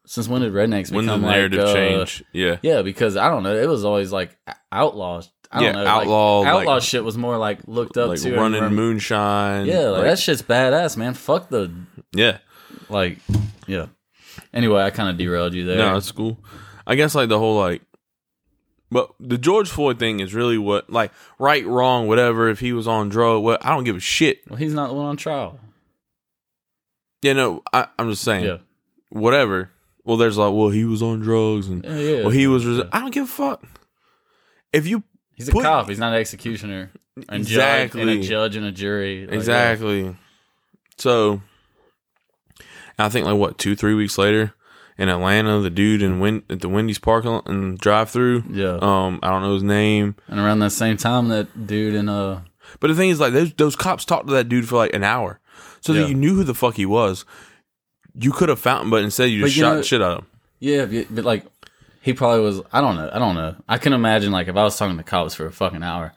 Since 0.07 0.27
when 0.27 0.41
did 0.41 0.55
rednecks 0.55 0.91
when 0.91 1.05
the 1.05 1.13
become 1.13 1.21
narrative 1.31 1.59
like, 1.61 1.69
uh, 1.69 1.75
change, 1.75 2.25
yeah, 2.33 2.57
Yeah, 2.63 2.81
because 2.81 3.19
I 3.19 3.29
don't 3.29 3.43
know. 3.43 3.55
It 3.55 3.69
was 3.69 3.85
always 3.85 4.11
like 4.11 4.35
outlaws. 4.73 5.31
I 5.53 5.57
don't 5.61 5.67
Yeah, 5.67 5.73
know. 5.83 5.87
outlaw, 5.87 6.39
like, 6.41 6.55
like- 6.55 6.61
outlaw 6.63 6.81
shit 6.81 7.05
was 7.05 7.19
more 7.19 7.37
like 7.37 7.59
looked 7.67 7.99
up 7.99 8.09
like 8.09 8.21
to. 8.23 8.35
running 8.35 8.63
rem- 8.63 8.75
moonshine, 8.75 9.67
Yeah, 9.67 9.89
like, 9.89 9.93
like- 9.99 10.05
that 10.05 10.19
shit's 10.19 10.41
badass, 10.41 10.97
man. 10.97 11.13
Fuck 11.13 11.51
the 11.51 11.71
yeah. 12.13 12.39
like. 12.89 13.19
Yeah. 13.67 13.87
Anyway, 14.59 14.83
I 14.83 14.91
kind 14.91 15.09
of 15.09 15.17
derailed 15.17 15.55
you 15.55 15.65
there. 15.65 15.79
No, 15.79 15.95
that's 15.95 16.11
cool. 16.11 16.37
I 16.87 16.97
guess 16.97 17.15
like 17.15 17.29
the 17.29 17.39
whole 17.39 17.57
like, 17.59 17.83
but 18.91 19.13
the 19.21 19.39
George 19.39 19.69
Floyd 19.71 19.99
thing 20.01 20.19
is 20.21 20.35
really 20.35 20.59
what 20.59 20.91
like 20.91 21.13
right, 21.39 21.65
wrong, 21.65 22.09
whatever. 22.09 22.49
If 22.49 22.59
he 22.59 22.73
was 22.73 22.89
on 22.89 23.09
drug, 23.09 23.43
what 23.43 23.65
I 23.65 23.71
don't 23.75 23.85
give 23.85 23.97
a 23.97 24.01
shit. 24.01 24.41
well, 24.51 24.57
he's 24.59 24.75
not 24.75 24.89
the 24.89 24.95
one 24.95 25.07
on 25.07 25.17
trial. 25.17 25.61
Yeah, 27.23 27.35
no, 27.35 27.63
I, 27.73 27.87
I'm 27.99 28.11
just 28.11 28.23
saying, 28.25 28.45
Yeah. 28.47 28.59
whatever. 29.11 29.71
Well, 30.05 30.17
there's 30.17 30.39
like, 30.39 30.53
well, 30.55 30.71
he 30.71 30.85
was 30.85 31.03
on 31.03 31.21
drugs, 31.21 31.69
and 31.69 31.85
Yeah, 31.85 31.97
yeah. 31.99 32.21
well, 32.23 32.31
he 32.31 32.47
was. 32.47 32.65
Resi- 32.65 32.89
I 32.93 33.01
don't 33.01 33.13
give 33.15 33.25
a 33.25 33.29
fuck. 33.29 33.63
If 34.73 34.87
you 34.87 35.03
He's 35.35 35.49
a 35.49 35.53
put- 35.53 35.65
cop. 35.65 35.89
He's 35.89 35.99
not 35.99 36.13
an 36.15 36.19
executioner. 36.19 36.91
And 37.29 37.43
Exactly. 37.43 38.01
Judge, 38.05 38.09
and 38.17 38.25
a 38.25 38.27
judge 38.29 38.57
and 38.57 38.67
a 38.67 38.73
jury. 38.73 39.27
Like, 39.27 39.35
exactly, 39.35 40.17
so 40.97 41.43
I 42.99 43.09
think 43.09 43.27
like 43.27 43.37
what 43.37 43.59
two, 43.59 43.77
three 43.77 43.95
weeks 43.95 44.19
later 44.19 44.55
in 44.97 45.09
Atlanta, 45.09 45.61
the 45.61 45.71
dude 45.71 46.03
in 46.03 46.19
Win- 46.21 46.43
at 46.51 46.61
the 46.61 46.69
Wendy's 46.69 46.99
parking 46.99 47.41
and 47.47 47.79
drive 47.79 48.11
through. 48.11 48.43
Yeah. 48.51 48.79
Um, 48.81 49.21
I 49.23 49.31
don't 49.31 49.43
know 49.43 49.55
his 49.55 49.63
name. 49.63 50.17
And 50.27 50.41
around 50.41 50.59
that 50.61 50.71
same 50.71 50.97
time, 50.97 51.29
that 51.29 51.67
dude 51.67 51.95
in 51.95 52.09
uh, 52.09 52.41
But 52.81 52.89
the 52.89 52.95
thing 52.97 53.11
is, 53.11 53.21
like 53.21 53.33
those 53.33 53.53
those 53.55 53.77
cops 53.77 54.05
talked 54.05 54.27
to 54.29 54.35
that 54.35 54.49
dude 54.49 54.69
for 54.69 54.77
like 54.77 54.95
an 54.95 55.05
hour, 55.05 55.41
so 55.81 55.93
Yeah. 55.93 56.03
that 56.03 56.09
you 56.09 56.15
knew 56.15 56.35
who 56.35 56.45
the 56.45 56.55
fuck 56.55 56.75
he 56.75 56.87
was. 56.87 57.25
You 58.21 58.33
could 58.33 58.49
have 58.49 58.59
found 58.59 58.85
him, 58.85 58.91
but 58.91 59.05
instead 59.05 59.27
you 59.31 59.45
just 59.45 59.57
you 59.57 59.63
shot 59.63 59.77
know- 59.77 59.83
shit 59.83 60.03
out 60.03 60.19
him. 60.21 60.27
yeah, 60.59 60.85
but 60.87 61.07
but, 61.15 61.25
like 61.25 61.45
he 62.01 62.13
probably 62.13 62.41
was. 62.41 62.61
I 62.73 62.81
don't 62.81 62.97
know. 62.97 63.11
I 63.13 63.19
don't 63.21 63.35
know. 63.37 63.55
I 63.69 63.79
can 63.79 63.93
imagine 63.93 64.33
like 64.33 64.49
if 64.49 64.57
I 64.57 64.63
was 64.65 64.77
talking 64.77 64.97
to 64.97 65.05
cops 65.05 65.35
for 65.35 65.47
a 65.47 65.53
fucking 65.53 65.83
hour, 65.85 66.13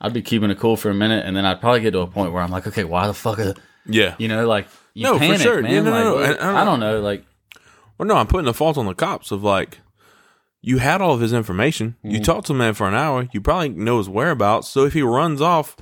I'd 0.00 0.12
be 0.12 0.20
keeping 0.22 0.50
it 0.50 0.58
cool 0.58 0.76
for 0.76 0.90
a 0.90 0.94
minute, 0.94 1.24
and 1.24 1.34
then 1.34 1.46
I'd 1.46 1.60
probably 1.60 1.80
get 1.80 1.92
to 1.92 2.00
a 2.00 2.06
point 2.06 2.32
where 2.32 2.42
I'm 2.42 2.50
like, 2.50 2.66
okay, 2.66 2.84
why 2.84 3.06
the 3.06 3.14
fuck? 3.14 3.38
Are, 3.38 3.54
Yeah. 3.86 4.14
you 4.18 4.28
know, 4.28 4.46
like 4.46 4.66
you 4.96 5.02
No, 5.02 5.18
for 5.18 5.38
sure. 5.38 5.60
man. 5.60 5.72
Yeah, 5.72 5.80
no, 5.82 5.90
like, 5.90 6.04
no, 6.04 6.14
no. 6.14 6.24
I 6.24 6.26
don't- 6.28 6.56
I 6.56 6.64
don't 6.64 6.80
know. 6.80 7.00
Like 7.00 7.24
Well, 7.98 8.08
no, 8.08 8.16
I'm 8.16 8.26
putting 8.26 8.46
the 8.46 8.54
fault 8.54 8.78
on 8.78 8.86
the 8.86 8.94
cops 8.94 9.30
of 9.30 9.42
like, 9.42 9.80
you 10.62 10.78
had 10.78 11.00
all 11.02 11.12
of 11.12 11.20
his 11.20 11.32
information. 11.34 11.96
You 12.02 12.12
mm-hmm. 12.12 12.22
talked 12.22 12.46
to 12.46 12.52
the 12.54 12.58
man 12.58 12.74
for 12.74 12.88
an 12.88 12.94
hour. 12.94 13.28
You 13.32 13.40
probably 13.40 13.68
know 13.68 13.98
his 13.98 14.08
whereabouts. 14.08 14.68
So 14.68 14.84
if 14.84 14.94
he 14.94 15.02
runs 15.02 15.40
off, 15.40 15.76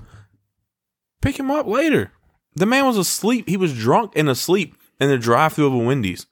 pick 1.23 1.39
him 1.39 1.51
up 1.51 1.67
later. 1.67 2.11
The 2.57 2.67
man 2.67 2.85
was 2.85 2.99
asleep. 2.99 3.49
He 3.49 3.57
was 3.57 3.73
drunk 3.73 4.13
and 4.17 4.29
asleep 4.29 4.77
in 5.01 5.09
the 5.09 5.19
drive-through 5.19 5.67
of 5.67 5.73
a 5.75 5.79
Wendy's. 5.79 6.27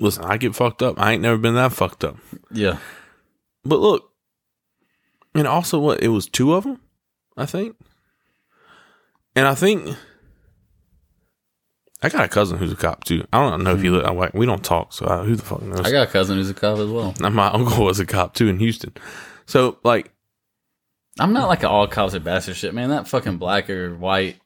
Listen, 0.00 0.24
I 0.24 0.36
get 0.36 0.54
fucked 0.54 0.82
up. 0.82 0.98
I 0.98 1.12
ain't 1.12 1.22
never 1.22 1.38
been 1.38 1.54
that 1.54 1.72
fucked 1.72 2.02
up. 2.02 2.16
Yeah. 2.50 2.78
But 3.64 3.80
look, 3.80 4.10
and 5.34 5.46
also 5.46 5.78
what 5.78 6.02
it 6.02 6.08
was 6.08 6.28
two 6.28 6.54
of 6.54 6.64
them, 6.64 6.80
I 7.36 7.46
think. 7.46 7.76
And 9.34 9.46
I 9.46 9.54
think 9.54 9.96
I 12.02 12.08
got 12.10 12.24
a 12.24 12.28
cousin 12.28 12.58
who's 12.58 12.72
a 12.72 12.76
cop 12.76 13.04
too. 13.04 13.26
I 13.32 13.38
don't 13.48 13.62
know 13.64 13.74
if 13.74 13.80
he. 13.82 13.88
Look, 13.90 14.04
I- 14.04 14.30
we 14.36 14.46
don't 14.46 14.64
talk, 14.64 14.92
so 14.92 15.06
I, 15.06 15.24
who 15.24 15.34
the 15.34 15.42
fuck 15.42 15.62
knows? 15.62 15.80
I 15.80 15.90
got 15.90 16.08
a 16.08 16.10
cousin 16.10 16.36
who's 16.36 16.50
a 16.50 16.54
cop 16.54 16.78
as 16.78 16.90
well. 16.90 17.14
And 17.22 17.34
my 17.34 17.48
uncle 17.52 17.84
was 17.84 18.00
a 18.00 18.06
cop 18.06 18.34
too 18.34 18.48
in 18.48 18.58
Houston. 18.58 18.92
So 19.46 19.78
like, 19.82 20.12
I'm 21.18 21.32
not 21.32 21.48
like 21.48 21.60
an 21.60 21.66
all 21.70 21.86
cops 21.86 22.14
are 22.14 22.20
bastard 22.20 22.56
shit, 22.56 22.74
man. 22.74 22.90
That 22.90 23.08
fucking 23.08 23.38
black 23.38 23.70
or 23.70 23.94
white, 23.94 24.36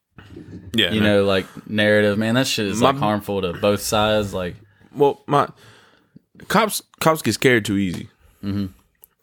yeah, 0.74 0.92
you 0.92 1.00
know, 1.00 1.24
like 1.24 1.46
narrative, 1.68 2.18
man. 2.18 2.34
That 2.34 2.46
shit 2.46 2.66
is 2.66 2.80
My- 2.80 2.90
like 2.90 2.98
harmful 3.00 3.42
to 3.42 3.52
both 3.54 3.80
sides. 3.80 4.32
Like, 4.32 4.54
Well, 4.94 5.22
my 5.26 5.48
cops 6.48 6.82
cops 7.00 7.22
get 7.22 7.32
scared 7.32 7.64
too 7.64 7.76
easy, 7.76 8.08
mm-hmm. 8.44 8.66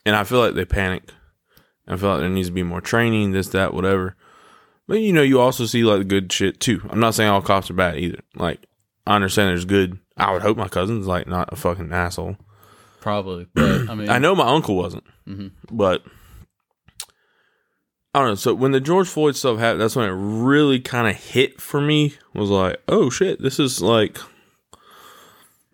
and 0.05 0.15
I 0.15 0.25
feel 0.25 0.39
like 0.39 0.55
they 0.55 0.65
panic. 0.65 1.03
I 1.87 1.95
feel 1.95 2.09
like 2.09 2.19
there 2.19 2.29
needs 2.29 2.49
to 2.49 2.53
be 2.53 2.63
more 2.63 2.81
training, 2.81 3.31
this, 3.31 3.47
that, 3.49 3.73
whatever. 3.73 4.17
But 4.87 5.01
you 5.01 5.11
know, 5.11 5.21
you 5.21 5.39
also 5.39 5.65
see 5.65 5.83
like 5.83 5.99
the 5.99 6.05
good 6.05 6.31
shit 6.31 6.59
too. 6.59 6.81
I'm 6.89 6.99
not 6.99 7.13
saying 7.13 7.29
all 7.29 7.41
cops 7.41 7.69
are 7.69 7.75
bad 7.75 7.97
either. 7.97 8.19
Like, 8.35 8.65
I 9.05 9.15
understand 9.15 9.49
there's 9.49 9.65
good. 9.65 9.99
I 10.15 10.31
would 10.31 10.41
hope 10.41 10.57
my 10.57 10.69
cousin's 10.69 11.07
like 11.07 11.27
not 11.27 11.51
a 11.51 11.55
fucking 11.55 11.91
asshole. 11.91 12.37
probably, 13.01 13.47
but 13.53 13.89
I 13.89 13.95
mean, 13.95 14.09
I 14.09 14.17
know 14.17 14.33
my 14.33 14.47
uncle 14.47 14.75
wasn't, 14.75 15.03
mm-hmm. 15.27 15.47
but 15.69 16.03
I 18.13 18.19
don't 18.19 18.29
know. 18.29 18.35
So 18.35 18.53
when 18.53 18.71
the 18.71 18.79
George 18.79 19.09
Floyd 19.09 19.35
stuff 19.35 19.59
happened, 19.59 19.81
that's 19.81 19.95
when 19.95 20.09
it 20.09 20.13
really 20.13 20.79
kind 20.79 21.07
of 21.07 21.15
hit 21.15 21.59
for 21.61 21.81
me. 21.81 22.15
Was 22.33 22.49
like, 22.49 22.81
oh 22.87 23.09
shit, 23.09 23.41
this 23.41 23.59
is 23.59 23.81
like. 23.81 24.17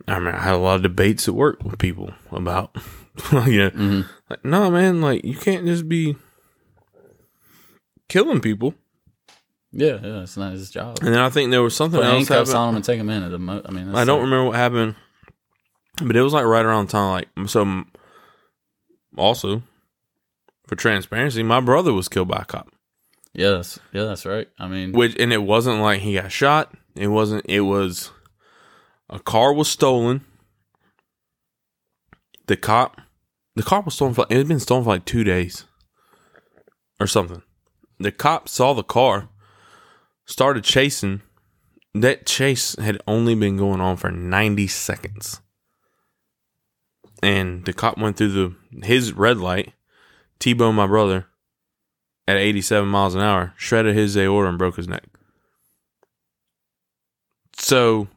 I 0.06 0.20
mean, 0.20 0.36
I 0.36 0.42
had 0.42 0.56
a 0.56 0.58
lot 0.58 0.76
of 0.76 0.82
debates 0.82 1.30
at 1.30 1.34
work 1.34 1.64
with 1.64 1.80
people 1.80 2.12
about, 2.30 2.76
you 3.32 3.58
know, 3.58 3.70
mm-hmm. 3.70 4.02
like, 4.30 4.44
no, 4.44 4.70
man, 4.70 5.00
like 5.00 5.24
you 5.24 5.38
can't 5.38 5.66
just 5.66 5.88
be 5.88 6.18
killing 8.10 8.42
people. 8.42 8.74
Yeah, 9.74 9.98
yeah, 10.02 10.22
it's 10.22 10.38
not 10.38 10.54
his 10.54 10.70
job. 10.70 11.00
And 11.02 11.10
then 11.14 11.20
I 11.20 11.30
think 11.30 11.52
there 11.52 11.62
was 11.64 11.76
something 11.76 12.00
Put 12.00 12.06
else 12.06 12.14
handcuffs 12.28 12.52
happened. 12.52 12.58
on 12.64 12.70
him 12.70 12.76
and 12.78 12.86
take 12.86 13.00
him 13.00 13.10
in. 13.10 13.24
At 13.24 13.32
the 13.32 13.40
mo- 13.40 13.62
I 13.66 13.72
mean, 13.72 13.94
I 13.96 14.06
don't 14.06 14.20
like- 14.20 14.26
remember 14.26 14.46
what 14.46 14.56
happened, 14.56 14.96
but 16.02 16.16
it 16.16 16.22
was 16.22 16.34
like 16.34 16.46
right 16.46 16.64
around 16.66 16.88
the 16.88 16.92
time. 16.94 17.12
Like 17.12 17.50
so, 17.50 17.84
also 19.18 19.64
for 20.68 20.76
transparency, 20.76 21.44
my 21.44 21.60
brother 21.60 21.92
was 21.94 22.08
killed 22.08 22.28
by 22.30 22.40
a 22.42 22.46
cop. 22.46 22.70
Yeah, 23.34 23.50
that's, 23.52 23.80
yeah, 23.92 24.04
that's 24.04 24.26
right. 24.28 24.48
I 24.60 24.68
mean, 24.68 24.92
Which 24.92 25.16
and 25.20 25.34
it 25.34 25.42
wasn't 25.44 25.80
like 25.82 26.02
he 26.02 26.14
got 26.16 26.32
shot. 26.32 26.74
It 26.96 27.08
wasn't. 27.08 27.46
It 27.50 27.62
was 27.62 28.12
a 29.10 29.20
car 29.20 29.54
was 29.54 29.68
stolen. 29.70 30.24
The 32.48 32.58
cop, 32.58 33.00
the 33.56 33.64
car 33.64 33.82
was 33.82 33.96
stolen 33.96 34.14
for. 34.14 34.26
It 34.30 34.38
had 34.38 34.48
been 34.48 34.60
stolen 34.60 34.84
for 34.84 34.92
like 34.92 35.06
two 35.06 35.24
days, 35.24 35.66
or 37.00 37.08
something. 37.08 37.42
The 38.00 38.12
cop 38.12 38.50
saw 38.50 38.74
the 38.74 38.84
car, 38.84 39.30
started 40.26 40.64
chasing. 40.64 41.22
That 41.94 42.26
chase 42.26 42.76
had 42.78 43.02
only 43.08 43.36
been 43.36 43.58
going 43.58 43.80
on 43.80 43.98
for 43.98 44.10
ninety 44.10 44.68
seconds, 44.68 45.42
and 47.22 47.66
the 47.66 47.74
cop 47.74 47.98
went 47.98 48.18
through 48.18 48.32
the 48.32 48.86
his 48.86 49.14
red 49.14 49.38
light, 49.38 49.74
t-boned 50.40 50.76
my 50.76 50.88
brother, 50.88 51.28
at 52.28 52.38
87 52.38 52.88
miles 52.88 53.16
an 53.16 53.22
hour, 53.22 53.54
shredded 53.58 53.96
his 53.96 54.18
aorta 54.18 54.50
and 54.50 54.58
broke 54.58 54.78
his 54.78 54.88
neck. 54.88 55.04
So 57.56 58.08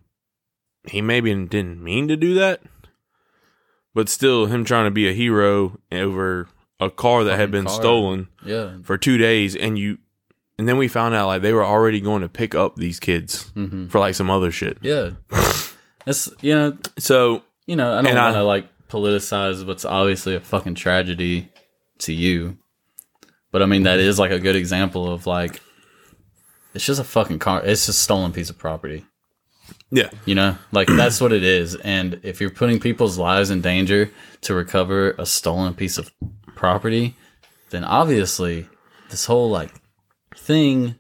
he 0.89 1.03
maybe 1.03 1.35
didn't 1.35 1.83
mean 1.83 2.09
to 2.09 2.17
do 2.17 2.35
that, 2.35 2.63
but 3.95 4.09
still, 4.09 4.47
him 4.47 4.65
trying 4.65 4.87
to 4.87 4.91
be 4.91 5.09
a 5.09 5.13
hero 5.13 5.79
over 5.93 6.49
a 6.81 6.91
car 6.91 7.25
that 7.25 7.39
had 7.39 7.51
been 7.51 7.67
car. 7.67 7.75
stolen 7.75 8.29
yeah, 8.45 8.77
for 8.83 8.97
two 8.97 9.19
days, 9.19 9.55
and 9.57 9.79
you, 9.79 9.99
and 10.59 10.69
then 10.69 10.77
we 10.79 10.89
found 10.89 11.15
out 11.15 11.27
like 11.27 11.43
they 11.43 11.53
were 11.53 11.65
already 11.65 12.01
going 12.01 12.23
to 12.23 12.29
pick 12.29 12.55
up 12.55 12.77
these 12.77 12.99
kids 13.01 13.45
hmm 13.55 13.87
for 13.89 13.99
like 13.99 14.15
some 14.15 14.31
other 14.31 14.51
shit. 14.51 14.79
yeah. 14.83 15.11
It's 16.07 16.29
you 16.41 16.55
know, 16.55 16.79
So 16.99 17.43
you 17.67 17.75
know, 17.77 17.99
I 17.99 18.03
don't 18.03 18.15
want 18.15 18.35
to 18.37 18.45
like 18.45 18.67
politicize 18.89 19.67
what's 19.67 19.85
obviously 19.85 20.35
a 20.37 20.41
fucking 20.41 20.77
tragedy 20.77 21.51
to 21.99 22.13
you, 22.13 22.57
but 23.51 23.63
I 23.63 23.67
mean 23.67 23.83
that 23.85 23.99
is 23.99 24.19
like 24.19 24.31
a 24.31 24.39
good 24.39 24.55
example 24.57 25.11
of 25.13 25.27
like, 25.27 25.61
it's 26.75 26.85
just 26.87 27.01
a 27.01 27.05
fucking 27.05 27.41
car. 27.41 27.59
It's 27.65 27.87
just 27.87 27.89
a 27.89 28.03
stolen 28.03 28.33
piece 28.33 28.51
of 28.51 28.57
property. 28.59 29.05
yeah, 29.91 30.11
You 30.27 30.37
know, 30.37 30.57
like 30.71 30.87
that's 30.97 31.21
what 31.21 31.33
it 31.33 31.43
is. 31.43 31.75
And 31.75 32.21
if 32.23 32.41
you're 32.41 32.51
putting 32.51 32.79
people's 32.79 33.19
lives 33.19 33.51
in 33.51 33.61
danger 33.61 34.11
to 34.43 34.55
recover 34.55 35.11
a 35.19 35.27
stolen 35.27 35.75
piece 35.75 35.99
of 35.99 36.13
property, 36.55 37.17
then 37.71 37.83
obviously 37.83 38.69
this 39.11 39.25
whole 39.27 39.51
like 39.51 39.73
thing 40.47 40.95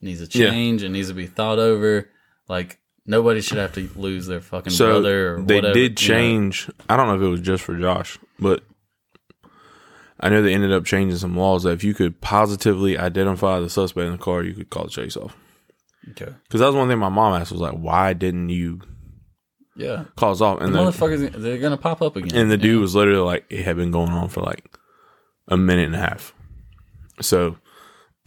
needs 0.00 0.26
to 0.26 0.38
Yeah. 0.38 0.50
change. 0.50 0.82
It 0.82 0.88
needs 0.90 1.08
to 1.08 1.14
be 1.14 1.26
thought 1.26 1.58
over. 1.58 2.08
Like 2.48 2.78
nobody 3.06 3.40
should 3.40 3.58
have 3.58 3.72
to 3.74 3.88
lose 3.96 4.26
their 4.26 4.40
fucking 4.40 4.72
so 4.72 4.86
brother 4.86 5.36
or 5.36 5.42
they 5.42 5.56
whatever. 5.56 5.74
did 5.74 6.02
you 6.02 6.08
know. 6.08 6.14
change. 6.20 6.70
I 6.88 6.96
don't 6.96 7.06
know 7.08 7.16
if 7.16 7.22
it 7.22 7.28
was 7.28 7.40
just 7.40 7.62
for 7.64 7.76
Josh, 7.78 8.18
but 8.38 8.62
I 10.20 10.28
know 10.28 10.42
they 10.42 10.54
ended 10.54 10.72
up 10.72 10.84
changing 10.84 11.18
some 11.18 11.36
laws 11.36 11.64
that 11.64 11.70
if 11.72 11.82
you 11.84 11.94
could 11.94 12.20
positively 12.20 12.96
identify 12.98 13.58
the 13.60 13.68
suspect 13.70 14.04
in 14.06 14.12
the 14.12 14.18
car, 14.18 14.42
you 14.42 14.54
could 14.54 14.70
call 14.70 14.84
the 14.84 14.90
chase 14.90 15.16
off. 15.16 15.36
Okay. 16.10 16.32
Because 16.44 16.60
that 16.60 16.66
was 16.66 16.74
one 16.76 16.88
thing 16.88 16.98
my 16.98 17.08
mom 17.08 17.40
asked 17.40 17.52
was 17.52 17.60
like, 17.60 17.74
why 17.74 18.12
didn't 18.12 18.48
you 18.50 18.80
Yeah. 19.76 20.04
call 20.16 20.32
us 20.32 20.40
off? 20.40 20.60
And 20.60 20.74
The 20.74 20.78
the, 20.84 20.90
motherfuckers, 20.90 21.32
they're 21.32 21.58
gonna 21.58 21.76
pop 21.76 22.02
up 22.02 22.16
again. 22.16 22.36
and 22.38 22.50
the 22.50 22.56
dude 22.56 22.76
know? 22.76 22.80
was 22.82 22.94
literally 22.94 23.20
like, 23.24 23.44
it 23.50 23.64
had 23.64 23.76
been 23.76 23.90
going 23.90 24.10
on 24.10 24.28
for 24.28 24.42
like 24.42 24.68
a 25.48 25.56
minute 25.56 25.86
and 25.86 25.94
a 25.96 25.98
half. 25.98 26.34
So, 27.20 27.56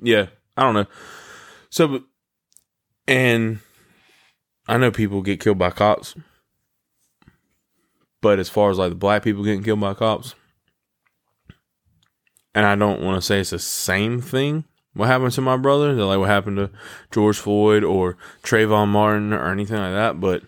yeah, 0.00 0.26
I 0.56 0.62
don't 0.62 0.74
know. 0.74 0.86
So, 1.70 2.04
and 3.06 3.60
I 4.68 4.78
know 4.78 4.90
people 4.90 5.22
get 5.22 5.40
killed 5.40 5.58
by 5.58 5.70
cops, 5.70 6.14
but 8.20 8.38
as 8.38 8.48
far 8.48 8.70
as 8.70 8.78
like 8.78 8.90
the 8.90 8.96
black 8.96 9.22
people 9.22 9.44
getting 9.44 9.62
killed 9.62 9.80
by 9.80 9.94
cops, 9.94 10.34
and 12.54 12.64
I 12.64 12.76
don't 12.76 13.02
want 13.02 13.20
to 13.20 13.26
say 13.26 13.40
it's 13.40 13.50
the 13.50 13.58
same 13.58 14.20
thing. 14.20 14.64
What 14.94 15.08
happened 15.08 15.32
to 15.32 15.40
my 15.40 15.56
brother? 15.56 15.92
Like 15.92 16.20
what 16.20 16.28
happened 16.28 16.56
to 16.58 16.70
George 17.10 17.36
Floyd 17.36 17.82
or 17.82 18.16
Trayvon 18.42 18.88
Martin 18.88 19.32
or 19.32 19.50
anything 19.50 19.76
like 19.76 19.92
that, 19.92 20.20
but 20.20 20.42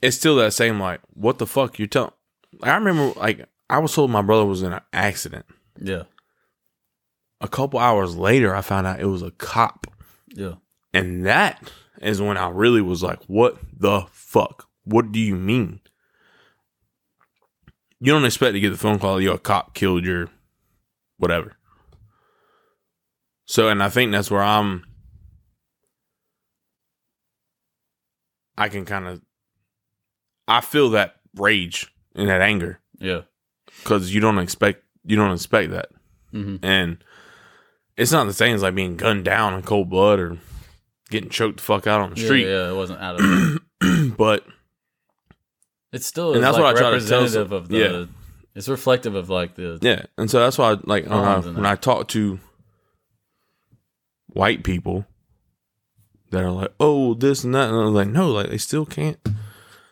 it's 0.00 0.16
still 0.16 0.36
that 0.36 0.52
same 0.52 0.78
like 0.78 1.00
what 1.12 1.38
the 1.38 1.46
fuck 1.46 1.78
you 1.78 1.86
tell. 1.86 2.14
I 2.62 2.74
remember 2.76 3.18
like 3.18 3.46
I 3.68 3.78
was 3.78 3.94
told 3.94 4.10
my 4.10 4.22
brother 4.22 4.44
was 4.44 4.62
in 4.62 4.72
an 4.72 4.82
accident. 4.92 5.46
Yeah. 5.80 6.04
A 7.40 7.48
couple 7.48 7.78
hours 7.78 8.16
later, 8.16 8.54
I 8.54 8.62
found 8.62 8.86
out 8.86 9.00
it 9.00 9.06
was 9.06 9.22
a 9.22 9.30
cop. 9.32 9.86
Yeah. 10.28 10.54
And 10.94 11.26
that 11.26 11.70
is 12.00 12.20
when 12.20 12.36
I 12.36 12.48
really 12.48 12.80
was 12.80 13.02
like, 13.02 13.22
what 13.26 13.58
the 13.78 14.06
fuck? 14.10 14.68
What 14.84 15.12
do 15.12 15.18
you 15.20 15.36
mean? 15.36 15.80
You 18.00 18.12
don't 18.12 18.24
expect 18.24 18.54
to 18.54 18.60
get 18.60 18.70
the 18.70 18.76
phone 18.78 18.98
call, 18.98 19.20
yo, 19.20 19.32
a 19.34 19.38
cop 19.38 19.74
killed 19.74 20.04
your 20.04 20.28
whatever. 21.18 21.56
So, 23.46 23.68
and 23.68 23.82
I 23.82 23.88
think 23.88 24.12
that's 24.12 24.30
where 24.30 24.42
I'm, 24.42 24.84
I 28.58 28.68
can 28.68 28.84
kind 28.84 29.06
of, 29.06 29.20
I 30.48 30.60
feel 30.60 30.90
that 30.90 31.16
rage 31.34 31.92
and 32.14 32.28
that 32.28 32.40
anger 32.40 32.80
Yeah. 32.98 33.22
because 33.82 34.14
you 34.14 34.20
don't 34.20 34.38
expect, 34.38 34.82
you 35.04 35.16
don't 35.16 35.32
expect 35.32 35.70
that. 35.72 35.90
hmm 36.30 36.56
And 36.62 36.98
it's 37.96 38.12
not 38.12 38.26
the 38.26 38.32
same 38.32 38.54
as 38.54 38.62
like 38.62 38.74
being 38.74 38.96
gunned 38.96 39.24
down 39.24 39.54
in 39.54 39.62
cold 39.62 39.88
blood 39.90 40.18
or 40.20 40.38
getting 41.10 41.30
choked 41.30 41.58
the 41.58 41.62
fuck 41.62 41.86
out 41.86 42.00
on 42.00 42.10
the 42.14 42.20
Yeah, 42.20 42.26
street. 42.26 42.46
yeah, 42.46 42.70
it 42.70 42.74
wasn't 42.76 43.00
out 43.00 43.20
of. 43.20 44.16
but 44.16 44.44
It 45.92 46.02
still 46.02 46.34
And 46.34 46.42
that's 46.42 46.56
like 46.58 46.64
what 46.64 46.76
I 46.76 46.78
try 46.78 46.90
to 46.98 47.06
tell 47.06 47.26
some- 47.28 47.52
of 47.52 47.68
the. 47.68 47.76
yeah. 47.78 48.04
It's 48.54 48.68
reflective 48.68 49.14
of 49.14 49.28
like 49.28 49.54
the. 49.54 49.78
yeah, 49.82 50.06
and 50.16 50.30
so 50.30 50.40
that's 50.40 50.56
why 50.56 50.72
I, 50.72 50.76
like 50.84 51.04
when 51.06 51.12
I, 51.18 51.38
when. 51.40 51.66
I 51.66 51.74
talk 51.76 52.08
to 52.08 52.40
white 54.28 54.64
people 54.64 55.06
that 56.30 56.42
are 56.42 56.50
like, 56.50 56.72
oh, 56.80 57.14
this 57.14 57.44
and 57.44 57.54
that, 57.54 57.68
and 57.68 57.76
I'm 57.78 57.94
like, 57.94 58.08
no, 58.08 58.30
like 58.30 58.48
they 58.48 58.58
still 58.58 58.86
can't, 58.86 59.18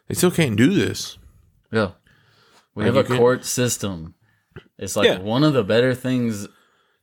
they 0.08 0.14
still 0.14 0.30
can't 0.30 0.56
do 0.56 0.72
this. 0.72 1.18
Yeah. 1.70 1.92
We 2.74 2.84
Like, 2.84 2.94
have 2.94 3.10
a 3.10 3.16
court 3.16 3.44
system. 3.44 4.14
It's 4.78 4.96
like 4.96 5.06
Yeah. 5.08 5.18
one 5.18 5.44
of 5.44 5.52
the 5.52 5.62
better 5.62 5.94
things 5.94 6.48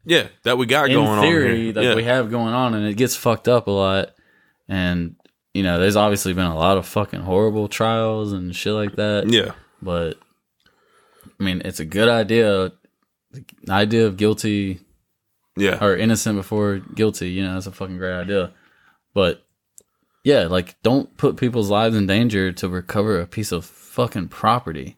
Yeah, 0.05 0.27
that 0.43 0.57
we 0.57 0.65
got 0.65 0.89
in 0.89 0.95
going 0.95 1.21
theory 1.21 1.69
on 1.69 1.73
that 1.75 1.83
yeah. 1.83 1.95
we 1.95 2.03
have 2.03 2.31
going 2.31 2.53
on, 2.53 2.73
and 2.73 2.85
it 2.87 2.95
gets 2.95 3.15
fucked 3.15 3.47
up 3.47 3.67
a 3.67 3.71
lot. 3.71 4.09
And 4.67 5.15
you 5.53 5.63
know, 5.63 5.79
there's 5.79 5.95
obviously 5.95 6.33
been 6.33 6.45
a 6.45 6.55
lot 6.55 6.77
of 6.77 6.85
fucking 6.85 7.21
horrible 7.21 7.67
trials 7.67 8.31
and 8.33 8.55
shit 8.55 8.73
like 8.73 8.95
that. 8.95 9.29
yeah, 9.29 9.51
but 9.81 10.17
I 11.39 11.43
mean, 11.43 11.61
it's 11.65 11.79
a 11.79 11.85
good 11.85 12.09
idea. 12.09 12.71
The 13.31 13.43
idea 13.69 14.07
of 14.07 14.17
guilty 14.17 14.79
Yeah. 15.55 15.83
or 15.83 15.95
innocent 15.95 16.37
before 16.37 16.79
guilty, 16.79 17.29
you 17.29 17.43
know, 17.43 17.53
that's 17.53 17.67
a 17.67 17.71
fucking 17.71 17.97
great 17.97 18.13
idea. 18.13 18.53
But 19.13 19.45
yeah, 20.23 20.47
like 20.47 20.81
don't 20.83 21.15
put 21.17 21.37
people's 21.37 21.69
lives 21.69 21.95
in 21.95 22.07
danger 22.07 22.51
to 22.51 22.69
recover 22.69 23.19
a 23.19 23.27
piece 23.27 23.51
of 23.51 23.65
fucking 23.65 24.29
property. 24.29 24.97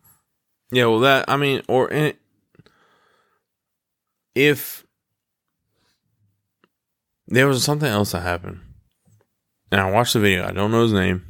Yeah, 0.72 0.86
well, 0.86 1.00
that 1.02 1.26
I 1.30 1.38
mean, 1.38 1.62
or 1.68 1.92
if 4.36 4.83
there 7.28 7.48
was 7.48 7.64
something 7.64 7.90
else 7.90 8.12
that 8.12 8.22
happened, 8.22 8.62
and 9.72 9.82
I 9.82 9.90
watched 9.90 10.14
the 10.14 10.20
video, 10.20 10.46
I 10.46 10.52
don't 10.52 10.72
know 10.72 10.84
his 10.84 10.94
name. 10.94 11.26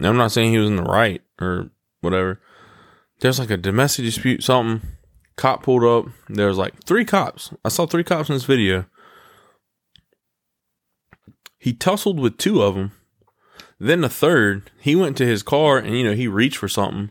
I'm 0.00 0.16
not 0.16 0.32
saying 0.32 0.52
he 0.52 0.58
was 0.58 0.68
in 0.68 0.76
the 0.76 0.82
right 0.82 1.20
or 1.40 1.70
whatever. 2.00 2.40
There's 3.20 3.38
like 3.38 3.50
a 3.50 3.58
domestic 3.58 4.06
dispute, 4.06 4.42
something. 4.42 4.88
Cop 5.36 5.62
pulled 5.62 5.84
up. 5.84 6.12
There 6.28 6.48
was 6.48 6.56
like 6.56 6.84
three 6.84 7.04
cops. 7.04 7.52
I 7.64 7.68
saw 7.68 7.86
three 7.86 8.04
cops 8.04 8.30
in 8.30 8.34
this 8.34 8.44
video. 8.44 8.86
He 11.58 11.74
tussled 11.74 12.18
with 12.18 12.38
two 12.38 12.62
of 12.62 12.74
them. 12.74 12.92
Then 13.78 14.00
the 14.00 14.08
third, 14.08 14.70
he 14.80 14.96
went 14.96 15.18
to 15.18 15.26
his 15.26 15.42
car 15.42 15.76
and 15.76 15.96
you 15.96 16.04
know 16.04 16.14
he 16.14 16.28
reached 16.28 16.56
for 16.56 16.68
something 16.68 17.10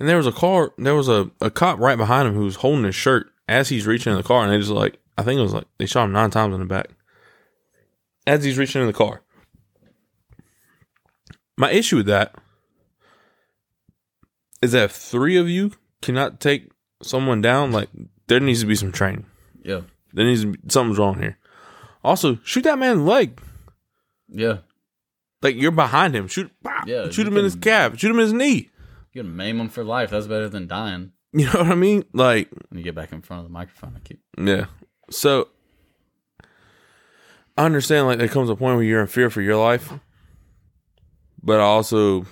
and 0.00 0.08
there 0.08 0.16
was 0.16 0.26
a 0.26 0.32
car, 0.32 0.72
there 0.78 0.94
was 0.94 1.08
a, 1.08 1.30
a 1.42 1.50
cop 1.50 1.78
right 1.78 1.98
behind 1.98 2.26
him 2.26 2.34
who 2.34 2.44
was 2.44 2.56
holding 2.56 2.84
his 2.84 2.94
shirt 2.94 3.30
as 3.46 3.68
he's 3.68 3.86
reaching 3.86 4.12
in 4.12 4.16
the 4.16 4.24
car. 4.24 4.42
And 4.42 4.50
they 4.50 4.56
just 4.56 4.70
like, 4.70 4.98
I 5.18 5.22
think 5.22 5.38
it 5.38 5.42
was 5.42 5.52
like, 5.52 5.66
they 5.78 5.84
shot 5.84 6.04
him 6.04 6.12
nine 6.12 6.30
times 6.30 6.54
in 6.54 6.60
the 6.60 6.66
back 6.66 6.88
as 8.26 8.44
he's 8.44 8.58
reaching 8.58 8.80
in 8.80 8.86
the 8.86 8.92
car. 8.92 9.22
My 11.56 11.70
issue 11.70 11.96
with 11.96 12.06
that 12.06 12.34
is 14.62 14.72
that 14.72 14.84
if 14.84 14.92
three 14.92 15.36
of 15.36 15.48
you 15.48 15.72
cannot 16.02 16.40
take 16.40 16.70
someone 17.02 17.40
down, 17.40 17.72
like, 17.72 17.88
there 18.28 18.40
needs 18.40 18.60
to 18.60 18.66
be 18.66 18.74
some 18.76 18.92
training. 18.92 19.26
Yeah. 19.62 19.82
There 20.12 20.24
needs 20.24 20.42
to 20.42 20.52
be 20.52 20.58
something's 20.68 20.98
wrong 20.98 21.18
here. 21.20 21.38
Also, 22.02 22.38
shoot 22.44 22.64
that 22.64 22.78
man 22.78 22.92
in 22.92 22.98
the 22.98 23.04
leg. 23.10 23.40
Yeah. 24.28 24.58
Like, 25.42 25.56
you're 25.56 25.70
behind 25.70 26.14
him. 26.14 26.28
Shoot, 26.28 26.50
bah, 26.62 26.82
Yeah, 26.86 27.10
shoot 27.10 27.26
him 27.26 27.36
in 27.36 27.44
his 27.44 27.54
can- 27.54 27.62
calf. 27.62 27.98
Shoot 27.98 28.10
him 28.10 28.16
in 28.18 28.22
his 28.24 28.32
knee. 28.32 28.70
You 29.12 29.22
can 29.22 29.36
maim 29.36 29.58
him 29.60 29.68
for 29.68 29.82
life. 29.84 30.10
That's 30.10 30.26
better 30.26 30.48
than 30.48 30.66
dying. 30.66 31.12
You 31.32 31.46
know 31.46 31.52
what 31.60 31.66
I 31.68 31.74
mean? 31.76 32.04
Like, 32.12 32.50
When 32.70 32.78
you 32.78 32.84
get 32.84 32.94
back 32.96 33.12
in 33.12 33.22
front 33.22 33.40
of 33.40 33.46
the 33.46 33.52
microphone, 33.52 33.94
I 33.96 34.00
keep 34.00 34.20
Yeah. 34.36 34.66
So 35.10 35.48
I 37.60 37.66
understand 37.66 38.06
like 38.06 38.16
there 38.16 38.26
comes 38.26 38.48
a 38.48 38.56
point 38.56 38.76
where 38.76 38.84
you're 38.84 39.02
in 39.02 39.06
fear 39.06 39.28
for 39.28 39.42
your 39.42 39.58
life. 39.58 39.92
But 41.42 41.60
I 41.60 41.64
also 41.64 42.24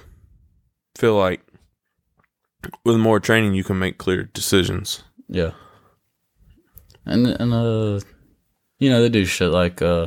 feel 0.97 1.18
like 1.18 1.43
with 2.83 2.97
more 2.97 3.20
training 3.20 3.53
you 3.53 3.62
can 3.62 3.79
make 3.79 3.99
clear 3.99 4.22
decisions. 4.22 5.03
Yeah. 5.29 5.51
And 7.05 7.26
and 7.26 7.53
uh 7.53 8.01
you 8.79 8.89
know, 8.89 9.03
they 9.03 9.11
do 9.11 9.26
shit 9.26 9.51
like 9.51 9.83
uh 9.83 10.07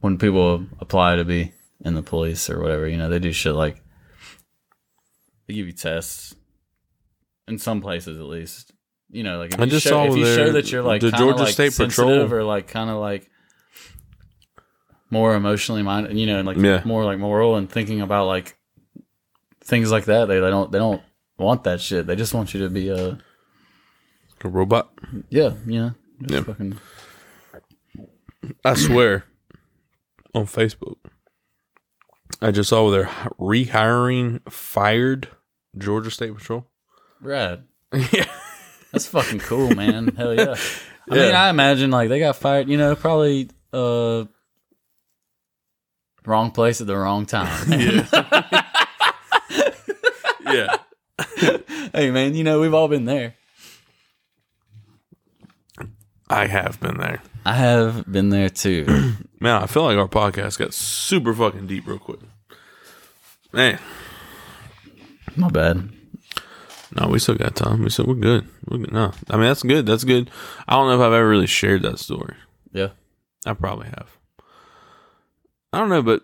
when 0.00 0.16
people 0.16 0.64
apply 0.80 1.16
to 1.16 1.24
be 1.26 1.52
in 1.84 1.92
the 1.92 2.02
police 2.02 2.48
or 2.48 2.62
whatever, 2.62 2.88
you 2.88 2.96
know, 2.96 3.10
they 3.10 3.18
do 3.18 3.32
shit 3.32 3.54
like 3.54 3.82
they 5.46 5.52
give 5.52 5.66
you 5.66 5.74
tests 5.74 6.34
in 7.46 7.58
some 7.58 7.82
places 7.82 8.18
at 8.18 8.24
least. 8.24 8.72
You 9.10 9.22
know, 9.22 9.38
like 9.38 9.52
if 9.54 9.60
I 9.60 9.64
you, 9.64 9.70
just 9.70 9.84
show, 9.84 9.90
saw 9.90 10.04
if 10.06 10.16
you 10.16 10.24
their- 10.24 10.34
show 10.46 10.52
that 10.52 10.70
you're 10.72 10.82
like 10.82 11.00
the 11.00 11.10
Georgia 11.12 11.44
like, 11.44 11.52
State 11.52 11.76
Patrol- 11.76 12.32
or 12.32 12.42
like 12.44 12.66
kind 12.68 12.90
of 12.90 12.96
like 12.96 13.30
more 15.10 15.34
emotionally 15.34 15.82
minded, 15.82 16.16
you 16.18 16.26
know, 16.26 16.38
and 16.38 16.46
like 16.46 16.56
Yeah. 16.56 16.82
more 16.84 17.04
like 17.04 17.18
moral 17.18 17.56
and 17.56 17.70
thinking 17.70 18.00
about 18.00 18.26
like 18.26 18.56
things 19.64 19.90
like 19.92 20.06
that. 20.06 20.26
They 20.26 20.40
they 20.40 20.50
don't 20.50 20.72
they 20.72 20.78
don't 20.78 21.02
want 21.38 21.64
that 21.64 21.80
shit. 21.80 22.06
They 22.06 22.16
just 22.16 22.34
want 22.34 22.52
you 22.54 22.60
to 22.60 22.68
be 22.70 22.88
a 22.88 23.18
A 24.44 24.48
robot. 24.48 24.92
yeah, 25.30 25.54
you 25.66 25.80
know, 25.80 25.94
just 26.22 26.34
Yeah. 26.34 26.40
fucking 26.42 26.78
I 28.64 28.74
swear 28.74 29.24
on 30.34 30.46
Facebook. 30.46 30.96
I 32.42 32.50
just 32.50 32.68
saw 32.70 32.90
they're 32.90 33.04
rehiring 33.40 34.40
fired 34.50 35.28
Georgia 35.78 36.10
State 36.10 36.34
Patrol. 36.34 36.66
rad. 37.20 37.64
yeah. 38.12 38.26
That's 38.96 39.06
fucking 39.08 39.40
cool, 39.40 39.74
man. 39.74 40.08
Hell 40.16 40.34
yeah. 40.34 40.54
I 41.10 41.14
Yeah. 41.16 41.22
mean, 41.26 41.34
I 41.34 41.50
imagine 41.50 41.90
like 41.90 42.08
they 42.08 42.18
got 42.18 42.36
fired. 42.36 42.66
You 42.68 42.78
know, 42.78 42.96
probably 42.96 43.50
uh 43.72 44.24
wrong 46.24 46.50
place 46.50 46.80
at 46.80 46.86
the 46.86 46.96
wrong 46.96 47.26
time. 47.26 47.68
Yeah. 50.48 50.76
yeah. 51.36 51.56
hey, 51.92 52.10
man, 52.10 52.34
you 52.34 52.44
know 52.44 52.60
we've 52.60 52.72
all 52.72 52.88
been 52.88 53.04
there. 53.04 53.34
I 56.30 56.46
have 56.46 56.80
been 56.80 56.98
there. 56.98 57.20
I 57.44 57.52
have 57.54 58.10
been 58.10 58.30
there 58.30 58.48
too. 58.48 58.84
Man, 59.40 59.62
I 59.62 59.66
feel 59.66 59.82
like 59.84 59.98
our 59.98 60.08
podcast 60.08 60.58
got 60.58 60.72
super 60.74 61.34
fucking 61.34 61.66
deep 61.66 61.86
real 61.86 61.98
quick. 61.98 62.20
Man, 63.52 63.78
My 65.36 65.48
bad. 65.48 65.90
No, 66.98 67.08
we 67.08 67.18
still 67.18 67.34
got 67.34 67.56
time. 67.56 67.82
We 67.82 67.90
still 67.90 68.06
we're 68.06 68.14
good. 68.14 68.48
We're 68.68 68.78
good. 68.78 68.92
No, 68.92 69.12
I 69.30 69.36
mean 69.36 69.46
that's 69.46 69.62
good. 69.62 69.86
That's 69.86 70.04
good. 70.04 70.30
I 70.66 70.74
don't 70.74 70.88
know 70.88 70.94
if 70.94 71.00
I've 71.00 71.12
ever 71.12 71.28
really 71.28 71.46
shared 71.46 71.82
that 71.82 71.98
story. 71.98 72.34
Yeah. 72.72 72.90
I 73.44 73.54
probably 73.54 73.86
have. 73.86 74.16
I 75.72 75.78
don't 75.78 75.88
know, 75.88 76.02
but 76.02 76.22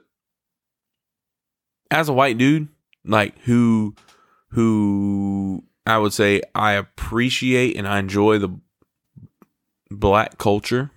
as 1.91 2.09
a 2.09 2.13
white 2.13 2.39
dude, 2.39 2.69
like 3.05 3.39
who, 3.41 3.95
who 4.49 5.63
I 5.87 5.99
would 5.99 6.13
say 6.13 6.43
I 6.55 6.73
appreciate 6.73 7.77
and 7.77 7.87
I 7.87 7.99
enjoy 7.99 8.39
the 8.39 8.59
black 9.91 10.39
culture. 10.39 10.91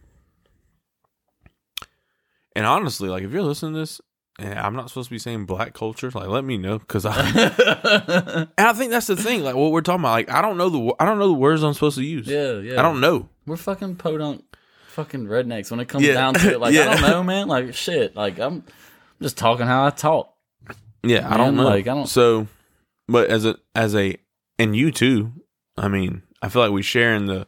And 2.56 2.66
honestly, 2.66 3.10
like 3.10 3.24
if 3.24 3.32
you're 3.32 3.44
listening 3.44 3.74
to 3.74 3.80
this, 3.80 4.02
I'm 4.38 4.76
not 4.76 4.90
supposed 4.90 5.08
to 5.10 5.16
be 5.16 5.20
saying 5.20 5.46
black 5.46 5.74
culture, 5.74 6.12
like 6.14 6.28
let 6.28 6.44
me 6.44 6.58
know 6.58 6.78
because 6.80 7.06
I 7.06 7.16
and 8.58 8.68
I 8.68 8.74
think 8.74 8.92
that's 8.92 9.08
the 9.08 9.16
thing. 9.16 9.44
Like 9.44 9.56
what 9.56 9.72
we're 9.72 9.82
talking 9.82 10.02
about, 10.02 10.12
like 10.12 10.30
I 10.32 10.42
don't 10.42 10.58
know 10.58 10.70
the 10.70 10.94
I 11.00 11.06
don't 11.06 11.20
know 11.20 11.28
the 11.28 11.34
words 11.34 11.64
I'm 11.64 11.74
supposed 11.74 11.98
to 11.98 12.04
use. 12.04 12.28
yeah, 12.28 12.60
yeah. 12.60 12.80
I 12.80 12.82
don't 12.82 13.00
know. 13.00 13.30
We're 13.46 13.56
fucking 13.58 13.96
podunk 13.96 14.44
fucking 14.90 15.26
rednecks 15.28 15.72
when 15.72 15.80
it 15.80 15.88
comes 15.88 16.06
Yeah. 16.06 16.14
down 16.16 16.34
to 16.36 16.52
it. 16.54 16.60
Like 16.60 16.74
Yeah. 16.76 16.90
I 16.90 17.00
don't 17.02 17.10
know, 17.10 17.24
man. 17.24 17.48
Like 17.48 17.74
shit. 17.74 18.16
Like 18.16 18.40
I'm 18.40 18.64
just 19.22 19.38
talking 19.38 19.66
how 19.68 19.86
I 19.86 19.90
talk. 19.92 20.34
Yeah, 21.04 21.32
I 21.32 21.38
don't 21.38 21.56
know. 21.56 21.64
like, 21.66 21.88
I 21.88 21.94
don't- 21.94 22.08
So, 22.08 22.48
but 23.08 23.30
as 23.30 23.46
a 23.46 23.56
as 23.76 23.96
a 23.96 24.18
and 24.60 24.76
you 24.76 24.92
too. 24.92 25.32
I 25.78 25.88
mean, 25.88 26.24
I 26.42 26.50
feel 26.50 26.62
like 26.62 26.72
we 26.72 26.82
share 26.82 27.14
in 27.16 27.26
the 27.28 27.48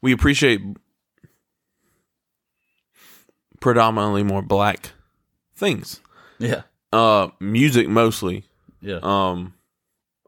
we 0.00 0.12
appreciate 0.12 0.60
predominantly 3.60 4.22
more 4.22 4.42
black 4.42 4.92
things. 5.54 6.00
Yeah. 6.38 6.62
Uh, 6.92 7.28
music 7.40 7.88
mostly. 7.88 8.44
Yeah. 8.80 8.98
Um, 9.02 9.54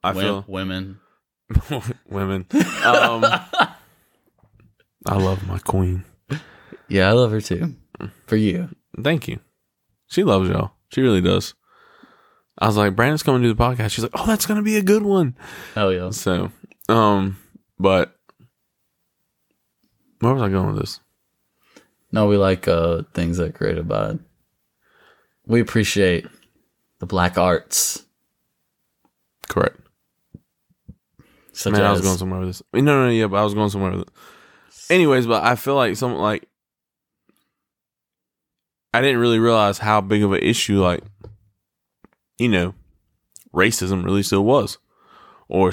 I 0.02 0.12
Wom- 0.12 0.22
feel 0.24 0.44
women. 0.48 0.98
women. 2.08 2.46
Um, 2.84 3.24
I 5.06 5.16
love 5.16 5.46
my 5.46 5.58
queen. 5.58 6.04
Yeah, 6.88 7.08
I 7.08 7.12
love 7.12 7.30
her 7.30 7.40
too. 7.40 7.74
For 8.26 8.36
you. 8.36 8.68
Thank 9.02 9.28
you. 9.28 9.40
She 10.08 10.24
loves 10.24 10.48
y'all. 10.48 10.72
She 10.92 11.00
really 11.00 11.20
does. 11.20 11.54
I 12.58 12.66
was 12.66 12.76
like, 12.76 12.96
Brandon's 12.96 13.22
coming 13.22 13.42
to 13.42 13.48
do 13.48 13.54
the 13.54 13.62
podcast. 13.62 13.90
She's 13.90 14.02
like, 14.04 14.12
oh, 14.14 14.26
that's 14.26 14.46
gonna 14.46 14.62
be 14.62 14.76
a 14.76 14.82
good 14.82 15.02
one. 15.02 15.36
Hell 15.74 15.92
yeah. 15.92 16.10
So, 16.10 16.50
um, 16.88 17.36
but 17.78 18.16
where 20.20 20.32
was 20.32 20.42
I 20.42 20.48
going 20.48 20.68
with 20.68 20.80
this? 20.80 21.00
No, 22.12 22.26
we 22.28 22.36
like 22.36 22.66
uh 22.66 23.02
things 23.14 23.36
that 23.36 23.54
create 23.54 23.78
a 23.78 23.84
vibe. 23.84 24.20
We 25.47 25.60
appreciate 25.60 26.27
the 26.98 27.06
black 27.06 27.39
arts. 27.39 28.05
Correct. 29.48 29.78
Such 31.52 31.73
Man, 31.73 31.82
I 31.82 31.93
was 31.93 32.02
going 32.02 32.18
somewhere 32.18 32.40
with 32.40 32.51
this. 32.51 32.62
No, 32.74 32.81
no, 32.81 33.06
no, 33.06 33.10
yeah, 33.10 33.28
but 33.28 33.39
I 33.39 33.44
was 33.44 33.55
going 33.55 33.70
somewhere 33.70 33.93
with 33.93 34.02
it. 34.02 34.09
Anyways, 34.90 35.27
but 35.27 35.43
I 35.43 35.56
feel 35.56 35.74
like 35.74 35.97
some 35.97 36.14
like 36.14 36.47
I 38.93 39.01
didn't 39.01 39.20
really 39.20 39.39
realize 39.39 39.78
how 39.78 40.01
big 40.01 40.23
of 40.23 40.32
an 40.32 40.43
issue 40.43 40.82
like 40.82 41.02
you 42.39 42.48
know 42.48 42.74
racism 43.55 44.05
really 44.05 44.23
still 44.23 44.44
was, 44.44 44.78
or 45.48 45.73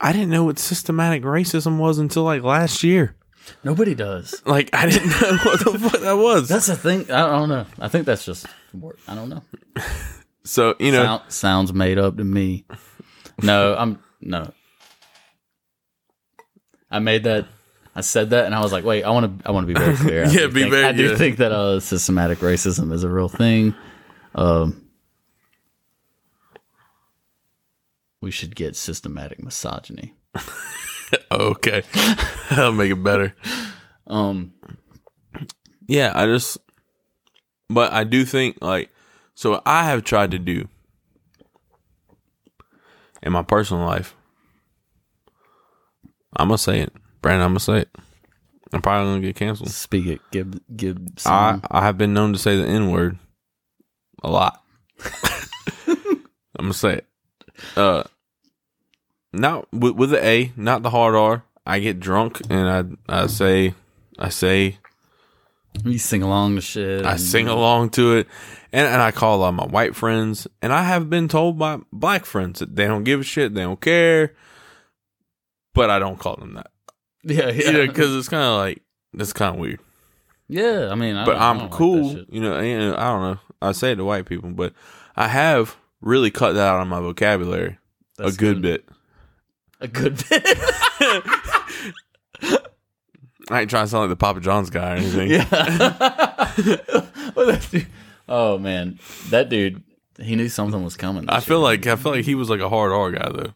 I 0.00 0.12
didn't 0.12 0.30
know 0.30 0.44
what 0.44 0.58
systematic 0.58 1.22
racism 1.22 1.78
was 1.78 1.98
until 1.98 2.24
like 2.24 2.42
last 2.42 2.82
year. 2.82 3.14
Nobody 3.64 3.94
does. 3.94 4.42
Like 4.46 4.70
I 4.72 4.88
didn't 4.88 5.08
know 5.08 5.36
what 5.44 5.60
the 5.64 5.78
fuck 5.78 6.00
that 6.00 6.12
was. 6.16 6.48
That's 6.48 6.66
the 6.66 6.76
thing. 6.76 7.10
I 7.10 7.26
don't 7.38 7.48
know. 7.48 7.66
I 7.80 7.88
think 7.88 8.06
that's 8.06 8.24
just. 8.24 8.46
I 9.08 9.14
don't 9.14 9.28
know. 9.28 9.42
so 10.44 10.74
you 10.78 10.92
know, 10.92 11.04
Sound, 11.04 11.22
sounds 11.32 11.72
made 11.72 11.98
up 11.98 12.16
to 12.16 12.24
me. 12.24 12.64
No, 13.42 13.74
I'm 13.76 13.98
no. 14.20 14.52
I 16.90 16.98
made 16.98 17.24
that. 17.24 17.46
I 17.94 18.00
said 18.00 18.30
that, 18.30 18.46
and 18.46 18.54
I 18.54 18.60
was 18.60 18.72
like, 18.72 18.84
"Wait, 18.84 19.02
I 19.02 19.10
want 19.10 19.40
to. 19.42 19.48
I 19.48 19.52
want 19.52 19.66
to 19.66 19.74
be 19.74 19.78
very 19.78 19.96
clear. 19.96 20.24
I 20.26 20.28
Yeah, 20.30 20.46
be 20.46 20.60
think, 20.62 20.70
very- 20.70 20.84
I 20.84 20.92
do 20.92 21.10
yeah. 21.10 21.16
think 21.16 21.36
that 21.38 21.52
uh, 21.52 21.80
systematic 21.80 22.38
racism 22.38 22.92
is 22.92 23.04
a 23.04 23.08
real 23.08 23.28
thing. 23.28 23.74
Um, 24.34 24.88
we 28.22 28.30
should 28.30 28.54
get 28.56 28.76
systematic 28.76 29.42
misogyny. 29.42 30.14
okay, 31.32 31.82
that'll 32.50 32.72
make 32.72 32.90
it 32.92 33.02
better. 33.02 33.34
Um, 34.06 34.52
Yeah, 35.86 36.12
I 36.14 36.26
just, 36.26 36.58
but 37.68 37.92
I 37.92 38.04
do 38.04 38.24
think 38.24 38.58
like, 38.60 38.90
so 39.34 39.62
I 39.66 39.84
have 39.84 40.04
tried 40.04 40.30
to 40.32 40.38
do 40.38 40.68
in 43.22 43.32
my 43.32 43.42
personal 43.42 43.84
life. 43.84 44.14
I'm 46.36 46.48
gonna 46.48 46.58
say 46.58 46.80
it, 46.80 46.92
Brandon. 47.20 47.42
I'm 47.44 47.50
gonna 47.50 47.60
say 47.60 47.78
it. 47.80 47.90
I'm 48.72 48.80
probably 48.80 49.10
gonna 49.12 49.20
get 49.20 49.36
canceled. 49.36 49.70
speak 49.70 50.06
it. 50.06 50.20
Give 50.30 50.54
give. 50.76 50.96
I 51.26 51.60
I 51.70 51.82
have 51.82 51.98
been 51.98 52.14
known 52.14 52.32
to 52.32 52.38
say 52.38 52.56
the 52.56 52.66
N 52.66 52.90
word 52.90 53.18
a 54.22 54.30
lot. 54.30 54.62
I'm 55.86 56.26
gonna 56.58 56.74
say 56.74 56.94
it. 56.94 57.06
Uh, 57.76 58.04
not 59.32 59.72
with 59.72 59.94
with 59.96 60.10
the 60.10 60.24
A, 60.24 60.52
not 60.56 60.82
the 60.82 60.90
hard 60.90 61.14
R. 61.14 61.44
I 61.66 61.78
get 61.78 62.00
drunk 62.00 62.40
and 62.50 62.98
I 63.08 63.22
I 63.22 63.26
say 63.28 63.74
I 64.18 64.28
say 64.28 64.78
you 65.84 65.98
sing 65.98 66.22
along 66.22 66.56
to 66.56 66.60
shit. 66.60 67.06
I 67.06 67.16
sing 67.16 67.48
along 67.48 67.90
to 67.90 68.16
it, 68.18 68.26
and 68.72 68.86
and 68.86 69.00
I 69.00 69.10
call 69.10 69.36
a 69.36 69.40
lot 69.40 69.48
of 69.50 69.54
my 69.54 69.66
white 69.66 69.94
friends, 69.96 70.46
and 70.60 70.72
I 70.72 70.82
have 70.82 71.08
been 71.08 71.28
told 71.28 71.58
by 71.58 71.78
black 71.92 72.24
friends 72.26 72.58
that 72.60 72.76
they 72.76 72.86
don't 72.86 73.04
give 73.04 73.20
a 73.20 73.24
shit, 73.24 73.54
they 73.54 73.62
don't 73.62 73.80
care, 73.80 74.34
but 75.74 75.88
I 75.88 75.98
don't 75.98 76.18
call 76.18 76.36
them 76.36 76.54
that, 76.54 76.70
Yeah, 77.24 77.48
yeah, 77.48 77.66
you 77.66 77.72
know, 77.72 77.86
because 77.86 78.14
it's 78.14 78.28
kind 78.28 78.42
of 78.44 78.56
like 78.58 78.82
that's 79.14 79.32
kind 79.32 79.54
of 79.54 79.60
weird. 79.60 79.80
yeah. 80.48 80.88
I 80.90 80.94
mean, 80.94 81.16
I 81.16 81.24
But 81.24 81.36
I'm 81.38 81.58
like 81.58 81.70
cool, 81.70 82.14
shit. 82.16 82.26
you 82.30 82.40
know. 82.40 82.54
And 82.56 82.94
I 82.96 83.04
don't 83.04 83.22
know. 83.22 83.38
I 83.62 83.72
say 83.72 83.92
it 83.92 83.96
to 83.96 84.04
white 84.04 84.26
people, 84.26 84.50
but 84.50 84.74
I 85.16 85.28
have 85.28 85.76
really 86.00 86.30
cut 86.30 86.52
that 86.52 86.66
out 86.66 86.82
of 86.82 86.88
my 86.88 87.00
vocabulary 87.00 87.78
That's 88.18 88.34
a 88.34 88.38
good, 88.38 88.60
bit. 88.60 88.88
A 89.82 89.88
good 89.88 90.22
bit. 90.28 90.46
I 93.50 93.62
ain't 93.62 93.70
trying 93.70 93.84
to 93.84 93.88
sound 93.88 94.02
like 94.02 94.10
the 94.10 94.16
Papa 94.16 94.40
John's 94.40 94.70
guy 94.70 94.94
or 94.94 94.96
anything. 94.96 95.30
yeah. 95.30 95.44
Well, 97.34 97.46
that 97.46 97.66
dude- 97.70 97.86
oh 98.28 98.58
man, 98.58 98.98
that 99.30 99.48
dude. 99.48 99.82
He 100.20 100.36
knew 100.36 100.50
something 100.50 100.84
was 100.84 100.96
coming. 100.96 101.28
I 101.30 101.40
feel 101.40 101.56
year. 101.58 101.64
like 101.64 101.86
I 101.86 101.96
feel 101.96 102.12
like 102.12 102.26
he 102.26 102.34
was 102.34 102.50
like 102.50 102.60
a 102.60 102.68
hard 102.68 102.92
R 102.92 103.10
guy 103.10 103.30
though. 103.32 103.54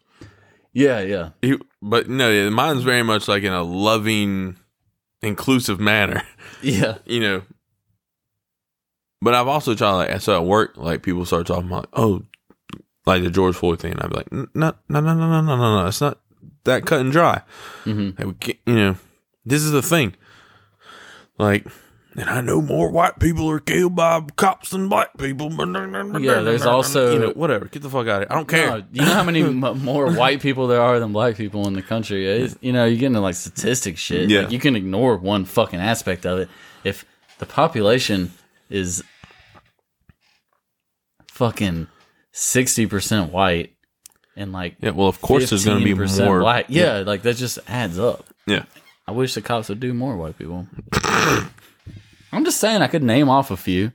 Yeah, 0.72 1.00
yeah. 1.00 1.30
He, 1.42 1.58
but 1.82 2.08
no, 2.08 2.30
yeah, 2.30 2.48
mine's 2.48 2.82
very 2.82 3.02
much 3.02 3.28
like 3.28 3.42
in 3.42 3.52
a 3.52 3.62
loving, 3.62 4.56
inclusive 5.22 5.78
manner. 5.78 6.22
Yeah. 6.62 6.98
you 7.04 7.20
know. 7.20 7.42
But 9.20 9.34
I've 9.34 9.48
also 9.48 9.74
tried 9.74 9.92
like 9.92 10.20
so 10.22 10.40
at 10.40 10.46
work, 10.46 10.76
like 10.76 11.02
people 11.02 11.26
start 11.26 11.46
talking 11.46 11.66
about, 11.68 11.88
oh, 11.92 12.22
like 13.06 13.22
the 13.22 13.30
George 13.30 13.54
Floyd 13.56 13.80
thing, 13.80 13.92
and 13.92 14.02
I'd 14.02 14.10
be 14.10 14.16
like, 14.16 14.32
no, 14.32 14.46
no, 14.54 14.74
no, 14.88 15.00
no, 15.00 15.14
no, 15.14 15.40
no, 15.40 15.56
no, 15.56 15.80
no, 15.82 15.86
it's 15.86 16.00
not 16.00 16.18
that 16.64 16.84
cut 16.86 17.00
and 17.00 17.12
dry. 17.12 17.42
hmm 17.84 18.10
Like, 18.18 18.26
we 18.26 18.32
can't- 18.34 18.58
you 18.66 18.74
know, 18.74 18.96
this 19.44 19.62
is 19.62 19.70
the 19.72 19.82
thing. 19.82 20.14
Like, 21.38 21.66
and 22.16 22.28
I 22.30 22.40
know 22.40 22.62
more 22.62 22.90
white 22.90 23.18
people 23.20 23.48
are 23.50 23.60
killed 23.60 23.94
by 23.94 24.20
cops 24.36 24.70
than 24.70 24.88
black 24.88 25.16
people. 25.18 25.50
Yeah, 25.50 26.40
there's 26.40 26.64
also- 26.64 27.12
you 27.12 27.18
know, 27.20 27.30
whatever. 27.32 27.66
Get 27.66 27.82
the 27.82 27.90
fuck 27.90 28.08
out 28.08 28.22
of 28.22 28.28
here. 28.28 28.28
I 28.30 28.34
don't 28.34 28.48
care. 28.48 28.70
No, 28.70 28.76
you 28.90 29.02
know 29.02 29.12
how 29.12 29.22
many 29.22 29.42
m- 29.42 29.60
more 29.84 30.10
white 30.12 30.40
people 30.40 30.66
there 30.66 30.80
are 30.80 30.98
than 30.98 31.12
black 31.12 31.36
people 31.36 31.66
in 31.68 31.74
the 31.74 31.82
country? 31.82 32.26
It's, 32.26 32.56
you 32.62 32.72
know, 32.72 32.86
you 32.86 32.96
get 32.96 33.06
into 33.08 33.20
like 33.20 33.34
statistic 33.34 33.98
shit. 33.98 34.30
Yeah. 34.30 34.40
Like, 34.42 34.50
you 34.52 34.58
can 34.58 34.74
ignore 34.76 35.16
one 35.18 35.44
fucking 35.44 35.78
aspect 35.78 36.24
of 36.26 36.38
it. 36.38 36.48
If 36.84 37.04
the 37.38 37.46
population 37.46 38.32
is 38.70 39.04
fucking 41.32 41.86
sixty 42.36 42.86
percent 42.86 43.32
white 43.32 43.74
and 44.36 44.52
like 44.52 44.76
yeah, 44.80 44.90
well, 44.90 45.08
of 45.08 45.20
course, 45.20 45.50
there's 45.50 45.64
going 45.64 45.78
to 45.78 45.84
be 45.84 45.94
more. 45.94 46.40
black. 46.40 46.66
Yeah, 46.68 46.98
like 46.98 47.22
that 47.22 47.36
just 47.36 47.58
adds 47.66 47.98
up. 47.98 48.26
yeah. 48.46 48.64
I 49.08 49.12
wish 49.12 49.34
the 49.34 49.40
cops 49.40 49.68
would 49.68 49.78
do 49.78 49.94
more 49.94 50.16
white 50.16 50.36
people. 50.36 50.66
I'm 52.32 52.44
just 52.44 52.58
saying 52.58 52.82
I 52.82 52.88
could 52.88 53.04
name 53.04 53.28
off 53.28 53.52
a 53.52 53.56
few 53.56 53.92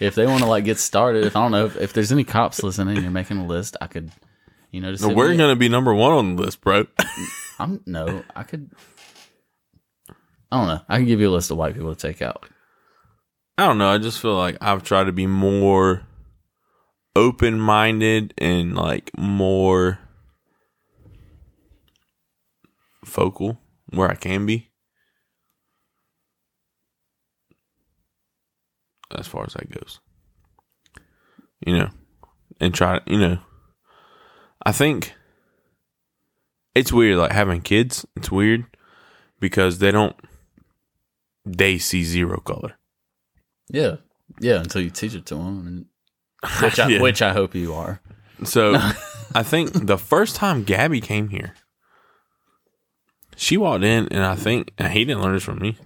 if 0.00 0.16
they 0.16 0.26
want 0.26 0.42
to 0.42 0.48
like 0.48 0.64
get 0.64 0.78
started. 0.78 1.24
If 1.24 1.36
I 1.36 1.42
don't 1.42 1.52
know 1.52 1.66
if, 1.66 1.76
if 1.76 1.92
there's 1.92 2.10
any 2.10 2.24
cops 2.24 2.62
listening, 2.62 2.96
you're 3.00 3.10
making 3.10 3.38
a 3.38 3.46
list. 3.46 3.76
I 3.80 3.86
could, 3.86 4.10
you 4.72 4.80
know, 4.80 4.90
just 4.90 5.04
No, 5.04 5.14
we're 5.14 5.36
going 5.36 5.50
to 5.50 5.56
be 5.56 5.68
number 5.68 5.94
one 5.94 6.10
on 6.12 6.34
the 6.36 6.42
list, 6.42 6.60
bro. 6.60 6.86
I'm 7.60 7.80
no, 7.86 8.24
I 8.34 8.42
could. 8.42 8.70
I 10.50 10.58
don't 10.58 10.66
know. 10.66 10.80
I 10.88 10.96
can 10.96 11.06
give 11.06 11.20
you 11.20 11.30
a 11.30 11.34
list 11.34 11.52
of 11.52 11.56
white 11.56 11.74
people 11.74 11.94
to 11.94 12.00
take 12.08 12.20
out. 12.20 12.44
I 13.56 13.66
don't 13.66 13.78
know. 13.78 13.90
I 13.90 13.98
just 13.98 14.20
feel 14.20 14.36
like 14.36 14.56
I've 14.60 14.82
tried 14.82 15.04
to 15.04 15.12
be 15.12 15.28
more 15.28 16.02
open 17.18 17.58
minded 17.58 18.32
and 18.38 18.76
like 18.76 19.10
more 19.18 19.98
focal 23.04 23.58
where 23.90 24.08
I 24.08 24.14
can 24.14 24.46
be. 24.46 24.70
As 29.10 29.26
far 29.26 29.44
as 29.44 29.54
that 29.54 29.68
goes. 29.70 29.98
You 31.66 31.76
know, 31.76 31.90
and 32.60 32.72
try, 32.72 33.00
to, 33.00 33.12
you 33.12 33.18
know, 33.18 33.38
I 34.64 34.70
think 34.70 35.12
it's 36.76 36.92
weird, 36.92 37.18
like 37.18 37.32
having 37.32 37.62
kids. 37.62 38.06
It's 38.14 38.30
weird 38.30 38.64
because 39.40 39.80
they 39.80 39.90
don't, 39.90 40.14
they 41.44 41.78
see 41.78 42.04
zero 42.04 42.38
color. 42.38 42.78
Yeah, 43.70 43.96
yeah. 44.40 44.60
Until 44.60 44.82
you 44.82 44.90
teach 44.90 45.14
it 45.14 45.26
to 45.26 45.34
them, 45.34 45.66
and, 45.66 45.86
which 46.62 46.78
I, 46.78 46.88
Yeah. 46.88 47.00
which 47.00 47.22
I 47.22 47.32
hope 47.32 47.54
you 47.54 47.74
are. 47.74 48.00
So 48.44 48.74
I 49.34 49.42
think 49.42 49.86
the 49.86 49.98
first 49.98 50.36
time 50.36 50.62
Gabby 50.64 51.00
came 51.00 51.28
here, 51.28 51.54
she 53.36 53.56
walked 53.56 53.84
in, 53.84 54.08
and 54.12 54.24
I 54.24 54.34
think 54.36 54.72
and 54.78 54.92
he 54.92 55.04
didn't 55.04 55.22
learn 55.22 55.34
this 55.34 55.42
from 55.42 55.58
me. 55.58 55.76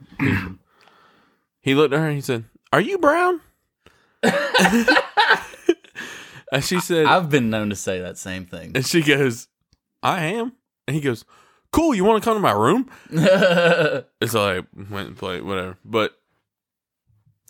he 1.60 1.74
looked 1.74 1.94
at 1.94 2.00
her 2.00 2.06
and 2.06 2.14
he 2.16 2.20
said, 2.20 2.44
"Are 2.72 2.80
you 2.80 2.98
brown?" 2.98 3.40
and 6.52 6.62
she 6.62 6.78
said, 6.80 7.06
I've 7.06 7.30
been 7.30 7.50
known 7.50 7.70
to 7.70 7.76
say 7.76 8.00
that 8.00 8.18
same 8.18 8.44
thing. 8.46 8.72
and 8.74 8.86
she 8.86 9.02
goes, 9.02 9.48
"I 10.02 10.24
am." 10.26 10.52
And 10.86 10.94
he 10.94 11.00
goes, 11.00 11.24
"Cool, 11.72 11.94
you 11.94 12.04
want 12.04 12.22
to 12.22 12.28
come 12.28 12.36
to 12.36 12.40
my 12.40 12.52
room?" 12.52 12.90
it's 14.20 14.34
like 14.34 14.66
went 14.90 15.08
and 15.08 15.16
played 15.16 15.42
whatever. 15.42 15.76
But 15.84 16.12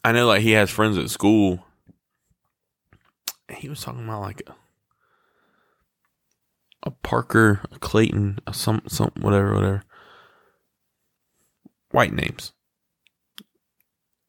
I 0.04 0.12
know 0.12 0.26
like 0.26 0.42
he 0.42 0.52
has 0.52 0.70
friends 0.70 0.96
at 0.98 1.10
school. 1.10 1.64
He 3.52 3.68
was 3.68 3.80
talking 3.80 4.04
about 4.04 4.22
like 4.22 4.42
a, 4.46 4.54
a 6.84 6.90
Parker, 6.90 7.60
a 7.70 7.78
Clayton, 7.78 8.38
a 8.46 8.54
some 8.54 8.82
some 8.88 9.12
whatever, 9.20 9.54
whatever. 9.54 9.82
White 11.90 12.12
names. 12.12 12.52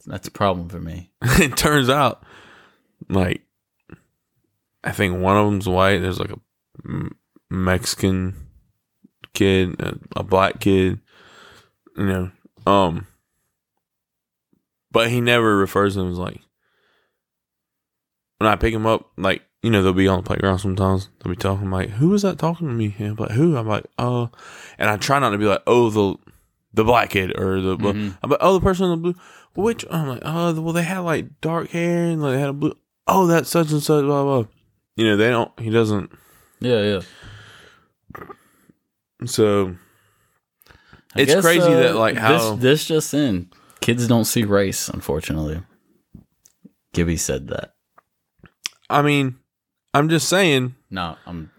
That's 0.05 0.27
a 0.27 0.31
problem 0.31 0.69
for 0.69 0.79
me. 0.79 1.11
it 1.21 1.55
turns 1.55 1.89
out 1.89 2.23
like 3.09 3.41
I 4.83 4.91
think 4.91 5.19
one 5.19 5.37
of 5.37 5.45
them's 5.45 5.67
white. 5.67 5.99
There's 5.99 6.19
like 6.19 6.31
a 6.31 7.09
Mexican 7.49 8.35
kid, 9.33 9.79
a, 9.79 9.97
a 10.17 10.23
black 10.23 10.59
kid, 10.59 10.99
you 11.97 12.05
know. 12.05 12.31
Um, 12.65 13.07
but 14.91 15.09
he 15.09 15.21
never 15.21 15.57
refers 15.57 15.93
to 15.93 15.99
them 16.01 16.11
as 16.11 16.17
like 16.17 16.41
when 18.44 18.52
I 18.52 18.56
pick 18.56 18.74
him 18.74 18.86
up, 18.86 19.10
like 19.18 19.41
you 19.61 19.70
know 19.70 19.82
they'll 19.82 19.94
be 19.94 20.07
on 20.07 20.18
the 20.20 20.24
playground 20.28 20.60
sometimes. 20.60 21.10
They'll 21.20 21.32
be 21.34 21.38
talking 21.38 21.70
like, 21.72 21.90
"Who 21.91 22.14
is 22.14 22.22
that 22.24 22.38
talking 22.38 22.68
to 22.68 22.74
me?" 22.74 22.94
And 22.99 23.07
I'm 23.10 23.15
like, 23.15 23.32
"Who?" 23.32 23.56
I'm 23.57 23.68
like, 23.68 23.86
"Oh," 23.98 24.30
and 24.78 24.90
I 24.90 24.98
try 24.98 25.20
not 25.20 25.30
to 25.32 25.38
be 25.38 25.45
like, 25.45 25.64
"Oh, 25.68 25.90
the 25.90 26.15
the 26.74 26.84
black 26.84 27.11
kid 27.11 27.38
or 27.40 27.61
the." 27.61 27.78
blah 27.78 27.94
Mhm. 27.94 28.18
I'm 28.22 28.30
like, 28.30 28.40
"Oh, 28.41 28.53
the 28.53 28.60
person 28.61 28.86
in 28.86 28.91
the 28.91 28.98
blue." 28.98 29.15
Which 29.56 29.86
I'm 29.91 30.07
like, 30.07 30.22
"Oh, 30.26 30.53
well, 30.61 30.74
they 30.74 30.84
had 30.84 30.99
like 30.99 31.40
dark 31.41 31.70
hair 31.70 32.06
and 32.06 32.22
like, 32.22 32.34
they 32.34 32.40
had 32.40 32.49
a 32.49 32.53
blue." 32.53 32.76
Oh, 33.07 33.28
that's 33.28 33.49
such 33.49 33.72
and 33.72 33.82
such. 33.82 34.03
Blah 34.03 34.24
blah. 34.24 34.45
You 34.95 35.06
know, 35.06 35.18
they 35.18 35.30
don't. 35.30 35.52
He 35.60 35.70
doesn't. 35.70 36.11
Yeah, 36.60 36.82
yeah. 36.82 37.02
So 39.26 39.76
I 41.15 41.22
It's 41.22 41.34
guess, 41.34 41.44
crazy 41.44 41.61
uh, 41.61 41.80
that, 41.80 41.95
like, 41.95 42.18
how- 42.18 42.56
this, 42.56 42.61
this 42.61 42.86
just 42.88 43.14
in 43.14 43.49
kids 43.82 44.07
don't 44.07 44.26
see 44.26 44.44
race. 44.44 44.90
Unfortunately, 44.90 45.61
Gibby 46.94 47.18
said 47.18 47.48
that. 47.49 47.74
I 48.89 49.01
mean, 49.01 49.38
I'm 49.93 50.10
just 50.10 50.27
saying 50.30 50.76
No, 50.89 51.18
I'm. 51.26 51.51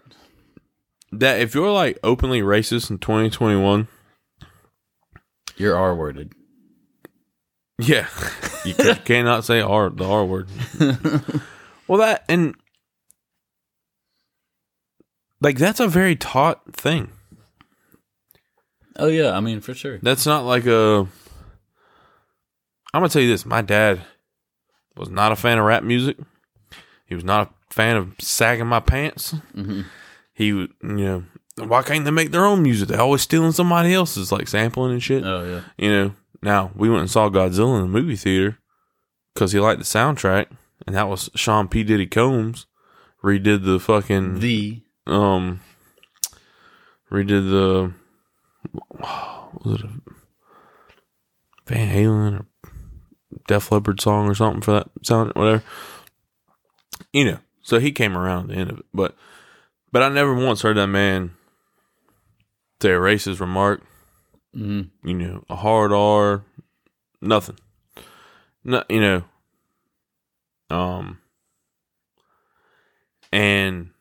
that 1.11 1.39
if 1.41 1.53
you're 1.55 1.71
like 1.71 1.97
openly 2.03 2.41
racist 2.41 2.89
in 2.89 2.97
2021, 2.99 3.87
You're 5.57 5.75
R 5.77 5.95
worded. 5.95 6.33
yeah, 7.79 8.07
you 8.63 8.73
ca- 8.77 8.99
cannot 9.03 9.43
say 9.45 9.59
R 9.61 9.89
the 9.89 10.05
R 10.05 10.25
word. 10.25 10.49
Well, 11.87 11.99
that 11.99 12.25
and 12.27 12.55
like 15.39 15.57
that's 15.59 15.79
a 15.79 15.87
very 15.87 16.15
taught 16.15 16.75
thing. 16.75 17.11
Oh 18.97 19.05
yeah, 19.07 19.37
I 19.37 19.39
mean 19.39 19.61
for 19.61 19.75
sure. 19.75 19.99
That's 20.01 20.25
not 20.25 20.45
like 20.45 20.65
a. 20.65 21.07
I'm 22.91 23.01
gonna 23.01 23.09
tell 23.09 23.21
you 23.21 23.27
this: 23.27 23.45
my 23.45 23.61
dad 23.61 24.01
was 24.97 25.09
not 25.09 25.31
a 25.31 25.35
fan 25.35 25.59
of 25.59 25.65
rap 25.65 25.83
music. 25.83 26.17
He 27.05 27.15
was 27.15 27.23
not 27.23 27.51
a 27.69 27.73
fan 27.73 27.97
of 27.97 28.13
sagging 28.19 28.67
my 28.67 28.79
pants. 28.79 29.31
hmm 29.53 29.81
he 30.33 30.47
you 30.47 30.67
know, 30.81 31.23
why 31.55 31.81
can't 31.81 32.03
they 32.03 32.11
make 32.11 32.31
their 32.31 32.45
own 32.45 32.61
music? 32.61 32.89
They're 32.89 32.99
always 32.99 33.21
stealing 33.21 33.53
somebody 33.53 33.93
else's, 33.93 34.31
like 34.33 34.49
sampling 34.49 34.91
and 34.91 35.01
shit. 35.01 35.23
Oh 35.23 35.45
yeah. 35.45 35.61
You 35.77 35.89
know, 35.91 36.15
now 36.41 36.71
we 36.75 36.89
went 36.89 37.01
and 37.01 37.09
saw 37.09 37.29
Godzilla 37.29 37.77
in 37.77 37.81
the 37.83 37.87
movie 37.87 38.17
theater 38.17 38.59
because 39.33 39.53
he 39.53 39.59
liked 39.61 39.79
the 39.79 39.85
soundtrack, 39.85 40.47
and 40.85 40.93
that 40.95 41.07
was 41.07 41.29
Sean 41.35 41.69
P. 41.69 41.83
Diddy 41.83 42.05
Combs 42.05 42.65
redid 43.23 43.63
the 43.63 43.79
fucking 43.79 44.39
The 44.39 44.81
um 45.07 45.61
redid 47.09 47.49
the 47.49 47.93
was 49.63 49.79
it 49.79 49.85
a 49.85 49.89
Van 51.67 51.95
Halen 51.95 52.39
or 52.41 52.45
Def 53.47 53.71
Leppard 53.71 54.01
song 54.01 54.27
or 54.27 54.35
something 54.35 54.61
for 54.61 54.71
that 54.73 54.89
sound 55.03 55.31
whatever. 55.35 55.63
You 57.15 57.23
know, 57.23 57.39
so 57.61 57.79
he 57.79 57.93
came 57.93 58.17
around 58.17 58.49
the 58.49 58.55
end 58.55 58.69
of 58.69 58.79
it, 58.79 58.85
but 58.93 59.15
but 59.89 60.03
I 60.03 60.09
never 60.09 60.33
once 60.33 60.63
heard 60.63 60.75
that 60.75 60.87
man 60.87 61.31
say 62.81 62.89
a 62.91 62.99
racist 62.99 63.39
remark. 63.39 63.81
mhm. 64.53 64.89
You 65.01 65.13
know, 65.13 65.45
a 65.49 65.55
hard 65.55 65.93
R, 65.93 66.43
nothing. 67.21 67.57
No, 68.65 68.83
you 68.89 68.99
know, 68.99 69.23
um, 70.69 71.19
and 73.31 73.91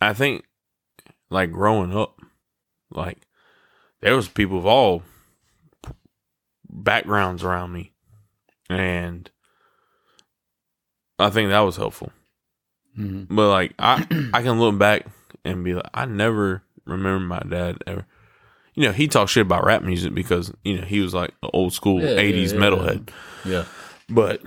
I 0.00 0.14
think 0.14 0.46
like 1.28 1.52
growing 1.52 1.94
up, 1.94 2.18
like 2.90 3.18
there 4.00 4.16
was 4.16 4.30
people 4.30 4.56
of 4.56 4.64
all 4.64 5.02
backgrounds 6.70 7.44
around 7.44 7.72
me, 7.72 7.92
and 8.70 9.30
I 11.18 11.30
think 11.30 11.50
that 11.50 11.60
was 11.60 11.76
helpful. 11.76 12.12
Mhm. 12.98 13.26
But 13.30 13.48
like 13.50 13.74
I, 13.78 14.06
I 14.34 14.42
can 14.42 14.58
look 14.60 14.78
back 14.78 15.06
and 15.44 15.64
be 15.64 15.74
like, 15.74 15.88
I 15.94 16.04
never 16.06 16.62
remember 16.84 17.20
my 17.20 17.40
dad 17.40 17.78
ever. 17.86 18.06
You 18.74 18.84
know, 18.84 18.92
he 18.92 19.08
talked 19.08 19.30
shit 19.32 19.42
about 19.42 19.64
rap 19.64 19.82
music 19.82 20.14
because 20.14 20.52
you 20.64 20.76
know 20.78 20.84
he 20.84 21.00
was 21.00 21.12
like 21.14 21.30
an 21.42 21.50
old 21.52 21.72
school 21.72 22.00
Yeah, 22.00 22.10
yeah, 22.20 22.22
'80s 22.22 22.52
yeah, 22.52 22.58
metalhead. 22.60 23.10
yeah. 23.44 23.64
But 24.08 24.42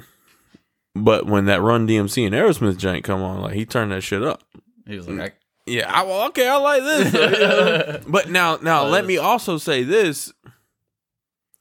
but 0.95 1.25
when 1.25 1.45
that 1.45 1.61
Run 1.61 1.87
DMC 1.87 2.25
and 2.25 2.35
Aerosmith 2.35 2.75
jank 2.77 3.03
come 3.03 3.21
on, 3.21 3.41
like 3.41 3.53
he 3.53 3.65
turned 3.65 3.91
that 3.91 4.01
shit 4.01 4.23
up. 4.23 4.41
He 4.87 4.95
was 4.97 5.07
like, 5.07 5.35
Yeah, 5.65 5.89
I, 5.93 6.03
well, 6.03 6.27
okay, 6.29 6.47
I 6.47 6.55
like 6.57 6.81
this. 6.83 7.13
you 7.13 7.19
know? 7.19 7.99
but 8.07 8.29
now, 8.29 8.57
now 8.57 8.85
let 8.85 9.05
me 9.05 9.17
also 9.17 9.57
say 9.57 9.83
this. 9.83 10.33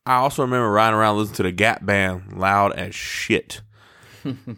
I 0.06 0.14
also 0.16 0.42
remember 0.42 0.70
riding 0.70 0.98
around 0.98 1.18
listening 1.18 1.36
to 1.36 1.42
the 1.44 1.52
Gap 1.52 1.84
Band 1.84 2.32
loud 2.38 2.72
as 2.72 2.94
shit, 2.94 3.60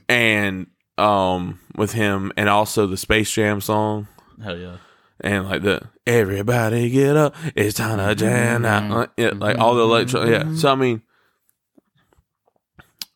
and 0.09 0.67
um 0.99 1.61
with 1.77 1.93
him, 1.93 2.33
and 2.37 2.49
also 2.49 2.87
the 2.87 2.97
Space 2.97 3.31
Jam 3.31 3.61
song, 3.61 4.09
hell 4.43 4.59
yeah. 4.59 4.77
and 5.21 5.49
like 5.49 5.63
the 5.63 5.89
everybody 6.07 6.91
get 6.91 7.17
up, 7.17 7.35
it's 7.55 7.77
time 7.77 7.99
to 7.99 8.15
jam 8.15 8.65
out, 8.65 8.91
like, 8.91 9.11
yeah, 9.17 9.33
like 9.35 9.59
all 9.59 9.75
the 9.75 9.83
electro, 9.83 10.25
yeah. 10.25 10.55
So 10.55 10.71
I 10.71 10.75
mean, 10.75 11.03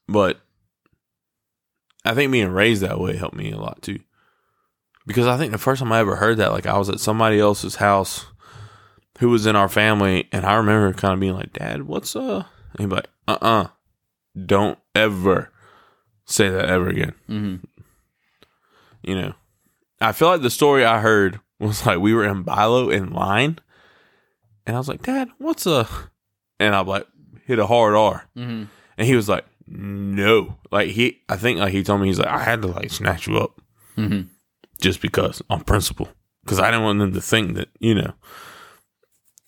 but 0.08 0.40
I 2.04 2.14
think 2.14 2.30
being 2.32 2.50
raised 2.50 2.82
that 2.82 3.00
way 3.00 3.16
helped 3.16 3.36
me 3.36 3.50
a 3.50 3.58
lot 3.58 3.82
too. 3.82 3.98
Because 5.06 5.26
I 5.26 5.36
think 5.36 5.52
the 5.52 5.58
first 5.58 5.80
time 5.80 5.92
I 5.92 6.00
ever 6.00 6.16
heard 6.16 6.38
that, 6.38 6.52
like 6.52 6.66
I 6.66 6.78
was 6.78 6.88
at 6.88 7.00
somebody 7.00 7.38
else's 7.38 7.76
house 7.76 8.26
who 9.18 9.30
was 9.30 9.46
in 9.46 9.56
our 9.56 9.68
family, 9.68 10.28
and 10.32 10.44
I 10.44 10.54
remember 10.54 10.92
kind 10.92 11.14
of 11.14 11.20
being 11.20 11.34
like, 11.34 11.52
Dad, 11.52 11.82
what's 11.82 12.14
uh 12.16 12.44
and 12.72 12.80
he'd 12.80 12.88
be 12.88 12.96
like, 12.96 13.08
uh 13.28 13.38
uh 13.40 13.66
don't 14.44 14.78
ever 14.94 15.50
say 16.26 16.48
that 16.50 16.66
ever 16.66 16.88
again. 16.88 17.14
hmm 17.26 17.56
You 19.02 19.14
know. 19.14 19.34
I 20.00 20.12
feel 20.12 20.28
like 20.28 20.42
the 20.42 20.50
story 20.50 20.84
I 20.84 21.00
heard 21.00 21.40
was 21.58 21.86
like 21.86 21.98
we 22.00 22.12
were 22.12 22.24
in 22.26 22.42
Bi-Lo 22.42 22.90
in 22.90 23.12
line, 23.12 23.58
and 24.66 24.76
I 24.76 24.78
was 24.78 24.88
like, 24.88 25.02
Dad, 25.02 25.28
what's 25.38 25.64
a 25.66 25.88
and 26.60 26.74
I'm 26.74 26.86
like 26.86 27.06
hit 27.46 27.58
a 27.58 27.66
hard 27.66 27.94
R. 27.94 28.26
hmm 28.34 28.64
And 28.98 29.06
he 29.06 29.14
was 29.16 29.28
like, 29.28 29.46
no. 29.66 30.58
Like 30.70 30.90
he 30.90 31.22
I 31.28 31.36
think 31.36 31.58
like 31.60 31.72
he 31.72 31.82
told 31.82 32.00
me 32.02 32.08
he's 32.08 32.18
like, 32.18 32.28
I 32.28 32.42
had 32.42 32.60
to 32.62 32.68
like 32.68 32.90
snatch 32.90 33.26
you 33.26 33.38
up 33.38 33.58
hmm 33.94 34.22
just 34.80 35.00
because 35.00 35.40
on 35.48 35.62
principle. 35.62 36.08
Because 36.44 36.60
I 36.60 36.70
didn't 36.70 36.84
want 36.84 36.98
them 37.00 37.12
to 37.14 37.20
think 37.20 37.54
that, 37.56 37.68
you 37.80 37.94
know. 37.94 38.12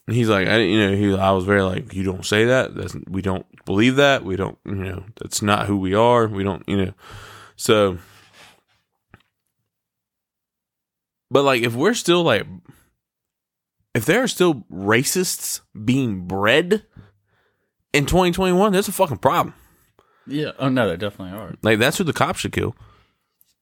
And 0.08 0.16
he's 0.16 0.30
like, 0.30 0.48
I 0.48 0.52
didn't, 0.56 0.70
you 0.70 0.80
know, 0.90 0.96
he 0.96 1.14
I 1.20 1.32
was 1.32 1.44
very 1.44 1.60
like, 1.62 1.92
you 1.92 2.02
don't 2.02 2.24
say 2.24 2.46
that. 2.46 2.74
That's 2.74 2.96
we 3.08 3.20
don't 3.20 3.44
believe 3.66 3.96
that. 3.96 4.24
We 4.24 4.36
don't, 4.36 4.56
you 4.64 4.74
know, 4.74 5.04
that's 5.20 5.42
not 5.42 5.66
who 5.66 5.76
we 5.76 5.92
are. 5.92 6.26
We 6.26 6.42
don't, 6.42 6.66
you 6.66 6.82
know. 6.82 6.92
So 7.56 7.98
But 11.30 11.42
like 11.44 11.62
if 11.62 11.74
we're 11.74 11.92
still 11.92 12.22
like 12.22 12.46
if 13.94 14.06
there 14.06 14.22
are 14.22 14.28
still 14.28 14.64
racists 14.72 15.60
being 15.84 16.26
bred 16.26 16.84
in 17.92 18.06
2021, 18.06 18.72
that's 18.72 18.88
a 18.88 18.92
fucking 18.92 19.18
problem. 19.18 19.54
Yeah. 20.26 20.52
Oh 20.58 20.70
no, 20.70 20.88
there 20.88 20.96
definitely 20.96 21.38
are. 21.38 21.54
Like 21.62 21.78
that's 21.78 21.98
who 21.98 22.04
the 22.04 22.12
cops 22.14 22.40
should 22.40 22.52
kill. 22.52 22.74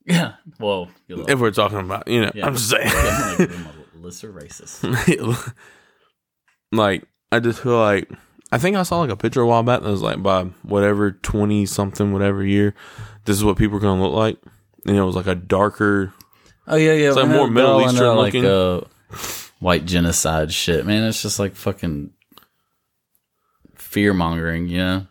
Yeah. 0.04 0.34
Well, 0.60 0.88
If 1.08 1.40
we're 1.40 1.50
talking 1.50 1.78
about, 1.80 2.06
you 2.06 2.20
know, 2.22 2.30
Yeah. 2.36 2.46
I'm 2.46 2.54
just 2.54 2.70
saying. 2.70 2.84
definitely 2.86 3.46
give 3.46 3.56
him 3.56 3.66
a 3.66 3.98
lesser 4.06 4.32
racist. 4.32 4.84
like 6.76 7.04
I 7.32 7.40
just 7.40 7.60
feel 7.60 7.78
like 7.78 8.08
I 8.52 8.58
think 8.58 8.76
I 8.76 8.82
saw 8.84 9.00
like 9.00 9.10
a 9.10 9.16
picture 9.16 9.40
a 9.40 9.46
while 9.46 9.62
back 9.62 9.82
that 9.82 9.88
was 9.90 10.02
like 10.02 10.22
by 10.22 10.44
whatever 10.62 11.12
twenty 11.12 11.66
something 11.66 12.12
whatever 12.12 12.44
year, 12.44 12.74
this 13.24 13.36
is 13.36 13.44
what 13.44 13.56
people 13.58 13.76
are 13.78 13.80
gonna 13.80 14.02
look 14.02 14.14
like. 14.14 14.38
And 14.86 14.96
it 14.96 15.02
was 15.02 15.16
like 15.16 15.26
a 15.26 15.34
darker. 15.34 16.12
Oh 16.68 16.76
yeah, 16.76 16.92
yeah. 16.92 17.08
It's 17.08 17.16
like 17.16 17.28
more 17.28 17.48
Middle 17.50 17.80
into, 17.80 17.92
Eastern 17.94 18.16
like, 18.16 18.34
looking. 18.34 18.46
uh, 18.46 18.80
white 19.60 19.84
genocide 19.84 20.52
shit, 20.52 20.86
man. 20.86 21.04
It's 21.04 21.22
just 21.22 21.38
like 21.38 21.56
fucking 21.56 22.10
fear 23.74 24.12
mongering. 24.14 24.68
You 24.68 24.78
know, 24.78 25.06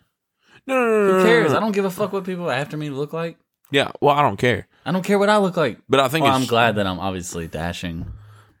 No, 0.66 0.74
no, 0.74 0.86
no, 0.86 1.06
no, 1.12 1.18
who 1.18 1.24
cares? 1.24 1.52
I 1.52 1.60
don't 1.60 1.72
give 1.72 1.84
a 1.84 1.90
fuck 1.90 2.12
what 2.12 2.24
people 2.24 2.50
after 2.50 2.76
me 2.76 2.90
look 2.90 3.12
like. 3.12 3.38
Yeah, 3.70 3.90
well, 4.00 4.14
I 4.14 4.22
don't 4.22 4.36
care, 4.36 4.68
I 4.84 4.92
don't 4.92 5.02
care 5.04 5.18
what 5.18 5.28
I 5.28 5.38
look 5.38 5.56
like. 5.56 5.78
but 5.88 5.98
I 5.98 6.08
think 6.08 6.24
Well, 6.24 6.34
it's, 6.36 6.42
I'm 6.42 6.48
glad 6.48 6.76
that 6.76 6.86
I'm 6.86 7.00
obviously 7.00 7.48
dashing. 7.48 8.06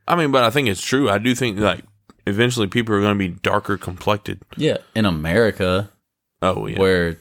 I 0.08 0.16
mean, 0.16 0.32
but 0.32 0.42
I 0.44 0.50
think 0.50 0.68
it's 0.68 0.82
true. 0.84 1.08
I 1.08 1.18
do 1.18 1.34
think 1.34 1.58
like 1.58 1.84
eventually 2.26 2.66
people 2.66 2.94
are 2.94 3.00
gonna 3.00 3.14
be 3.14 3.28
darker 3.28 3.76
complected. 3.76 4.40
Yeah, 4.56 4.78
in 4.94 5.04
America, 5.06 5.90
Oh 6.42 6.66
yeah, 6.66 6.78
where 6.78 7.18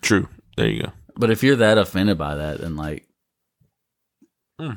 true. 0.00 0.28
There 0.56 0.68
you 0.68 0.82
go. 0.82 0.92
but 1.16 1.30
if 1.30 1.42
you're 1.42 1.56
that 1.56 1.78
offended 1.78 2.18
by 2.18 2.34
that, 2.36 2.60
then 2.60 2.76
like, 2.76 3.06
Hmm. 4.60 4.72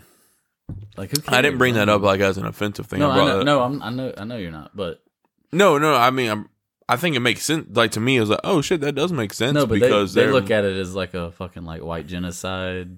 like? 0.98 1.12
I 1.28 1.42
didn't 1.42 1.58
bring 1.58 1.74
that 1.76 1.90
up 1.90 2.02
like 2.02 2.22
as 2.22 2.38
an 2.38 2.46
offensive 2.46 2.86
thing. 2.88 3.00
No, 3.00 3.12
I 3.12 3.20
I 3.22 3.26
know, 3.26 3.42
no, 3.44 3.62
I'm, 3.64 3.82
I 3.84 3.90
know, 3.90 4.14
I 4.18 4.24
know 4.24 4.38
you're 4.38 4.52
not, 4.52 4.72
but 4.76 5.04
no, 5.52 5.78
no. 5.78 5.94
I 5.96 6.10
mean, 6.12 6.30
I'm, 6.32 6.50
I 6.88 6.96
think 6.98 7.16
it 7.16 7.20
makes 7.20 7.44
sense. 7.44 7.68
Like 7.76 7.92
to 7.92 8.00
me, 8.00 8.18
it 8.18 8.22
was 8.22 8.30
like, 8.30 8.40
oh 8.44 8.62
shit, 8.62 8.82
that 8.82 8.96
does 8.96 9.12
make 9.12 9.34
sense. 9.34 9.54
no, 9.54 9.66
but 9.66 9.80
because 9.80 10.14
they, 10.14 10.26
they 10.26 10.32
look 10.32 10.50
at 10.52 10.64
it 10.66 10.78
as 10.78 10.96
like 10.96 11.14
a 11.14 11.32
fucking 11.34 11.64
like 11.66 11.84
white 11.84 12.08
genocide. 12.08 12.98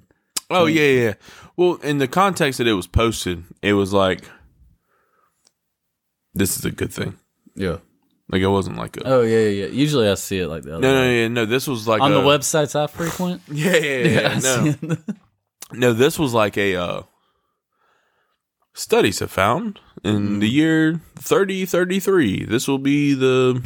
Oh 0.50 0.66
yeah, 0.66 0.82
yeah. 0.84 1.02
yeah. 1.04 1.14
Well, 1.58 1.76
in 1.84 1.98
the 1.98 2.08
context 2.08 2.60
that 2.60 2.68
it 2.68 2.74
was 2.74 2.88
posted, 2.88 3.44
it 3.62 3.74
was 3.74 3.92
like 3.92 4.22
this 6.38 6.58
is 6.58 6.66
a 6.66 6.72
good 6.72 6.92
thing. 6.94 7.18
Yeah. 7.56 7.78
Like 8.30 8.42
it 8.42 8.48
wasn't 8.48 8.78
like 8.78 8.98
a 8.98 9.08
Oh 9.08 9.22
yeah, 9.22 9.40
yeah. 9.40 9.66
yeah. 9.66 9.72
Usually 9.72 10.10
I 10.10 10.16
see 10.16 10.40
it 10.40 10.48
like 10.48 10.64
that. 10.64 10.80
no, 10.80 10.94
no, 10.94 11.10
yeah, 11.12 11.28
no. 11.30 11.46
This 11.46 11.68
was 11.68 11.88
like 11.88 12.02
on 12.02 12.12
a, 12.12 12.16
the 12.16 12.22
websites 12.22 12.76
I 12.76 12.88
frequent. 12.88 13.42
Yeah, 13.52 13.76
yeah, 13.78 13.98
yeah. 14.08 14.40
yeah, 14.64 14.74
no, 14.82 14.98
no. 15.74 15.94
This 15.94 16.20
was 16.20 16.34
like 16.34 16.58
a 16.58 16.76
uh, 16.76 17.02
studies 18.74 19.20
have 19.20 19.32
found 19.32 19.80
in 20.04 20.40
the 20.40 20.50
year 20.50 21.00
thirty 21.16 21.66
thirty 21.66 22.00
three. 22.02 22.44
This 22.44 22.68
will 22.68 22.80
be 22.80 23.14
the 23.14 23.64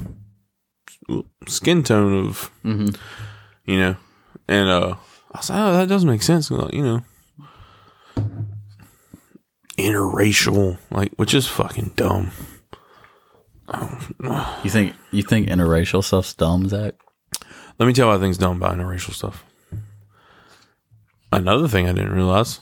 skin 1.48 1.82
tone 1.84 2.28
of 2.28 2.52
Mhm. 2.64 2.96
you 3.66 3.80
know, 3.80 3.96
and 4.48 4.70
uh, 4.70 4.96
I 5.34 5.38
was 5.40 5.50
like, 5.50 5.60
oh, 5.60 5.74
that 5.74 5.90
doesn't 5.90 6.08
make 6.10 6.22
sense. 6.22 6.52
Like, 6.52 6.72
you 6.74 6.84
know, 6.84 7.02
interracial, 9.78 10.78
like, 10.92 11.14
which 11.16 11.34
is 11.34 11.48
fucking 11.48 11.94
dumb. 11.96 12.32
You 14.64 14.70
think 14.70 14.94
you 15.12 15.24
think 15.24 15.48
interracial 15.48 16.04
stuff's 16.04 16.34
dumb, 16.34 16.68
Zach? 16.68 16.94
Let 17.80 17.86
me 17.88 17.94
tell 17.94 18.08
you 18.08 18.14
why 18.14 18.20
things 18.20 18.38
dumb 18.38 18.58
about 18.58 18.78
interracial 18.78 19.14
stuff. 19.14 19.44
Another 21.32 21.68
thing 21.68 21.88
I 21.88 21.94
didn't 21.94 22.14
realize 22.14 22.60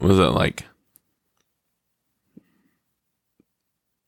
was 0.00 0.16
that 0.16 0.30
like 0.30 0.64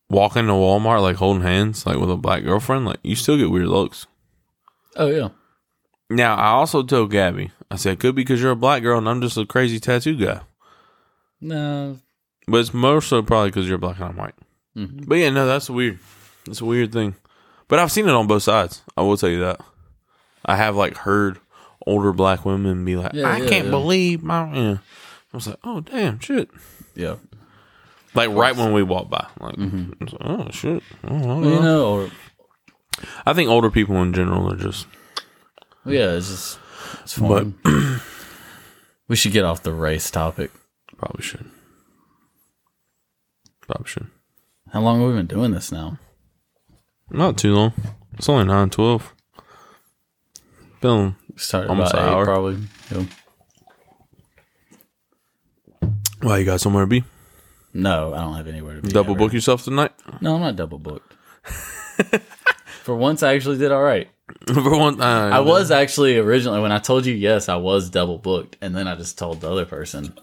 walking 0.09 0.47
to 0.47 0.53
Walmart 0.53 1.01
like 1.03 1.17
holding 1.17 1.43
hands 1.43 1.87
like 1.87 1.99
with 1.99 2.11
a 2.11 2.17
black 2.17 2.45
girlfriend, 2.45 2.87
like 2.87 2.99
you 3.03 3.15
still 3.17 3.37
get 3.37 3.51
weird 3.51 3.69
looks. 3.69 4.07
Oh 4.97 5.07
yeah. 5.09 5.29
Now 6.11 6.35
I 6.37 6.49
also 6.49 6.83
told 6.83 7.11
Gabby, 7.11 7.51
I 7.71 7.77
said 7.77 7.99
could 8.01 8.15
be 8.15 8.23
because 8.23 8.43
you're 8.43 8.53
a 8.53 8.57
black 8.57 8.83
girl 8.83 8.99
and 8.99 9.09
I'm 9.09 9.21
just 9.23 9.37
a 9.39 9.47
crazy 9.47 9.81
tattoo 9.81 10.17
guy, 10.17 10.41
No. 11.41 11.99
but 12.47 12.59
it's 12.59 12.75
more 12.75 13.01
so 13.01 13.23
probably 13.23 13.49
because 13.51 13.69
you're 13.69 13.79
black 13.79 13.97
and 13.97 14.07
I'm 14.11 14.17
white. 14.17 14.35
Mhm. 14.77 15.07
But 15.07 15.17
yeah, 15.17 15.31
no, 15.31 15.47
that's 15.47 15.69
weird. 15.71 15.99
It's 16.47 16.61
a 16.61 16.65
weird 16.65 16.93
thing, 16.93 17.15
but 17.69 17.79
I've 17.79 17.93
seen 17.93 18.09
it 18.09 18.13
on 18.13 18.27
both 18.27 18.43
sides. 18.43 18.83
I 18.97 19.03
will 19.03 19.17
tell 19.17 19.29
you 19.31 19.41
that. 19.41 19.61
I 20.45 20.57
have 20.57 20.75
like 20.77 20.97
heard 20.97 21.39
older 21.87 22.13
black 22.13 22.45
women 22.45 22.85
be 22.85 22.97
like, 22.97 23.13
Yeah, 23.15 23.29
"I 23.29 23.37
yeah, 23.39 23.49
can't 23.49 23.65
yeah. 23.67 23.71
believe 23.71 24.23
my," 24.23 24.51
know. 24.53 24.79
I 25.33 25.37
was 25.37 25.47
like, 25.47 25.59
"Oh 25.65 25.81
damn, 25.81 26.19
shit." 26.21 26.51
Yeah. 26.95 27.17
Like 28.15 28.29
right 28.31 28.55
when 28.57 28.73
we 28.73 28.83
walk 28.83 29.09
by. 29.09 29.27
Like, 29.41 29.55
it's 29.59 30.13
like, 30.13 30.21
oh 30.23 30.51
shit. 30.51 30.83
Oh, 31.05 31.17
I 31.17 31.21
don't 31.23 31.45
You 31.45 31.51
know. 31.51 31.61
know, 31.63 31.93
or 31.95 32.11
I 33.25 33.33
think 33.33 33.49
older 33.51 33.71
people 33.71 33.97
in 34.03 34.13
general 34.13 34.53
are 34.53 34.57
just. 34.57 34.87
yeah, 35.87 36.13
it's 36.13 36.29
just 36.29 36.59
it's 37.03 37.15
fun. 37.15 37.55
we 39.09 39.17
should 39.17 39.33
get 39.33 39.45
off 39.45 39.63
the 39.63 39.73
race 39.73 40.11
topic. 40.11 40.51
Probably 40.99 41.23
should. 41.23 41.51
Probably 43.63 43.89
should. 43.89 44.09
How 44.73 44.81
long 44.81 45.01
have 45.01 45.09
we 45.11 45.15
been 45.17 45.27
doing 45.27 45.51
this 45.51 45.71
now? 45.71 45.99
Not 47.11 47.37
too 47.37 47.55
long. 47.55 47.73
It's 48.15 48.29
only 48.29 48.45
nine 48.45 48.71
twelve. 48.71 49.15
Been 50.81 51.15
Started 51.37 51.71
Almost 51.71 51.93
about 51.93 52.03
an 52.03 52.09
eight, 52.09 52.13
hour. 52.15 52.25
probably. 52.25 52.59
Yeah. 52.91 53.05
Why 56.23 56.39
you 56.39 56.45
got 56.45 56.61
somewhere 56.61 56.85
to 56.85 56.89
be? 56.89 57.05
No, 57.75 58.13
I 58.15 58.21
don't 58.21 58.35
have 58.37 58.47
anywhere 58.47 58.77
to 58.77 58.83
be. 58.83 58.89
Double 58.89 59.13
ever. 59.13 59.19
book 59.19 59.33
yourself 59.33 59.65
tonight. 59.65 59.93
No, 60.21 60.35
I'm 60.37 60.41
not 60.41 60.57
double 60.57 60.79
booked. 60.79 61.13
For 62.85 62.95
once, 62.97 63.23
I 63.23 63.35
actually 63.35 63.59
did 63.59 63.73
all 63.73 63.83
right. 63.83 64.09
For 64.53 64.77
one, 64.79 65.01
uh, 65.01 65.31
I 65.33 65.41
was 65.41 65.71
actually 65.71 66.17
originally 66.19 66.61
when 66.61 66.73
I 66.73 66.79
told 66.79 67.07
you 67.07 67.15
yes, 67.15 67.49
I 67.49 67.57
was 67.57 67.91
double 67.91 68.19
booked, 68.19 68.57
and 68.61 68.75
then 68.75 68.89
I 68.89 68.95
just 68.97 69.19
told 69.19 69.41
the 69.41 69.51
other 69.51 69.65
person. 69.65 70.15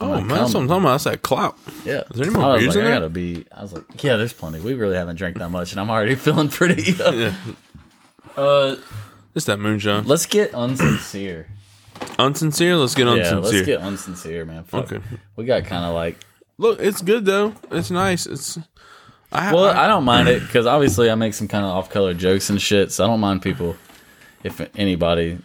Oh 0.00 0.08
man, 0.20 0.28
that's 0.28 0.54
what 0.54 0.60
I'm 0.62 0.68
talking 0.68 0.82
about. 0.82 0.92
That's 0.92 1.04
that 1.04 1.22
clout. 1.22 1.56
Yeah, 1.84 2.00
Is 2.10 2.16
there 2.16 2.26
any 2.26 2.34
more 2.34 2.44
I 2.44 2.52
was 2.54 2.62
beers 2.62 2.74
like, 2.74 2.76
in 2.76 2.80
I 2.82 2.90
there? 2.90 2.94
gotta 3.00 3.08
be. 3.10 3.46
I 3.52 3.62
was 3.62 3.72
like, 3.72 4.02
yeah, 4.02 4.16
there's 4.16 4.32
plenty. 4.32 4.58
We 4.60 4.74
really 4.74 4.96
haven't 4.96 5.16
drank 5.16 5.38
that 5.38 5.50
much, 5.50 5.70
and 5.72 5.80
I'm 5.80 5.88
already 5.90 6.14
feeling 6.16 6.48
pretty. 6.48 6.94
Uh, 8.36 8.40
uh, 8.40 8.76
It's 9.36 9.46
that 9.46 9.58
moonshine. 9.60 10.06
let's 10.06 10.26
get 10.26 10.52
unsincere. 10.52 11.46
Unsincere. 12.18 12.80
Let's 12.80 12.94
get 12.96 13.06
yeah, 13.06 13.22
unsincere. 13.32 13.42
let's 13.42 13.62
get 13.66 13.80
unsincere, 13.80 14.46
man. 14.46 14.64
Fuck. 14.64 14.92
Okay. 14.92 15.00
we 15.36 15.44
got 15.44 15.64
kind 15.64 15.84
of 15.84 15.94
like. 15.94 16.18
Look, 16.58 16.80
it's 16.80 17.00
good 17.02 17.24
though. 17.24 17.54
It's 17.70 17.90
nice. 17.92 18.26
It's. 18.26 18.58
I, 19.30 19.52
Well, 19.52 19.64
I, 19.66 19.84
I 19.84 19.86
don't 19.86 20.04
mind 20.04 20.28
it 20.28 20.40
because 20.46 20.66
obviously 20.66 21.10
I 21.10 21.14
make 21.14 21.34
some 21.34 21.46
kind 21.48 21.64
of 21.64 21.70
off-color 21.70 22.14
jokes 22.14 22.50
and 22.50 22.60
shit, 22.60 22.90
so 22.92 23.04
I 23.04 23.06
don't 23.06 23.20
mind 23.20 23.42
people. 23.42 23.76
If 24.42 24.60
anybody 24.76 25.38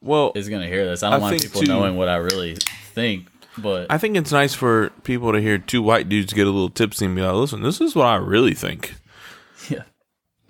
well, 0.00 0.32
is 0.36 0.48
gonna 0.48 0.66
hear 0.68 0.86
this, 0.86 1.02
I 1.02 1.10
don't 1.10 1.18
I 1.18 1.20
mind 1.22 1.40
think, 1.40 1.52
people 1.52 1.62
too- 1.62 1.68
knowing 1.72 1.96
what 1.96 2.08
I 2.08 2.16
really 2.16 2.56
think. 2.94 3.26
But 3.62 3.86
I 3.90 3.98
think 3.98 4.16
it's 4.16 4.32
nice 4.32 4.54
for 4.54 4.90
people 5.04 5.32
to 5.32 5.40
hear 5.40 5.58
two 5.58 5.82
white 5.82 6.08
dudes 6.08 6.32
get 6.32 6.46
a 6.46 6.50
little 6.50 6.70
tipsy 6.70 7.06
and 7.06 7.14
be 7.16 7.22
like, 7.22 7.34
"Listen, 7.34 7.62
this 7.62 7.80
is 7.80 7.94
what 7.94 8.06
I 8.06 8.16
really 8.16 8.54
think." 8.54 8.94
yeah, 9.68 9.82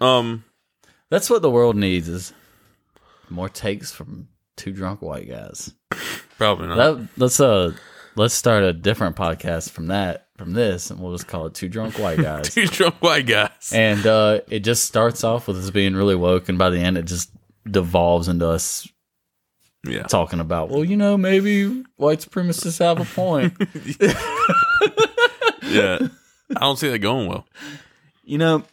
Um, 0.01 0.45
that's 1.09 1.29
what 1.31 1.43
the 1.43 1.51
world 1.51 1.77
needs 1.77 2.09
is 2.09 2.33
more 3.29 3.49
takes 3.49 3.93
from 3.93 4.29
two 4.57 4.73
drunk 4.73 5.03
white 5.03 5.29
guys. 5.29 5.73
probably 6.39 6.69
not. 6.69 6.77
That 6.77 7.09
let's 7.17 7.41
uh 7.41 7.73
let's 8.17 8.35
start 8.35 8.63
a 8.65 8.73
different 8.73 9.17
podcast 9.17 9.71
from 9.71 9.87
that 9.89 10.27
from 10.37 10.53
this, 10.53 10.91
and 10.91 11.01
we'll 11.01 11.13
just 11.13 11.27
call 11.29 11.47
it 11.47 11.55
two 11.55 11.69
drunk 11.69 11.99
white 11.99 12.19
guys. 12.23 12.55
two 12.55 12.67
drunk 12.67 12.97
white 13.03 13.27
guys. 13.27 13.73
and 13.75 14.07
uh, 14.07 14.41
it 14.49 14.61
just 14.61 14.85
starts 14.85 15.23
off 15.25 15.47
with 15.49 15.57
us 15.59 15.71
being 15.71 15.95
really 15.95 16.17
woke, 16.17 16.49
and 16.49 16.59
by 16.59 16.71
the 16.71 16.79
end, 16.79 16.97
it 16.99 17.05
just 17.07 17.31
devolves 17.71 18.27
into 18.29 18.49
us 18.49 18.89
Yeah. 19.85 20.03
talking 20.03 20.41
about, 20.41 20.69
well, 20.69 20.85
you 20.85 20.97
know, 20.97 21.17
maybe 21.17 21.85
white 21.97 22.19
supremacists 22.21 22.79
have 22.81 23.01
a 23.01 23.05
point. 23.05 23.55
Yeah. 25.63 25.99
I 26.57 26.61
don't 26.61 26.77
see 26.79 26.89
that 26.91 26.99
going 26.99 27.29
well. 27.29 27.47
you 28.25 28.39
know, 28.39 28.65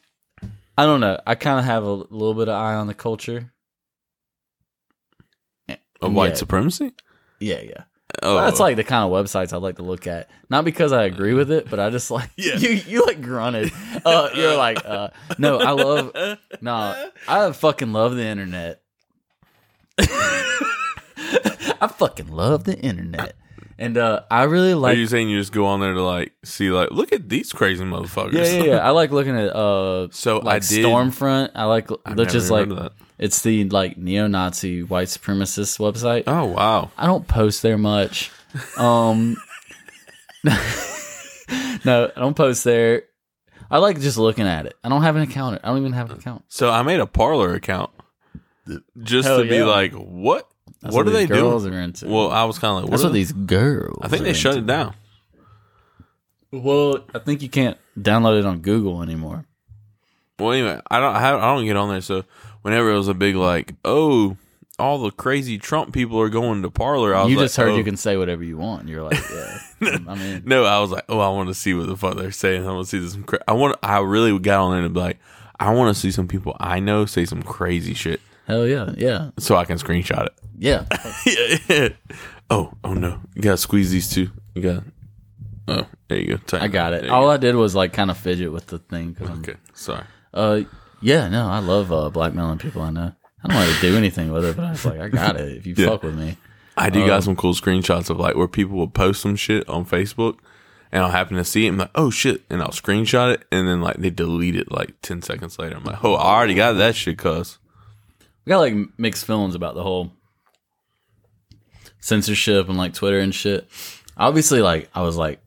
I 0.77 0.85
don't 0.85 0.99
know. 0.99 1.19
I 1.27 1.35
kind 1.35 1.59
of 1.59 1.65
have 1.65 1.83
a 1.83 1.91
little 1.91 2.33
bit 2.33 2.47
of 2.49 2.55
eye 2.55 2.73
on 2.73 2.87
the 2.87 2.93
culture. 2.95 3.51
Of 6.01 6.13
white 6.13 6.29
Yeah. 6.29 6.33
supremacy? 6.35 6.93
Yeah, 7.39 7.59
yeah. 7.61 7.83
Oh, 8.23 8.37
That's 8.39 8.59
like 8.59 8.77
the 8.77 8.83
kind 8.83 9.03
of 9.03 9.11
websites 9.11 9.53
I 9.53 9.57
like 9.57 9.75
to 9.75 9.83
look 9.83 10.07
at. 10.07 10.27
Not 10.49 10.65
because 10.65 10.91
I 10.91 11.03
agree 11.03 11.33
with 11.33 11.51
it, 11.51 11.69
but 11.69 11.79
I 11.79 11.89
just 11.91 12.09
like 12.09 12.29
Yeah. 12.37 12.55
you. 12.57 12.69
You 12.69 13.05
like 13.05 13.21
grunted. 13.21 13.71
Uh, 14.03 14.29
you're 14.33 14.55
like, 14.57 14.83
uh, 14.85 15.09
no, 15.37 15.59
I 15.59 15.71
love. 15.71 16.37
No, 16.61 17.09
I 17.27 17.51
fucking 17.51 17.93
love 17.93 18.15
the 18.15 18.23
internet. 18.25 18.81
I 21.81 21.87
fucking 21.87 22.27
love 22.27 22.63
the 22.63 22.77
internet, 22.79 23.35
and 23.77 23.97
uh, 23.97 24.21
I 24.31 24.43
really 24.43 24.73
like. 24.73 24.95
Are 24.95 24.99
you 24.99 25.07
saying 25.07 25.29
you 25.29 25.39
just 25.39 25.51
go 25.51 25.65
on 25.65 25.79
there 25.79 25.93
to 25.93 26.01
like 26.01 26.33
see 26.43 26.69
like 26.69 26.91
look 26.91 27.11
at 27.13 27.29
these 27.29 27.51
crazy 27.53 27.83
motherfuckers? 27.83 28.33
yeah, 28.33 28.43
yeah, 28.45 28.63
yeah. 28.63 28.77
I 28.87 28.91
like 28.91 29.11
looking 29.11 29.37
at 29.37 29.55
uh, 29.55 30.07
So 30.11 30.39
I 30.39 30.43
like 30.43 30.67
did- 30.67 30.85
Stormfront. 30.85 31.51
I 31.55 31.65
like 31.65 31.89
that's 32.05 32.33
just 32.33 32.51
like 32.51 32.69
it's 33.19 33.41
the 33.41 33.65
like 33.65 33.97
neo-Nazi 33.97 34.83
white 34.83 35.07
supremacist 35.07 35.79
website. 35.79 36.23
Oh 36.27 36.45
wow. 36.45 36.91
I 36.97 37.05
don't 37.07 37.27
post 37.27 37.61
there 37.63 37.77
much. 37.77 38.31
Um, 38.77 39.37
no, 41.85 42.11
I 42.15 42.19
don't 42.19 42.35
post 42.35 42.63
there. 42.63 43.03
I 43.69 43.79
like 43.79 43.99
just 43.99 44.17
looking 44.17 44.47
at 44.47 44.65
it. 44.65 44.75
I 44.83 44.89
don't 44.89 45.01
have 45.01 45.15
an 45.15 45.23
account. 45.23 45.59
I 45.63 45.67
don't 45.67 45.79
even 45.79 45.93
have 45.93 46.11
an 46.11 46.17
account. 46.17 46.43
So 46.47 46.69
I 46.69 46.83
made 46.83 46.99
a 46.99 47.05
Parler 47.07 47.53
account 47.53 47.91
just 49.01 49.27
Hell 49.27 49.43
to 49.43 49.49
be 49.49 49.61
like, 49.63 49.93
what? 49.93 50.49
That's 50.87 50.95
what 50.95 51.07
are 51.07 51.11
they 51.11 51.25
these 51.25 51.37
girls 51.37 51.63
doing? 51.63 51.75
are 51.75 51.81
into. 51.81 52.07
Well, 52.07 52.31
I 52.31 52.43
was 52.45 52.59
kind 52.59 52.71
of 52.71 52.75
like, 52.75 52.83
what 52.85 52.91
that's 52.91 53.03
are 53.03 53.07
what 53.07 53.13
they- 53.13 53.19
these 53.19 53.31
girls. 53.31 53.99
I 54.01 54.07
think 54.07 54.23
they 54.23 54.31
are 54.31 54.33
shut 54.33 54.55
into. 54.57 54.63
it 54.63 54.67
down. 54.67 54.93
Well, 56.51 56.99
I 57.13 57.19
think 57.19 57.41
you 57.41 57.49
can't 57.49 57.77
download 57.99 58.39
it 58.39 58.45
on 58.45 58.59
Google 58.59 59.01
anymore. 59.03 59.45
Well, 60.39 60.53
anyway, 60.53 60.79
I 60.89 60.99
don't. 60.99 61.15
I, 61.15 61.19
have, 61.19 61.39
I 61.41 61.53
don't 61.55 61.65
get 61.65 61.75
on 61.75 61.89
there. 61.89 62.01
So 62.01 62.23
whenever 62.61 62.89
it 62.91 62.97
was 62.97 63.07
a 63.07 63.13
big 63.13 63.35
like, 63.35 63.73
oh, 63.83 64.37
all 64.79 64.99
the 64.99 65.11
crazy 65.11 65.57
Trump 65.57 65.93
people 65.93 66.19
are 66.21 66.29
going 66.29 66.61
to 66.61 66.69
Parler, 66.69 67.13
I 67.15 67.23
was 67.23 67.31
You 67.31 67.37
like, 67.37 67.45
just 67.45 67.57
heard 67.57 67.69
oh. 67.69 67.75
you 67.77 67.83
can 67.83 67.97
say 67.97 68.15
whatever 68.15 68.43
you 68.43 68.57
want. 68.57 68.87
You're 68.87 69.03
like, 69.03 69.19
yeah. 69.29 69.57
I 70.07 70.15
mean, 70.15 70.43
No, 70.45 70.63
I 70.63 70.79
was 70.79 70.91
like, 70.91 71.05
oh, 71.09 71.19
I 71.19 71.29
want 71.29 71.49
to 71.49 71.53
see 71.55 71.73
what 71.73 71.87
the 71.87 71.97
fuck 71.97 72.15
they're 72.15 72.31
saying. 72.31 72.65
I 72.67 72.71
want 72.71 72.87
to 72.87 72.89
see 72.89 72.99
this. 72.99 73.17
Cra- 73.25 73.43
I 73.47 73.53
want. 73.53 73.77
I 73.83 73.99
really 73.99 74.37
got 74.39 74.61
on 74.61 74.71
there 74.73 74.83
to 74.83 74.89
be 74.89 74.99
like, 74.99 75.17
I 75.59 75.73
want 75.73 75.93
to 75.93 75.99
see 75.99 76.11
some 76.11 76.27
people 76.27 76.55
I 76.59 76.79
know 76.79 77.05
say 77.05 77.25
some 77.25 77.41
crazy 77.43 77.93
shit, 77.95 78.21
hell 78.47 78.65
yeah, 78.67 78.91
yeah, 78.97 79.29
so 79.37 79.55
I 79.55 79.65
can 79.65 79.77
screenshot 79.77 80.27
yeah. 80.57 80.85
it. 81.25 81.61
yeah. 81.69 81.89
Oh, 82.49 82.71
oh 82.81 82.93
no, 82.93 83.19
you 83.35 83.41
gotta 83.41 83.57
squeeze 83.57 83.91
these 83.91 84.09
two. 84.09 84.29
You 84.55 84.61
got. 84.61 84.83
Oh, 85.67 85.85
there 86.07 86.17
you 86.17 86.27
go. 86.27 86.37
Tighten 86.37 86.63
I 86.63 86.67
got 86.69 86.91
There 86.91 86.99
it. 86.99 87.05
you 87.07 87.11
All. 87.11 87.29
I 87.29 87.35
did 87.35 87.55
was 87.55 87.75
like 87.75 87.91
kind 87.91 88.09
of 88.09 88.17
fidget 88.17 88.53
with 88.53 88.67
the 88.67 88.79
thing. 88.79 89.15
'cause 89.15 89.27
I'm- 89.27 89.39
Okay, 89.39 89.55
sorry. 89.73 90.05
Uh, 90.33 90.61
yeah, 91.01 91.27
no, 91.27 91.45
I 91.49 91.59
love 91.59 91.91
uh, 91.91 92.09
blackmailing 92.09 92.59
people 92.59 92.81
I 92.83 92.89
know. 92.91 93.11
I 93.43 93.47
don't 93.49 93.57
want 93.57 93.75
to 93.75 93.81
do 93.81 93.97
anything 93.97 94.31
with 94.31 94.45
it, 94.45 94.55
but 94.55 94.63
I 94.65 94.71
was 94.71 94.85
like, 94.85 94.99
I 95.01 95.09
got 95.09 95.35
it. 95.35 95.57
If 95.57 95.67
you 95.67 95.75
Yeah. 95.77 95.87
fuck 95.87 96.03
with 96.03 96.15
me, 96.17 96.37
I 96.77 96.89
do 96.89 97.05
got 97.05 97.23
some 97.25 97.35
cool 97.35 97.53
screenshots 97.53 98.09
of 98.09 98.17
like 98.17 98.35
where 98.37 98.47
people 98.47 98.77
will 98.77 98.87
post 98.87 99.21
some 99.21 99.35
shit 99.35 99.67
on 99.67 99.85
Facebook, 99.85 100.37
and 100.89 101.03
I'll 101.03 101.11
happen 101.11 101.35
to 101.35 101.43
see 101.43 101.65
it. 101.65 101.69
and 101.69 101.75
I'm 101.75 101.79
like, 101.79 101.91
oh 101.95 102.09
shit, 102.11 102.43
and 102.49 102.61
I'll 102.61 102.69
screenshot 102.69 103.33
it, 103.33 103.43
and 103.51 103.67
then 103.67 103.81
like 103.81 103.97
they 103.97 104.09
delete 104.09 104.55
it 104.55 104.71
like 104.71 104.93
ten 105.01 105.21
seconds 105.21 105.59
later. 105.59 105.75
I'm 105.75 105.83
like, 105.83 106.01
oh, 106.01 106.13
I 106.13 106.33
already 106.37 106.55
got 106.55 106.73
that 106.77 106.95
shit, 106.95 107.17
cuz. 107.17 107.59
I 108.47 108.49
got 108.49 108.59
like 108.59 108.75
mixed 108.97 109.25
feelings 109.25 109.55
about 109.55 109.75
the 109.75 109.83
whole 109.83 110.13
censorship 111.99 112.69
and 112.69 112.77
like 112.77 112.93
Twitter 112.93 113.19
and 113.19 113.35
shit. 113.35 113.67
Obviously, 114.15 114.61
like 114.61 114.89
I 114.95 115.01
was 115.01 115.17
like 115.17 115.41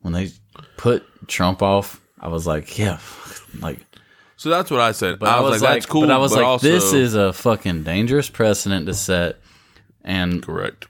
when 0.00 0.12
they 0.12 0.30
put 0.76 1.04
Trump 1.28 1.62
off, 1.62 2.00
I 2.18 2.26
was 2.26 2.48
like, 2.48 2.76
yeah, 2.78 2.98
like. 3.60 3.78
So 4.34 4.50
that's 4.50 4.72
what 4.72 4.80
I 4.80 4.90
said. 4.90 5.20
But 5.20 5.28
I 5.28 5.40
was, 5.40 5.62
like, 5.62 5.74
that's 5.74 5.86
cool. 5.86 6.00
But 6.00 6.10
I 6.10 6.18
was 6.18 6.32
like, 6.32 6.44
also- 6.44 6.66
this 6.68 6.92
is 6.92 7.14
a 7.14 7.32
fucking 7.32 7.84
dangerous 7.84 8.28
precedent 8.28 8.86
to 8.86 8.94
set, 8.94 9.38
and 10.02 10.42
correct. 10.42 10.88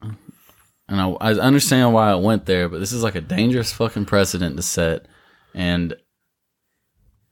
and 0.00 1.00
I, 1.00 1.08
I 1.10 1.32
understand 1.32 1.92
why 1.92 2.12
it 2.12 2.22
went 2.22 2.46
there, 2.46 2.68
but 2.68 2.78
this 2.78 2.92
is 2.92 3.02
like 3.02 3.16
a 3.16 3.20
dangerous 3.20 3.72
fucking 3.72 4.04
precedent 4.04 4.56
to 4.58 4.62
set, 4.62 5.06
and 5.54 5.96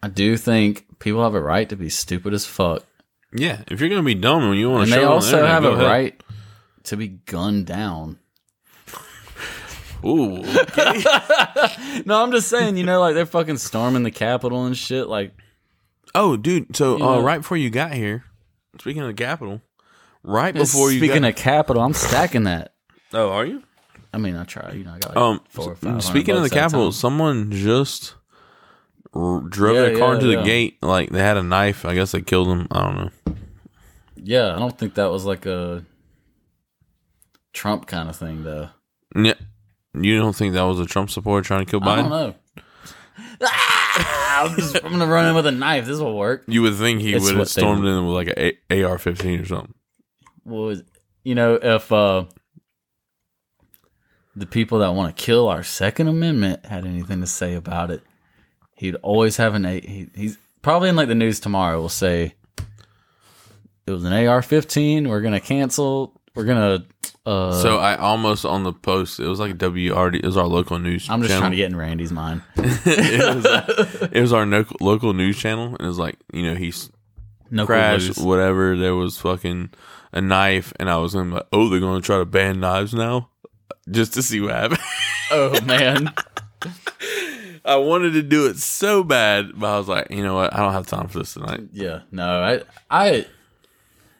I 0.02 0.08
do 0.08 0.36
think 0.36 0.87
people 0.98 1.22
have 1.22 1.34
a 1.34 1.40
right 1.40 1.68
to 1.68 1.76
be 1.76 1.88
stupid 1.88 2.32
as 2.34 2.46
fuck, 2.46 2.84
Yeah, 3.32 3.62
if 3.68 3.80
you're 3.80 3.88
gonna 3.90 4.02
be 4.02 4.14
dumb 4.14 4.42
and 4.44 4.58
you 4.58 4.70
want 4.70 4.84
and 4.84 4.92
to, 4.92 4.96
they 4.96 5.02
show 5.02 5.12
it 5.12 5.14
on 5.14 5.20
the 5.20 5.26
also 5.26 5.46
have 5.46 5.64
a 5.64 5.70
ahead. 5.72 5.86
right 5.86 6.22
to 6.84 6.96
be 6.96 7.08
gunned 7.08 7.66
down. 7.66 8.18
Ooh, 10.04 10.36
No, 12.04 12.22
I'm 12.22 12.30
just 12.30 12.48
saying, 12.48 12.76
you 12.76 12.84
know, 12.84 13.00
like 13.00 13.14
they're 13.14 13.26
fucking 13.26 13.56
storming 13.58 14.04
the 14.04 14.10
Capitol 14.12 14.64
and 14.64 14.76
shit. 14.76 15.08
Like, 15.08 15.34
oh, 16.14 16.36
dude. 16.36 16.76
So 16.76 17.02
uh, 17.02 17.20
right 17.20 17.38
before 17.38 17.56
you 17.56 17.68
got 17.68 17.92
here, 17.92 18.24
speaking 18.80 19.02
of 19.02 19.08
the 19.08 19.14
Capitol, 19.14 19.60
right 20.22 20.54
before 20.54 20.92
you 20.92 20.98
speaking 20.98 21.22
got, 21.22 21.30
of 21.30 21.36
Capitol, 21.36 21.82
I'm 21.82 21.94
stacking 21.94 22.44
that. 22.44 22.74
oh, 23.12 23.30
are 23.30 23.44
you? 23.44 23.64
I 24.14 24.18
mean, 24.18 24.36
I 24.36 24.44
try. 24.44 24.70
You 24.72 24.84
know, 24.84 24.92
I 24.94 24.98
got 25.00 25.08
like 25.10 25.18
Um, 25.18 25.40
four 25.48 25.72
or 25.72 25.74
five. 25.74 26.02
speaking 26.04 26.36
of 26.36 26.42
the 26.42 26.50
Capitol, 26.50 26.92
someone 26.92 27.50
just 27.50 28.14
r- 29.14 29.40
drove 29.40 29.76
Yeah, 29.76 29.82
their 29.82 29.98
car 29.98 30.08
yeah, 30.10 30.14
into 30.14 30.26
the 30.26 30.32
yeah. 30.34 30.44
gate. 30.44 30.78
Like 30.82 31.10
they 31.10 31.20
had 31.20 31.36
a 31.36 31.42
knife. 31.42 31.84
I 31.84 31.94
guess 31.94 32.12
they 32.12 32.20
killed 32.22 32.48
him. 32.48 32.68
I 32.70 32.82
don't 32.82 32.96
know. 32.96 33.34
yeah, 34.16 34.54
I 34.54 34.58
don't 34.58 34.76
think 34.78 34.94
that 34.94 35.10
was 35.10 35.24
like 35.24 35.46
a 35.46 35.84
Trump 37.52 37.86
kind 37.86 38.08
of 38.08 38.16
thing, 38.16 38.44
though. 38.44 38.68
Yeah, 39.16 39.34
you 39.94 40.18
don't 40.18 40.34
think 40.36 40.54
that 40.54 40.62
was 40.62 40.78
a 40.80 40.86
Trump 40.86 41.10
supporter 41.10 41.46
trying 41.46 41.64
to 41.64 41.70
kill 41.70 41.80
Biden? 41.80 41.86
I 41.88 41.96
don't 41.96 42.10
know. 42.10 42.34
Ah, 43.42 44.44
I'm, 44.50 44.56
just, 44.56 44.76
I'm 44.84 44.90
gonna 44.92 45.06
run 45.06 45.26
in 45.26 45.34
with 45.34 45.46
a 45.46 45.52
knife. 45.52 45.86
This 45.86 45.98
will 45.98 46.16
work. 46.16 46.44
You 46.46 46.62
would 46.62 46.74
think 46.76 47.00
he 47.00 47.14
It's 47.14 47.24
would 47.24 47.36
have 47.36 47.48
stormed 47.48 47.84
in 47.84 48.06
with 48.06 48.14
like 48.14 48.28
a 48.36 48.84
AR-15 48.84 49.42
or 49.42 49.46
something. 49.46 49.74
was 50.44 50.82
you 51.24 51.34
know 51.34 51.54
if 51.60 51.90
uh 51.92 52.24
the 54.36 54.46
people 54.46 54.78
that 54.80 54.94
want 54.94 55.16
to 55.16 55.22
kill 55.24 55.48
our 55.48 55.62
Second 55.62 56.08
Amendment 56.08 56.64
had 56.66 56.84
anything 56.86 57.20
to 57.20 57.26
say 57.26 57.54
about 57.54 57.90
it, 57.90 58.02
he'd 58.78 58.94
always 58.96 59.36
have 59.36 59.54
an 59.54 59.64
A. 59.66 59.80
He, 59.80 60.08
he's 60.14 60.38
probably 60.62 60.88
in 60.88 60.96
like 60.96 61.08
the 61.08 61.14
news 61.14 61.40
tomorrow. 61.40 61.80
Will 61.80 61.88
say 61.88 62.34
it 63.86 63.90
was 63.90 64.04
an 64.04 64.12
AR-15. 64.12 65.08
We're 65.08 65.20
gonna 65.20 65.40
cancel. 65.40 66.20
We're 66.34 66.44
gonna. 66.44 66.86
Uh, 67.26 67.52
So 67.60 67.78
I 67.78 67.96
almost 67.96 68.44
on 68.44 68.62
the 68.62 68.72
post. 68.72 69.20
It 69.20 69.26
was 69.26 69.40
like 69.40 69.58
WRD. 69.58 70.16
It 70.16 70.24
was 70.24 70.36
our 70.36 70.46
local 70.46 70.78
news. 70.78 71.08
I'm 71.10 71.20
just 71.20 71.30
channel. 71.30 71.40
trying 71.42 71.50
to 71.52 71.56
get 71.56 71.70
in 71.70 71.76
Randy's 71.76 72.12
mind. 72.12 72.42
it, 72.56 73.34
was, 73.36 74.08
it 74.12 74.20
was 74.20 74.32
our 74.32 74.46
no, 74.46 74.64
local 74.80 75.12
news 75.12 75.36
channel, 75.38 75.66
and 75.68 75.80
it 75.80 75.86
was 75.86 75.98
like 75.98 76.16
you 76.32 76.42
know 76.42 76.54
he's 76.54 76.90
No 77.50 77.66
clues. 77.66 78.16
whatever. 78.18 78.76
There 78.76 78.94
was 78.94 79.18
fucking 79.18 79.70
a 80.12 80.20
knife, 80.20 80.72
and 80.78 80.88
I 80.88 80.96
was 80.98 81.14
gonna 81.14 81.34
like, 81.34 81.46
oh, 81.52 81.68
they're 81.68 81.80
gonna 81.80 82.00
try 82.00 82.18
to 82.18 82.24
ban 82.24 82.60
knives 82.60 82.94
now, 82.94 83.28
just 83.90 84.14
to 84.14 84.22
see 84.22 84.40
what 84.40 84.54
happens. 84.54 84.80
Oh 85.30 85.60
man. 85.62 86.12
I 87.68 87.76
wanted 87.76 88.12
to 88.14 88.22
do 88.22 88.46
it 88.46 88.56
so 88.58 89.02
bad, 89.04 89.58
but 89.58 89.66
I 89.74 89.78
was 89.78 89.88
like, 89.88 90.10
you 90.10 90.22
know 90.22 90.34
what? 90.34 90.54
I 90.54 90.58
don't 90.58 90.72
have 90.72 90.86
time 90.86 91.08
for 91.08 91.18
this 91.20 91.34
tonight. 91.34 91.60
Yeah, 91.72 92.00
no, 92.10 92.26
I, 92.42 92.62
I, 92.90 93.26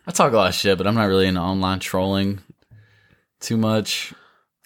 I 0.07 0.11
talk 0.13 0.33
a 0.33 0.37
lot 0.37 0.49
of 0.49 0.55
shit, 0.55 0.77
but 0.79 0.87
I'm 0.87 0.95
not 0.95 1.05
really 1.07 1.27
into 1.27 1.41
online 1.41 1.79
trolling 1.81 2.41
too 3.41 3.57
much. 3.57 4.13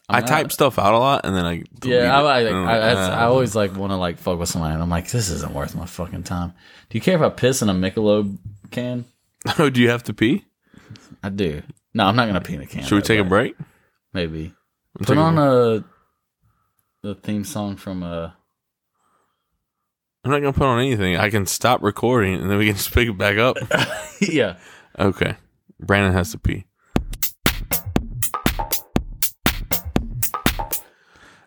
I 0.09 0.19
mean, 0.19 0.27
type 0.27 0.53
stuff 0.53 0.79
out 0.79 0.93
a 0.95 0.99
lot, 0.99 1.25
and 1.25 1.35
then 1.35 1.47
I 1.47 1.63
Yeah, 1.85 2.15
I. 2.21 2.41
I, 2.43 2.49
I'm 2.49 2.67
I, 2.67 2.79
I, 2.79 2.91
I 2.93 2.95
"Ah." 3.23 3.27
always 3.29 3.55
like 3.55 3.75
want 3.77 3.93
to 3.93 3.97
like 3.97 4.19
fuck 4.19 4.39
with 4.39 4.49
somebody, 4.49 4.75
and 4.75 4.83
I'm 4.83 4.91
like, 4.91 5.09
this 5.11 5.31
isn't 5.31 5.55
worth 5.55 5.75
my 5.75 5.87
fucking 5.87 6.25
time. 6.25 6.53
Do 6.91 6.99
you 6.99 7.01
care 7.03 7.15
if 7.17 7.23
I 7.23 7.29
piss 7.31 7.63
in 7.63 7.69
a 7.71 7.75
Michelob 7.75 8.37
can? 8.71 9.05
Oh, 9.59 9.71
do 9.71 9.81
you 9.81 9.89
have 9.89 10.03
to 10.05 10.15
pee? 10.15 10.45
I 11.23 11.29
do. 11.29 11.63
No, 11.95 12.05
I'm 12.07 12.15
not 12.17 12.27
gonna 12.27 12.41
pee 12.41 12.55
in 12.55 12.61
a 12.63 12.67
can. 12.67 12.83
Should 12.85 12.97
we 12.97 13.03
take 13.03 13.19
a 13.21 13.25
break? 13.25 13.57
Maybe 14.13 14.53
We'll 14.99 15.07
put 15.07 15.17
a 15.17 15.21
on 15.21 15.35
break. 15.37 15.85
a 17.05 17.09
the 17.09 17.15
theme 17.17 17.45
song 17.45 17.77
from 17.77 18.03
uh 18.03 18.31
I'm 20.24 20.31
not 20.31 20.39
gonna 20.39 20.53
put 20.53 20.66
on 20.66 20.78
anything. 20.78 21.16
I 21.16 21.31
can 21.31 21.47
stop 21.47 21.82
recording, 21.82 22.40
and 22.40 22.49
then 22.49 22.57
we 22.57 22.66
can 22.66 22.77
just 22.77 22.93
pick 22.93 23.09
it 23.09 23.19
back 23.19 23.39
up. 23.39 23.57
yeah. 24.20 24.57
Okay. 24.97 25.35
Brandon 25.81 26.12
has 26.12 26.31
to 26.31 26.39
pee. 26.39 26.65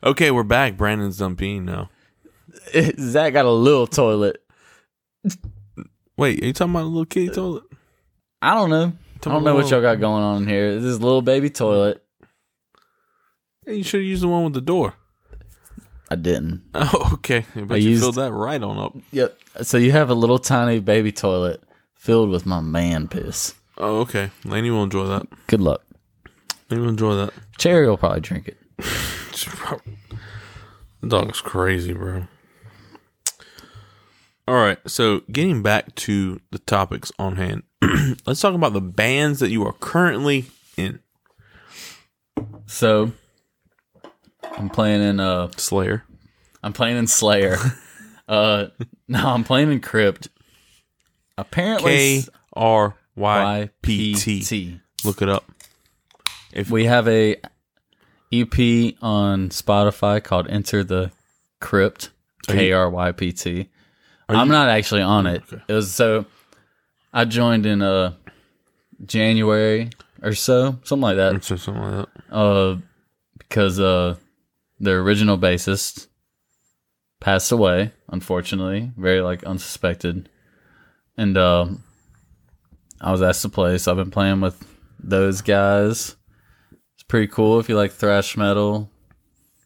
Okay, 0.03 0.29
we're 0.29 0.43
back. 0.43 0.75
Brandon's 0.75 1.17
done 1.17 1.37
peeing 1.37 1.63
now. 1.63 1.89
Zach 2.99 3.31
got 3.31 3.45
a 3.45 3.49
little 3.49 3.87
toilet. 3.87 4.43
Wait, 6.17 6.43
are 6.43 6.45
you 6.45 6.53
talking 6.53 6.73
about 6.73 6.83
a 6.83 6.87
little 6.87 7.05
kitty 7.05 7.29
toilet? 7.29 7.63
I 8.41 8.53
don't 8.55 8.69
know. 8.69 8.91
I 9.25 9.29
don't 9.29 9.45
know 9.45 9.55
what 9.55 9.71
y'all 9.71 9.81
got 9.81 10.01
going 10.01 10.21
on 10.21 10.43
in 10.43 10.49
here. 10.49 10.75
This 10.75 10.83
is 10.83 11.01
little 11.01 11.21
baby 11.21 11.49
toilet. 11.49 12.05
Hey, 13.65 13.75
you 13.75 13.83
should 13.83 14.01
have 14.01 14.07
used 14.07 14.21
the 14.21 14.27
one 14.27 14.43
with 14.43 14.53
the 14.53 14.61
door. 14.61 14.95
I 16.09 16.15
didn't. 16.15 16.61
Oh, 16.75 17.11
okay. 17.15 17.45
I 17.55 17.61
bet 17.61 17.71
I 17.71 17.75
you 17.77 17.89
used- 17.91 18.01
filled 18.03 18.15
that 18.15 18.31
right 18.31 18.61
on 18.61 18.77
up. 18.77 18.95
Yep. 19.11 19.37
So 19.63 19.77
you 19.77 19.91
have 19.91 20.09
a 20.09 20.13
little 20.13 20.39
tiny 20.39 20.79
baby 20.79 21.11
toilet 21.11 21.63
filled 21.95 22.29
with 22.29 22.45
my 22.45 22.59
man 22.59 23.07
piss. 23.07 23.55
Oh, 23.77 23.99
okay. 24.01 24.31
Laney 24.43 24.69
will 24.71 24.83
enjoy 24.83 25.05
that. 25.07 25.27
Good 25.47 25.61
luck. 25.61 25.81
Laney 26.69 26.81
will 26.83 26.89
enjoy 26.89 27.15
that. 27.15 27.33
Cherry 27.57 27.87
will 27.87 27.97
probably 27.97 28.21
drink 28.21 28.47
it. 28.47 28.57
The 31.01 31.09
dog 31.09 31.29
is 31.31 31.41
crazy, 31.41 31.93
bro. 31.93 32.25
All 34.47 34.55
right, 34.55 34.77
so 34.87 35.21
getting 35.31 35.61
back 35.61 35.93
to 35.95 36.39
the 36.51 36.57
topics 36.59 37.11
on 37.19 37.35
hand, 37.35 37.63
let's 38.25 38.39
talk 38.41 38.53
about 38.55 38.73
the 38.73 38.81
bands 38.81 39.39
that 39.39 39.49
you 39.49 39.63
are 39.65 39.73
currently 39.73 40.45
in. 40.77 40.99
So 42.67 43.11
I'm 44.57 44.69
playing 44.69 45.01
in 45.01 45.19
uh 45.19 45.49
Slayer. 45.57 46.03
I'm 46.63 46.73
playing 46.73 46.97
in 46.97 47.07
Slayer. 47.07 47.57
uh 48.27 48.67
no, 49.07 49.27
I'm 49.27 49.43
playing 49.43 49.71
in 49.71 49.81
Krypt. 49.81 50.29
Apparently 51.37 52.21
K 52.21 52.27
R 52.53 52.95
Y 53.15 53.69
P 53.81 54.15
T. 54.15 54.79
Look 55.03 55.21
it 55.21 55.29
up. 55.29 55.45
If 56.53 56.71
We 56.71 56.85
have 56.85 57.07
a 57.07 57.35
EP 58.31 58.95
on 59.01 59.49
Spotify 59.49 60.23
called 60.23 60.47
Enter 60.49 60.83
the 60.83 61.11
Krypt. 61.61 62.09
K 62.47 62.71
R 62.71 62.89
Y 62.89 63.11
P 63.11 63.31
T. 63.31 63.69
I'm 64.29 64.47
not 64.47 64.69
actually 64.69 65.01
on 65.01 65.27
it. 65.27 65.43
Okay. 65.51 65.61
It 65.67 65.73
was 65.73 65.91
so 65.91 66.25
I 67.13 67.25
joined 67.25 67.65
in 67.65 67.81
uh 67.81 68.13
January 69.05 69.89
or 70.23 70.33
so, 70.33 70.79
something 70.83 71.01
like 71.01 71.17
that. 71.17 71.43
Something 71.43 71.75
like 71.75 72.07
that. 72.29 72.35
Uh 72.35 72.77
because 73.37 73.79
uh 73.79 74.15
the 74.79 74.91
original 74.91 75.37
bassist 75.37 76.07
passed 77.19 77.51
away, 77.51 77.91
unfortunately, 78.09 78.91
very 78.97 79.21
like 79.21 79.43
unsuspected. 79.43 80.29
And 81.17 81.37
um 81.37 81.83
I 83.01 83.11
was 83.11 83.21
asked 83.21 83.41
to 83.43 83.49
play, 83.49 83.77
so 83.77 83.91
I've 83.91 83.97
been 83.97 84.11
playing 84.11 84.41
with 84.41 84.65
those 84.99 85.41
guys. 85.41 86.15
It's 86.95 87.03
pretty 87.07 87.27
cool 87.27 87.59
if 87.59 87.67
you 87.69 87.75
like 87.75 87.91
thrash 87.91 88.37
metal. 88.37 88.89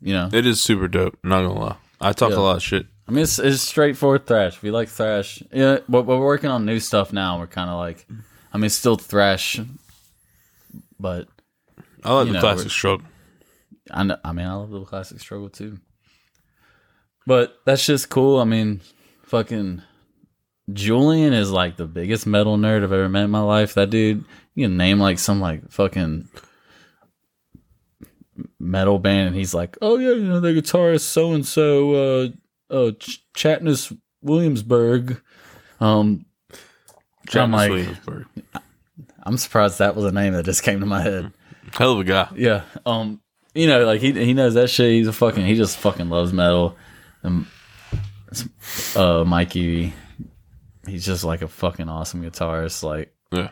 You 0.02 0.14
know, 0.14 0.30
It 0.31 0.45
is 0.45 0.61
super 0.61 0.88
dope. 0.88 1.18
Not 1.23 1.41
gonna 1.41 1.60
lie. 1.60 1.76
I 2.02 2.14
talk 2.14 2.31
Yeah. 2.31 2.38
a 2.38 2.40
lot 2.40 2.56
of 2.57 2.64
shit. 2.64 2.86
I 3.07 3.11
mean, 3.11 3.23
it's, 3.23 3.40
it's 3.40 3.61
straightforward 3.61 4.27
thrash. 4.27 4.56
If 4.57 4.64
you 4.64 4.72
like 4.72 4.88
thrash, 4.88 5.41
yeah, 5.52 5.80
but 5.90 6.03
we're 6.06 6.19
working 6.19 6.49
on 6.52 6.65
new 6.65 6.80
stuff 6.80 7.11
now. 7.11 7.40
We're 7.40 7.48
kind 7.48 7.69
of 7.69 7.77
like, 7.80 8.06
I 8.53 8.57
mean, 8.60 8.69
still 8.69 8.98
thrash, 8.98 9.60
but 10.99 11.27
I 12.03 12.14
like 12.14 12.27
the 12.27 12.34
know, 12.34 12.40
classic 12.40 12.69
stroke. 12.69 13.02
I 13.91 14.03
know, 14.03 14.18
I 14.24 14.32
mean, 14.32 14.45
I 14.45 14.53
love 14.53 14.70
the 14.70 14.84
classic 14.84 15.20
struggle 15.20 15.49
too. 15.49 15.80
But 17.26 17.56
that's 17.66 17.86
just 17.86 18.10
cool. 18.10 18.40
I 18.40 18.44
mean, 18.44 18.82
fucking 19.24 19.82
Julian 20.74 21.34
is 21.34 21.52
like 21.52 21.78
the 21.78 21.86
biggest 21.86 22.26
metal 22.26 22.57
nerd 22.57 22.84
I've 22.84 22.91
ever 22.91 23.10
met 23.10 23.26
in 23.26 23.32
my 23.32 23.41
life. 23.41 23.74
That 23.76 23.90
dude, 23.90 24.26
you 24.56 24.66
can 24.66 24.78
name 24.78 24.99
like 24.99 25.20
some 25.20 25.40
like 25.40 25.70
fucking 25.72 26.28
metal 28.60 28.99
band, 28.99 29.28
and 29.28 29.36
he's 29.36 29.53
like, 29.53 29.78
oh 29.82 29.98
yeah, 29.98 30.10
you 30.10 30.24
know, 30.24 30.40
the 30.40 30.49
guitarist 30.49 31.02
so 31.02 31.34
and 31.34 31.45
so, 31.45 31.94
uh, 31.94 32.28
uh, 32.74 32.91
Ch- 32.94 33.24
Chatnus 33.36 33.95
Williamsburg. 34.22 35.22
Um, 35.80 36.26
I'm 37.34 37.52
like, 37.52 37.70
Williamsburg. 37.70 38.26
I'm 39.24 39.38
surprised 39.38 39.80
that 39.80 39.95
was 39.95 40.06
a 40.06 40.11
name 40.11 40.34
that 40.34 40.45
just 40.45 40.64
came 40.64 40.80
to 40.80 40.86
my 40.86 41.02
head. 41.02 41.32
Hell 41.74 41.94
of 41.94 41.99
a 41.99 42.03
guy. 42.03 42.30
Yeah. 42.36 42.64
Um. 42.86 43.22
You 43.53 43.67
know, 43.67 43.85
like 43.85 43.99
he 44.01 44.11
he 44.13 44.34
knows 44.34 44.53
that 44.53 44.69
shit. 44.69 44.91
He's 44.91 45.07
a 45.07 45.13
fucking. 45.13 45.45
He 45.45 45.55
just 45.55 45.77
fucking 45.77 46.09
loves 46.09 46.31
metal. 46.34 46.77
And 47.23 47.45
uh, 48.95 49.23
Mikey, 49.26 49.93
he's 50.88 51.05
just 51.05 51.23
like 51.23 51.41
a 51.41 51.47
fucking 51.47 51.89
awesome 51.89 52.23
guitarist. 52.23 52.84
Like 52.84 53.13
Yeah. 53.31 53.49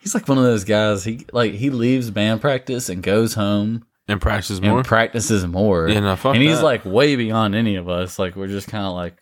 he's 0.00 0.14
like 0.14 0.28
one 0.28 0.38
of 0.38 0.44
those 0.44 0.64
guys. 0.64 1.04
He 1.04 1.26
like 1.32 1.52
he 1.54 1.70
leaves 1.70 2.10
band 2.10 2.40
practice 2.40 2.88
and 2.88 3.02
goes 3.02 3.34
home 3.34 3.86
And 4.08 4.20
practices 4.20 4.58
and 4.58 4.68
more. 4.68 4.82
practices 4.82 5.46
more. 5.46 5.88
Yeah, 5.88 6.00
no, 6.00 6.16
and 6.24 6.42
he's 6.42 6.58
that. 6.58 6.64
like 6.64 6.84
way 6.84 7.16
beyond 7.16 7.54
any 7.54 7.76
of 7.76 7.88
us. 7.88 8.18
Like 8.18 8.36
we're 8.36 8.46
just 8.48 8.68
kind 8.68 8.84
of 8.84 8.92
like, 8.92 9.16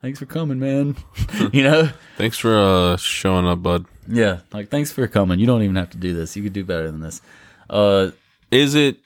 thanks 0.00 0.18
for 0.20 0.26
coming, 0.26 0.60
man. 0.60 0.96
you 1.52 1.64
know. 1.64 1.90
Thanks 2.16 2.38
for 2.38 2.56
uh, 2.56 2.96
showing 2.96 3.46
up, 3.46 3.62
bud. 3.62 3.86
Yeah. 4.08 4.40
Like 4.52 4.68
thanks 4.68 4.92
for 4.92 5.06
coming. 5.08 5.40
You 5.40 5.46
don't 5.46 5.62
even 5.62 5.76
have 5.76 5.90
to 5.90 5.98
do 5.98 6.14
this. 6.14 6.36
You 6.36 6.42
could 6.44 6.52
do 6.52 6.64
better 6.64 6.90
than 6.90 7.00
this. 7.00 7.20
Uh. 7.68 8.10
Is 8.50 8.74
it? 8.74 8.98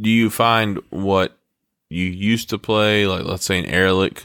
Do 0.00 0.10
you 0.10 0.30
find 0.30 0.78
what 0.90 1.36
you 1.88 2.06
used 2.06 2.50
to 2.50 2.58
play, 2.58 3.06
like 3.06 3.24
let's 3.24 3.44
say 3.44 3.58
an 3.58 3.66
Airlick? 3.66 4.24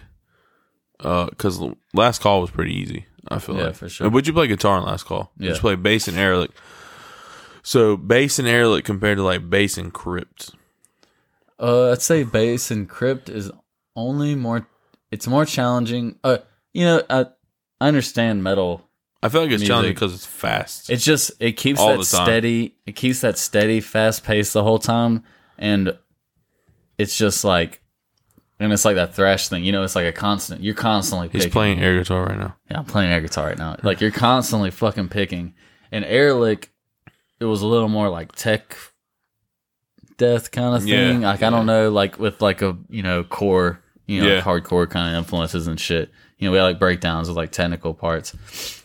Because 0.97 1.61
last 1.93 2.21
call 2.21 2.41
was 2.41 2.51
pretty 2.51 2.73
easy. 2.73 3.05
I 3.29 3.39
feel 3.39 3.55
like. 3.55 3.61
Yeah, 3.61 3.67
like 3.67 3.75
for 3.75 3.89
sure. 3.89 4.09
Would 4.09 4.27
you 4.27 4.33
play 4.33 4.47
guitar 4.47 4.77
in 4.77 4.85
last 4.85 5.03
call? 5.05 5.31
Yeah. 5.37 5.49
Just 5.49 5.61
play 5.61 5.75
bass 5.75 6.07
and 6.07 6.17
Airlick. 6.17 6.51
So 7.63 7.97
bass 7.97 8.39
and 8.39 8.47
Airlick 8.47 8.85
compared 8.85 9.17
to 9.17 9.23
like 9.23 9.49
bass 9.49 9.77
and 9.77 9.93
Krypt. 9.93 10.53
Uh, 11.59 11.91
I'd 11.91 12.01
say 12.01 12.23
bass 12.23 12.71
and 12.71 12.89
Krypt 12.89 13.29
is 13.29 13.51
only 13.95 14.35
more. 14.35 14.67
It's 15.11 15.27
more 15.27 15.45
challenging. 15.45 16.17
Uh, 16.23 16.37
you 16.73 16.85
know, 16.85 17.03
I 17.09 17.25
I 17.81 17.87
understand 17.87 18.43
metal. 18.43 18.87
I 19.21 19.29
feel 19.29 19.41
like 19.41 19.49
it's 19.51 19.61
Music. 19.61 19.67
challenging 19.67 19.93
because 19.93 20.13
it's 20.13 20.25
fast. 20.25 20.89
It's 20.89 21.03
just 21.03 21.31
it 21.39 21.53
keeps 21.53 21.79
All 21.79 21.97
that 21.97 22.05
steady. 22.05 22.75
It 22.85 22.95
keeps 22.95 23.21
that 23.21 23.37
steady, 23.37 23.81
fast 23.81 24.23
pace 24.23 24.53
the 24.53 24.63
whole 24.63 24.79
time, 24.79 25.23
and 25.57 25.97
it's 26.97 27.17
just 27.17 27.43
like, 27.43 27.81
and 28.59 28.73
it's 28.73 28.85
like 28.85 28.95
that 28.95 29.13
thrash 29.13 29.49
thing. 29.49 29.63
You 29.63 29.71
know, 29.71 29.83
it's 29.83 29.95
like 29.95 30.05
a 30.05 30.11
constant. 30.11 30.61
You're 30.61 30.73
constantly. 30.75 31.29
He's 31.29 31.45
playing 31.47 31.79
air 31.79 31.97
guitar 31.97 32.25
right 32.25 32.37
now. 32.37 32.55
Yeah, 32.71 32.79
I'm 32.79 32.85
playing 32.85 33.11
air 33.11 33.21
guitar 33.21 33.47
right 33.47 33.57
now. 33.57 33.75
Like 33.83 34.01
you're 34.01 34.11
constantly 34.11 34.71
fucking 34.71 35.09
picking. 35.09 35.53
And 35.91 36.03
Airlick, 36.05 36.67
it 37.39 37.45
was 37.45 37.61
a 37.61 37.67
little 37.67 37.87
more 37.89 38.09
like 38.09 38.31
tech 38.33 38.75
death 40.17 40.51
kind 40.51 40.75
of 40.75 40.85
Yeah, 40.87 41.11
thing. 41.11 41.21
like 41.21 41.43
I 41.43 41.49
don't 41.49 41.65
know, 41.65 41.89
like 41.91 42.19
with 42.19 42.41
like 42.41 42.61
a 42.61 42.75
you 42.89 43.03
know 43.03 43.23
core, 43.23 43.79
you 44.07 44.21
know, 44.21 44.27
Yeah. 44.27 44.41
hardcore 44.41 44.89
kind 44.89 45.15
of 45.15 45.19
influences 45.19 45.67
and 45.67 45.79
shit. 45.79 46.09
You 46.39 46.47
know, 46.47 46.51
we 46.51 46.57
had 46.57 46.63
like 46.65 46.79
breakdowns 46.79 47.27
with 47.27 47.37
like 47.37 47.51
technical 47.51 47.93
parts. 47.93 48.35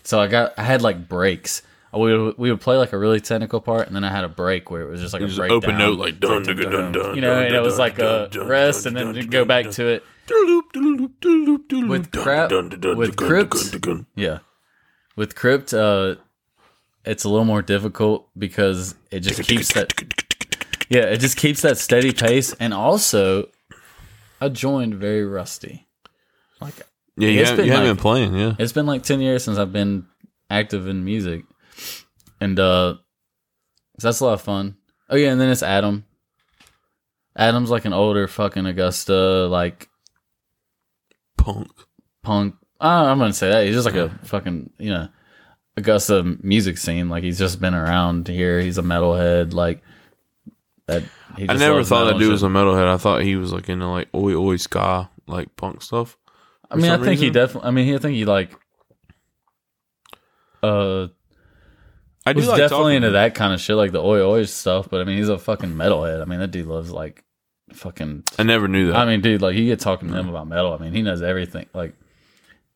So 0.05 0.21
I 0.21 0.27
got 0.27 0.53
I 0.59 0.63
had 0.65 0.83
like 0.83 1.09
breaks 1.09 1.63
we 2.01 2.17
would, 2.17 2.39
we 2.39 2.51
would 2.51 2.61
play 2.61 2.77
like 2.77 2.93
a 2.93 2.99
really 2.99 3.21
technical 3.21 3.61
part, 3.61 3.87
and 3.87 3.95
then 3.95 4.03
I 4.05 4.11
had 4.11 4.25
a 4.25 4.29
break 4.29 4.71
where 4.71 4.81
it 4.83 4.89
was 4.91 5.01
just 5.01 5.13
like 5.13 5.21
You 5.21 5.29
a 5.29 5.31
breakdown. 5.35 5.57
open 5.59 5.79
note 5.79 5.99
like 5.99 6.19
dun 6.21 6.43
dun 6.43 6.57
dun 6.57 6.93
dun. 6.93 7.15
you 7.15 7.21
know, 7.21 7.39
and 7.39 7.55
it 7.55 7.61
was 7.61 7.79
like 7.79 7.99
a 7.99 8.29
rest, 8.47 8.87
and 8.87 8.97
then 8.97 9.15
go 9.29 9.45
back 9.45 9.71
to 9.73 9.87
it. 9.89 10.05
With 10.79 12.11
crap- 12.13 12.51
with 12.51 13.17
Krypt-. 13.17 14.07
Yeah, 14.15 14.39
with 15.17 15.35
Krypt, 15.35 15.75
uh, 15.77 16.21
it's 17.05 17.25
a 17.25 17.29
little 17.29 17.45
more 17.45 17.63
difficult 17.63 18.29
because 18.39 18.95
it 19.11 19.21
just 19.21 19.43
keeps 19.43 19.73
that. 19.75 19.93
Yeah, 20.89 21.03
it 21.07 21.19
just 21.21 21.37
keeps 21.37 21.63
that 21.63 21.79
steady 21.79 22.13
pace, 22.13 22.55
and 22.61 22.73
also, 22.73 23.49
I 24.41 24.49
joined 24.49 24.95
very 24.95 25.25
rusty. 25.25 25.87
Like 26.61 26.75
Yeah, 27.17 27.29
you 27.29 27.45
been 27.57 27.67
you 27.67 27.73
haven't 27.73 27.89
been 27.89 27.97
playing, 27.97 28.35
yeah. 28.37 28.55
It's 28.59 28.73
been 28.73 28.87
like 28.87 29.03
10 29.03 29.21
years 29.21 29.43
since 29.45 29.59
I've 29.59 29.73
been 29.73 30.07
active 30.51 30.87
in 30.87 31.05
music. 31.05 31.45
And 32.43 32.59
uh 32.59 32.95
so 33.99 34.09
that's 34.09 34.21
a 34.21 34.25
lot 34.25 34.33
of 34.35 34.43
fun. 34.43 34.77
Oh 35.09 35.17
yeah, 35.17 35.31
and 35.31 35.41
then 35.41 35.51
it's 35.51 35.63
Adam. 35.63 36.05
Adam's 37.37 37.71
like 37.71 37.85
an 37.85 37.93
older 37.93 38.27
fucking 38.27 38.67
Augusta 38.67 39.47
like 39.47 39.89
Punk. 41.37 41.69
punk. 42.23 42.55
Uh, 42.81 43.05
I'm 43.07 43.19
gonna 43.19 43.33
say 43.33 43.49
that 43.51 43.65
he's 43.67 43.75
just 43.75 43.87
like 43.87 43.95
a 43.95 44.09
fucking 44.25 44.71
you 44.79 44.91
know 44.91 45.09
Augusta 45.77 46.23
music 46.43 46.79
scene. 46.79 47.09
Like 47.09 47.23
he's 47.23 47.39
just 47.39 47.61
been 47.61 47.75
around 47.75 48.29
here. 48.29 48.61
He's 48.61 48.79
a 48.79 48.83
metalhead. 48.83 49.53
Like 49.55 49.83
that. 50.87 51.03
he 51.37 51.49
I 51.49 51.55
never 51.55 51.85
thought 51.85 52.05
that 52.07 52.15
dude 52.15 52.23
and 52.23 52.33
was 52.33 52.43
a 52.43 52.49
metalhead. 52.49 52.87
I 52.93 52.97
thought 52.97 53.23
he 53.23 53.37
was 53.37 53.53
like 53.53 53.69
into 53.69 53.87
like 53.87 54.09
oi 54.15 54.35
oi 54.35 54.57
ska, 54.57 55.11
like 55.27 55.55
punk 55.57 55.83
stuff. 55.83 56.17
I 56.71 56.77
mean, 56.77 56.91
I 56.91 56.99
think 56.99 57.21
he 57.21 57.31
definitely. 57.31 57.69
I 57.69 57.71
mean, 57.71 57.87
he- 57.87 57.95
I 57.95 57.99
think 57.99 58.15
he 58.17 58.25
like. 58.25 58.51
Uh, 60.63 61.09
I 62.25 62.33
do 62.33 62.39
was 62.39 62.49
like 62.49 62.59
definitely 62.59 62.97
into 62.97 63.11
that 63.11 63.35
kind 63.35 63.53
of 63.53 63.61
shit, 63.61 63.77
like 63.77 63.93
the 63.93 64.01
oi 64.03 64.21
oi 64.21 64.45
stuff. 64.45 64.89
But 64.91 65.01
I 65.01 65.05
mean, 65.05 65.19
he's 65.19 65.29
a 65.29 65.39
fucking 65.39 65.71
metalhead. 65.71 66.23
I 66.23 66.25
mean, 66.25 66.39
that 66.41 66.51
dude 66.53 66.67
loves 66.67 66.91
like 66.91 67.25
fucking. 67.73 68.25
I 68.39 68.43
never 68.45 68.69
knew 68.69 68.89
that. 68.89 68.97
I 68.97 69.05
mean, 69.07 69.21
dude, 69.21 69.43
like 69.43 69.57
you 69.57 69.67
get 69.67 69.81
talking 69.81 70.09
to 70.11 70.15
him 70.17 70.29
about 70.29 70.47
metal. 70.47 70.73
I 70.73 70.79
mean, 70.79 70.93
he 70.93 71.03
knows 71.03 71.21
everything. 71.23 71.67
Like, 71.75 71.95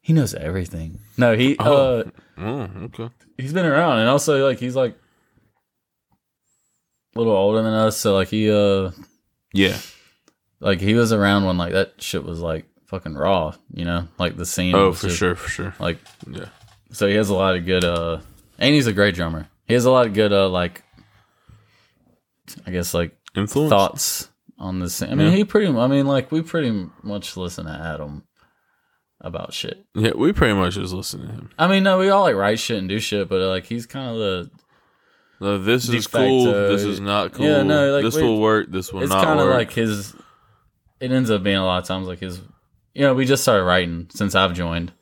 he 0.01 0.13
knows 0.13 0.35
everything. 0.35 0.99
No, 1.17 1.37
he 1.37 1.57
Oh. 1.61 2.01
uh, 2.01 2.05
oh, 2.39 2.69
okay. 2.85 3.09
he's 3.39 3.53
been 3.53 3.67
around, 3.67 3.99
and 4.01 4.09
also 4.09 4.45
like 4.47 4.59
he's 4.59 4.75
like 4.77 4.97
a 7.15 7.19
little 7.19 7.33
older 7.35 7.63
than 7.63 7.73
us. 7.73 7.97
So 7.97 8.15
like 8.15 8.29
he 8.29 8.51
uh, 8.51 8.91
Yeah. 9.53 9.77
like 10.61 10.81
he 10.81 10.95
was 10.95 11.13
around 11.13 11.45
when 11.45 11.57
like 11.57 11.73
that 11.73 12.01
shit 12.03 12.25
was 12.25 12.41
like 12.41 12.67
fucking 12.87 13.15
raw. 13.15 13.55
You 13.73 13.85
know, 13.85 14.09
like 14.19 14.37
the 14.37 14.47
scene. 14.47 14.75
Oh, 14.75 14.93
for 14.93 15.07
just, 15.07 15.19
sure, 15.19 15.35
for 15.35 15.49
sure. 15.49 15.75
Like 15.79 15.99
Yeah. 16.29 16.47
so 16.93 17.07
he 17.07 17.15
has 17.15 17.29
a 17.29 17.35
lot 17.35 17.57
of 17.57 17.65
good 17.65 17.85
uh 17.85 18.21
and 18.59 18.75
he's 18.75 18.87
a 18.87 18.93
great 18.93 19.15
drummer 19.15 19.49
he 19.67 19.75
has 19.75 19.85
a 19.85 19.91
lot 19.91 20.07
of 20.07 20.15
good 20.15 20.33
uh 20.33 20.49
like 20.49 20.83
i 22.67 22.71
guess 22.71 22.95
like 22.95 23.17
Influence. 23.35 23.71
thoughts 23.71 24.29
on 24.59 24.79
this 24.81 25.03
i 25.03 25.07
mean 25.15 25.19
Yeah. 25.31 25.31
he 25.31 25.45
pretty 25.45 25.67
i 25.77 25.87
mean 25.87 26.07
like 26.07 26.33
we 26.33 26.43
pretty 26.43 26.89
much 27.03 27.37
listen 27.37 27.67
to 27.67 27.73
adam 27.73 28.25
about 29.21 29.53
shit 29.53 29.85
Yeah, 29.95 30.13
we 30.15 30.33
pretty 30.33 30.55
much 30.55 30.75
just 30.75 30.93
listen 30.93 31.21
to 31.23 31.27
him. 31.27 31.51
i 31.59 31.67
mean 31.67 31.83
no 31.83 31.99
we 31.99 32.09
all 32.11 32.23
like 32.23 32.35
write 32.37 32.59
shit 32.59 32.79
and 32.79 32.89
do 32.89 32.99
shit 32.99 33.29
but 33.29 33.41
like 33.49 33.67
he's 33.67 33.87
kind 33.87 34.11
of 34.11 34.17
the 34.17 34.51
No, 35.41 35.59
this 35.59 35.89
is 35.89 36.07
cool. 36.07 36.45
This 36.47 36.83
is 36.83 36.99
not 36.99 37.33
cool. 37.35 37.45
Yeah, 37.45 37.63
no, 37.63 37.93
like, 37.93 38.03
this 38.05 38.17
we- 38.17 38.23
will 38.23 38.41
work. 38.41 38.71
This 38.71 38.91
will 38.91 39.03
it's 39.03 39.13
kind 39.13 39.39
of 39.39 39.49
like 39.49 39.71
his 39.71 40.15
it 40.99 41.13
ends 41.13 41.31
up 41.31 41.43
being 41.43 41.59
a 41.59 41.65
lot 41.65 41.83
of 41.83 41.87
times 41.87 42.07
like 42.09 42.21
his 42.21 42.41
you 42.95 43.03
know 43.03 43.13
we 43.13 43.27
just 43.27 43.43
started 43.43 43.65
writing 43.65 44.07
since 44.15 44.35
i've 44.35 44.55
joined 44.55 44.93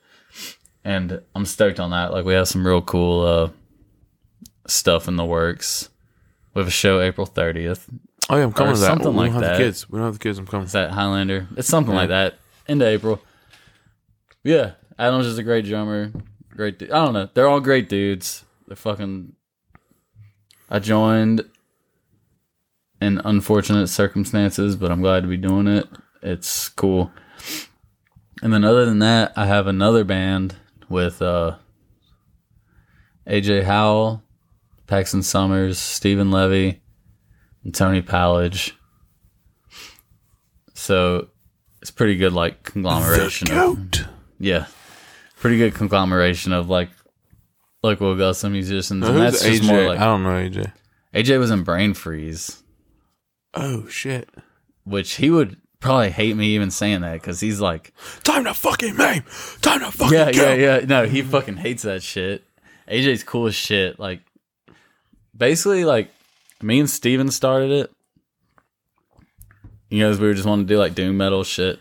and 0.85 1.21
i'm 1.35 1.47
stoked 1.47 1.81
on 1.81 1.91
that 1.91 2.13
like 2.13 2.25
we 2.25 2.35
have 2.35 2.49
some 2.49 2.67
real 2.67 2.83
cool 2.83 3.25
uh 3.25 3.49
stuff 4.67 5.09
in 5.09 5.17
the 5.17 5.25
works 5.25 5.89
we 6.55 6.61
have 6.61 6.69
a 6.69 6.71
show 6.71 7.01
april 7.01 7.27
30th 7.27 7.89
oh 8.31 8.37
yeah, 8.37 8.45
I'm 8.45 8.53
coming 8.53 8.75
to 8.75 8.81
that. 8.81 8.87
something 8.87 9.13
we 9.13 9.19
like 9.19 9.33
don't 9.33 9.43
have 9.43 9.53
that. 9.53 9.59
the 9.59 9.65
kids. 9.65 9.91
We 9.91 9.99
don't 9.99 10.07
have 10.07 10.15
the 10.15 10.23
kids. 10.23 10.39
I'm 10.39 10.47
coming. 10.47 10.67
Is 10.67 10.73
that 10.73 10.91
Highlander? 10.91 11.49
It's 11.57 11.69
something 11.69 11.95
like 11.95 12.09
that. 12.09 12.39
Into 12.67 12.87
April. 12.87 13.21
Yeah, 14.43 14.73
Adam's 14.99 15.27
just 15.27 15.39
a 15.39 15.43
great 15.43 15.65
drummer. 15.65 16.13
Great. 16.51 16.79
Du- 16.79 16.87
I 16.87 17.05
don't 17.05 17.13
know. 17.15 17.29
They're 17.33 17.49
all 17.49 17.61
great 17.61 17.89
dudes. 17.89 18.45
They're 18.67 18.77
fucking. 18.77 19.35
I 20.71 20.79
joined 20.79 21.45
in 23.01 23.21
unfortunate 23.25 23.89
circumstances, 23.89 24.77
but 24.77 24.91
I'm 24.91 25.03
glad 25.03 25.23
to 25.23 25.29
be 25.29 25.37
doing 25.37 25.67
it. 25.67 25.87
It's 26.23 26.69
cool. 26.71 27.13
And 28.43 28.53
then 28.53 28.65
other 28.65 28.85
than 28.85 28.99
that, 29.01 29.33
I 29.37 29.47
have 29.47 29.67
another 29.67 30.05
band 30.05 30.57
with 30.95 31.21
uh 31.21 31.57
AJ 33.29 33.65
Howell, 33.65 34.23
Paxton 34.87 35.23
Summers, 35.23 35.79
Stephen 35.79 36.31
Levy, 36.31 36.81
and 37.65 37.75
Tony 37.75 38.01
Pallage. 38.01 38.75
So 40.75 41.29
it's 41.83 41.91
pretty 41.91 42.17
good, 42.17 42.33
like 42.33 42.63
conglomeration 42.63 43.51
of 43.51 43.79
yeah, 44.39 44.67
pretty 45.41 45.59
good 45.59 45.75
conglomeration 45.75 46.53
of 46.53 46.69
like 46.69 46.91
local 47.83 48.13
Augusta 48.13 48.49
musicians, 48.51 49.03
Now, 49.03 49.09
and 49.09 49.19
that's 49.19 49.43
just 49.43 49.63
AJ? 49.63 49.67
more 49.67 49.95
I 49.95 49.99
don't 49.99 50.23
know 50.23 50.31
AJ. 50.31 50.73
AJ 51.15 51.39
was 51.39 51.51
in 51.51 51.63
Brain 51.63 51.95
Freeze, 51.95 52.63
Oh 53.55 53.87
shit! 53.89 54.29
which 54.85 55.15
he 55.15 55.31
would 55.31 55.57
probably 55.85 56.09
hate 56.11 56.35
me 56.35 56.47
even 56.55 56.71
saying 56.71 57.03
that 57.03 57.13
because 57.13 57.41
he's 57.41 57.61
like, 57.61 57.93
Time 58.23 58.45
to 58.45 58.55
fucking 58.55 58.97
name. 58.97 59.23
Time 59.61 59.81
to 59.81 59.91
fucking 59.93 60.15
yeah, 60.19 60.33
kill. 60.33 60.57
yeah, 60.59 60.79
yeah. 60.79 60.87
No, 60.87 61.05
he 61.05 61.21
fucking 61.21 61.59
hates 61.59 61.83
that 61.83 62.03
shit. 62.03 62.43
AJ's 62.89 63.23
cool 63.23 63.47
as 63.49 63.55
shit. 63.55 64.01
Like, 64.01 64.21
basically, 65.37 65.85
like 65.85 66.09
me 66.63 66.81
and 66.81 66.89
Steven 66.89 67.31
started 67.31 67.71
it. 67.71 67.93
You 69.91 70.01
know, 70.01 70.11
'cause 70.11 70.21
we 70.21 70.27
were 70.27 70.33
just 70.35 70.47
wanting 70.47 70.67
to 70.67 70.75
do 70.75 70.79
like 70.79 70.95
doom 70.95 71.19
metal 71.19 71.45
shit. 71.45 71.79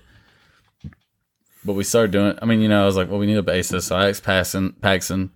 But 1.64 1.74
we 1.74 1.86
started 1.86 2.12
doing. 2.12 2.38
I 2.42 2.46
mean, 2.46 2.60
you 2.60 2.68
know, 2.68 2.84
I 2.84 2.86
was 2.86 2.98
like, 2.98 3.10
well, 3.10 3.20
we 3.20 3.26
need 3.26 3.38
a 3.38 3.42
bassist, 3.42 3.84
so 3.84 3.96
I 3.96 4.10
asked 4.10 4.24
Paxton. 4.24 4.74
Paxton. 4.82 5.32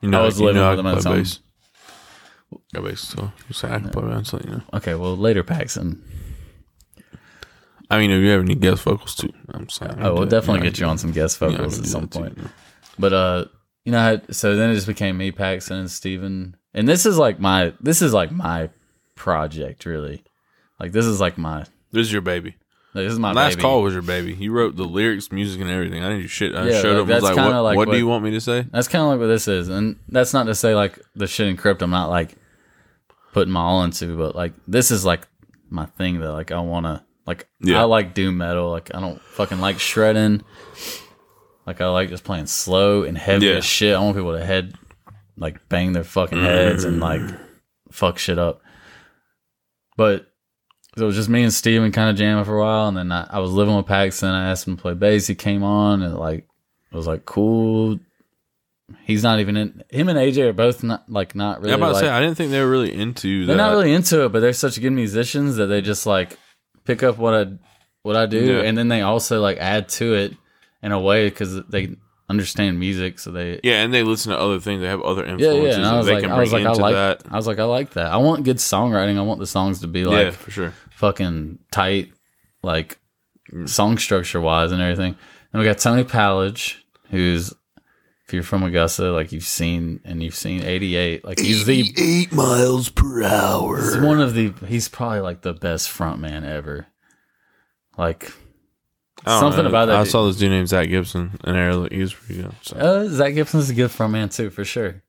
You 0.00 0.08
know, 0.08 0.22
I 0.22 0.24
was 0.26 0.38
you 0.38 0.46
living 0.46 0.62
know 0.62 0.70
with 0.70 0.78
him 0.78 0.86
at 0.86 1.02
the 1.02 1.10
bass. 1.10 1.40
Got 2.72 2.84
bass, 2.84 3.00
so 3.00 3.68
I 3.68 3.78
can 3.80 3.88
play 3.90 4.02
bass, 4.04 4.28
so 4.28 4.40
you 4.44 4.50
know. 4.50 4.62
Okay, 4.74 4.94
well, 4.94 5.16
later, 5.16 5.42
Paxton. 5.42 6.00
I 7.92 7.98
mean, 7.98 8.10
if 8.10 8.22
you 8.22 8.30
have 8.30 8.40
any 8.40 8.54
guest 8.54 8.84
vocals 8.84 9.14
too, 9.14 9.30
I'm 9.50 9.68
saying. 9.68 9.96
Oh, 10.00 10.14
we'll 10.14 10.26
definitely 10.26 10.62
get 10.62 10.80
you 10.80 10.86
on 10.86 10.96
some 10.96 11.12
guest 11.12 11.42
I 11.42 11.48
vocals 11.48 11.78
at 11.78 11.84
some 11.84 12.08
point. 12.08 12.38
But 12.98 13.12
uh, 13.12 13.44
you 13.84 13.92
know, 13.92 14.18
so 14.30 14.56
then 14.56 14.70
it 14.70 14.74
just 14.74 14.86
became 14.86 15.18
me, 15.18 15.30
Paxton, 15.30 15.76
and 15.76 15.90
Steven. 15.90 16.56
And 16.72 16.88
this 16.88 17.04
is 17.04 17.18
like 17.18 17.38
my 17.38 17.74
this 17.80 18.00
is 18.00 18.14
like 18.14 18.32
my 18.32 18.70
project, 19.14 19.84
really. 19.84 20.24
Like 20.80 20.92
this 20.92 21.04
is 21.04 21.20
like 21.20 21.36
my 21.36 21.66
This 21.90 22.06
is 22.06 22.12
your 22.12 22.22
baby. 22.22 22.56
this 22.94 23.12
is 23.12 23.18
my 23.18 23.32
Last 23.32 23.56
baby. 23.56 23.62
call 23.62 23.82
was 23.82 23.92
your 23.92 24.02
baby. 24.02 24.32
You 24.32 24.52
wrote 24.52 24.74
the 24.76 24.84
lyrics, 24.84 25.30
music, 25.30 25.60
and 25.60 25.68
everything. 25.68 26.02
I 26.02 26.08
didn't 26.08 26.22
do 26.22 26.28
shit. 26.28 26.54
I 26.54 26.70
Yeah, 26.70 26.80
showed 26.80 26.94
like, 26.94 27.02
up 27.02 27.10
and 27.10 27.10
was 27.10 27.22
like, 27.24 27.36
"What, 27.36 27.62
like 27.62 27.76
what 27.76 27.90
do 27.90 27.98
you 27.98 28.06
want 28.06 28.24
me 28.24 28.30
to 28.30 28.40
say?" 28.40 28.64
That's 28.72 28.88
kind 28.88 29.02
of 29.02 29.10
like 29.10 29.20
what 29.20 29.26
this 29.26 29.48
is, 29.48 29.68
and 29.68 29.96
that's 30.08 30.32
not 30.32 30.44
to 30.44 30.54
say 30.54 30.74
like 30.74 30.98
the 31.14 31.26
shit 31.26 31.48
in 31.48 31.58
Krypt. 31.58 31.82
I'm 31.82 31.90
not 31.90 32.08
like 32.08 32.36
putting 33.34 33.52
my 33.52 33.60
all 33.60 33.84
into, 33.84 34.16
but 34.16 34.34
like 34.34 34.54
this 34.66 34.90
is 34.90 35.04
like 35.04 35.28
my 35.68 35.84
thing 35.84 36.20
that 36.20 36.32
like 36.32 36.52
I 36.52 36.60
want 36.60 36.86
to 36.86 37.02
like. 37.26 37.48
Yeah. 37.60 37.80
I 37.80 37.84
like 37.84 38.14
doom 38.14 38.38
metal. 38.38 38.70
Like 38.70 38.94
I 38.94 39.00
don't 39.00 39.20
fucking 39.22 39.60
like 39.60 39.78
shredding. 39.78 40.42
Like 41.66 41.80
I 41.80 41.88
like 41.88 42.08
just 42.08 42.24
playing 42.24 42.46
slow 42.46 43.04
and 43.04 43.16
heavy 43.16 43.46
Yeah. 43.46 43.54
as 43.56 43.64
shit. 43.64 43.94
I 43.94 44.00
want 44.00 44.16
people 44.16 44.36
to 44.36 44.44
head 44.44 44.74
like 45.36 45.68
bang 45.68 45.92
their 45.92 46.04
fucking 46.04 46.40
heads 46.40 46.84
and 46.84 47.00
like 47.00 47.20
fuck 47.90 48.18
shit 48.18 48.38
up. 48.38 48.62
But 49.96 50.26
it 50.96 51.02
was 51.02 51.14
just 51.16 51.28
me 51.28 51.42
and 51.42 51.52
Steven 51.52 51.92
kind 51.92 52.10
of 52.10 52.16
jamming 52.16 52.44
for 52.44 52.56
a 52.56 52.60
while, 52.60 52.88
and 52.88 52.96
then 52.96 53.12
I, 53.12 53.26
I 53.30 53.38
was 53.38 53.50
living 53.50 53.76
with 53.76 53.86
Paxton. 53.86 54.28
I 54.28 54.50
asked 54.50 54.66
him 54.66 54.76
to 54.76 54.82
play 54.82 54.94
bass. 54.94 55.26
He 55.26 55.34
came 55.34 55.62
on, 55.62 56.02
and 56.02 56.14
like 56.16 56.46
it 56.90 56.96
was 56.96 57.06
like 57.06 57.24
cool. 57.24 57.98
He's 59.04 59.22
not 59.22 59.40
even 59.40 59.56
in. 59.56 59.82
Him 59.90 60.08
and 60.08 60.18
AJ 60.18 60.48
are 60.48 60.52
both 60.52 60.82
not 60.82 61.08
like 61.08 61.34
not 61.34 61.58
really. 61.60 61.70
Yeah, 61.70 61.76
I'm 61.76 61.82
about 61.82 61.92
like, 61.94 62.02
to 62.02 62.08
say 62.08 62.12
I 62.12 62.20
didn't 62.20 62.36
think 62.36 62.50
they 62.50 62.60
were 62.60 62.68
really 62.68 62.92
into 62.92 63.46
they're 63.46 63.56
that. 63.56 63.62
not 63.62 63.70
really 63.72 63.92
into 63.92 64.24
it, 64.24 64.32
but 64.32 64.40
they're 64.40 64.52
such 64.52 64.80
good 64.80 64.90
musicians 64.90 65.56
that 65.56 65.66
they 65.66 65.80
just 65.80 66.04
like 66.04 66.38
pick 66.84 67.02
up 67.02 67.18
what 67.18 67.34
I 67.34 67.52
what 68.02 68.16
I 68.16 68.26
do, 68.26 68.44
Yeah. 68.44 68.62
and 68.62 68.76
then 68.76 68.88
they 68.88 69.00
also 69.02 69.40
like 69.40 69.58
add 69.58 69.88
to 69.90 70.14
it 70.14 70.36
in 70.82 70.92
a 70.92 70.98
way 71.00 71.28
because 71.28 71.62
they 71.66 71.94
understand 72.28 72.78
music, 72.80 73.18
so 73.18 73.30
they 73.30 73.60
yeah, 73.62 73.82
and 73.82 73.92
they 73.94 74.02
listen 74.02 74.32
to 74.32 74.38
other 74.38 74.58
things. 74.58 74.80
They 74.80 74.88
have 74.88 75.02
other 75.02 75.24
influences 75.24 75.64
yeah. 75.68 75.74
And 75.76 75.86
I 75.86 75.96
was 75.96 76.06
they 76.06 76.14
like, 76.14 76.22
can 76.22 76.32
I 76.32 76.38
was 76.40 76.52
like, 76.52 76.64
I 76.66 76.72
like 76.72 76.94
that. 76.94 77.22
I 77.30 77.36
was 77.36 77.46
like, 77.46 77.58
I 77.58 77.64
like 77.64 77.90
that. 77.94 78.10
I 78.12 78.16
want 78.16 78.44
good 78.44 78.56
songwriting. 78.56 79.18
I 79.18 79.22
want 79.22 79.38
the 79.40 79.46
songs 79.46 79.80
to 79.80 79.86
be 79.86 80.04
like 80.04 80.24
yeah, 80.26 80.30
for 80.30 80.50
sure. 80.50 80.74
fucking 80.90 81.58
tight, 81.70 82.12
like 82.62 82.98
Mm. 83.52 83.68
song 83.68 83.98
structure 83.98 84.40
wise 84.40 84.70
and 84.72 84.80
everything. 84.80 85.16
And 85.52 85.60
we 85.60 85.66
got 85.66 85.76
Tony 85.78 86.04
Pallage, 86.04 86.82
who's 87.10 87.52
if 88.32 88.34
you're 88.34 88.42
from 88.42 88.62
Augusta, 88.62 89.12
like 89.12 89.30
you've 89.30 89.44
seen 89.44 90.00
and 90.06 90.22
you've 90.22 90.34
seen 90.34 90.62
88, 90.62 91.22
like 91.22 91.38
he's 91.38 91.66
the 91.66 91.92
eight 91.98 92.32
miles 92.32 92.88
per 92.88 93.22
hour. 93.22 93.76
he's 93.76 93.98
one 93.98 94.22
of 94.22 94.32
the 94.32 94.54
he's 94.66 94.88
probably 94.88 95.20
like 95.20 95.42
the 95.42 95.52
best 95.52 95.90
front 95.90 96.18
man 96.18 96.42
ever. 96.42 96.86
Like 97.98 98.32
something 99.26 99.64
know. 99.64 99.68
about 99.68 99.86
that. 99.86 99.96
I 99.96 100.02
dude. 100.04 100.12
saw 100.12 100.26
this 100.26 100.36
dude 100.36 100.50
named 100.50 100.68
Zach 100.68 100.88
Gibson, 100.88 101.38
and 101.44 101.56
Air 101.58 101.86
he 101.90 101.98
was 101.98 102.14
pretty 102.14 102.40
good. 102.40 102.52
So. 102.62 102.76
Uh, 102.78 103.08
Zach 103.08 103.34
Gibson's 103.34 103.68
a 103.68 103.74
good 103.74 103.90
front 103.90 104.14
man 104.14 104.30
too, 104.30 104.48
for 104.48 104.64
sure. 104.64 105.02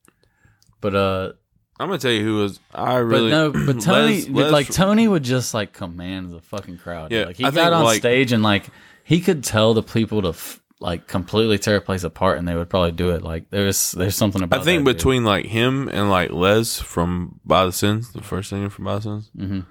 But 0.82 0.94
uh, 0.94 1.32
I'm 1.80 1.88
gonna 1.88 2.00
tell 2.00 2.12
you 2.12 2.26
who 2.26 2.40
was 2.40 2.60
I 2.76 2.98
really 2.98 3.32
but 3.32 3.54
no, 3.54 3.66
but 3.66 3.82
Tony, 3.82 4.24
Les- 4.24 4.30
Les- 4.44 4.52
like 4.52 4.70
Tony 4.70 5.08
would 5.08 5.24
just 5.24 5.54
like 5.54 5.72
command 5.72 6.32
the 6.34 6.42
fucking 6.42 6.78
crowd. 6.78 7.14
Yeah, 7.14 7.24
like 7.24 7.38
he 7.38 7.46
I 7.46 7.52
got 7.52 7.54
think, 7.54 7.74
on 7.74 7.84
like- 7.86 8.00
stage 8.00 8.34
and 8.34 8.44
like 8.44 8.66
he 9.06 9.22
could 9.22 9.46
tell 9.46 9.74
the 9.74 9.84
people 9.84 10.24
to 10.24 10.30
f- 10.30 10.62
like 10.84 11.08
completely 11.08 11.58
tear 11.58 11.78
a 11.78 11.82
place 11.82 12.04
apart, 12.04 12.38
and 12.38 12.46
they 12.48 12.56
would 12.56 12.70
probably 12.70 12.92
do 12.92 13.12
it. 13.12 13.24
Like 13.24 13.50
there's 13.50 13.94
there's 13.94 14.16
something 14.16 14.44
about. 14.44 14.60
I 14.60 14.64
think 14.64 14.84
that 14.84 14.92
dude. 14.92 14.98
between 14.98 15.24
like 15.24 15.46
him 15.46 15.88
and 15.88 16.10
like 16.10 16.32
Les 16.32 16.80
from 16.80 17.40
By 17.46 17.66
the 17.66 17.72
Sins, 17.72 18.12
the 18.14 18.22
first 18.22 18.50
singer 18.50 18.70
from 18.70 18.86
By 18.86 18.96
the 18.96 19.02
Sins, 19.02 19.32
Mhm. 19.38 19.66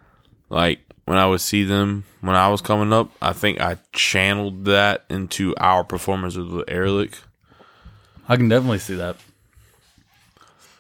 like 0.49 0.81
when 1.05 1.19
I 1.19 1.27
would 1.27 1.41
see 1.41 1.65
them 1.65 2.05
when 2.23 2.35
I 2.35 2.49
was 2.49 2.61
coming 2.63 2.93
up, 2.93 3.11
I 3.21 3.33
think 3.33 3.61
I 3.61 3.77
channeled 3.93 4.65
that 4.65 5.05
into 5.11 5.55
our 5.59 5.85
performance 5.85 6.37
of 6.37 6.51
the 6.51 6.65
Airlick. 6.65 7.15
I 8.29 8.37
can 8.37 8.49
definitely 8.49 8.79
see 8.79 8.95
that. 8.95 9.17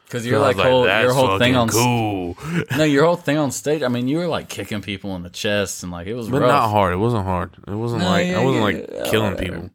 Because 0.06 0.26
you're 0.26 0.38
like 0.38 0.56
was 0.56 0.66
whole 0.66 0.82
"That's 0.84 1.04
your 1.04 1.14
whole 1.14 1.38
thing 1.38 1.56
on 1.56 1.68
cool, 1.68 2.36
no 2.76 2.84
your 2.84 3.06
whole 3.06 3.16
thing 3.16 3.38
on 3.38 3.50
stage. 3.50 3.82
I 3.82 3.88
mean, 3.88 4.08
you 4.08 4.18
were 4.18 4.26
like 4.26 4.48
kicking 4.48 4.82
people 4.82 5.16
in 5.16 5.22
the 5.22 5.30
chest 5.30 5.82
and 5.82 5.90
like 5.90 6.06
it 6.06 6.14
was 6.14 6.28
but 6.28 6.42
rough. 6.42 6.50
not 6.50 6.68
hard. 6.70 6.92
It 6.92 6.98
wasn't 6.98 7.24
hard. 7.24 7.50
It 7.66 7.70
wasn't 7.74 8.02
No, 8.02 8.08
like 8.08 8.26
yeah, 8.26 8.38
I 8.40 8.44
wasn't 8.44 8.56
yeah, 8.56 8.62
like 8.62 8.90
yeah, 8.92 9.10
killing 9.10 9.32
whatever. 9.32 9.54
people. 9.56 9.70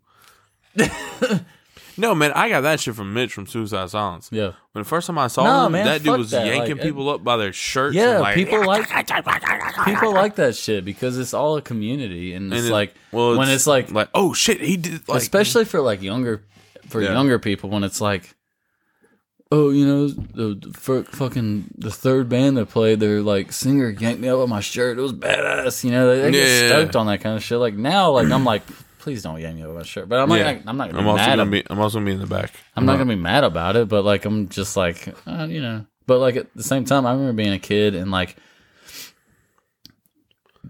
no 1.97 2.13
man, 2.15 2.31
I 2.33 2.49
got 2.49 2.61
that 2.61 2.79
shit 2.79 2.95
from 2.95 3.13
Mitch 3.13 3.33
from 3.33 3.47
Suicide 3.47 3.89
Silence. 3.89 4.29
Yeah, 4.31 4.51
When 4.71 4.83
the 4.83 4.89
first 4.89 5.07
time 5.07 5.17
I 5.17 5.27
saw 5.27 5.43
No, 5.43 5.65
him, 5.65 5.71
man, 5.73 5.85
that 5.85 6.03
dude 6.03 6.17
was 6.17 6.31
that. 6.31 6.45
yanking 6.45 6.77
Like, 6.77 6.83
people 6.85 7.09
up 7.09 7.23
by 7.23 7.37
their 7.37 7.53
shirts. 7.53 7.95
yeah. 7.95 8.19
like, 8.19 8.35
people 8.35 8.65
like 8.65 8.87
people 9.85 10.13
like 10.13 10.35
that 10.35 10.55
shit 10.55 10.85
because 10.85 11.17
it's 11.17 11.33
all 11.33 11.57
a 11.57 11.61
community 11.61 12.33
and 12.33 12.51
it's 12.53 12.61
and 12.63 12.69
it- 12.69 12.73
like 12.73 12.93
well, 13.11 13.37
when 13.37 13.49
it's 13.49 13.67
like 13.67 13.91
like 13.91 14.09
oh 14.13 14.33
shit, 14.33 14.61
he 14.61 14.77
did 14.77 15.07
like 15.07 15.21
especially 15.21 15.65
for 15.65 15.81
like 15.81 16.01
younger 16.01 16.43
for 16.87 17.01
Yeah. 17.01 17.13
younger 17.13 17.39
people 17.39 17.69
when 17.69 17.83
it's 17.83 17.99
like 17.99 18.33
oh 19.51 19.69
you 19.69 19.85
know 19.87 20.07
the 20.09 20.73
for 20.73 21.03
fucking 21.05 21.65
the 21.77 21.89
third 21.91 22.27
band 22.29 22.57
that 22.57 22.67
played 22.69 22.99
their 22.99 23.21
like 23.21 23.51
singer 23.53 23.89
yanked 23.89 24.19
me 24.21 24.27
up 24.27 24.39
with 24.39 24.49
my 24.49 24.59
shirt 24.59 24.97
it 24.97 25.01
was 25.01 25.13
badass 25.13 25.83
you 25.85 25.91
know 25.91 26.07
they, 26.13 26.29
they 26.31 26.37
Yeah, 26.37 26.45
get 26.45 26.67
stoked 26.69 26.95
on 26.97 27.07
that 27.07 27.21
kind 27.21 27.35
of 27.37 27.41
shit 27.43 27.57
like 27.57 27.73
now 27.73 28.11
like 28.11 28.29
i'm 28.29 28.43
like 28.43 28.63
please 29.07 29.23
don't 29.23 29.39
yank 29.39 29.55
me 29.55 29.65
with 29.65 29.73
my 29.73 29.83
shirt 29.83 30.09
but 30.09 30.19
i'm 30.19 30.27
like 30.27 30.39
Yeah. 30.41 30.61
i'm 30.65 30.75
not 30.75 30.89
gonna 30.91 30.99
I'm 30.99 31.05
be 31.05 31.09
also 31.11 31.23
mad 31.23 31.35
gonna 31.37 31.49
be. 31.51 31.63
I'm 31.69 31.79
also 31.79 31.95
gonna 31.99 32.05
be 32.07 32.11
in 32.11 32.19
the 32.19 32.27
back. 32.27 32.51
i'm 32.75 32.85
not 32.85 32.97
gonna 32.97 33.05
be 33.15 33.15
mad 33.15 33.45
about 33.45 33.77
it 33.77 33.87
but 33.87 34.03
like 34.03 34.25
i'm 34.25 34.49
just 34.49 34.75
like 34.75 35.15
uh, 35.25 35.47
you 35.49 35.61
know 35.61 35.85
but 36.07 36.17
like 36.19 36.35
at 36.35 36.53
the 36.55 36.63
same 36.63 36.83
time 36.83 37.05
i 37.05 37.11
remember 37.13 37.31
being 37.31 37.53
a 37.53 37.59
kid 37.59 37.95
and 37.95 38.11
like 38.11 38.35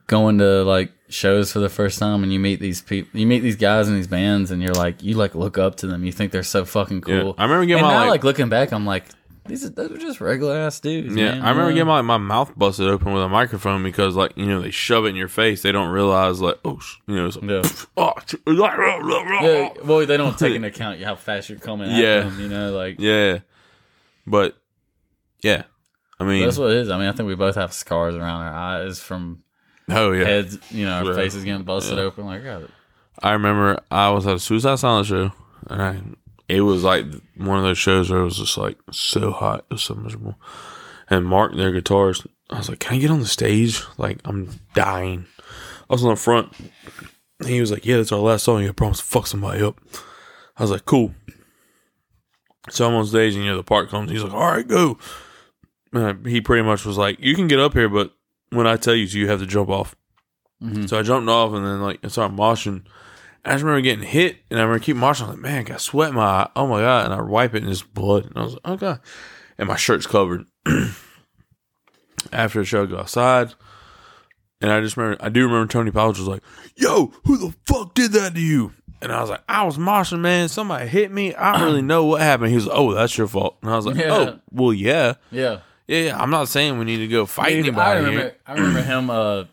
going 0.06 0.38
to 0.38 0.64
like 0.64 0.92
shows 1.10 1.52
for 1.52 1.58
the 1.60 1.70
first 1.70 1.98
time 2.00 2.22
and 2.22 2.32
you 2.32 2.40
meet 2.40 2.60
these 2.60 2.82
people 2.82 3.20
you 3.20 3.26
meet 3.26 3.40
these 3.40 3.56
guys 3.56 3.88
in 3.88 3.96
these 3.96 4.08
bands 4.08 4.52
and 4.52 4.62
you're 4.62 4.74
like 4.76 5.02
you 5.02 5.16
like 5.16 5.34
look 5.34 5.58
up 5.58 5.76
to 5.78 5.88
them 5.88 6.04
you 6.04 6.12
think 6.12 6.32
they're 6.32 6.44
so 6.44 6.64
fucking 6.64 7.04
Yeah. 7.08 7.22
cool 7.22 7.36
I 7.40 7.44
remember 7.44 7.66
getting 7.66 7.84
and 7.84 7.88
my 7.88 7.94
now 7.94 8.00
like, 8.02 8.10
like 8.10 8.24
looking 8.24 8.50
back 8.50 8.72
i'm 8.72 8.86
like 8.86 9.06
these 9.48 9.66
are, 9.66 9.70
those 9.70 9.92
are 9.92 9.98
just 9.98 10.20
regular 10.22 10.56
ass 10.58 10.80
dudes 10.80 11.16
yeah. 11.16 11.32
man, 11.32 11.42
I 11.42 11.50
remember 11.50 11.72
getting 11.74 11.88
my, 11.88 12.02
my 12.02 12.18
mouth 12.18 12.52
busted 12.58 12.88
open 12.88 13.14
with 13.14 13.24
a 13.24 13.30
microphone 13.30 13.84
because 13.84 14.16
like 14.16 14.36
you 14.38 14.46
know 14.46 14.62
they 14.62 14.72
shove 14.72 15.06
it 15.06 15.10
in 15.10 15.16
your 15.16 15.28
face. 15.28 15.62
They 15.62 15.72
don't 15.72 15.90
realize 15.90 16.40
like 16.42 16.58
oh 16.66 16.80
you 17.08 17.16
know 17.16 17.26
it's 17.28 17.36
like, 17.38 17.50
yeah. 17.50 17.62
oh, 17.98 18.14
yeah 18.48 19.70
well 19.84 20.06
they 20.06 20.18
don't 20.18 20.38
take 20.38 20.54
into 20.56 20.68
account 20.68 21.02
how 21.02 21.16
fast 21.16 21.50
you're 21.50 21.60
coming 21.60 21.90
at 21.92 22.00
Yeah. 22.00 22.20
them 22.22 22.40
you 22.40 22.48
know 22.50 22.72
like 22.72 23.00
yeah. 23.00 23.40
But 24.26 24.58
yeah, 25.42 25.64
I 26.20 26.24
mean 26.26 26.44
that's 26.44 26.58
what 26.58 26.72
it 26.72 26.78
is 26.78 26.90
i 26.90 26.98
mean 26.98 27.08
i 27.08 27.12
think 27.12 27.28
we 27.28 27.36
both 27.36 27.56
have 27.56 27.72
scars 27.72 28.16
around 28.16 28.42
our 28.42 28.54
eyes 28.54 29.00
from 29.00 29.44
oh 29.90 30.12
yeah. 30.12 30.26
heads 30.26 30.58
you 30.72 30.86
know 30.86 30.94
our 30.94 31.06
Yeah. 31.06 31.16
faces 31.16 31.44
getting 31.44 31.64
busted 31.64 31.98
Yeah. 31.98 32.04
open 32.06 32.26
like 32.26 32.44
God. 32.44 32.70
I 33.22 33.32
remember 33.34 33.80
I 33.90 34.10
was 34.10 34.28
at 34.28 34.36
a 34.36 34.40
Suicide 34.40 34.78
Silence 34.80 35.08
show, 35.08 35.32
and 35.68 35.82
I 35.82 36.02
it 36.48 36.62
was 36.62 36.84
like 36.84 37.06
one 37.36 37.58
of 37.58 37.64
those 37.64 37.78
shows 37.78 38.10
where 38.10 38.20
it 38.22 38.26
was 38.26 38.38
just 38.38 38.58
like 38.58 38.78
so 38.92 39.32
hot, 39.32 39.66
it 39.70 39.74
was 39.74 39.84
so 39.84 39.96
miserable. 39.96 40.36
And 41.10 41.26
Mark, 41.26 41.56
their 41.56 41.72
guitarist, 41.72 42.28
I 42.50 42.58
was 42.58 42.70
like, 42.70 42.80
"Can 42.80 42.96
I 42.96 43.00
get 43.00 43.12
on 43.12 43.20
the 43.20 43.26
stage? 43.26 43.82
Like 43.98 44.20
I'm 44.26 44.50
dying." 44.74 45.26
I 45.90 45.94
was 45.94 46.04
on 46.04 46.10
the 46.12 46.16
front. 46.16 46.54
And 47.40 47.50
he 47.50 47.62
was 47.62 47.72
like, 47.72 47.86
"Yeah, 47.86 47.98
that's 47.98 48.12
our 48.12 48.20
last 48.20 48.44
song. 48.44 48.64
You 48.64 48.74
promise 48.74 48.98
to 49.00 49.04
fuck 49.06 49.28
somebody 49.28 49.62
up." 49.62 49.80
I 50.58 50.64
was 50.64 50.72
like, 50.72 50.86
"Cool." 50.86 51.14
So 52.70 52.88
I'm 52.88 52.96
on 52.96 53.06
stage, 53.06 53.36
and 53.36 53.44
you 53.44 53.50
know 53.52 53.58
the 53.58 53.64
part 53.64 53.90
comes. 53.90 54.12
He's 54.12 54.24
like, 54.24 54.34
"All 54.34 54.52
right, 54.52 54.68
go." 54.68 54.98
And 55.94 56.04
I- 56.26 56.30
he 56.30 56.42
pretty 56.42 56.64
much 56.64 56.86
was 56.86 56.98
like, 56.98 57.18
"You 57.20 57.36
can 57.36 57.48
get 57.48 57.60
up 57.60 57.74
here, 57.74 57.88
but 57.90 58.14
when 58.50 58.68
I 58.68 58.76
tell 58.76 58.96
you 58.96 59.08
to, 59.08 59.20
you 59.20 59.28
have 59.30 59.40
to 59.40 59.46
jump 59.46 59.70
off." 59.70 59.96
Mhm. 60.62 60.90
So 60.90 61.00
I 61.00 61.04
jumped 61.04 61.30
off, 61.30 61.54
and 61.54 61.66
then 61.66 61.82
like 61.82 62.00
I 62.04 62.08
started 62.10 62.36
moshing. 62.36 62.84
I 63.48 63.54
just 63.54 63.64
remember 63.64 63.82
getting 63.82 64.06
hit, 64.06 64.38
and 64.50 64.60
I 64.60 64.64
remember 64.64 64.84
keep 64.84 64.98
moshing. 64.98 65.24
I'm 65.24 65.30
like, 65.30 65.40
man, 65.40 65.60
I 65.60 65.64
got 65.64 65.82
sweat 65.82 66.10
in 66.10 66.16
my 66.16 66.24
eye. 66.24 66.50
Oh 66.56 66.68
my 66.68 66.82
god! 66.82 67.06
And 67.06 67.14
I 67.14 67.22
wipe 67.22 67.56
it, 67.56 67.64
and 67.64 67.72
it's 67.72 67.82
blood. 67.82 68.26
And 68.26 68.38
I 68.38 68.44
was 68.44 68.54
like, 68.54 68.62
oh 68.66 68.78
god. 68.78 69.00
And 69.58 69.68
my 69.68 69.76
shirt's 69.76 70.08
covered. 70.08 70.46
After 72.32 72.60
the 72.60 72.66
show, 72.66 72.84
I 72.84 72.86
go 72.88 72.98
outside, 73.00 73.54
and 74.60 74.72
I 74.72 74.82
just 74.82 74.98
remember, 74.98 75.24
I 75.24 75.30
do 75.30 75.44
remember 75.46 75.68
Tony 75.72 75.92
Powers 75.92 76.20
was 76.20 76.28
like, 76.28 76.44
"Yo, 76.76 77.14
who 77.26 77.38
the 77.38 77.56
fuck 77.66 77.94
did 77.94 78.12
that 78.14 78.34
to 78.34 78.42
you?" 78.42 78.74
And 79.02 79.12
I 79.12 79.22
was 79.22 79.30
like, 79.30 79.44
"I 79.48 79.64
was 79.64 79.78
moshing, 79.78 80.20
man. 80.20 80.50
Somebody 80.50 80.88
hit 80.88 81.12
me. 81.12 81.34
I 81.36 81.54
don't 81.54 81.68
really 81.68 81.82
know 81.82 82.06
what 82.06 82.22
happened." 82.22 82.50
He 82.50 82.56
was 82.56 82.66
like, 82.66 82.78
"Oh, 82.78 82.94
that's 82.94 83.18
your 83.18 83.28
fault." 83.28 83.58
And 83.62 83.72
I 83.72 83.76
was 83.76 83.86
like, 83.86 83.96
Yeah. 83.96 84.12
"Oh, 84.14 84.40
well, 84.52 84.74
yeah, 84.74 85.14
yeah 85.32 85.60
yeah, 85.88 86.00
yeah. 86.00 86.22
I'm 86.22 86.30
not 86.30 86.50
saying 86.50 86.78
we 86.78 86.86
need 86.86 86.98
to 86.98 87.08
go 87.08 87.26
fight 87.26 87.50
Dude, 87.50 87.60
anybody 87.68 87.90
I 87.90 87.96
remember, 87.98 88.20
here." 88.20 88.36
I 88.46 88.54
remember 88.54 88.82
him. 88.82 89.10
Uh, 89.10 89.44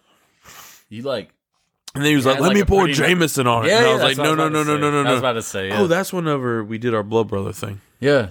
you 0.88 1.02
like, 1.02 1.30
And 1.94 2.02
then 2.02 2.10
he 2.10 2.16
was 2.16 2.26
like, 2.26 2.40
"Let 2.40 2.54
me 2.54 2.64
pour 2.64 2.88
Jameson 2.88 3.46
on 3.46 3.64
it." 3.64 3.68
yeah, 3.68 3.78
and 3.78 3.86
I 3.86 3.92
was 3.92 4.02
like, 4.02 4.18
what 4.18 4.24
"No, 4.24 4.34
no, 4.34 4.48
no, 4.48 4.64
no, 4.64 4.76
no, 4.76 4.90
no, 5.02 5.08
I 5.08 5.12
was 5.12 5.20
about 5.20 5.34
to 5.34 5.42
say. 5.42 5.70
Oh, 5.70 5.86
that's 5.86 6.12
whenever 6.12 6.64
we 6.64 6.76
did 6.78 6.92
our 6.94 7.02
blood 7.04 7.28
brother 7.28 7.52
thing. 7.52 7.80
yeah. 8.00 8.30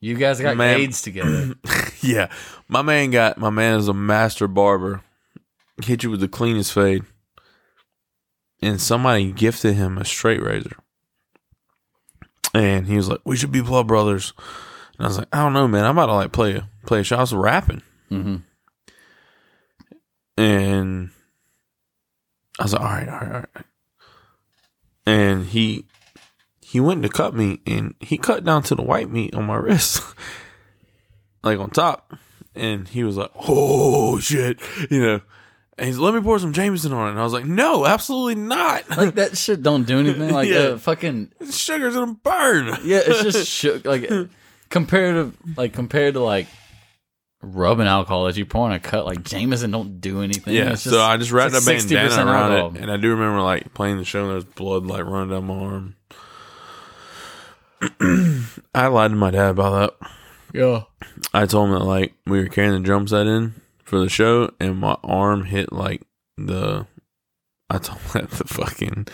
You 0.00 0.14
guys 0.14 0.40
got 0.40 0.56
Man. 0.56 0.78
AIDS 0.78 1.02
together. 1.02 1.54
yeah, 2.02 2.30
my 2.68 2.82
man 2.82 3.10
got 3.10 3.36
my 3.36 3.50
man 3.50 3.78
is 3.80 3.88
a 3.88 3.92
master 3.92 4.46
barber. 4.46 5.02
Hit 5.84 6.04
you 6.04 6.10
with 6.10 6.20
the 6.20 6.28
cleanest 6.28 6.72
fade, 6.72 7.02
and 8.62 8.80
somebody 8.80 9.32
gifted 9.32 9.74
him 9.74 9.98
a 9.98 10.04
straight 10.04 10.40
razor, 10.40 10.76
and 12.54 12.86
he 12.86 12.96
was 12.96 13.08
like, 13.08 13.20
"We 13.24 13.36
should 13.36 13.50
be 13.50 13.60
blood 13.60 13.88
brothers." 13.88 14.34
And 14.98 15.06
I 15.06 15.08
was 15.08 15.18
like, 15.18 15.28
"I 15.32 15.38
don't 15.42 15.52
know, 15.52 15.66
man. 15.66 15.84
I'm 15.84 15.98
about 15.98 16.06
to 16.06 16.14
like 16.14 16.30
play 16.32 16.54
a 16.54 16.68
play 16.86 17.00
a 17.00 17.02
shot." 17.02 17.18
I 17.18 17.22
was 17.22 17.34
rapping, 17.34 17.82
hmm 18.08 18.36
and 20.36 21.10
I 22.58 22.64
was 22.64 22.72
like, 22.72 22.82
"All 22.82 22.88
right, 22.88 23.08
all 23.08 23.14
right, 23.20 23.32
all 23.34 23.40
right." 23.54 23.64
And 25.06 25.46
he 25.46 25.86
he 26.60 26.80
went 26.80 27.02
to 27.02 27.08
cut 27.08 27.34
me, 27.34 27.60
and 27.66 27.94
he 28.00 28.18
cut 28.18 28.44
down 28.44 28.62
to 28.64 28.74
the 28.74 28.82
white 28.82 29.10
meat 29.10 29.34
on 29.34 29.44
my 29.46 29.56
wrist, 29.56 30.02
like 31.42 31.58
on 31.58 31.70
top. 31.70 32.14
And 32.54 32.88
he 32.88 33.04
was 33.04 33.16
like, 33.16 33.30
"Oh 33.48 34.18
shit," 34.18 34.60
you 34.90 35.00
know. 35.00 35.20
And 35.78 35.86
he's 35.86 35.98
let 35.98 36.12
me 36.12 36.20
pour 36.20 36.40
some 36.40 36.52
Jameson 36.52 36.92
on 36.92 37.06
it. 37.06 37.10
And 37.12 37.20
I 37.20 37.22
was 37.22 37.32
like, 37.32 37.44
"No, 37.44 37.86
absolutely 37.86 38.34
not. 38.34 38.88
Like 38.90 39.14
that 39.14 39.38
shit 39.38 39.62
don't 39.62 39.84
do 39.86 39.98
anything. 40.00 40.30
Like 40.32 40.48
Yeah. 40.48 40.58
uh, 40.58 40.78
fucking 40.78 41.30
Sugar's 41.50 41.94
gonna 41.94 42.14
burn." 42.14 42.66
yeah. 42.84 43.00
It's 43.06 43.22
just 43.22 43.48
shook. 43.48 43.84
Like 43.84 44.10
compared 44.70 45.14
to 45.14 45.32
like 45.56 45.72
compared 45.72 46.14
to 46.14 46.20
like 46.20 46.48
rubbing 47.42 47.86
alcohol 47.86 48.24
that 48.24 48.36
you 48.36 48.44
pour 48.44 48.66
on 48.66 48.72
a 48.72 48.80
cut. 48.80 49.06
Like 49.06 49.22
Jameson 49.22 49.70
don't 49.70 50.00
do 50.00 50.22
anything. 50.22 50.54
Yeah, 50.54 50.72
It's 50.72 50.82
so 50.82 51.00
I 51.00 51.16
just 51.16 51.30
wrapped 51.30 51.54
it's 51.54 51.66
a 51.66 51.70
bandana 51.70 52.26
around 52.30 52.52
alcohol. 52.52 52.76
it, 52.76 52.82
and 52.82 52.90
I 52.90 52.96
do 52.96 53.10
remember 53.10 53.40
like 53.40 53.72
playing 53.74 53.98
the 53.98 54.04
show. 54.04 54.20
and 54.22 54.28
There 54.28 54.34
was 54.36 54.44
blood 54.44 54.86
like 54.86 55.04
running 55.04 55.30
down 55.30 55.46
my 55.46 55.54
arm. 55.54 55.94
I 58.74 58.86
lied 58.88 59.10
to 59.10 59.16
my 59.16 59.30
dad 59.30 59.50
about 59.50 59.98
that. 60.00 60.08
Yeah. 60.52 60.82
I 61.32 61.46
told 61.46 61.68
him 61.68 61.74
that 61.78 61.84
like 61.84 62.14
we 62.26 62.40
were 62.40 62.48
carrying 62.48 62.72
the 62.74 62.80
drum 62.80 63.06
set 63.06 63.26
in 63.26 63.54
for 63.84 63.98
the 64.00 64.08
show, 64.08 64.50
and 64.58 64.78
my 64.78 64.96
arm 65.04 65.44
hit 65.44 65.72
like 65.72 66.02
the. 66.36 66.86
I 67.70 67.78
told 67.78 68.00
him 68.00 68.08
that 68.14 68.30
the 68.30 68.44
fucking 68.44 69.06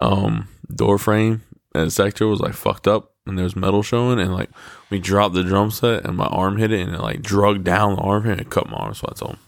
um 0.00 0.48
door 0.74 0.98
frame 0.98 1.42
and 1.74 1.88
the 1.88 1.90
sector 1.90 2.26
was 2.26 2.40
like 2.40 2.54
fucked 2.54 2.86
up, 2.88 3.12
and 3.28 3.38
there 3.38 3.44
was 3.44 3.56
metal 3.56 3.82
showing, 3.82 4.18
and 4.18 4.32
like 4.32 4.50
we 4.90 4.98
dropped 4.98 5.34
the 5.34 5.44
drum 5.44 5.70
set, 5.70 6.04
and 6.04 6.16
my 6.16 6.26
arm 6.26 6.56
hit 6.56 6.72
it, 6.72 6.80
and 6.80 6.94
it 6.94 7.00
like 7.00 7.22
drug 7.22 7.64
down 7.64 7.96
the 7.96 8.02
arm, 8.02 8.28
and 8.28 8.40
it 8.40 8.50
cut 8.50 8.68
my 8.68 8.76
arm. 8.76 8.94
So 8.94 9.08
I 9.10 9.14
told 9.14 9.32
him. 9.32 9.40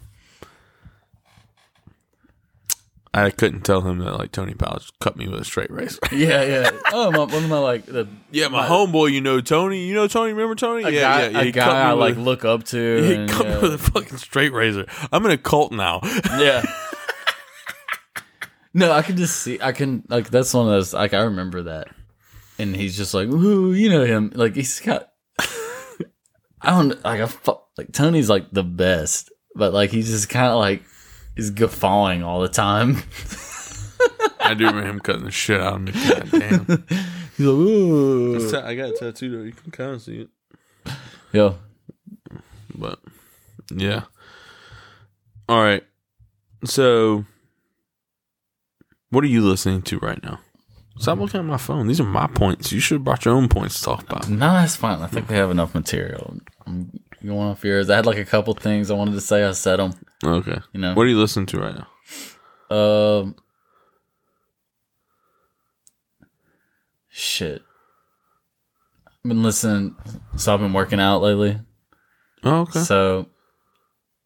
I 3.12 3.30
couldn't 3.30 3.62
tell 3.62 3.80
him 3.80 3.98
that 3.98 4.12
like 4.12 4.30
Tony 4.30 4.54
Powers 4.54 4.92
cut 5.00 5.16
me 5.16 5.26
with 5.26 5.40
a 5.40 5.44
straight 5.44 5.70
razor. 5.70 5.98
Yeah, 6.12 6.44
yeah. 6.44 6.70
Oh, 6.92 7.10
my, 7.10 7.18
one 7.18 7.44
of 7.44 7.50
my 7.50 7.58
like 7.58 7.86
the 7.86 8.06
yeah, 8.30 8.46
my, 8.46 8.68
homeboy, 8.68 9.10
you 9.10 9.20
know 9.20 9.40
Tony. 9.40 9.84
You 9.84 9.94
know 9.94 10.06
Tony. 10.06 10.32
Remember 10.32 10.54
Tony? 10.54 10.84
yeah, 10.84 11.00
guy, 11.00 11.22
yeah, 11.22 11.28
yeah. 11.28 11.40
a 11.40 11.50
guy 11.50 11.88
I 11.88 11.92
like 11.92 12.16
look 12.16 12.44
up 12.44 12.64
to. 12.64 13.02
He 13.10 13.14
and, 13.14 13.28
cut 13.30 13.46
me 13.46 13.58
with 13.60 13.74
a 13.74 13.78
fucking 13.78 14.18
straight 14.18 14.52
razor. 14.52 14.86
I'm 15.10 15.24
in 15.24 15.32
a 15.32 15.38
cult 15.38 15.72
now. 15.72 16.00
yeah. 16.38 16.62
No, 18.72 18.92
I 18.92 19.02
can 19.02 19.16
just 19.16 19.42
see. 19.42 19.58
I 19.60 19.72
can 19.72 20.04
like 20.08 20.30
that's 20.30 20.54
one 20.54 20.66
of 20.66 20.70
those. 20.70 20.94
Like 20.94 21.12
I 21.12 21.22
remember 21.22 21.62
that, 21.62 21.88
and 22.60 22.76
he's 22.76 22.96
just 22.96 23.14
like, 23.14 23.28
"Ooh, 23.28 23.72
you 23.72 23.88
know 23.88 24.04
him." 24.04 24.32
Like 24.34 24.54
he's 24.54 24.80
got. 24.80 25.10
I 26.62 26.70
don't 26.70 27.02
like. 27.04 27.20
I 27.20 27.26
fu- 27.26 27.58
like 27.78 27.92
Tony's 27.92 28.28
like 28.28 28.50
the 28.52 28.62
best, 28.62 29.30
but 29.54 29.72
like 29.72 29.90
he's 29.90 30.10
just 30.10 30.28
kind 30.28 30.48
of 30.52 30.58
like 30.58 30.82
he's 31.34 31.50
guffawing 31.50 32.22
all 32.22 32.40
the 32.40 32.48
time. 32.48 33.02
I 34.40 34.54
do 34.54 34.66
remember 34.66 34.88
him 34.88 35.00
cutting 35.00 35.24
the 35.24 35.30
shit 35.30 35.60
out 35.60 35.74
of 35.74 35.82
me. 35.82 35.92
God 35.92 36.30
damn. 36.30 36.86
He's 37.36 37.46
like, 37.46 37.56
"Ooh." 37.56 38.56
I 38.64 38.74
got 38.74 38.90
a 38.90 38.92
tattoo 38.92 39.30
though. 39.30 39.44
You 39.44 39.52
can 39.52 39.70
kind 39.70 39.92
of 39.92 40.02
see 40.02 40.20
it. 40.22 40.28
Yeah. 41.32 41.54
But 42.74 42.98
yeah. 43.70 44.04
All 45.48 45.62
right. 45.62 45.84
So 46.64 47.24
what 49.10 49.24
are 49.24 49.28
you 49.28 49.42
listening 49.42 49.82
to 49.82 49.98
right 49.98 50.22
now? 50.22 50.40
Stop 51.00 51.18
looking 51.18 51.40
at 51.40 51.46
my 51.46 51.56
phone. 51.56 51.86
These 51.86 51.98
are 52.00 52.04
my 52.04 52.26
points. 52.26 52.72
You 52.72 52.78
should 52.78 52.96
have 52.96 53.04
brought 53.04 53.24
your 53.24 53.34
own 53.34 53.48
points 53.48 53.78
to 53.78 53.84
talk 53.86 54.02
about. 54.02 54.28
No, 54.28 54.52
that's 54.52 54.76
fine. 54.76 55.00
I 55.00 55.06
think 55.06 55.30
we 55.30 55.36
have 55.36 55.50
enough 55.50 55.74
material. 55.74 56.36
I'm 56.66 57.00
going 57.24 57.38
off 57.38 57.64
yours. 57.64 57.88
I 57.88 57.96
had 57.96 58.04
like 58.04 58.18
a 58.18 58.24
couple 58.26 58.52
things 58.52 58.90
I 58.90 58.94
wanted 58.94 59.12
to 59.12 59.20
say. 59.22 59.42
I 59.42 59.52
said 59.52 59.78
them. 59.78 59.94
Okay. 60.22 60.58
You 60.74 60.80
know. 60.80 60.92
What 60.92 61.06
are 61.06 61.08
you 61.08 61.18
listening 61.18 61.46
to 61.46 61.58
right 61.58 61.74
now? 62.70 62.76
Um. 62.76 63.34
Shit. 67.08 67.62
I've 69.06 69.28
been 69.28 69.42
listening. 69.42 69.96
So 70.36 70.52
I've 70.52 70.60
been 70.60 70.74
working 70.74 71.00
out 71.00 71.22
lately. 71.22 71.58
Oh, 72.44 72.60
okay. 72.60 72.80
So 72.80 73.26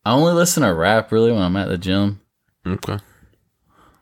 I 0.04 0.12
only 0.12 0.32
listen 0.32 0.64
to 0.64 0.74
rap 0.74 1.12
really 1.12 1.30
when 1.30 1.42
I'm 1.42 1.56
at 1.56 1.68
the 1.68 1.78
gym, 1.78 2.20
Okay. 2.66 2.98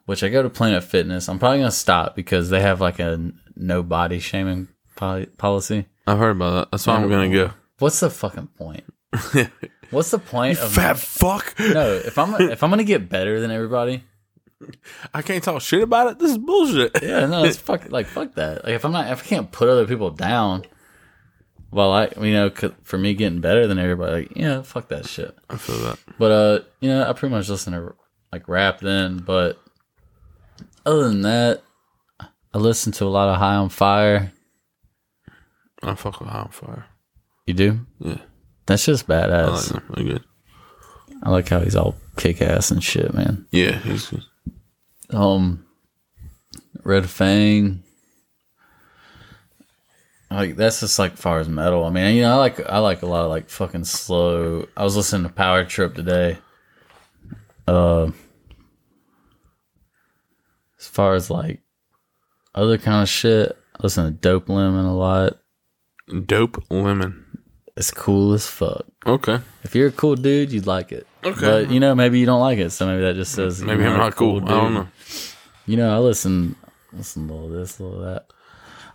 Which 0.06 0.22
I 0.22 0.28
go 0.28 0.42
to 0.42 0.50
Planet 0.50 0.84
Fitness. 0.84 1.28
I'm 1.28 1.38
probably 1.38 1.58
gonna 1.58 1.70
stop 1.70 2.16
because 2.16 2.50
they 2.50 2.60
have 2.60 2.80
like 2.80 2.98
a 2.98 3.32
no 3.56 3.82
body 3.82 4.18
shaming 4.18 4.68
poli- 4.96 5.26
policy. 5.26 5.86
I've 6.06 6.18
heard 6.18 6.36
about 6.36 6.50
that. 6.54 6.70
That's 6.70 6.86
why 6.86 6.96
I'm 6.96 7.08
gonna 7.08 7.30
go. 7.32 7.50
What's 7.78 8.00
the 8.00 8.10
fucking 8.10 8.48
point? 8.58 8.84
What's 9.90 10.10
the 10.10 10.18
point 10.18 10.58
of 10.58 10.72
Fat 10.72 10.96
fuck. 10.98 11.54
no? 11.58 11.94
If 11.94 12.16
I'm 12.18 12.34
if 12.50 12.62
I'm 12.62 12.70
gonna 12.70 12.84
get 12.84 13.08
better 13.08 13.40
than 13.40 13.50
everybody, 13.50 14.02
I 15.12 15.22
can't 15.22 15.44
talk 15.44 15.60
shit 15.60 15.82
about 15.82 16.12
it. 16.12 16.18
This 16.18 16.30
is 16.32 16.38
bullshit. 16.38 17.02
yeah, 17.02 17.26
no, 17.26 17.44
it's 17.44 17.56
fuck 17.58 17.90
like 17.90 18.06
fuck 18.06 18.34
that. 18.34 18.64
Like 18.64 18.74
if 18.74 18.84
I'm 18.84 18.92
not 18.92 19.10
if 19.10 19.22
I 19.24 19.26
can't 19.26 19.52
put 19.52 19.68
other 19.68 19.86
people 19.86 20.10
down, 20.10 20.64
well, 21.70 21.92
I 21.92 22.08
you 22.20 22.32
know 22.32 22.50
for 22.82 22.98
me 22.98 23.14
getting 23.14 23.40
better 23.40 23.66
than 23.66 23.78
everybody, 23.78 24.12
like 24.22 24.36
yeah, 24.36 24.62
fuck 24.62 24.88
that 24.88 25.06
shit. 25.06 25.36
I 25.50 25.56
feel 25.56 25.78
that. 25.78 25.98
But 26.18 26.30
uh, 26.30 26.64
you 26.80 26.88
know, 26.88 27.08
I 27.08 27.12
pretty 27.12 27.34
much 27.34 27.48
listen 27.48 27.72
to 27.74 27.94
like 28.32 28.48
rap 28.48 28.80
then. 28.80 29.18
But 29.18 29.60
other 30.84 31.08
than 31.08 31.22
that, 31.22 31.62
I 32.20 32.58
listen 32.58 32.92
to 32.92 33.04
a 33.04 33.06
lot 33.06 33.28
of 33.28 33.38
High 33.38 33.56
on 33.56 33.68
Fire. 33.68 34.32
I 35.82 35.94
fuck 35.94 36.20
with 36.20 36.28
High 36.28 36.40
on 36.40 36.50
Fire. 36.50 36.86
You 37.46 37.54
do? 37.54 37.80
Yeah. 37.98 38.18
That's 38.66 38.84
just 38.84 39.10
I 39.10 39.26
like 39.26 39.30
badass. 39.30 39.72
them. 39.72 39.82
They're 39.94 40.04
good. 40.04 40.24
I 41.22 41.30
like 41.30 41.48
how 41.48 41.60
he's 41.60 41.76
all 41.76 41.96
kick 42.16 42.42
ass 42.42 42.70
and 42.70 42.82
shit, 42.82 43.12
man. 43.14 43.46
Yeah, 43.50 43.78
he's 43.78 44.06
good. 44.08 44.22
Um, 45.10 45.64
Red 46.84 47.08
Fang. 47.08 47.82
Like 50.30 50.56
that's 50.56 50.80
just 50.80 50.98
like 50.98 51.16
far 51.16 51.40
as 51.40 51.48
metal. 51.48 51.84
I 51.84 51.90
mean, 51.90 52.16
you 52.16 52.22
know, 52.22 52.32
I 52.32 52.36
like 52.36 52.60
I 52.68 52.78
like 52.78 53.02
a 53.02 53.06
lot 53.06 53.24
of 53.24 53.30
like 53.30 53.50
fucking 53.50 53.84
slow. 53.84 54.66
I 54.76 54.82
was 54.82 54.96
listening 54.96 55.24
to 55.24 55.28
Power 55.28 55.64
Trip 55.64 55.94
today. 55.94 56.38
Uh, 57.68 58.10
far 60.92 61.14
as 61.14 61.30
like 61.30 61.60
other 62.54 62.78
kind 62.78 63.02
of 63.02 63.08
shit, 63.08 63.56
I 63.76 63.82
listen 63.82 64.04
to 64.04 64.10
Dope 64.10 64.48
Lemon 64.48 64.84
a 64.84 64.96
lot. 64.96 65.38
Dope 66.26 66.62
Lemon. 66.70 67.24
It's 67.76 67.90
cool 67.90 68.34
as 68.34 68.46
fuck. 68.46 68.84
Okay. 69.06 69.38
If 69.64 69.74
you're 69.74 69.88
a 69.88 69.92
cool 69.92 70.14
dude, 70.14 70.52
you'd 70.52 70.66
like 70.66 70.92
it. 70.92 71.06
Okay. 71.24 71.40
But 71.40 71.70
you 71.70 71.80
know, 71.80 71.94
maybe 71.94 72.18
you 72.18 72.26
don't 72.26 72.40
like 72.40 72.58
it, 72.58 72.70
so 72.70 72.86
maybe 72.86 73.00
that 73.02 73.14
just 73.14 73.32
says 73.32 73.62
Maybe 73.62 73.84
I'm 73.84 73.96
not 73.96 74.12
a 74.12 74.14
cool. 74.14 74.44
I 74.44 74.48
don't 74.48 74.74
know. 74.74 74.88
You 75.66 75.76
know, 75.78 75.94
I 75.94 75.98
listen, 75.98 76.54
listen 76.92 77.28
to 77.28 77.32
a 77.32 77.34
little 77.34 77.48
this, 77.48 77.78
a 77.78 77.84
little 77.84 78.00
that. 78.00 78.26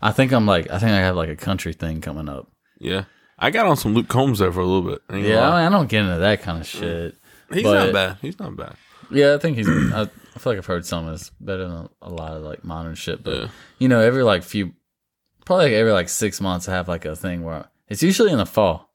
I 0.01 0.11
think 0.11 0.31
I'm 0.31 0.45
like, 0.45 0.69
I 0.69 0.77
think 0.77 0.91
I 0.91 0.99
have 0.99 1.15
like 1.15 1.29
a 1.29 1.35
country 1.35 1.73
thing 1.73 2.01
coming 2.01 2.29
up. 2.29 2.51
Yeah. 2.79 3.05
I 3.39 3.49
got 3.49 3.65
on 3.65 3.77
some 3.77 3.93
Luke 3.95 4.07
Combs 4.07 4.39
there 4.39 4.51
for 4.51 4.59
a 4.59 4.65
little 4.65 4.89
bit. 4.89 5.01
Ain't 5.11 5.25
Yeah. 5.25 5.49
I, 5.49 5.63
mean, 5.63 5.73
I 5.73 5.75
don't 5.75 5.89
get 5.89 6.01
into 6.03 6.19
that 6.19 6.41
kind 6.43 6.59
of 6.59 6.67
shit. 6.67 7.15
He's 7.51 7.63
but- 7.63 7.85
not 7.85 7.93
bad. 7.93 8.17
He's 8.21 8.39
not 8.39 8.55
bad. 8.55 8.75
Yeah, 9.09 9.35
I 9.35 9.37
think 9.37 9.57
he's. 9.57 9.69
I, 9.69 10.09
I 10.37 10.39
feel 10.39 10.51
like 10.53 10.57
I've 10.59 10.65
heard 10.67 10.85
some 10.85 11.07
of 11.07 11.13
it's 11.15 11.31
better 11.39 11.67
than 11.67 11.89
a 12.01 12.09
lot 12.09 12.33
of 12.37 12.43
like 12.43 12.63
modern 12.63 12.95
shit. 12.95 13.23
But 13.23 13.33
Yeah. 13.41 13.47
you 13.79 13.87
know, 13.87 13.99
every 13.99 14.23
like 14.23 14.43
few, 14.43 14.73
probably 15.45 15.65
like 15.65 15.73
every 15.73 15.91
like 15.91 16.09
six 16.09 16.39
months, 16.39 16.69
I 16.69 16.73
have 16.73 16.87
like 16.87 17.05
a 17.05 17.15
thing 17.15 17.43
where 17.43 17.65
it's 17.87 18.03
usually 18.03 18.31
in 18.31 18.37
the 18.37 18.45
fall. 18.45 18.93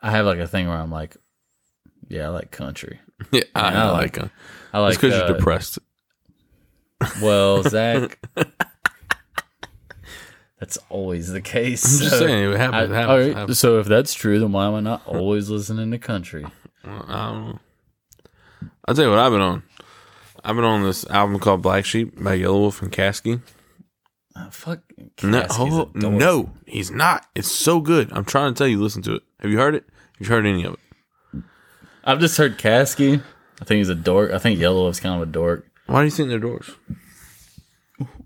I 0.00 0.10
have 0.12 0.26
like 0.26 0.38
a 0.38 0.46
thing 0.46 0.68
where 0.68 0.76
I'm 0.76 0.90
like, 0.90 1.16
yeah, 2.08 2.26
I 2.26 2.28
like 2.28 2.50
country. 2.50 3.00
Yeah, 3.32 3.42
I, 3.54 3.72
I 3.74 3.90
like 3.90 4.16
like. 4.16 4.30
I 4.72 4.78
like 4.80 4.94
It's 4.94 5.00
because 5.02 5.14
uh, 5.20 5.26
you're 5.26 5.36
depressed. 5.36 5.78
Well, 7.22 7.62
Zach, 7.68 8.18
that's 10.58 10.78
always 10.88 11.30
the 11.30 11.40
case. 11.40 11.84
I'm 12.00 12.06
just 12.08 12.18
saying 12.18 12.52
it 12.52 12.54
I- 12.54 12.58
happens. 12.58 12.90
all 12.90 12.94
happens, 12.96 13.26
right, 13.28 13.36
happens. 13.36 13.58
so 13.58 13.78
if 13.78 13.86
that's 13.86 14.14
true, 14.14 14.38
then 14.40 14.52
why 14.52 14.66
am 14.66 14.74
I 14.74 14.80
not 14.80 15.02
always 15.06 15.50
listening 15.50 15.90
to 15.90 15.98
country? 15.98 16.44
I 16.84 16.88
don't 16.88 17.08
know. 17.08 17.58
I'll 18.86 18.94
tell 18.94 19.04
you 19.04 19.10
what 19.10 19.18
I've 19.18 19.32
been 19.32 19.40
on. 19.40 19.62
I've 20.44 20.56
been 20.56 20.64
on 20.64 20.82
this 20.82 21.06
album 21.06 21.38
called 21.38 21.62
Black 21.62 21.84
Sheep 21.86 22.22
by 22.22 22.38
Yelawolf 22.38 22.82
and 22.82 22.92
Caskey. 22.92 23.40
Uh, 24.36 24.50
fuck. 24.50 24.80
No, 25.22 25.46
oh, 25.50 25.90
no, 25.94 26.50
he's 26.66 26.90
not. 26.90 27.26
It's 27.34 27.50
so 27.50 27.80
good. 27.80 28.12
I'm 28.12 28.24
trying 28.24 28.52
to 28.52 28.58
tell 28.58 28.66
you, 28.66 28.80
listen 28.82 29.00
to 29.02 29.14
it. 29.14 29.22
Have 29.40 29.50
you 29.50 29.58
heard 29.58 29.74
it? 29.74 29.84
Have 30.18 30.26
you 30.26 30.34
heard 30.34 30.44
any 30.44 30.64
of 30.64 30.74
it? 30.74 31.42
I've 32.04 32.20
just 32.20 32.36
heard 32.36 32.58
Caskey. 32.58 33.22
I 33.60 33.64
think 33.64 33.78
he's 33.78 33.88
a 33.88 33.94
dork. 33.94 34.32
I 34.32 34.38
think 34.38 34.60
Yellow 34.60 34.88
is 34.88 35.00
kind 35.00 35.14
of 35.22 35.26
a 35.26 35.30
dork 35.30 35.66
Why 35.86 36.00
do 36.00 36.04
you 36.04 36.10
think 36.10 36.28
they're 36.28 36.40
dorks? 36.40 36.74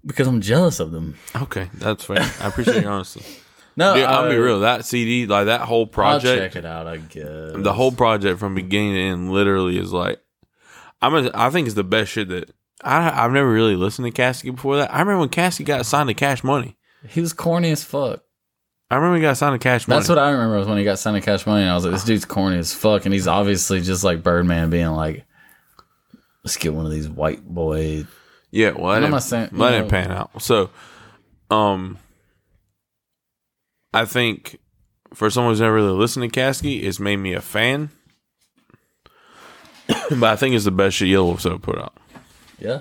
because 0.05 0.27
I'm 0.27 0.41
jealous 0.41 0.81
of 0.81 0.91
them. 0.91 1.17
Okay, 1.37 1.71
that's 1.75 2.05
fair. 2.05 2.19
I 2.41 2.49
appreciate 2.49 2.83
your 2.83 2.93
honesty. 2.93 3.23
No, 3.77 3.95
Dude, 3.95 4.03
I'll 4.07 4.29
be 4.29 4.35
uh, 4.35 4.41
real. 4.41 4.61
That 4.61 4.85
CD, 4.85 5.27
like 5.27 5.47
that 5.47 5.61
whole 5.61 5.83
I'll 5.83 5.87
project, 5.87 6.53
check 6.53 6.57
it 6.57 6.67
out. 6.67 6.89
I 6.89 6.97
guess 6.97 7.53
the 7.55 7.73
whole 7.73 7.93
project 7.93 8.41
from 8.41 8.57
beginning 8.57 8.95
to 8.95 9.01
end, 9.01 9.31
literally 9.31 9.79
is 9.79 9.93
like, 9.93 10.19
I'm. 11.01 11.15
A, 11.15 11.31
I 11.35 11.51
think 11.51 11.67
it's 11.67 11.75
the 11.75 11.85
best 11.85 12.13
shit 12.13 12.29
that 12.29 12.51
I. 12.83 13.25
I've 13.25 13.33
never 13.33 13.51
really 13.51 13.77
listened 13.77 14.07
to 14.07 14.11
Cassie 14.13 14.51
before 14.51 14.77
that. 14.79 14.93
I 14.93 15.01
remember 15.01 15.21
when 15.21 15.29
Cassie 15.29 15.65
got 15.65 15.87
signed 15.87 16.09
to 16.09 16.15
Cash 16.15 16.43
Money. 16.45 16.77
he 17.09 17.21
was 17.21 17.33
corny 17.33 17.71
as 17.71 17.85
fuck. 17.85 18.21
I 18.91 18.97
remember 18.97 19.17
he 19.17 19.23
got 19.23 19.37
signed 19.37 19.61
to 19.61 19.63
Cash 19.63 19.87
Money. 19.87 19.99
That's 20.01 20.09
what 20.09 20.19
I 20.19 20.31
remember 20.31 20.57
was 20.57 20.67
when 20.67 20.79
he 20.79 20.85
got 20.85 20.99
signed 20.99 21.17
to 21.17 21.21
Cash 21.21 21.47
Money, 21.47 21.63
and 21.63 21.71
I 21.71 21.75
was 21.75 21.85
like, 21.85 21.93
this 21.93 22.05
dude's 22.05 22.25
corny 22.25 22.57
as 22.59 22.73
fuck, 22.73 23.05
and 23.05 23.13
he's 23.13 23.27
obviously 23.29 23.81
just 23.83 24.03
like 24.03 24.23
Birdman 24.23 24.71
being 24.71 24.89
like, 24.89 25.27
let's 26.43 26.57
get 26.57 26.73
one 26.73 26.87
of 26.87 26.93
these 26.93 27.09
white 27.09 27.45
boy. 27.45 28.07
Yeah, 28.51 28.71
well, 28.71 28.87
I 28.93 28.97
I'm 28.97 29.03
didn't, 29.03 29.21
saying- 29.21 29.51
well, 29.53 29.71
didn't 29.71 29.91
pan 29.91 30.11
out. 30.11 30.41
So, 30.41 30.71
um, 31.51 31.99
I 33.93 34.05
think 34.07 34.59
for 35.15 35.29
someone 35.31 35.53
who's 35.53 35.61
never 35.61 35.75
really 35.75 35.93
listened 35.93 36.33
to 36.33 36.41
Caskey, 36.41 36.83
it's 36.83 36.99
made 36.99 37.17
me 37.17 37.35
a 37.35 37.41
fan. 37.43 37.91
but 40.11 40.25
I 40.25 40.37
think 40.37 40.55
it's 40.55 40.65
the 40.65 40.71
best 40.71 40.97
shit 40.97 41.09
Yellow 41.09 41.33
ever 41.33 41.59
put 41.59 41.79
out. 41.79 41.95
Yeah, 42.59 42.81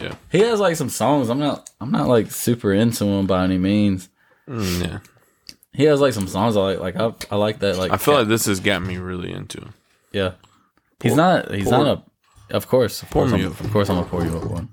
Yeah, 0.00 0.14
he 0.30 0.40
has 0.40 0.60
like 0.60 0.76
some 0.76 0.88
songs. 0.88 1.28
I'm 1.28 1.38
not, 1.38 1.70
I'm 1.80 1.90
not 1.90 2.08
like 2.08 2.30
super 2.30 2.72
into 2.72 3.04
him 3.04 3.26
by 3.26 3.44
any 3.44 3.58
means. 3.58 4.08
Mm, 4.48 4.84
yeah. 4.86 4.98
He 5.72 5.84
has 5.84 6.00
like 6.00 6.12
some 6.12 6.26
songs 6.26 6.56
I 6.56 6.60
like. 6.60 6.78
Like 6.80 6.96
I, 6.96 7.12
I 7.34 7.36
like 7.36 7.60
that. 7.60 7.76
Like 7.78 7.92
I 7.92 7.96
feel 7.96 8.14
like 8.14 8.28
this 8.28 8.46
has 8.46 8.60
got 8.60 8.82
me 8.82 8.96
really 8.96 9.32
into 9.32 9.60
him. 9.60 9.74
yeah, 10.12 10.32
he's 11.00 11.14
not. 11.14 11.52
He's 11.54 11.64
pour- 11.68 11.84
not 11.84 11.98
a. 12.50 12.56
Of 12.56 12.66
course, 12.66 13.02
of 13.02 13.10
course, 13.10 13.30
I'm, 13.32 13.44
of 13.46 13.70
course, 13.70 13.88
I'm 13.88 13.96
gonna 13.96 14.08
pour 14.08 14.24
you 14.24 14.36
up 14.36 14.44
one. 14.44 14.68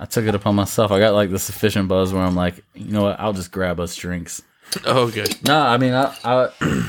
I 0.00 0.06
took 0.06 0.24
it 0.24 0.34
upon 0.34 0.54
myself. 0.54 0.90
I 0.90 0.98
got 0.98 1.12
like 1.12 1.30
the 1.30 1.38
sufficient 1.38 1.88
buzz 1.88 2.12
where 2.12 2.22
I'm 2.22 2.34
like, 2.34 2.64
you 2.74 2.90
know 2.90 3.02
what? 3.02 3.20
I'll 3.20 3.34
just 3.34 3.52
grab 3.52 3.78
us 3.80 3.94
drinks. 3.94 4.40
Oh, 4.86 5.02
okay. 5.08 5.26
No, 5.46 5.60
I 5.60 5.76
mean, 5.76 5.92
I, 5.92 6.16
I 6.24 6.88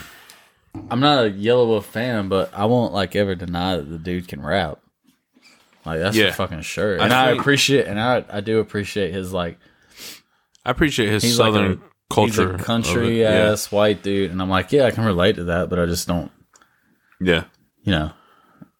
I'm 0.90 1.00
not 1.00 1.26
a 1.26 1.30
Yelawolf 1.30 1.84
fan, 1.84 2.30
but 2.30 2.52
I 2.54 2.66
won't 2.66 2.94
like 2.94 3.16
ever 3.16 3.36
deny 3.36 3.76
that 3.78 3.90
the 3.90 3.98
dude 3.98 4.28
can 4.28 4.42
rap. 4.42 4.80
Like 5.86 6.00
that's 6.00 6.16
Yeah. 6.18 6.32
for 6.32 6.38
fucking 6.48 6.62
sure, 6.62 7.00
I 7.00 7.06
and 7.06 7.14
I, 7.14 7.28
think- 7.30 7.42
appreciate, 7.42 7.86
and 7.88 8.00
I 8.00 8.24
I 8.30 8.42
do 8.42 8.60
appreciate 8.60 9.14
his 9.14 9.32
like 9.34 9.58
I 10.66 10.72
appreciate 10.72 11.10
his 11.10 11.24
he's 11.24 11.40
like 11.40 11.48
southern 11.54 11.72
a- 11.74 12.14
culture. 12.14 12.52
He's 12.54 12.62
a 12.62 12.64
country 12.64 13.22
it. 13.22 13.24
Yeah. 13.24 13.52
ass 13.52 13.72
white 13.72 14.02
dude, 14.04 14.32
and 14.32 14.42
I'm 14.42 14.50
like, 14.50 14.72
yeah, 14.72 14.86
I 14.86 14.92
can 14.92 15.06
relate 15.06 15.36
to 15.36 15.44
that, 15.46 15.70
but 15.70 15.80
I 15.80 15.86
just 15.86 16.08
don't, 16.08 16.32
Yeah. 17.22 17.44
you 17.84 17.92
know, 17.92 18.12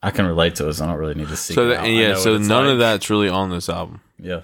I 0.02 0.10
can 0.12 0.26
relate 0.26 0.56
to 0.56 0.68
it, 0.68 0.74
so 0.74 0.84
I 0.86 0.88
don't 0.88 0.98
really 0.98 1.14
need 1.16 1.28
to 1.30 1.36
see. 1.38 1.54
So 1.54 1.68
that, 1.70 1.88
yeah, 1.90 2.16
so 2.16 2.38
none 2.38 2.68
of 2.68 2.80
that's 2.80 3.10
really 3.12 3.30
on 3.30 3.50
this 3.52 3.70
album. 3.70 4.02
Yeah, 4.20 4.42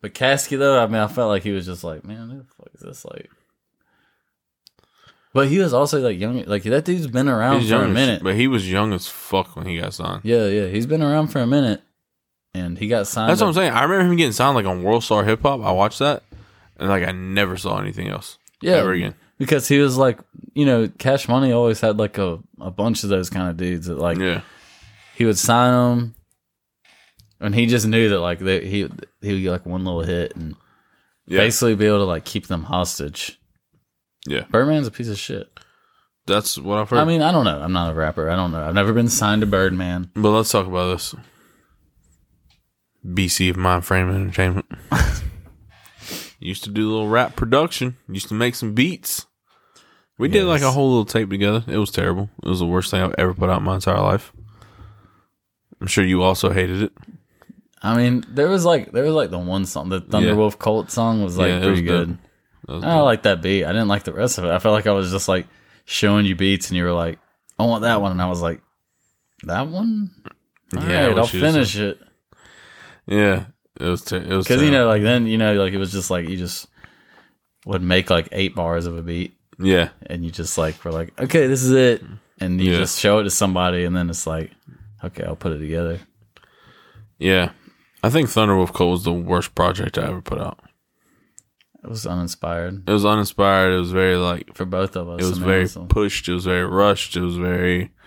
but 0.00 0.12
Caskey 0.14 0.58
though, 0.58 0.82
I 0.82 0.86
mean, 0.86 0.96
I 1.00 1.06
felt 1.06 1.28
like 1.28 1.44
he 1.44 1.52
was 1.52 1.66
just 1.66 1.84
like, 1.84 2.04
man, 2.04 2.30
who 2.30 2.38
the 2.38 2.44
fuck 2.44 2.68
is 2.74 2.80
this 2.80 3.04
like? 3.04 3.30
But 5.32 5.46
he 5.48 5.58
was 5.60 5.72
also 5.72 6.00
like 6.00 6.18
young, 6.18 6.44
like 6.46 6.64
that 6.64 6.84
dude's 6.84 7.06
been 7.06 7.28
around 7.28 7.60
He's 7.60 7.68
for 7.70 7.76
young, 7.76 7.84
a 7.84 7.88
as- 7.88 7.94
minute. 7.94 8.22
but 8.24 8.34
he 8.34 8.48
was 8.48 8.70
young 8.70 8.92
as 8.92 9.06
fuck 9.06 9.54
when 9.56 9.66
he 9.66 9.78
got 9.78 9.94
signed. 9.94 10.22
Yeah, 10.24 10.46
yeah, 10.46 10.66
he's 10.66 10.86
been 10.86 11.02
around 11.02 11.28
for 11.28 11.40
a 11.40 11.46
minute, 11.46 11.82
and 12.52 12.76
he 12.76 12.88
got 12.88 13.06
signed. 13.06 13.30
That's 13.30 13.40
what 13.40 13.46
I'm 13.48 13.54
saying. 13.54 13.72
I 13.72 13.84
remember 13.84 14.10
him 14.10 14.16
getting 14.16 14.32
signed 14.32 14.56
like 14.56 14.66
on 14.66 14.82
World 14.82 15.04
Star 15.04 15.22
Hip 15.24 15.42
Hop. 15.42 15.60
I 15.62 15.70
watched 15.70 16.00
that, 16.00 16.24
and 16.78 16.88
like 16.88 17.06
I 17.06 17.12
never 17.12 17.56
saw 17.56 17.78
anything 17.78 18.08
else. 18.08 18.38
Yeah, 18.60 18.74
ever 18.78 18.90
again. 18.92 19.14
because 19.38 19.68
he 19.68 19.78
was 19.78 19.96
like, 19.96 20.18
you 20.52 20.66
know, 20.66 20.88
Cash 20.98 21.28
Money 21.28 21.52
always 21.52 21.80
had 21.80 21.96
like 21.96 22.18
a, 22.18 22.40
a 22.60 22.70
bunch 22.72 23.04
of 23.04 23.08
those 23.10 23.30
kind 23.30 23.48
of 23.48 23.56
dudes 23.56 23.86
that 23.86 23.98
like 23.98 24.18
Yeah, 24.18 24.40
he 25.14 25.24
would 25.24 25.38
sign 25.38 25.72
them, 25.72 26.14
and 27.40 27.54
he 27.54 27.66
just 27.66 27.86
knew 27.86 28.08
that 28.08 28.18
like 28.20 28.40
they, 28.40 28.66
he 28.66 28.88
he 29.20 29.32
would 29.32 29.42
get 29.42 29.50
like 29.52 29.64
one 29.66 29.84
little 29.84 30.02
hit 30.02 30.34
and 30.34 30.56
yeah. 31.26 31.38
basically 31.38 31.76
be 31.76 31.86
able 31.86 31.98
to 31.98 32.04
like 32.04 32.24
keep 32.24 32.48
them 32.48 32.64
hostage. 32.64 33.39
Yeah, 34.26 34.44
Birdman's 34.50 34.86
a 34.86 34.90
piece 34.90 35.08
of 35.08 35.18
shit. 35.18 35.48
that's 36.26 36.58
what 36.58 36.78
I've 36.78 36.90
heard. 36.90 36.98
I 36.98 37.04
mean, 37.04 37.22
I 37.22 37.32
don't 37.32 37.44
know. 37.44 37.60
I'm 37.60 37.72
not 37.72 37.90
a 37.90 37.94
rapper. 37.94 38.28
I 38.30 38.36
don't 38.36 38.52
know. 38.52 38.62
I've 38.62 38.74
never 38.74 38.92
been 38.92 39.08
signed 39.08 39.40
to 39.40 39.46
Birdman. 39.46 40.10
but 40.14 40.30
let's 40.30 40.50
talk 40.50 40.66
about 40.66 40.92
this. 40.92 41.14
BC 43.06 43.50
of 43.50 43.56
Mind 43.56 43.84
Frame 43.84 44.10
Entertainment. 44.10 44.66
used 46.38 46.64
to 46.64 46.70
do 46.70 46.88
a 46.88 46.90
little 46.90 47.08
rap 47.08 47.36
production. 47.36 47.96
Used 48.08 48.28
to 48.28 48.34
make 48.34 48.54
some 48.54 48.74
beats. 48.74 49.26
We 50.18 50.28
did 50.28 50.44
like 50.44 50.60
a 50.60 50.70
whole 50.70 50.90
little 50.90 51.06
tape 51.06 51.30
together. 51.30 51.64
It 51.66 51.78
was 51.78 51.90
terrible. 51.90 52.28
It 52.42 52.48
was 52.48 52.58
the 52.58 52.66
worst 52.66 52.90
thing 52.90 53.02
I've 53.02 53.14
ever 53.16 53.32
put 53.32 53.48
out 53.48 53.60
in 53.60 53.64
my 53.64 53.76
entire 53.76 54.00
life. 54.00 54.32
I'm 55.80 55.86
sure 55.86 56.04
you 56.04 56.22
also 56.22 56.50
hated 56.50 56.82
it. 56.82 56.92
I 57.82 57.96
mean, 57.96 58.24
there 58.28 58.48
was 58.48 58.66
like 58.66 58.92
there 58.92 59.04
was 59.04 59.14
like 59.14 59.30
the 59.30 59.38
one 59.38 59.64
song, 59.64 59.88
the 59.88 60.02
Thunderwolf 60.02 60.58
Cult 60.58 60.90
song 60.90 61.24
was 61.24 61.38
like 61.38 61.48
Yeah, 61.48 61.58
pretty 61.60 61.70
was 61.70 61.80
good. 61.80 62.08
dope. 62.10 62.29
I 62.68 63.00
like 63.00 63.22
that 63.22 63.42
beat. 63.42 63.64
I 63.64 63.72
didn't 63.72 63.88
like 63.88 64.04
the 64.04 64.12
rest 64.12 64.38
of 64.38 64.44
it. 64.44 64.50
I 64.50 64.58
felt 64.58 64.74
like 64.74 64.86
I 64.86 64.92
was 64.92 65.10
just 65.10 65.28
like 65.28 65.46
showing 65.84 66.26
you 66.26 66.34
beats, 66.36 66.68
and 66.68 66.76
you 66.76 66.84
were 66.84 66.92
like, 66.92 67.18
"I 67.58 67.64
want 67.64 67.82
that 67.82 68.00
one," 68.00 68.12
and 68.12 68.22
I 68.22 68.26
was 68.28 68.40
like, 68.42 68.60
"That 69.44 69.66
one." 69.68 70.10
All 70.76 70.82
Yeah, 70.84 71.06
right, 71.06 71.10
I'll 71.16 71.22
wish 71.22 71.34
you 71.34 71.42
was- 71.42 71.52
finish 71.52 71.76
it 71.76 71.98
Yeah, 73.06 73.46
it 73.80 73.84
was. 73.86 74.04
Ter- 74.04 74.18
it 74.18 74.28
was 74.28 74.46
because 74.46 74.62
you 74.62 74.70
know, 74.70 74.86
like 74.86 75.02
then 75.02 75.26
you 75.26 75.36
know, 75.38 75.54
like 75.54 75.72
it 75.72 75.78
was 75.78 75.90
just 75.90 76.10
like 76.10 76.28
you 76.28 76.36
just 76.36 76.68
would 77.66 77.82
make 77.82 78.08
like 78.10 78.28
eight 78.32 78.54
bars 78.54 78.86
of 78.86 78.96
a 78.96 79.02
beat, 79.02 79.34
Yeah, 79.58 79.88
and 80.06 80.24
you 80.24 80.30
just 80.30 80.56
like 80.58 80.84
were 80.84 80.92
like, 80.92 81.18
"Okay, 81.20 81.46
this 81.48 81.62
is 81.64 81.72
it," 81.72 82.04
and 82.40 82.60
you 82.60 82.72
Yeah. 82.72 82.78
just 82.78 82.98
show 83.00 83.18
it 83.18 83.24
to 83.24 83.30
somebody, 83.30 83.84
and 83.84 83.96
then 83.96 84.10
it's 84.10 84.26
like, 84.26 84.52
"Okay, 85.02 85.24
I'll 85.24 85.34
put 85.36 85.52
it 85.52 85.58
together." 85.58 85.98
yeah. 87.18 87.50
I 88.02 88.08
think 88.08 88.28
Thunderwolf 88.30 88.72
Cult 88.72 88.90
was 88.92 89.04
the 89.04 89.12
worst 89.12 89.54
project 89.54 89.98
I 89.98 90.04
ever 90.06 90.22
put 90.22 90.38
out. 90.40 90.58
It 91.82 91.88
was 91.88 92.06
uninspired 92.06 92.88
It 92.88 92.92
was 92.92 93.04
uninspired. 93.06 93.72
It 93.72 93.78
was 93.78 93.90
very 93.92 94.16
like 94.16 94.54
for 94.54 94.64
both 94.66 94.96
of 94.96 95.08
us. 95.08 95.20
it 95.22 95.24
was 95.24 95.38
I 95.38 95.40
mean, 95.40 95.48
very 95.48 95.66
so- 95.68 95.84
pushed. 95.86 96.28
It 96.28 96.34
was 96.34 96.44
very 96.44 96.64
rushed. 96.66 97.16
It 97.16 97.22
was 97.22 97.36
very. 97.36 97.90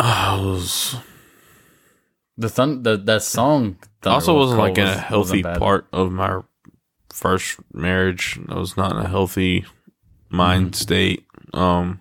Uh, 0.00 0.38
it 0.40 0.44
was 0.46 0.96
the 2.36 2.48
thun- 2.48 2.84
the 2.84 2.96
that 2.96 3.20
song 3.22 3.76
also 4.06 4.32
wasn't 4.36 4.58
Cult 4.60 4.68
like 4.68 4.78
in 4.78 4.84
was- 4.84 4.96
a 4.96 5.00
healthy 5.00 5.42
part 5.42 5.88
of 5.92 6.12
my 6.12 6.40
first 7.12 7.58
marriage. 7.74 8.38
I 8.48 8.54
was 8.58 8.76
not 8.76 8.92
in 8.92 8.98
a 8.98 9.08
healthy 9.08 9.64
mind 10.28 10.76
state. 10.76 11.26
Um, 11.52 12.00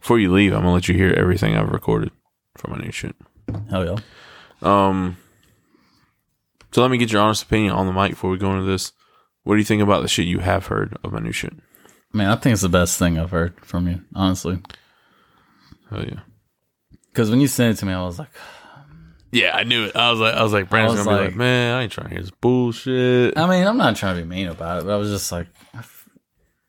before 0.00 0.18
you 0.18 0.32
leave, 0.32 0.52
I'm 0.52 0.62
gonna 0.62 0.72
let 0.74 0.88
you 0.88 0.94
hear 0.96 1.12
everything 1.12 1.56
I've 1.56 1.70
recorded 1.70 2.10
for 2.56 2.68
my 2.70 2.78
new 2.78 2.90
shit. 2.90 3.14
Hell 3.70 3.84
yeah. 3.84 3.96
Um, 4.62 5.16
so 6.72 6.82
let 6.82 6.90
me 6.90 6.98
get 6.98 7.12
your 7.12 7.22
honest 7.22 7.44
opinion 7.44 7.72
on 7.74 7.86
the 7.86 7.92
mic 7.92 8.10
before 8.10 8.30
we 8.30 8.38
go 8.38 8.50
into 8.50 8.64
this. 8.66 8.90
What 9.46 9.54
do 9.54 9.58
you 9.58 9.64
think 9.64 9.80
about 9.80 10.02
the 10.02 10.08
shit 10.08 10.26
you 10.26 10.40
have 10.40 10.66
heard 10.66 10.96
of 11.04 11.12
my 11.12 11.20
new 11.20 11.30
shit? 11.30 11.52
Man, 12.12 12.28
I 12.28 12.34
think 12.34 12.54
it's 12.54 12.62
the 12.62 12.68
best 12.68 12.98
thing 12.98 13.16
I've 13.16 13.30
heard 13.30 13.64
from 13.64 13.86
you, 13.86 14.00
honestly. 14.12 14.58
Hell 15.88 16.04
yeah. 16.04 16.18
Because 17.12 17.30
when 17.30 17.40
you 17.40 17.46
sent 17.46 17.76
it 17.76 17.80
to 17.80 17.86
me, 17.86 17.92
I 17.92 18.02
was 18.04 18.18
like, 18.18 18.30
Yeah, 19.30 19.54
I 19.54 19.62
knew 19.62 19.84
it. 19.84 19.94
I 19.94 20.10
was 20.10 20.18
like, 20.18 20.34
I 20.34 20.42
was 20.42 20.52
like, 20.52 20.68
Brandon's 20.68 20.98
was 20.98 21.06
gonna 21.06 21.18
be 21.18 21.22
like, 21.26 21.30
like- 21.30 21.38
man, 21.38 21.76
I 21.76 21.82
ain't 21.84 21.92
trying 21.92 22.08
to 22.08 22.14
hear 22.14 22.22
this 22.22 22.32
bullshit. 22.40 23.38
I 23.38 23.46
mean, 23.48 23.64
I'm 23.64 23.76
not 23.76 23.94
trying 23.94 24.16
to 24.16 24.22
be 24.22 24.28
mean 24.28 24.48
about 24.48 24.80
it, 24.80 24.84
but 24.86 24.92
I 24.92 24.96
was 24.96 25.10
just 25.10 25.30
like, 25.30 25.46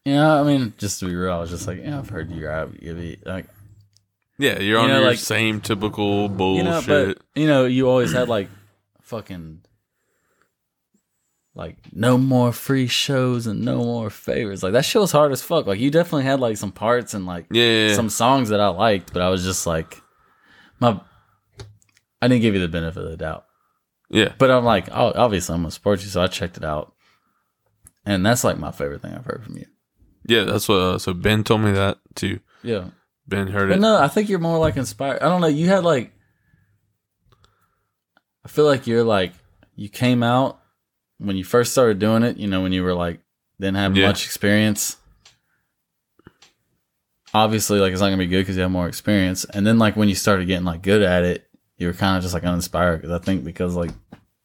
you 0.06 0.14
know, 0.14 0.40
I 0.40 0.44
mean, 0.44 0.74
just 0.78 1.00
to 1.00 1.08
be 1.08 1.16
real, 1.16 1.34
I 1.34 1.40
was 1.40 1.50
just 1.50 1.66
like, 1.66 1.80
yeah, 1.80 1.98
I've 1.98 2.10
heard 2.10 2.30
you 2.30 2.46
rap, 2.48 2.70
you 2.80 3.18
like, 3.26 3.48
Yeah, 4.38 4.60
you're 4.60 4.78
on 4.80 4.90
know, 4.90 5.00
your 5.00 5.08
like- 5.10 5.18
same 5.18 5.62
typical 5.62 6.24
you 6.24 6.30
bullshit. 6.30 6.66
know, 6.66 6.82
but 6.86 7.18
you 7.34 7.48
know, 7.48 7.66
you 7.66 7.90
always 7.90 8.14
had 8.14 8.30
like 8.30 8.50
fucking 9.02 9.62
like 11.58 11.76
no 11.92 12.20
more 12.20 12.54
free 12.54 12.86
shows 12.86 13.48
and 13.48 13.66
no 13.66 13.78
more 13.84 14.12
favors. 14.12 14.62
Like 14.62 14.74
that 14.74 14.86
show 14.86 15.02
was 15.02 15.12
hard 15.12 15.32
as 15.32 15.42
fuck. 15.42 15.66
Like 15.66 15.80
you 15.80 15.90
definitely 15.90 16.24
had 16.24 16.40
like 16.40 16.56
some 16.56 16.72
parts 16.72 17.16
and 17.16 17.26
like 17.26 17.48
yeah, 17.50 17.64
yeah, 17.64 17.88
yeah. 17.88 17.96
some 17.96 18.10
songs 18.10 18.50
that 18.50 18.60
I 18.60 18.68
liked, 18.68 19.12
but 19.12 19.24
I 19.24 19.30
was 19.30 19.44
just 19.44 19.66
like, 19.66 20.00
my, 20.80 21.02
I 22.22 22.28
didn't 22.28 22.44
give 22.44 22.54
you 22.54 22.62
the 22.62 22.68
benefit 22.68 23.04
of 23.04 23.10
the 23.10 23.18
doubt. 23.18 23.46
yeah. 24.10 24.34
But 24.38 24.52
I'm 24.52 24.66
like, 24.66 24.90
oh, 24.92 25.12
obviously 25.16 25.56
I'm 25.56 25.62
gonna 25.62 25.72
support 25.72 26.04
you, 26.04 26.10
so 26.10 26.22
I 26.22 26.28
checked 26.28 26.58
it 26.58 26.64
out, 26.64 26.94
and 28.06 28.24
that's 28.24 28.44
like 28.44 28.60
my 28.60 28.72
favorite 28.72 29.02
thing 29.02 29.16
I've 29.16 29.26
heard 29.26 29.44
from 29.44 29.58
you. 29.58 29.66
Yeah, 30.28 30.44
that's 30.44 30.70
what. 30.70 30.76
Uh, 30.76 31.00
so 31.00 31.14
Ben 31.14 31.44
told 31.44 31.62
me 31.62 31.72
that 31.72 31.98
too. 32.14 32.40
Yeah, 32.62 32.90
Ben 33.28 33.48
heard 33.48 33.70
but 33.70 33.80
it. 33.80 33.82
no, 33.82 33.98
I 33.98 34.10
think 34.10 34.30
you're 34.30 34.38
more 34.38 34.60
like 34.60 34.78
inspired. 34.78 35.24
I 35.24 35.30
don't 35.30 35.42
know. 35.42 35.48
You 35.48 35.70
had 35.70 35.84
like, 35.84 36.14
I 38.46 38.48
feel 38.48 38.66
like 38.66 38.86
you're 38.86 39.04
like 39.04 39.34
you 39.76 39.90
came 39.90 40.22
out 40.22 40.60
when 41.20 41.36
you 41.36 41.44
first 41.44 41.72
started 41.72 42.00
doing 42.00 42.24
it. 42.24 42.38
You 42.38 42.48
know, 42.48 42.62
when 42.62 42.72
you 42.72 42.84
were 42.84 42.94
like 42.94 43.20
didn't 43.60 43.78
have 43.78 43.96
Yeah. 43.98 44.08
much 44.08 44.26
experience. 44.26 44.98
Obviously, 47.34 47.80
like 47.80 47.92
it's 47.92 48.02
not 48.02 48.08
gonna 48.08 48.18
be 48.18 48.28
good 48.28 48.40
because 48.42 48.56
you 48.56 48.62
have 48.62 48.72
more 48.72 48.88
experience. 48.88 49.44
And 49.46 49.66
then 49.68 49.78
like 49.78 49.96
when 49.96 50.10
you 50.10 50.16
started 50.16 50.46
getting 50.48 50.66
like 50.66 50.82
good 50.82 51.02
at 51.02 51.24
it, 51.24 51.48
you 51.78 51.88
were 51.88 51.94
kind 51.94 52.18
of 52.18 52.24
just 52.24 52.34
like 52.34 52.44
uninspired. 52.44 53.02
Because 53.02 53.20
I 53.20 53.24
think 53.24 53.44
because 53.44 53.76
like 53.76 53.92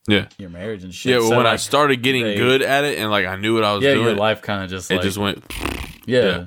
Yeah, 0.08 0.26
your 0.36 0.50
marriage 0.50 0.82
and 0.82 0.92
shit. 0.92 1.10
yeah. 1.12 1.18
Well, 1.18 1.28
So, 1.30 1.36
when 1.36 1.46
I 1.46 1.56
started 1.56 2.02
getting 2.02 2.24
they- 2.24 2.34
good 2.36 2.60
at 2.62 2.84
it 2.84 2.98
and 2.98 3.10
like 3.10 3.24
I 3.26 3.36
knew 3.36 3.54
what 3.54 3.64
I 3.64 3.72
was 3.74 3.84
yeah, 3.84 3.94
doing, 3.94 4.06
your 4.08 4.16
life 4.16 4.42
kind 4.42 4.64
of 4.64 4.68
just 4.70 4.90
it 4.90 4.94
like 4.96 5.02
just 5.04 5.16
went. 5.18 5.44
yeah. 6.06 6.20
yeah. 6.24 6.36
You 6.38 6.46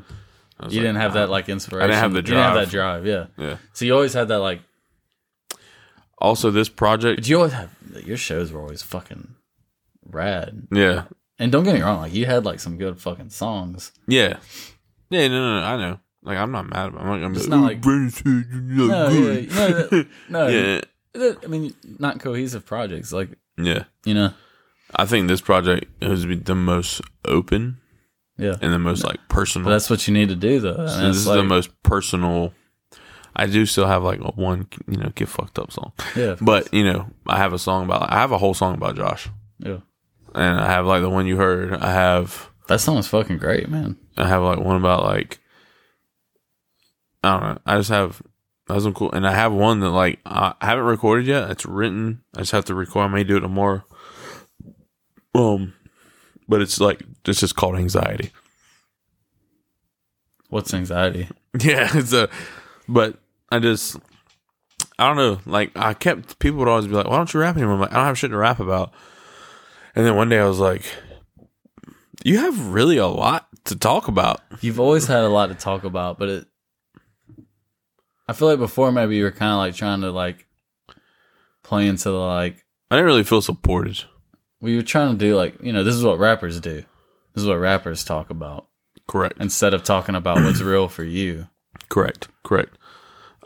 like, 0.62 0.72
didn't 0.72 0.96
have 0.98 1.14
that 1.14 1.30
like 1.30 1.48
inspiration. 1.50 1.92
have 1.92 2.12
the 2.12 2.18
You 2.20 2.24
didn't 2.24 2.40
have 2.44 2.54
drive. 2.54 2.66
that 2.68 2.72
drive. 2.72 3.06
Yeah. 3.06 3.26
Yeah. 3.38 3.58
So 3.74 3.86
you 3.86 3.94
always 3.94 4.14
had 4.14 4.28
that 4.28 4.40
like. 4.40 4.62
Also, 6.18 6.50
this 6.50 6.70
project. 6.70 7.18
But 7.22 7.28
you 7.30 7.38
always 7.38 7.52
have 7.54 7.70
your 8.06 8.18
shows 8.18 8.52
were 8.52 8.62
always 8.62 8.82
fucking 8.82 9.36
rad. 10.10 10.68
Yeah, 10.72 11.06
And 11.40 11.52
don't 11.52 11.64
get 11.64 11.76
me 11.76 11.82
wrong, 11.82 12.00
like 12.02 12.14
you 12.14 12.26
had 12.26 12.46
like 12.46 12.60
some 12.60 12.78
good 12.78 13.00
fucking 13.00 13.30
songs. 13.30 13.92
yeah, 14.08 14.38
yeah. 15.10 15.28
No, 15.28 15.40
no, 15.40 15.60
no. 15.62 15.66
I 15.66 15.78
know. 15.78 16.00
Like 16.24 16.38
I'm 16.38 16.52
not 16.52 16.68
mad 16.70 16.88
about. 16.90 17.02
It. 17.02 17.02
I'm 17.02 17.08
not 17.08 17.20
gonna 17.22 17.30
be 17.30 17.36
It's 17.40 17.48
like, 17.48 17.50
not 17.60 17.64
"Oh, 17.64 17.68
like- 17.68 17.82
Brandon 17.82 18.10
said 18.10 18.26
you're 18.26 18.88
not 18.88 18.88
No, 18.88 19.10
good." 19.10 19.52
yeah, 19.52 20.04
no, 20.30 20.48
no. 20.48 20.82
yeah, 21.18 21.32
I 21.44 21.48
mean, 21.48 21.74
not 22.00 22.20
cohesive 22.20 22.66
projects. 22.66 23.12
Like 23.14 23.30
yeah. 23.58 23.84
you 24.06 24.14
know, 24.16 24.34
I 24.96 25.06
think 25.06 25.28
this 25.28 25.42
project 25.42 25.86
is 26.02 26.26
the 26.44 26.56
most 26.56 27.02
open 27.26 27.78
yeah. 28.38 28.56
and 28.62 28.74
the 28.74 28.80
most 28.80 29.04
like 29.04 29.20
personal. 29.30 29.66
But 29.66 29.72
that's 29.72 29.90
what 29.90 30.08
you 30.08 30.14
need 30.14 30.30
to 30.30 30.36
do, 30.36 30.60
though. 30.60 30.88
So 30.88 31.08
this 31.08 31.18
is 31.18 31.28
like- 31.28 31.38
the 31.38 31.44
most 31.44 31.70
personal. 31.84 32.54
I 33.38 33.48
do 33.48 33.66
still 33.66 33.86
have 33.86 34.02
like 34.02 34.22
a 34.22 34.32
one, 34.32 34.68
you 34.88 34.96
know, 34.98 35.12
get 35.14 35.28
fucked 35.28 35.60
up 35.60 35.70
song, 35.72 35.92
Yeah, 36.16 36.38
but 36.40 36.74
you 36.74 36.86
know, 36.86 37.08
I 37.28 37.38
have 37.38 37.52
a 37.54 37.60
song 37.60 37.84
about. 37.86 38.10
I 38.12 38.16
have 38.16 38.32
a 38.32 38.38
whole 38.38 38.54
song 38.54 38.76
about 38.76 38.96
Josh, 38.96 39.28
yeah. 39.60 39.80
And 40.36 40.60
I 40.60 40.68
have 40.68 40.86
like 40.86 41.02
the 41.02 41.10
one 41.10 41.28
you 41.28 41.38
heard. 41.38 41.74
I 41.74 41.92
have, 41.92 42.50
That 42.68 42.82
song 42.82 42.98
is 42.98 43.08
fucking 43.08 43.38
great, 43.38 43.70
man. 43.70 43.98
I 44.18 44.28
have 44.28 44.44
like 44.44 44.60
one 44.60 44.78
about 44.78 45.04
like, 45.04 45.40
I 47.24 47.32
don't 47.32 47.42
know. 47.56 47.62
I 47.66 47.78
just 47.78 47.90
have 47.90 48.22
that's 48.68 48.84
some 48.84 48.94
cool, 48.94 49.12
and 49.12 49.28
I 49.28 49.32
have 49.32 49.54
one 49.54 49.80
that 49.82 49.92
like 49.92 50.20
I 50.26 50.54
haven't 50.62 50.86
recorded 50.86 51.28
yet. 51.28 51.52
It's 51.52 51.66
written. 51.66 52.24
I 52.36 52.40
just 52.40 52.52
have 52.52 52.66
to 52.66 52.76
record. 52.76 53.06
I 53.06 53.14
may 53.14 53.24
do 53.24 53.38
it 53.38 53.42
tomorrow. 53.42 53.84
Um, 55.36 55.74
but 56.48 56.62
it's 56.62 56.80
like 56.80 57.04
it's 57.26 57.40
just 57.40 57.56
called 57.56 57.76
anxiety. 57.76 58.32
What's 60.50 60.74
anxiety? 60.74 61.28
Yeah, 61.58 61.90
it's 61.94 62.12
a, 62.12 62.28
but 62.86 63.18
I 63.50 63.60
just, 63.60 63.96
I 65.00 65.08
don't 65.08 65.16
know. 65.16 65.40
Like 65.46 65.72
I 65.78 65.94
kept 65.94 66.38
people 66.40 66.60
would 66.60 66.68
always 66.68 66.86
be 66.86 66.92
like, 66.92 67.08
"Why 67.08 67.16
don't 67.16 67.34
you 67.34 67.40
rap 67.40 67.56
anymore?" 67.56 67.76
I'm 67.76 67.80
like, 67.80 67.94
I 67.94 67.96
don't 67.96 68.08
have 68.08 68.18
shit 68.18 68.32
to 68.32 68.38
rap 68.38 68.60
about. 68.60 68.92
And 69.96 70.06
then 70.06 70.16
one 70.16 70.30
day 70.30 70.40
I 70.40 70.46
was 70.46 70.60
like, 70.60 70.84
"You 72.24 72.40
have 72.40 72.68
really 72.74 72.98
a 72.98 73.08
lot 73.08 73.48
to 73.66 73.76
talk 73.76 74.08
about." 74.08 74.42
You've 74.62 74.80
always 74.80 75.08
had 75.08 75.24
a 75.24 75.30
lot 75.30 75.48
to 75.48 75.56
talk 75.56 75.84
about, 75.84 76.20
but 76.20 76.30
it. 76.30 76.48
I 78.28 78.34
feel 78.34 78.48
like 78.48 78.60
before 78.60 78.92
maybe 78.92 79.16
you 79.16 79.24
were 79.24 79.32
kind 79.32 79.52
of 79.52 79.58
like 79.60 79.76
trying 79.76 80.02
to 80.02 80.12
like 80.12 80.48
play 81.64 81.88
into 81.88 82.10
the 82.10 82.18
like 82.18 82.66
I 82.92 82.96
didn't 82.96 83.06
really 83.06 83.24
feel 83.24 83.42
supported. 83.42 84.04
we 84.62 84.76
were 84.76 84.82
trying 84.82 85.12
to 85.12 85.18
do 85.18 85.36
like 85.36 85.62
you 85.62 85.72
know 85.72 85.84
this 85.84 85.96
is 85.96 86.04
what 86.04 86.20
rappers 86.20 86.60
do. 86.60 86.84
This 87.34 87.44
is 87.44 87.48
what 87.48 87.56
rappers 87.60 88.04
talk 88.04 88.30
about 88.30 88.68
Correct. 89.08 89.36
instead 89.40 89.74
of 89.74 89.84
talking 89.84 90.16
about 90.16 90.38
what's 90.44 90.62
real 90.62 90.88
for 90.88 91.04
you. 91.04 91.48
Correct. 91.90 92.28
Correct. 92.44 92.76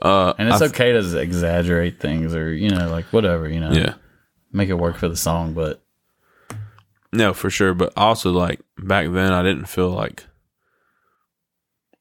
Uh, 0.01 0.33
And 0.37 0.47
it's 0.47 0.61
I- 0.61 0.67
okay 0.67 0.93
to 0.93 1.17
exaggerate 1.19 1.99
things 1.99 2.33
or 2.33 2.53
you 2.53 2.69
know 2.69 2.89
like 2.89 3.05
whatever 3.11 3.49
you 3.49 3.59
know 3.59 3.71
Yeah. 3.71 3.95
make 4.53 4.69
it 4.69 4.75
work 4.75 4.95
for 4.95 5.09
the 5.09 5.17
song, 5.17 5.53
but 5.53 5.83
No, 7.11 7.33
for 7.33 7.49
sure. 7.49 7.73
But 7.73 7.93
also, 7.97 8.31
like 8.31 8.61
back 8.77 9.07
then, 9.11 9.31
I 9.33 9.41
didn't 9.43 9.65
feel 9.65 9.89
like, 9.89 10.25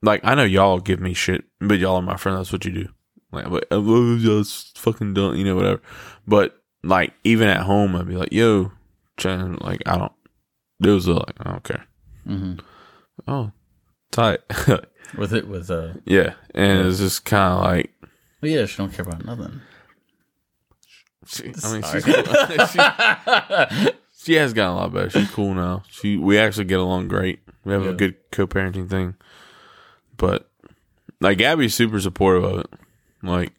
like 0.02 0.20
I 0.24 0.34
know 0.34 0.44
y'all 0.44 0.78
give 0.80 1.00
me 1.00 1.14
shit, 1.14 1.44
but 1.60 1.78
y'all 1.78 1.96
are 1.96 2.02
my 2.02 2.16
friend. 2.16 2.38
That's 2.38 2.52
what 2.52 2.64
you 2.64 2.72
do. 2.72 2.88
Like, 3.32 3.48
but 3.50 3.66
y'all's 3.70 4.72
fucking 4.76 5.14
done, 5.14 5.36
you 5.36 5.44
know, 5.44 5.56
whatever. 5.56 5.82
But 6.26 6.60
like, 6.82 7.12
even 7.24 7.48
at 7.48 7.62
home, 7.62 7.94
I'd 7.96 8.08
be 8.08 8.16
like, 8.16 8.32
"Yo, 8.32 8.72
Chan, 9.16 9.58
like, 9.60 9.82
I 9.86 9.98
don't." 9.98 10.12
It 10.82 10.88
was 10.90 11.08
like, 11.08 11.34
I 11.40 11.50
don't 11.50 11.64
care. 11.64 11.84
mhm. 12.26 12.60
Oh, 13.26 13.50
tight. 14.12 14.40
with 15.18 15.32
it 15.34 15.48
with 15.48 15.70
uh, 15.70 15.94
yeah, 16.04 16.34
and 16.54 16.86
it's 16.86 16.98
just 16.98 17.24
kind 17.24 17.54
of 17.54 17.64
like, 17.64 17.92
well, 18.40 18.50
yeah, 18.52 18.66
she 18.66 18.76
don't 18.76 18.92
care 18.92 19.04
about 19.06 19.24
nothing. 19.24 19.60
she, 21.26 21.52
I 21.64 21.72
mean, 21.72 21.82
she's 21.82 22.04
she, 22.70 23.90
she 24.28 24.34
has 24.34 24.52
gotten 24.52 24.76
a 24.76 24.80
lot 24.80 24.92
better. 24.92 25.08
She's 25.10 25.30
cool 25.30 25.54
now. 25.54 25.82
She, 25.90 26.16
we 26.18 26.38
actually 26.38 26.66
get 26.66 26.78
along 26.80 27.08
great. 27.08 27.40
We 27.64 27.72
have 27.72 27.84
Yeah. 27.84 27.90
a 27.90 27.94
good 27.94 28.14
co-parenting 28.30 28.88
thing. 28.90 29.14
But 30.16 30.50
like 31.20 31.38
Gabby's 31.38 31.74
super 31.74 31.98
supportive 32.00 32.44
of 32.44 32.60
it. 32.60 32.66
Like 33.22 33.52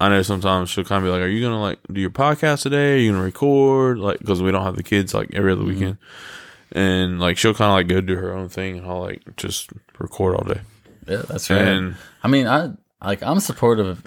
I 0.00 0.08
know 0.08 0.22
sometimes 0.22 0.70
she'll 0.70 0.84
kind 0.84 1.04
of 1.04 1.08
be 1.08 1.10
like, 1.12 1.22
"Are 1.22 1.28
you 1.28 1.42
gonna 1.42 1.60
like 1.60 1.78
do 1.92 2.00
your 2.00 2.10
podcast 2.10 2.62
today? 2.62 2.94
Are 2.94 2.98
you 2.98 3.12
gonna 3.12 3.24
record?" 3.24 3.98
Like 3.98 4.18
because 4.20 4.42
we 4.42 4.50
don't 4.52 4.64
have 4.64 4.76
the 4.76 4.82
kids 4.82 5.12
like 5.14 5.34
every 5.34 5.52
other 5.52 5.62
Mm-hmm. 5.62 5.70
weekend, 5.70 5.98
and 6.72 7.20
like 7.20 7.36
she'll 7.38 7.54
kind 7.54 7.70
of 7.70 7.74
like 7.74 7.88
go 7.88 8.00
do 8.00 8.16
her 8.16 8.32
own 8.34 8.48
thing, 8.48 8.78
and 8.78 8.86
I'll 8.86 9.00
like 9.00 9.22
just 9.36 9.70
record 9.98 10.36
all 10.36 10.44
day. 10.44 10.60
Yeah, 11.08 11.22
that's 11.28 11.50
right. 11.50 11.60
And 11.60 11.96
I 12.22 12.28
mean, 12.28 12.46
I 12.46 12.70
like 13.02 13.22
I'm 13.22 13.40
supportive 13.40 13.86
of 13.86 14.06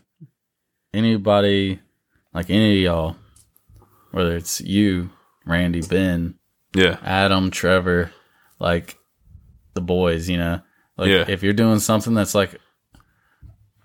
anybody, 0.94 1.80
like 2.34 2.50
any 2.50 2.78
of 2.78 2.84
y'all, 2.84 3.16
whether 4.12 4.36
it's 4.36 4.62
you, 4.62 5.10
Randy, 5.48 5.82
Ben, 5.82 6.36
yeah, 6.76 6.98
Adam, 7.04 7.50
Trevor, 7.52 8.12
like 8.60 8.98
the 9.74 9.82
boys, 9.82 10.30
you 10.30 10.38
know. 10.38 10.62
Like 10.98 11.10
Yeah. 11.10 11.26
if 11.28 11.44
you're 11.44 11.54
doing 11.54 11.80
something 11.80 12.14
that's 12.14 12.34
like 12.36 12.60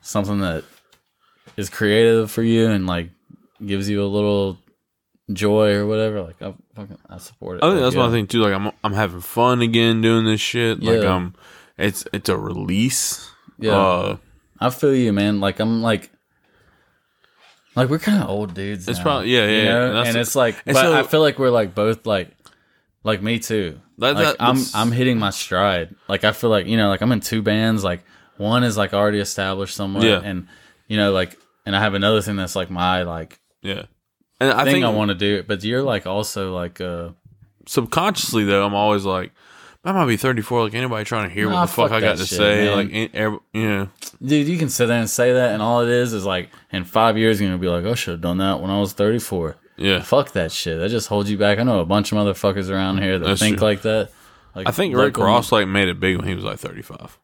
something 0.01 0.41
that 0.41 0.65
is 1.57 1.69
creative 1.71 2.31
for 2.31 2.43
you 2.43 2.69
and 2.71 2.87
like 2.87 3.11
gives 3.65 3.89
you 3.89 4.03
a 4.03 4.07
little 4.07 4.59
joy 5.33 5.75
or 5.75 5.87
whatever, 5.87 6.23
like 6.23 6.41
I 6.43 6.55
fucking 6.75 6.99
I 7.09 7.19
support 7.19 7.59
it. 7.59 7.65
I 7.65 7.69
think 7.69 7.75
Like, 7.77 7.85
that's 7.85 7.95
yeah. 7.97 8.01
one 8.03 8.13
thing 8.13 8.27
too. 8.27 8.41
Like 8.43 8.55
I'm 8.55 8.73
I'm 8.83 8.93
having 8.95 9.21
fun 9.21 9.61
again 9.63 10.01
doing 10.01 10.25
this 10.25 10.41
shit. 10.41 10.83
Like 10.83 11.03
Yeah. 11.03 11.15
um, 11.15 11.35
it's 11.79 12.05
it's 12.13 12.29
a 12.29 12.37
release. 12.37 13.31
Yeah. 13.59 13.73
Uh, 13.77 14.17
I 14.59 14.71
feel 14.71 14.95
you, 14.95 15.13
man. 15.13 15.41
Like 15.41 15.61
I'm 15.61 15.83
like, 15.83 16.11
like 17.75 17.89
we're 17.89 17.99
kind 17.99 18.23
of 18.23 18.29
old 18.29 18.55
dudes. 18.55 18.87
It's 18.89 18.99
now, 18.99 19.05
probably- 19.05 19.31
yeah, 19.35 19.47
you 19.47 19.57
yeah, 19.57 19.65
know? 19.65 19.87
yeah. 19.87 19.93
That's 19.93 20.09
and 20.09 20.17
it. 20.17 20.21
it's 20.21 20.35
like, 20.37 20.57
And 20.67 20.75
but 20.75 20.83
so- 20.83 20.99
I 20.99 21.03
feel 21.05 21.21
like 21.21 21.39
we're 21.39 21.51
like 21.51 21.75
both 21.75 22.07
like, 22.07 22.31
like 23.05 23.23
me 23.23 23.39
too. 23.39 23.81
That- 23.99 24.15
like 24.17 24.25
that- 24.25 24.37
I'm 24.41 24.59
I'm 24.75 24.93
hitting 24.93 25.19
my 25.19 25.31
stride. 25.31 25.95
Like 26.09 26.25
I 26.25 26.33
feel 26.33 26.51
like 26.51 26.67
you 26.67 26.77
know, 26.77 26.89
like 26.89 27.01
I'm 27.01 27.13
in 27.13 27.21
two 27.21 27.43
bands. 27.43 27.83
Like 27.85 28.05
one 28.37 28.65
is 28.65 28.77
like 28.77 28.93
already 28.95 29.19
established 29.21 29.75
somewhere, 29.77 30.05
Yeah. 30.05 30.21
and 30.23 30.49
you 30.89 30.97
know, 30.97 31.13
like, 31.13 31.39
and 31.67 31.75
I 31.77 31.81
have 31.81 31.95
another 31.95 32.21
thing 32.23 32.37
that's 32.37 32.57
like 32.57 32.71
my 32.71 33.03
like 33.03 33.39
yeah. 33.63 33.85
And 34.41 34.51
I 34.51 34.65
thing 34.65 34.73
think 34.75 34.85
I 34.85 34.89
want 34.89 35.11
to 35.11 35.15
do. 35.15 35.37
It. 35.37 35.47
But 35.47 35.63
you're 35.63 35.83
like 35.83 36.07
also 36.07 36.53
like, 36.55 36.81
uh, 36.81 37.11
subconsciously 37.67 38.45
though, 38.45 38.65
I'm 38.67 38.75
always 38.75 39.05
like, 39.05 39.33
I 39.85 39.93
might 39.93 40.07
be 40.07 40.17
34. 40.17 40.65
Like 40.65 40.75
anybody 40.75 41.05
trying 41.05 41.29
to 41.29 41.35
hear 41.35 41.49
Nah, 41.51 41.63
what 41.63 41.67
the 41.67 41.73
fuck, 41.73 41.89
fuck 41.91 41.97
I 41.97 42.01
got 42.01 42.17
to 42.19 42.25
shit, 42.27 42.39
say. 42.39 42.65
man. 42.67 42.77
Like, 42.77 43.43
you 43.53 43.69
know, 43.69 43.89
dude, 44.25 44.47
you 44.47 44.57
can 44.59 44.69
sit 44.69 44.87
there 44.87 44.99
and 45.01 45.11
say 45.11 45.33
that, 45.33 45.53
and 45.53 45.61
all 45.63 45.81
it 45.83 45.89
is 45.89 46.13
is 46.13 46.25
like 46.25 46.51
in 46.73 46.85
five 46.85 47.19
years 47.19 47.41
you're 47.41 47.51
gonna 47.51 47.59
be 47.61 47.69
like, 47.69 47.85
oh, 47.85 47.91
I 47.91 47.95
should 47.95 48.13
have 48.13 48.21
done 48.21 48.39
that 48.39 48.61
when 48.61 48.71
I 48.71 48.79
was 48.79 48.93
34. 48.93 49.57
yeah. 49.77 50.03
Fuck 50.03 50.33
that 50.33 50.53
shit. 50.53 50.79
That 50.79 50.91
just 50.91 51.09
holds 51.09 51.31
you 51.31 51.37
back. 51.39 51.59
I 51.59 51.65
know 51.65 51.81
a 51.81 51.85
bunch 51.87 52.13
of 52.13 52.19
motherfuckers 52.19 52.71
around 52.71 52.99
here 53.03 53.19
that 53.19 53.27
That's 53.27 53.41
think 53.41 53.59
true. 53.59 53.67
like 53.67 53.83
that. 53.83 54.11
Like 54.55 54.69
I 54.69 54.71
think 54.71 54.95
Rick 54.95 55.17
Ross 55.19 55.51
like 55.51 55.67
made 55.67 55.89
it 55.89 55.99
big 55.99 56.17
when 56.19 56.29
he 56.29 56.35
was 56.35 56.45
like 56.45 56.59
35. 56.59 57.19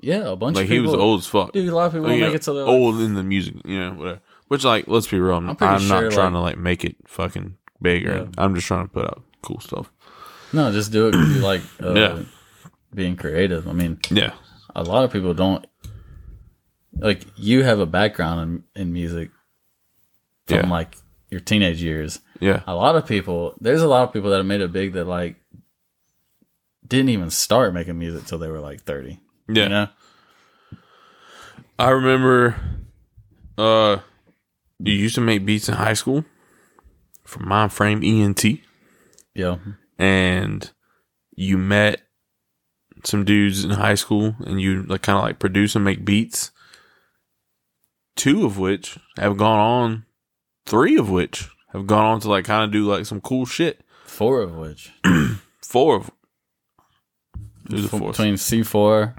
Yeah, 0.00 0.30
a 0.30 0.36
bunch 0.36 0.54
Like 0.56 0.64
of 0.66 0.70
he 0.70 0.78
was 0.78 0.94
old 0.94 1.20
as 1.20 1.26
fuck. 1.26 1.52
Dude, 1.52 1.68
a 1.68 1.74
lot 1.74 1.86
of 1.86 1.92
people 1.92 2.06
Like, 2.06 2.12
don't 2.12 2.20
make 2.20 2.28
know, 2.30 2.34
it 2.36 2.42
till 2.42 2.54
they're 2.54 2.64
like, 2.64 2.72
old 2.72 3.00
in 3.00 3.14
the 3.14 3.24
music, 3.24 3.54
you 3.64 3.80
know, 3.80 3.92
whatever. 3.94 4.20
Which 4.46 4.64
like, 4.64 4.86
let's 4.86 5.08
be 5.08 5.18
real, 5.18 5.36
I'm, 5.36 5.50
I'm 5.50 5.56
I'm 5.60 5.88
not 5.88 6.12
trying 6.12 6.32
to 6.32 6.38
like 6.40 6.56
make 6.56 6.84
it 6.84 6.94
fucking 7.06 7.56
bigger. 7.82 8.14
Yeah. 8.14 8.26
I'm 8.42 8.54
just 8.54 8.66
trying 8.68 8.86
to 8.86 8.92
put 8.92 9.04
out 9.06 9.22
cool 9.42 9.58
stuff. 9.60 9.90
No, 10.52 10.72
just 10.72 10.92
do 10.92 11.08
it 11.08 11.14
you 11.14 11.40
like 11.40 11.62
uh, 11.82 11.94
Yeah. 11.94 12.22
being 12.94 13.16
creative. 13.16 13.68
I 13.68 13.72
mean, 13.72 13.98
Yeah. 14.10 14.32
a 14.74 14.82
lot 14.82 15.04
of 15.04 15.12
people 15.12 15.34
don't 15.34 15.66
like. 16.92 17.24
You 17.36 17.62
have 17.64 17.78
a 17.80 17.86
background 17.86 18.64
in, 18.74 18.82
in 18.82 18.92
music 18.92 19.30
from 20.46 20.56
Yeah. 20.58 20.68
like 20.70 20.96
your 21.30 21.40
teenage 21.40 21.82
years. 21.82 22.20
Yeah. 22.40 22.62
A 22.66 22.74
lot 22.74 22.96
of 22.96 23.06
people, 23.06 23.54
there's 23.60 23.82
a 23.82 23.88
lot 23.88 24.02
of 24.04 24.12
people 24.12 24.30
that 24.30 24.36
have 24.38 24.46
made 24.46 24.60
it 24.60 24.72
big 24.72 24.92
that 24.94 25.04
like 25.06 25.36
didn't 26.86 27.10
even 27.10 27.30
start 27.30 27.74
making 27.74 27.98
music 27.98 28.24
till 28.24 28.38
they 28.38 28.48
were 28.48 28.60
like 28.60 28.82
30. 28.82 29.18
Yeah. 29.48 29.62
You 29.64 29.68
know? 29.68 29.88
I 31.78 31.90
remember 31.90 32.56
uh 33.56 33.98
you 34.78 34.92
used 34.94 35.16
to 35.16 35.20
make 35.20 35.44
beats 35.44 35.68
in 35.68 35.74
high 35.74 35.94
school 35.94 36.24
for 37.24 37.40
Mind 37.40 37.72
Frame 37.72 38.02
ENT 38.02 38.60
Yeah. 39.34 39.56
And 39.98 40.70
you 41.34 41.58
met 41.58 42.02
some 43.04 43.24
dudes 43.24 43.64
in 43.64 43.70
high 43.70 43.94
school 43.94 44.34
and 44.46 44.60
you 44.60 44.82
like 44.84 45.02
kind 45.02 45.16
of 45.18 45.24
like 45.24 45.38
produce 45.38 45.76
and 45.76 45.84
make 45.84 46.04
beats 46.04 46.50
two 48.16 48.44
of 48.44 48.58
which 48.58 48.98
have 49.16 49.36
gone 49.36 49.60
on 49.60 50.04
three 50.66 50.96
of 50.96 51.08
which 51.08 51.48
have 51.72 51.86
gone 51.86 52.04
on 52.04 52.20
to 52.20 52.28
like 52.28 52.44
kind 52.44 52.64
of 52.64 52.72
do 52.72 52.84
like 52.84 53.06
some 53.06 53.20
cool 53.20 53.46
shit 53.46 53.84
Four 54.08 54.40
of 54.42 54.56
which. 54.56 54.90
four 55.62 55.96
of 55.96 56.10
who's 57.70 57.82
the 57.82 57.88
fourth 57.88 58.16
Between 58.16 58.34
C4, 58.34 59.14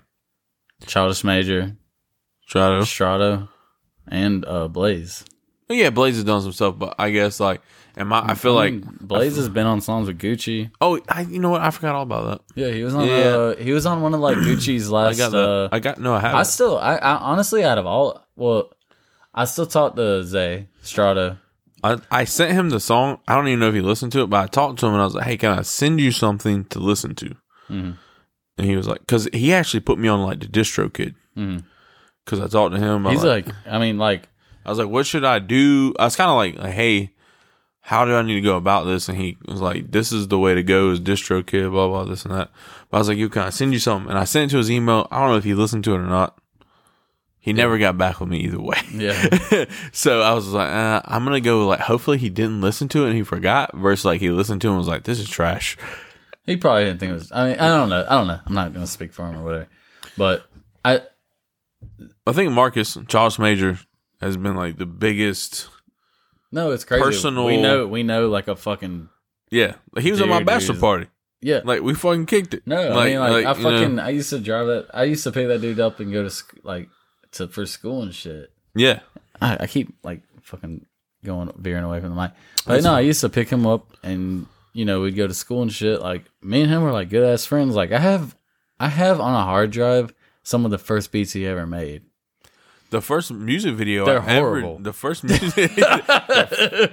Childish 0.87 1.23
Major, 1.23 1.77
Strato. 2.45 2.83
Strato, 2.83 3.49
and 4.07 4.43
uh, 4.45 4.67
Blaze. 4.67 5.23
Yeah 5.69 5.91
Blaze 5.91 6.15
has 6.15 6.25
done 6.25 6.41
some 6.41 6.51
stuff 6.51 6.77
but 6.77 6.95
I 6.99 7.11
guess 7.11 7.39
like 7.39 7.61
am 7.99 8.11
I 8.13 8.31
I 8.31 8.33
feel 8.35 8.53
like 8.53 8.81
Blaze 8.99 9.35
has 9.35 9.49
been 9.49 9.67
on 9.67 9.81
songs 9.81 10.07
with 10.07 10.17
Gucci. 10.19 10.71
oh 10.81 10.99
I, 11.09 11.21
you 11.21 11.39
know 11.39 11.49
what 11.49 11.61
I 11.61 11.69
forgot 11.71 11.95
all 11.95 12.03
about 12.03 12.25
that 12.55 12.59
Yeah, 12.59 12.71
he 12.71 12.83
was 12.83 12.95
on. 12.95 13.07
Yeah. 13.07 13.13
Uh, 13.13 13.55
he 13.55 13.71
was 13.71 13.85
on 13.85 14.01
one 14.01 14.13
of 14.13 14.19
like 14.19 14.37
Gucci's 14.37 14.89
last. 14.97 15.19
I 15.19 15.29
got 15.29 15.35
uh, 15.35 15.69
I 15.71 15.79
got 15.79 15.99
no 15.99 16.13
I 16.15 16.19
have 16.21 16.35
I 16.35 16.43
still, 16.43 16.77
I, 16.77 16.95
I 16.95 17.17
honestly, 17.17 17.63
out 17.63 17.77
of 17.77 17.85
all, 17.85 18.25
well, 18.35 18.71
I 19.33 19.45
still 19.45 19.65
talked 19.67 19.97
to 19.97 20.23
Zay 20.23 20.67
Strato. 20.81 21.37
I, 21.83 21.97
I 22.11 22.23
sent 22.25 22.51
him 22.53 22.69
the 22.71 22.79
song. 22.79 23.19
I 23.27 23.35
don't 23.35 23.47
even 23.47 23.59
know 23.59 23.69
if 23.69 23.75
he 23.75 23.81
listened 23.81 24.11
to 24.13 24.21
it, 24.23 24.27
but 24.29 24.43
I 24.43 24.47
talked 24.47 24.79
to 24.79 24.85
him 24.87 24.93
and 24.93 25.01
I 25.01 25.05
was 25.05 25.15
like, 25.15 25.25
"Hey, 25.25 25.37
can 25.37 25.57
I 25.57 25.61
send 25.61 26.01
you 26.01 26.11
something 26.11 26.65
to 26.65 26.79
listen 26.79 27.15
to?" 27.15 27.35
Mhm. 27.69 27.97
And 28.57 28.67
he 28.67 28.75
was 28.75 28.87
like, 28.87 29.05
"Cause 29.07 29.29
he 29.33 29.53
actually 29.53 29.79
put 29.79 29.97
me 29.97 30.09
on 30.09 30.21
like 30.21 30.39
the 30.41 30.47
DistroKid." 30.47 31.15
Mhm. 31.37 31.63
Cause 32.25 32.41
I 32.41 32.47
talked 32.47 32.75
to 32.75 32.79
him. 32.81 33.05
He's 33.05 33.23
like, 33.23 33.47
like, 33.47 33.55
I 33.65 33.79
mean, 33.79 33.97
like, 33.97 34.27
I 34.65 34.69
was 34.69 34.77
like, 34.77 34.89
"What 34.89 35.05
should 35.05 35.23
I 35.23 35.39
do?" 35.39 35.93
I 35.97 36.03
was 36.05 36.15
kind 36.17 36.29
of 36.29 36.35
like, 36.35 36.73
"Hey, 36.73 37.11
how 37.89 38.05
do 38.05 38.15
I 38.15 38.21
need 38.21 38.35
to 38.35 38.41
go 38.41 38.55
about 38.55 38.85
this?" 38.85 39.09
And 39.09 39.17
he 39.17 39.37
was 39.47 39.61
like, 39.61 39.91
"This 39.91 40.11
is 40.11 40.27
the 40.27 40.37
way 40.37 40.53
to 40.53 40.61
go. 40.61 40.91
Is 40.91 40.99
DistroKid, 40.99 41.71
blah 41.71 41.87
blah 41.87 42.03
this 42.03 42.23
and 42.23 42.33
that." 42.33 42.51
But 42.89 42.97
I 42.97 42.99
was 42.99 43.07
like, 43.09 43.17
"You 43.17 43.29
can 43.29 43.41
I 43.41 43.49
send 43.49 43.73
you 43.73 43.79
something?" 43.79 44.09
And 44.09 44.19
I 44.19 44.25
sent 44.25 44.49
it 44.49 44.51
to 44.51 44.57
his 44.57 44.69
email. 44.69 45.07
I 45.09 45.19
don't 45.19 45.31
know 45.31 45.37
if 45.37 45.43
he 45.43 45.53
listened 45.53 45.83
to 45.85 45.93
it 45.93 45.97
or 45.97 46.03
not. 46.03 46.37
He 47.41 47.53
never 47.53 47.77
got 47.77 47.97
back 47.97 48.19
with 48.19 48.29
me 48.29 48.41
either 48.41 48.61
way. 48.61 48.77
yeah, 48.93 49.65
so 49.91 50.21
I 50.21 50.33
was 50.33 50.49
like, 50.49 50.69
uh, 50.69 51.01
I'm 51.05 51.23
gonna 51.23 51.41
go 51.41 51.65
like, 51.67 51.79
hopefully 51.79 52.17
he 52.17 52.29
didn't 52.29 52.61
listen 52.61 52.89
to 52.89 53.05
it 53.05 53.07
and 53.07 53.15
he 53.15 53.23
forgot. 53.23 53.75
Versus 53.75 54.05
like 54.05 54.19
he 54.19 54.29
listened 54.29 54.61
to 54.61 54.67
it 54.67 54.71
and 54.71 54.77
was 54.77 54.87
like, 54.87 55.03
this 55.03 55.19
is 55.19 55.29
trash. 55.29 55.77
he 56.45 56.57
probably 56.57 56.85
didn't 56.85 56.99
think 56.99 57.11
it 57.11 57.15
was. 57.15 57.31
I 57.31 57.49
mean, 57.49 57.59
I 57.59 57.69
don't 57.69 57.89
know. 57.89 58.05
I 58.07 58.15
don't 58.15 58.27
know. 58.27 58.39
I'm 58.45 58.53
not 58.53 58.73
gonna 58.73 58.85
speak 58.85 59.13
for 59.13 59.25
him 59.25 59.37
or 59.37 59.43
whatever. 59.43 59.67
But 60.17 60.45
I, 60.83 61.01
I 62.27 62.33
think 62.33 62.51
Marcus 62.51 62.97
Charles 63.07 63.39
Major 63.39 63.79
has 64.21 64.37
been 64.37 64.55
like 64.55 64.77
the 64.77 64.85
biggest. 64.85 65.69
No, 66.51 66.71
it's 66.71 66.83
crazy. 66.85 67.03
Personal- 67.03 67.45
We 67.45 67.61
know, 67.61 67.87
we 67.87 68.03
know, 68.03 68.29
like 68.29 68.47
a 68.47 68.55
fucking 68.55 69.09
Yeah, 69.51 69.75
like, 69.93 70.03
he 70.03 70.11
was 70.11 70.21
at 70.21 70.27
my 70.27 70.43
bachelor 70.43 70.73
dude. 70.73 70.81
party. 70.81 71.07
yeah. 71.41 71.61
Like 71.63 71.81
we 71.81 71.93
fucking 71.93 72.25
kicked 72.25 72.53
it. 72.53 72.63
No, 72.65 72.77
I 72.99 73.05
mean, 73.09 73.19
like, 73.19 73.29
I 73.45 73.51
like, 73.51 73.57
you 73.57 73.63
know, 73.63 73.71
fucking, 73.79 73.99
I 73.99 74.09
used 74.09 74.29
to 74.31 74.39
drive 74.39 74.67
that. 74.67 74.87
I 74.93 75.03
used 75.03 75.23
to 75.23 75.31
pick 75.31 75.47
that 75.47 75.61
dude 75.61 75.79
up 75.79 75.99
and 75.99 76.11
go 76.11 76.23
to 76.23 76.29
sc- 76.29 76.57
like 76.63 76.89
to 77.33 77.47
for 77.47 77.65
school 77.65 78.01
and 78.03 78.13
shit. 78.13 78.51
yeah, 78.75 78.99
I, 79.41 79.57
I 79.61 79.67
keep 79.67 79.93
like 80.03 80.21
fucking 80.41 80.85
going 81.23 81.51
veering 81.57 81.83
away 81.83 81.99
from 81.99 82.09
the 82.15 82.21
mic. 82.21 82.31
But 82.65 82.73
That's 82.73 82.83
no, 82.85 82.93
I 82.93 83.01
used 83.01 83.21
to 83.21 83.29
pick 83.29 83.49
him 83.49 83.65
up 83.67 83.95
and 84.03 84.45
you 84.73 84.85
know 84.85 85.01
we'd 85.01 85.15
go 85.15 85.27
to 85.27 85.33
school 85.33 85.61
and 85.61 85.71
shit. 85.71 86.01
Like 86.01 86.25
me 86.41 86.61
and 86.61 86.71
him 86.71 86.81
were 86.83 86.91
like 86.91 87.09
good 87.09 87.23
ass 87.23 87.45
friends. 87.45 87.75
Like 87.75 87.91
I 87.91 87.99
have, 87.99 88.35
I 88.79 88.87
have 88.89 89.19
on 89.19 89.33
a 89.33 89.43
hard 89.43 89.71
drive 89.71 90.13
some 90.43 90.65
of 90.65 90.71
the 90.71 90.77
first 90.77 91.11
beats 91.11 91.33
he 91.33 91.45
ever 91.45 91.65
made. 91.67 92.03
The 92.89 93.01
first 93.01 93.31
music 93.31 93.75
video 93.75 94.05
They're 94.05 94.21
I 94.21 94.35
ever, 94.35 94.47
horrible. 94.61 94.79
the 94.79 94.93
first 94.93 95.23
music. 95.23 95.71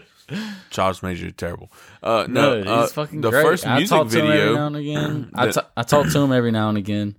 Charles 0.70 1.02
Major 1.02 1.31
terrible. 1.31 1.70
Uh, 2.02 2.27
no, 2.28 2.55
No, 2.55 2.59
he's 2.59 2.90
uh, 2.90 2.93
fucking 2.94 3.20
the 3.20 3.31
great. 3.31 3.43
first 3.44 3.66
I 3.66 3.77
music 3.78 3.97
talk 3.97 4.09
to 4.10 4.18
him 4.24 4.31
every 4.31 4.55
now 4.55 4.66
and 4.66 4.77
again. 4.77 5.31
I 5.35 5.51
ta- 5.51 5.68
I 5.77 5.82
talk 5.82 6.10
to 6.10 6.18
him 6.18 6.32
every 6.32 6.51
now 6.51 6.68
and 6.68 6.78
again. 6.78 7.16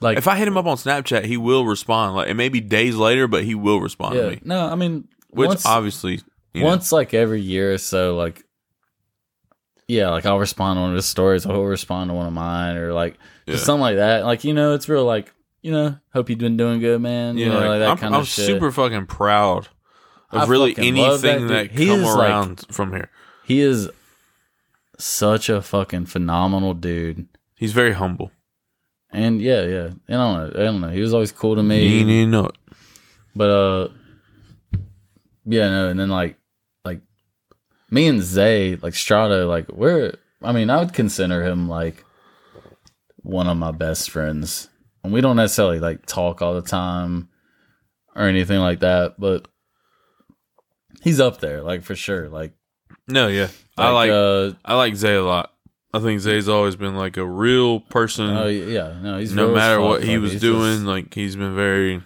Like 0.00 0.18
If 0.18 0.28
I 0.28 0.36
hit 0.36 0.46
him 0.46 0.56
up 0.58 0.66
on 0.66 0.76
Snapchat, 0.76 1.24
he 1.24 1.36
will 1.38 1.64
respond. 1.64 2.14
Like 2.16 2.28
it 2.28 2.34
may 2.34 2.50
be 2.50 2.60
days 2.60 2.96
later, 2.96 3.26
but 3.28 3.44
he 3.44 3.54
will 3.54 3.80
respond 3.80 4.14
to 4.14 4.22
yeah, 4.22 4.28
me. 4.30 4.40
no, 4.44 4.66
I 4.66 4.74
mean 4.74 5.08
Which 5.30 5.48
once, 5.48 5.64
obviously, 5.66 6.20
you 6.52 6.60
know, 6.60 6.66
once 6.66 6.92
like 6.92 7.14
every 7.14 7.40
year 7.40 7.72
or 7.72 7.78
so, 7.78 8.14
like 8.16 8.44
yeah, 9.88 10.10
like 10.10 10.24
I'll 10.26 10.38
respond 10.38 10.76
to 10.78 10.80
one 10.82 10.90
of 10.90 10.96
his 10.96 11.04
stories, 11.06 11.44
or 11.46 11.52
he'll 11.52 11.64
respond 11.64 12.08
to 12.10 12.14
one 12.14 12.26
of 12.26 12.32
mine, 12.32 12.76
or 12.76 12.92
like 12.92 13.18
Yeah. 13.46 13.56
something 13.56 13.80
like 13.82 13.96
that. 13.96 14.24
Like 14.24 14.44
you 14.44 14.52
know, 14.54 14.74
it's 14.74 14.88
real 14.88 15.04
like 15.04 15.33
you 15.64 15.72
know, 15.72 15.96
hope 16.12 16.28
you've 16.28 16.38
been 16.38 16.58
doing 16.58 16.78
good, 16.78 17.00
man. 17.00 17.38
You 17.38 17.46
Yeah, 17.46 17.52
know, 17.52 17.58
like, 17.60 17.68
like 17.70 17.78
that 17.80 17.90
I'm, 17.92 17.96
kind 17.96 18.14
I'm 18.14 18.20
of 18.20 18.28
shit. 18.28 18.44
super 18.44 18.70
fucking 18.70 19.06
proud 19.06 19.68
of 20.30 20.42
I 20.42 20.44
really 20.46 20.74
that 20.74 20.82
anything 20.84 21.46
that. 21.48 21.70
He 21.70 21.86
come 21.86 22.00
is, 22.00 22.14
like- 22.14 22.28
around 22.28 22.66
from 22.70 22.92
here. 22.92 23.08
he 23.46 23.60
is 23.60 23.88
such 24.98 25.48
a 25.48 25.62
fucking 25.62 26.04
phenomenal 26.06 26.74
dude. 26.74 27.28
He's 27.56 27.72
very 27.72 27.92
humble. 27.92 28.30
And 29.10 29.40
yeah, 29.40 29.62
yeah. 29.62 29.88
And 30.06 30.20
I 30.20 30.34
don't 30.34 30.36
know. 30.54 30.60
I 30.60 30.64
don't 30.64 30.80
know. 30.82 30.90
He 30.90 31.00
was 31.00 31.14
always 31.14 31.32
cool 31.32 31.56
to 31.56 31.62
me. 31.62 31.86
You 31.86 32.04
need 32.04 32.26
know. 32.26 32.50
But 33.34 33.50
uh 33.50 33.88
yeah, 35.46 35.68
no, 35.70 35.88
and 35.88 35.98
then 35.98 36.08
like 36.10 36.36
like 36.84 37.00
me 37.90 38.06
and 38.08 38.22
Zay, 38.22 38.76
like 38.76 38.94
Strato, 38.94 39.48
like 39.48 39.70
we're 39.72 40.14
I 40.42 40.52
mean, 40.52 40.68
I 40.68 40.78
would 40.80 40.92
consider 40.92 41.42
him 41.42 41.68
like 41.68 42.04
one 43.22 43.46
of 43.48 43.56
my 43.56 43.70
best 43.70 44.10
friends, 44.10 44.68
and 45.04 45.12
we 45.12 45.20
don't 45.20 45.36
necessarily 45.36 45.78
like 45.78 46.04
talk 46.06 46.42
all 46.42 46.54
the 46.54 46.62
time 46.62 47.28
or 48.16 48.22
anything 48.26 48.58
like 48.58 48.80
that, 48.80 49.14
but 49.18 49.46
he's 51.02 51.20
up 51.20 51.40
there, 51.40 51.62
like 51.62 51.82
for 51.82 51.94
sure. 51.94 52.28
Like, 52.28 52.52
No, 53.06 53.28
yeah, 53.28 53.48
I 53.76 53.90
like, 53.90 54.10
uh, 54.10 54.52
I 54.64 54.74
like 54.74 54.96
Zay 54.96 55.14
a 55.14 55.22
lot. 55.22 55.52
I 55.92 56.00
think 56.00 56.20
Zay's 56.20 56.48
always 56.48 56.74
been 56.74 56.96
like 56.96 57.16
a 57.16 57.24
real 57.26 57.78
person. 57.80 58.30
oh 58.30 58.48
yeah, 58.48 58.98
no, 59.00 59.18
he's 59.18 59.32
no 59.32 59.54
matter 59.54 59.80
what 59.80 60.02
he 60.02 60.18
was 60.18 60.40
doing, 60.40 60.78
just- 60.78 60.84
like 60.86 61.14
he's 61.14 61.36
been 61.36 61.54
very. 61.54 62.02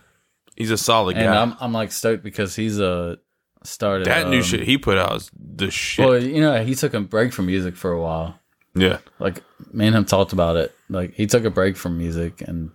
He's 0.57 0.73
a 0.73 0.77
solid 0.77 1.17
and 1.17 1.25
guy. 1.27 1.41
I'm 1.41 1.55
I'm 1.61 1.73
like 1.73 1.93
stoked 1.93 2.25
because 2.25 2.57
he's 2.57 2.81
uh 2.81 3.15
started 3.63 4.07
that 4.09 4.29
new 4.29 4.39
um, 4.39 4.43
shit 4.43 4.61
he 4.65 4.77
put 4.77 4.99
out 4.99 5.15
is 5.17 5.31
the 5.39 5.71
shit. 5.71 6.05
Well, 6.05 6.21
you 6.23 6.41
know, 6.41 6.65
he 6.65 6.75
took 6.75 6.95
a 6.95 7.01
break 7.01 7.33
from 7.33 7.47
music 7.47 7.77
for 7.77 7.93
a 7.93 8.01
while. 8.01 8.39
yeah, 8.75 8.99
Like 9.21 9.43
me 9.73 9.87
and 9.87 9.95
him 9.97 10.05
talked 10.05 10.33
about 10.33 10.57
it. 10.57 10.75
Like 10.89 11.15
he 11.15 11.27
took 11.27 11.45
a 11.45 11.51
break 11.51 11.77
from 11.77 11.97
music, 11.97 12.43
and 12.43 12.73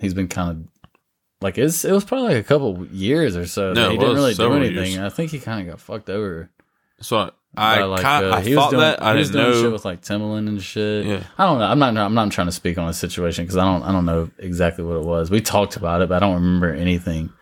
he's 0.00 0.14
been 0.14 0.28
kind 0.28 0.50
of 0.50 0.68
like 1.40 1.58
it's 1.58 1.84
it 1.84 1.92
was 1.92 2.04
probably 2.04 2.34
like 2.34 2.44
a 2.44 2.46
couple 2.46 2.86
years 2.86 3.36
or 3.36 3.46
so. 3.46 3.72
No, 3.72 3.90
he 3.90 3.98
didn't 3.98 4.14
really 4.14 4.34
do 4.34 4.52
anything. 4.52 4.92
years. 4.92 4.98
I 4.98 5.08
think 5.08 5.30
he 5.30 5.38
kind 5.38 5.60
of 5.60 5.72
got 5.72 5.80
fucked 5.80 6.10
over. 6.10 6.50
so 7.00 7.32
I 7.56 7.82
like, 7.82 8.04
uh, 8.04 8.30
I 8.32 8.42
he 8.42 8.54
was 8.54 8.64
thought 8.64 8.70
doing, 8.70 8.80
that 8.82 9.02
I 9.02 9.14
was 9.14 9.30
doing 9.30 9.52
shit 9.54 9.72
with 9.72 9.84
like 9.84 10.02
Timbaland 10.02 10.48
and 10.48 10.62
shit. 10.62 11.04
Yeah. 11.04 11.22
I 11.36 11.46
don't 11.46 11.58
know. 11.58 11.64
I'm 11.64 11.78
not. 11.78 11.96
I'm 11.96 12.14
not 12.14 12.30
trying 12.30 12.46
to 12.46 12.52
speak 12.52 12.78
on 12.78 12.86
the 12.86 12.92
situation 12.92 13.44
because 13.44 13.56
I 13.56 13.64
don't. 13.64 13.82
I 13.82 13.90
don't 13.90 14.04
know 14.04 14.30
exactly 14.38 14.84
what 14.84 14.96
it 14.96 15.04
was. 15.04 15.30
We 15.30 15.40
talked 15.40 15.76
about 15.76 16.02
it, 16.02 16.08
but 16.08 16.22
I 16.22 16.26
don't 16.26 16.34
remember 16.34 16.72
anything 16.72 17.32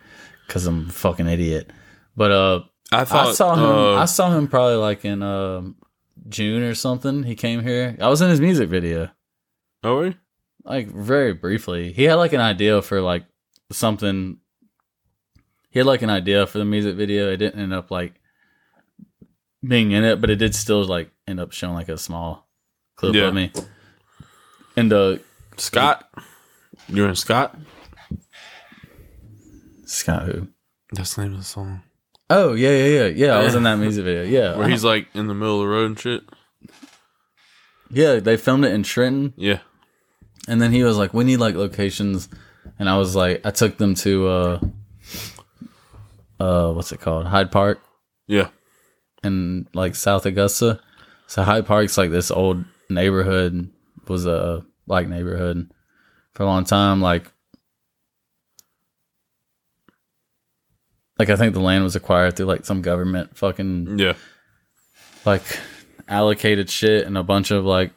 because 0.47 0.65
I'm 0.65 0.87
a 0.87 0.91
fucking 0.91 1.27
idiot. 1.27 1.69
But 2.15 2.31
uh, 2.31 2.61
I 2.91 3.05
thought 3.05 3.27
I 3.27 3.31
saw 3.33 3.53
him. 3.53 3.63
uh, 3.63 3.95
I 4.01 4.05
saw 4.05 4.31
him 4.35 4.47
probably 4.47 4.77
like 4.77 5.05
in 5.05 5.21
um 5.21 5.75
June 6.27 6.63
or 6.63 6.73
something. 6.73 7.23
He 7.23 7.35
came 7.35 7.61
here. 7.61 7.95
I 8.01 8.07
was 8.07 8.21
in 8.21 8.29
his 8.29 8.41
music 8.41 8.67
video, 8.69 9.09
oh, 9.83 9.95
really? 9.99 10.17
Like 10.63 10.87
very 10.87 11.33
briefly. 11.33 11.91
He 11.93 12.03
had 12.03 12.15
like 12.15 12.33
an 12.33 12.41
idea 12.41 12.81
for 12.81 13.01
like 13.01 13.25
something. 13.71 14.37
He 15.71 15.79
had 15.79 15.85
like 15.85 16.01
an 16.01 16.09
idea 16.09 16.45
for 16.47 16.57
the 16.57 16.65
music 16.65 16.95
video. 16.95 17.31
It 17.31 17.37
didn't 17.37 17.61
end 17.61 17.73
up 17.73 17.91
like 17.91 18.13
being 19.65 19.91
in 19.91 20.03
it, 20.03 20.19
but 20.21 20.29
it 20.29 20.35
did 20.37 20.55
still 20.55 20.83
like 20.83 21.11
end 21.27 21.39
up 21.39 21.51
showing 21.51 21.75
like 21.75 21.89
a 21.89 21.97
small 21.97 22.47
clip 22.95 23.13
Yeah. 23.15 23.27
of 23.27 23.33
me. 23.33 23.51
And 24.75 24.91
uh, 24.93 25.17
Scott, 25.57 26.09
you 26.87 27.05
and 27.05 27.17
Scott. 27.17 27.55
Scott 29.85 30.23
who? 30.23 30.47
That's 30.93 31.15
the 31.15 31.23
name 31.23 31.33
of 31.33 31.39
the 31.39 31.45
song. 31.45 31.81
Oh 32.29 32.53
yeah, 32.53 32.69
yeah, 32.69 32.85
yeah, 32.85 33.05
yeah. 33.07 33.37
I 33.37 33.43
was 33.43 33.55
in 33.55 33.63
that 33.63 33.75
music 33.79 34.03
video. 34.05 34.23
Yeah, 34.23 34.55
Where 34.57 34.67
he's 34.69 34.83
like 34.83 35.07
in 35.13 35.27
the 35.27 35.33
middle 35.33 35.55
of 35.61 35.67
the 35.67 35.67
road 35.73 35.85
and 35.87 35.99
shit. 35.99 36.21
yeah. 37.89 38.19
They 38.19 38.37
filmed 38.37 38.65
it 38.65 38.71
in 38.73 38.83
Trenton. 38.83 39.33
Yeah, 39.35 39.59
And 40.49 40.61
then 40.61 40.71
he 40.71 40.83
was 40.83 40.97
like, 40.97 41.13
"We 41.13 41.23
need 41.23 41.37
like 41.37 41.55
locations," 41.55 42.27
and 42.77 42.89
I 42.89 42.97
was 42.97 43.15
like, 43.15 43.45
I 43.45 43.51
took 43.51 43.77
them 43.77 43.95
to 43.95 44.27
uh, 44.27 44.59
uh, 46.39 46.71
what's 46.73 46.91
it 46.91 46.99
called, 46.99 47.27
Hyde 47.27 47.51
Park 47.51 47.79
yeah, 48.29 48.49
And 49.23 49.65
like 49.73 49.95
South 49.95 50.27
Augusta. 50.27 50.79
So 51.25 51.41
Hyde 51.41 51.65
Park's 51.65 51.97
like 51.97 52.11
this 52.11 52.29
old 52.29 52.63
neighborhood, 52.87 53.71
was 54.07 54.27
a 54.27 54.63
black 54.85 55.07
neighborhood 55.07 55.71
for 56.33 56.43
a 56.43 56.45
long 56.45 56.63
time. 56.63 57.01
Like, 57.01 57.31
like 61.17 61.31
I 61.31 61.35
think 61.37 61.55
the 61.55 61.59
land 61.59 61.83
was 61.83 61.95
acquired 61.95 62.35
through 62.35 62.45
like 62.45 62.67
some 62.67 62.83
government 62.83 63.35
fucking 63.35 63.97
yeah. 63.97 64.13
like 65.25 65.41
allocated 66.07 66.69
shit 66.69 67.07
and 67.07 67.17
a 67.17 67.23
bunch 67.23 67.49
of 67.49 67.65
like 67.65 67.93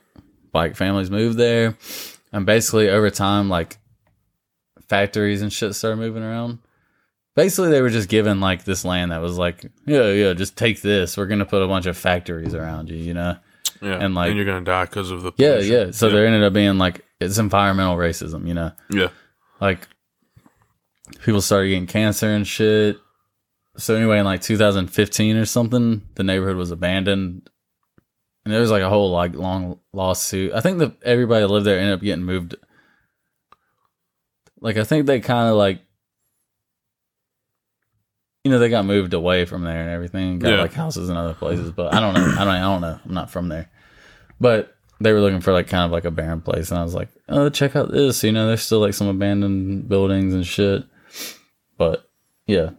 black 0.50 0.76
families 0.76 1.10
moved 1.10 1.36
there 1.36 1.76
and 2.32 2.46
basically 2.46 2.88
over 2.88 3.10
time 3.10 3.48
like 3.48 3.78
factories 4.88 5.42
and 5.42 5.52
shit 5.52 5.74
started 5.74 5.96
moving 5.96 6.22
around. 6.22 6.58
Basically 7.34 7.70
they 7.70 7.80
were 7.80 7.88
just 7.90 8.08
given 8.08 8.40
like 8.40 8.64
this 8.64 8.84
land 8.84 9.10
that 9.12 9.22
was 9.22 9.38
like 9.38 9.64
yeah 9.86 10.10
yeah 10.10 10.32
just 10.34 10.56
take 10.56 10.82
this. 10.82 11.16
We're 11.16 11.26
gonna 11.26 11.46
put 11.46 11.62
a 11.62 11.68
bunch 11.68 11.86
of 11.86 11.96
factories 11.96 12.54
around 12.54 12.90
you 12.90 12.96
you 12.96 13.14
know? 13.14 13.36
Yeah, 13.80 13.98
And, 14.04 14.14
like- 14.14 14.28
and 14.28 14.36
you're 14.36 14.46
gonna 14.46 14.64
die 14.64 14.84
because 14.84 15.10
of 15.10 15.22
the 15.22 15.32
yeah 15.36 15.58
yeah. 15.58 15.90
So 15.92 16.06
yeah. 16.08 16.12
there 16.14 16.26
ended 16.26 16.42
up 16.44 16.52
being 16.52 16.78
like 16.78 17.04
it's 17.20 17.38
environmental 17.38 17.96
racism 17.96 18.46
you 18.46 18.54
know? 18.54 18.72
Yeah, 18.90 19.08
like 19.60 19.88
people 21.24 21.40
started 21.40 21.68
getting 21.68 21.86
cancer 21.86 22.28
and 22.28 22.46
shit. 22.46 22.98
So 23.78 23.94
anyway, 23.96 24.18
in 24.18 24.24
like 24.26 24.42
2015 24.42 25.36
or 25.36 25.46
something, 25.46 26.02
the 26.14 26.22
neighborhood 26.22 26.56
was 26.56 26.70
abandoned, 26.70 27.48
and 28.44 28.52
there 28.52 28.60
was 28.60 28.70
like 28.70 28.82
a 28.82 28.88
whole 28.88 29.10
like 29.10 29.34
long 29.34 29.78
lawsuit. 29.92 30.52
I 30.52 30.60
think 30.60 30.78
that 30.78 30.94
everybody 31.04 31.42
that 31.42 31.48
lived 31.48 31.66
there 31.66 31.78
ended 31.78 31.94
up 31.94 32.00
getting 32.02 32.24
moved. 32.24 32.56
Like 34.60 34.76
I 34.76 34.84
think 34.84 35.06
they 35.06 35.20
kind 35.20 35.48
of 35.48 35.56
like, 35.56 35.80
you 38.44 38.50
know, 38.50 38.58
they 38.58 38.68
got 38.68 38.84
moved 38.84 39.14
away 39.14 39.44
from 39.44 39.62
there 39.62 39.80
and 39.80 39.90
everything, 39.90 40.38
got 40.38 40.50
Yeah. 40.52 40.60
like 40.60 40.72
houses 40.72 41.08
in 41.08 41.16
other 41.16 41.34
places. 41.34 41.70
But 41.70 41.94
I 41.94 42.00
don't 42.00 42.14
know, 42.14 42.34
I 42.36 42.44
don't, 42.44 42.48
I 42.48 42.60
don't 42.60 42.80
know. 42.80 42.98
I'm 43.04 43.14
not 43.14 43.30
from 43.30 43.48
there, 43.48 43.70
but 44.40 44.74
they 45.00 45.12
were 45.12 45.20
looking 45.20 45.40
for 45.40 45.52
like 45.52 45.66
kind 45.68 45.84
of 45.84 45.90
like 45.90 46.04
a 46.04 46.10
barren 46.12 46.40
place, 46.42 46.70
and 46.70 46.78
I 46.78 46.84
was 46.84 46.94
like, 46.94 47.08
oh, 47.28 47.48
check 47.48 47.74
out 47.76 47.90
this. 47.90 48.22
You 48.22 48.32
know, 48.32 48.46
there's 48.46 48.62
still 48.62 48.78
like 48.80 48.94
some 48.94 49.08
abandoned 49.08 49.88
buildings 49.88 50.32
and 50.34 50.46
shit. 50.46 50.84
But 51.76 52.08
yeah, 52.46 52.70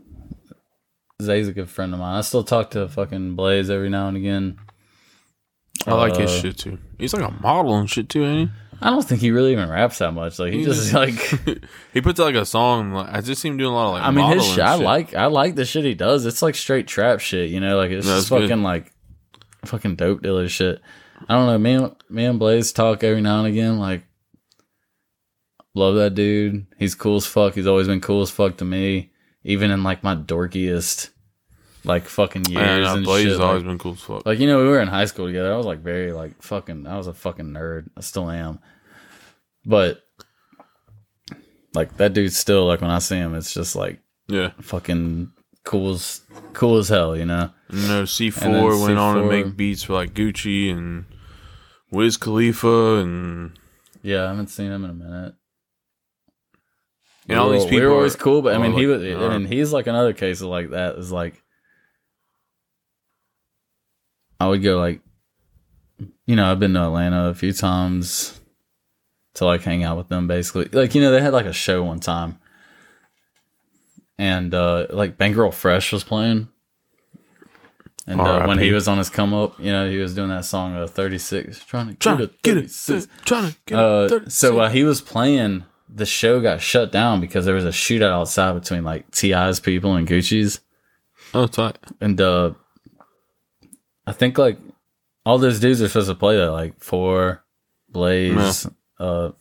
Zay's 1.22 1.48
a 1.50 1.54
good 1.54 1.70
friend 1.70 1.94
of 1.94 2.00
mine. 2.00 2.18
I 2.18 2.22
still 2.22 2.44
talk 2.44 2.72
to 2.72 2.88
fucking 2.88 3.36
Blaze 3.36 3.70
every 3.70 3.90
now 3.90 4.08
and 4.08 4.16
again. 4.18 4.58
I 5.88 5.94
like 5.94 6.16
his 6.18 6.32
Uh, 6.32 6.40
shit 6.42 6.58
too. 6.58 6.78
He's 6.98 7.14
like 7.14 7.24
a 7.28 7.32
model 7.42 7.76
and 7.78 7.90
shit 7.90 8.10
too, 8.10 8.24
ain't 8.24 8.50
he? 8.50 8.56
I 8.82 8.90
don't 8.90 9.02
think 9.04 9.22
he 9.22 9.32
really 9.32 9.54
even 9.54 9.70
raps 9.70 10.00
that 10.00 10.12
much. 10.14 10.40
Like 10.40 10.52
he 10.54 10.60
He 10.60 10.66
just 10.66 10.94
like. 10.94 11.14
he? 11.94 12.02
puts 12.02 12.20
out, 12.20 12.26
like 12.26 12.36
a 12.36 12.46
song. 12.46 12.92
Like, 12.92 13.10
I 13.12 13.22
just 13.22 13.42
see 13.42 13.48
him 13.50 13.58
doing 13.58 13.72
a 13.72 13.76
lot 13.76 13.88
of 13.88 13.94
like. 13.94 14.04
I 14.04 14.12
mean, 14.12 14.30
his 14.32 14.46
shit. 14.46 14.60
I 14.60 14.76
shit. 14.76 14.86
like. 14.86 15.14
I 15.16 15.28
like 15.28 15.56
the 15.56 15.64
shit 15.66 15.86
he 15.86 15.94
does. 15.94 16.26
It's 16.26 16.42
like 16.42 16.56
straight 16.56 16.88
trap 16.88 17.20
shit. 17.22 17.50
You 17.50 17.60
know, 17.62 17.78
like 17.78 17.92
it's 17.92 18.06
No, 18.06 18.14
just 18.16 18.24
it's 18.26 18.30
good. 18.30 18.50
fucking 18.50 18.64
like 18.64 18.92
fucking 19.66 19.96
dope 19.96 20.22
dealer 20.22 20.50
shit. 20.50 20.82
I 21.30 21.36
don't 21.36 21.48
know. 21.48 21.58
Me, 21.58 21.74
and- 21.74 21.96
me 22.10 22.26
and 22.26 22.40
Blaze 22.40 22.74
talk 22.74 23.04
every 23.04 23.22
now 23.22 23.40
and 23.40 23.48
again. 23.48 23.80
Like, 23.80 24.04
love 25.76 25.96
that 25.96 26.16
dude. 26.16 26.66
He's 26.78 26.96
cool 26.96 27.18
as 27.18 27.26
fuck. 27.26 27.56
He's 27.56 27.68
always 27.68 27.88
been 27.88 28.02
cool 28.02 28.22
as 28.22 28.30
fuck 28.32 28.58
to 28.58 28.66
me, 28.66 29.12
even 29.46 29.72
in 29.72 29.84
like 29.84 30.04
my 30.04 30.16
dorkiest, 30.16 31.10
like 31.86 32.04
fucking 32.06 32.46
years 32.46 32.86
no, 32.88 32.96
and 32.96 33.04
Blaze 33.06 33.24
shit. 33.24 33.30
has 33.32 33.40
like- 33.40 33.48
always 33.48 33.64
been 33.64 33.78
cool 33.78 33.94
as 33.94 34.02
fuck. 34.02 34.26
like 34.26 34.40
you 34.40 34.48
know, 34.48 34.58
we 34.60 34.68
were 34.68 34.80
in 34.80 34.88
high 34.88 35.06
school 35.06 35.26
together. 35.28 35.54
I 35.54 35.58
was 35.58 35.66
like 35.66 35.80
very 35.80 36.12
like 36.14 36.42
fucking. 36.42 36.88
I 36.88 36.98
was 36.98 37.08
a 37.08 37.14
fucking 37.14 37.48
nerd. 37.48 37.90
I 37.98 38.02
still 38.02 38.30
am. 38.30 38.60
But 39.66 40.02
like 41.74 41.98
that 41.98 42.14
dude's 42.14 42.38
still 42.38 42.66
like 42.68 42.82
when 42.82 42.92
I 42.92 43.00
see 43.00 43.16
him, 43.18 43.36
it's 43.36 43.54
just 43.54 43.76
like 43.76 44.00
yeah, 44.28 44.52
fucking 44.62 45.32
cool 45.64 45.94
as 45.94 46.22
cool 46.54 46.78
as 46.78 46.90
hell. 46.90 47.16
You 47.18 47.26
know. 47.26 47.50
you 47.70 47.88
know, 47.88 48.06
C 48.06 48.30
four 48.30 48.48
And 48.74 48.82
went 48.82 48.98
on 49.00 49.16
to 49.18 49.24
make 49.26 49.56
beats 49.58 49.84
for 49.84 49.94
like 49.94 50.14
Gucci 50.14 50.72
and 50.72 51.06
Wiz 51.92 52.18
Khalifa 52.18 52.96
and 52.98 53.58
Yeah, 54.02 54.26
I 54.26 54.28
haven't 54.30 54.48
seen 54.48 54.72
him 54.72 54.84
in 54.86 54.92
a 54.92 54.94
minute. 54.94 55.34
and 57.28 57.40
all 57.40 57.50
We 57.50 57.56
these 57.58 57.66
people. 57.66 57.80
we 57.80 57.86
were 57.86 57.94
always 57.94 58.16
are- 58.16 58.20
cool, 58.20 58.42
but 58.42 58.56
I 58.56 58.58
mean, 58.60 58.74
he 58.74 58.86
was. 58.86 59.02
I 59.04 59.38
mean, 59.38 59.46
he's 59.48 59.74
like 59.74 59.88
another 59.88 60.14
case 60.14 60.42
of 60.42 60.48
like 60.48 60.70
that. 60.72 60.96
Is 60.96 61.12
like 61.12 61.42
I 64.40 64.48
would 64.48 64.62
go 64.64 64.78
like, 64.80 65.02
you 66.26 66.36
know, 66.36 66.50
I've 66.52 66.60
been 66.60 66.74
to 66.74 66.82
Atlanta 66.84 67.30
a 67.30 67.34
few 67.34 67.54
times 67.54 68.40
to 69.36 69.46
like 69.46 69.62
hang 69.64 69.84
out 69.84 69.98
with 69.98 70.10
them. 70.10 70.28
Basically, 70.28 70.66
like 70.72 70.96
you 70.96 71.02
know, 71.02 71.12
they 71.12 71.22
had 71.22 71.34
like 71.34 71.46
a 71.46 71.54
show 71.54 71.84
one 71.84 72.00
time, 72.00 72.40
and 74.18 74.54
uh 74.54 74.88
like 74.90 75.18
Bankroll 75.18 75.52
Fresh 75.52 75.92
was 75.92 76.04
playing. 76.04 76.50
And 78.06 78.20
uh, 78.20 78.46
when 78.48 78.60
he 78.60 78.74
was 78.74 78.90
on 78.90 78.98
his 78.98 79.10
come 79.10 79.34
up, 79.34 79.58
you 79.58 79.72
know, 79.72 79.90
he 79.90 79.96
was 79.98 80.14
doing 80.14 80.28
that 80.28 80.44
song 80.44 80.76
uh, 80.76 80.88
36, 80.88 81.64
trying 81.64 81.88
to 81.88 81.94
trying 81.96 82.18
get 82.18 82.32
to 82.34 82.38
get 82.44 82.58
it, 82.58 83.08
trying 83.24 83.52
to 83.54 83.58
get 83.66 83.80
Uh, 83.80 84.10
it. 84.26 84.30
so 84.34 84.58
while 84.58 84.70
he 84.70 84.84
was 84.84 85.00
playing, 85.00 85.64
the 85.88 86.06
show 86.06 86.42
got 86.42 86.60
shut 86.60 86.92
down 86.92 87.22
because 87.22 87.46
there 87.46 87.56
was 87.56 87.64
a 87.64 87.70
shootout 87.70 88.12
outside 88.12 88.60
between 88.60 88.84
like 88.84 89.10
T.I's 89.12 89.62
people 89.62 89.96
and 89.96 90.06
Gucci's, 90.06 90.60
oh, 91.34 91.48
tight. 91.48 91.78
and 92.02 92.20
uh, 92.20 92.52
I 94.06 94.12
think 94.12 94.38
like 94.38 94.58
all 95.26 95.38
those 95.38 95.60
dudes 95.60 95.82
are 95.82 95.88
supposed 95.88 96.10
to 96.10 96.16
play 96.16 96.38
that, 96.38 96.52
like 96.52 96.80
Four, 96.80 97.44
Blaze, 97.90 98.68
uh, 99.00 99.32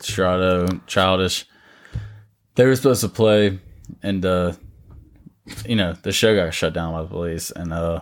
Strato, 0.00 0.66
Childish. 0.86 1.46
They 2.54 2.66
were 2.66 2.76
supposed 2.76 3.00
to 3.02 3.08
play, 3.08 3.58
and 4.02 4.24
uh, 4.26 4.52
you 5.66 5.76
know 5.76 5.92
the 5.94 6.12
show 6.12 6.34
got 6.34 6.52
shut 6.52 6.72
down 6.74 6.92
by 6.92 7.02
the 7.02 7.08
police, 7.08 7.50
and 7.50 7.72
uh, 7.72 8.00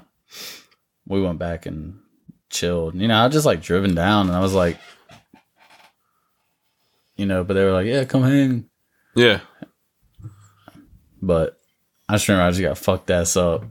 we 1.06 1.20
went 1.22 1.38
back 1.38 1.66
and 1.66 2.00
chilled. 2.50 2.94
You 2.96 3.06
know, 3.08 3.24
I 3.24 3.28
just 3.28 3.46
like 3.46 3.62
driven 3.62 3.94
down, 3.94 4.26
and 4.28 4.36
I 4.36 4.40
was 4.40 4.54
like, 4.54 4.78
you 7.16 7.26
know, 7.26 7.44
but 7.44 7.54
they 7.54 7.64
were 7.64 7.72
like, 7.72 7.86
yeah, 7.86 8.04
come 8.04 8.22
hang. 8.22 8.68
Yeah, 9.14 9.40
But 11.22 11.58
I 12.08 12.14
just 12.14 12.28
remember 12.28 12.46
I 12.46 12.50
just 12.50 12.60
got 12.62 12.76
fucked 12.78 13.10
ass 13.10 13.36
up. 13.36 13.64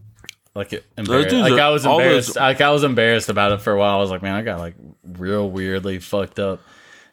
Like 0.55 0.71
it, 0.73 0.85
embarrassed. 0.97 1.33
like 1.35 1.59
I 1.59 1.69
was 1.69 1.85
embarrassed. 1.85 2.29
those- 2.29 2.35
like 2.37 2.61
I 2.61 2.71
was 2.71 2.83
embarrassed 2.85 3.27
about 3.29 3.51
it 3.51 3.61
for 3.61 3.73
a 3.73 3.77
while. 3.77 3.97
I 3.97 3.99
was 3.99 4.09
like, 4.09 4.21
man, 4.21 4.35
I 4.35 4.41
got 4.41 4.59
like 4.59 4.75
real 5.03 5.49
weirdly 5.49 5.99
fucked 5.99 6.39
up. 6.39 6.61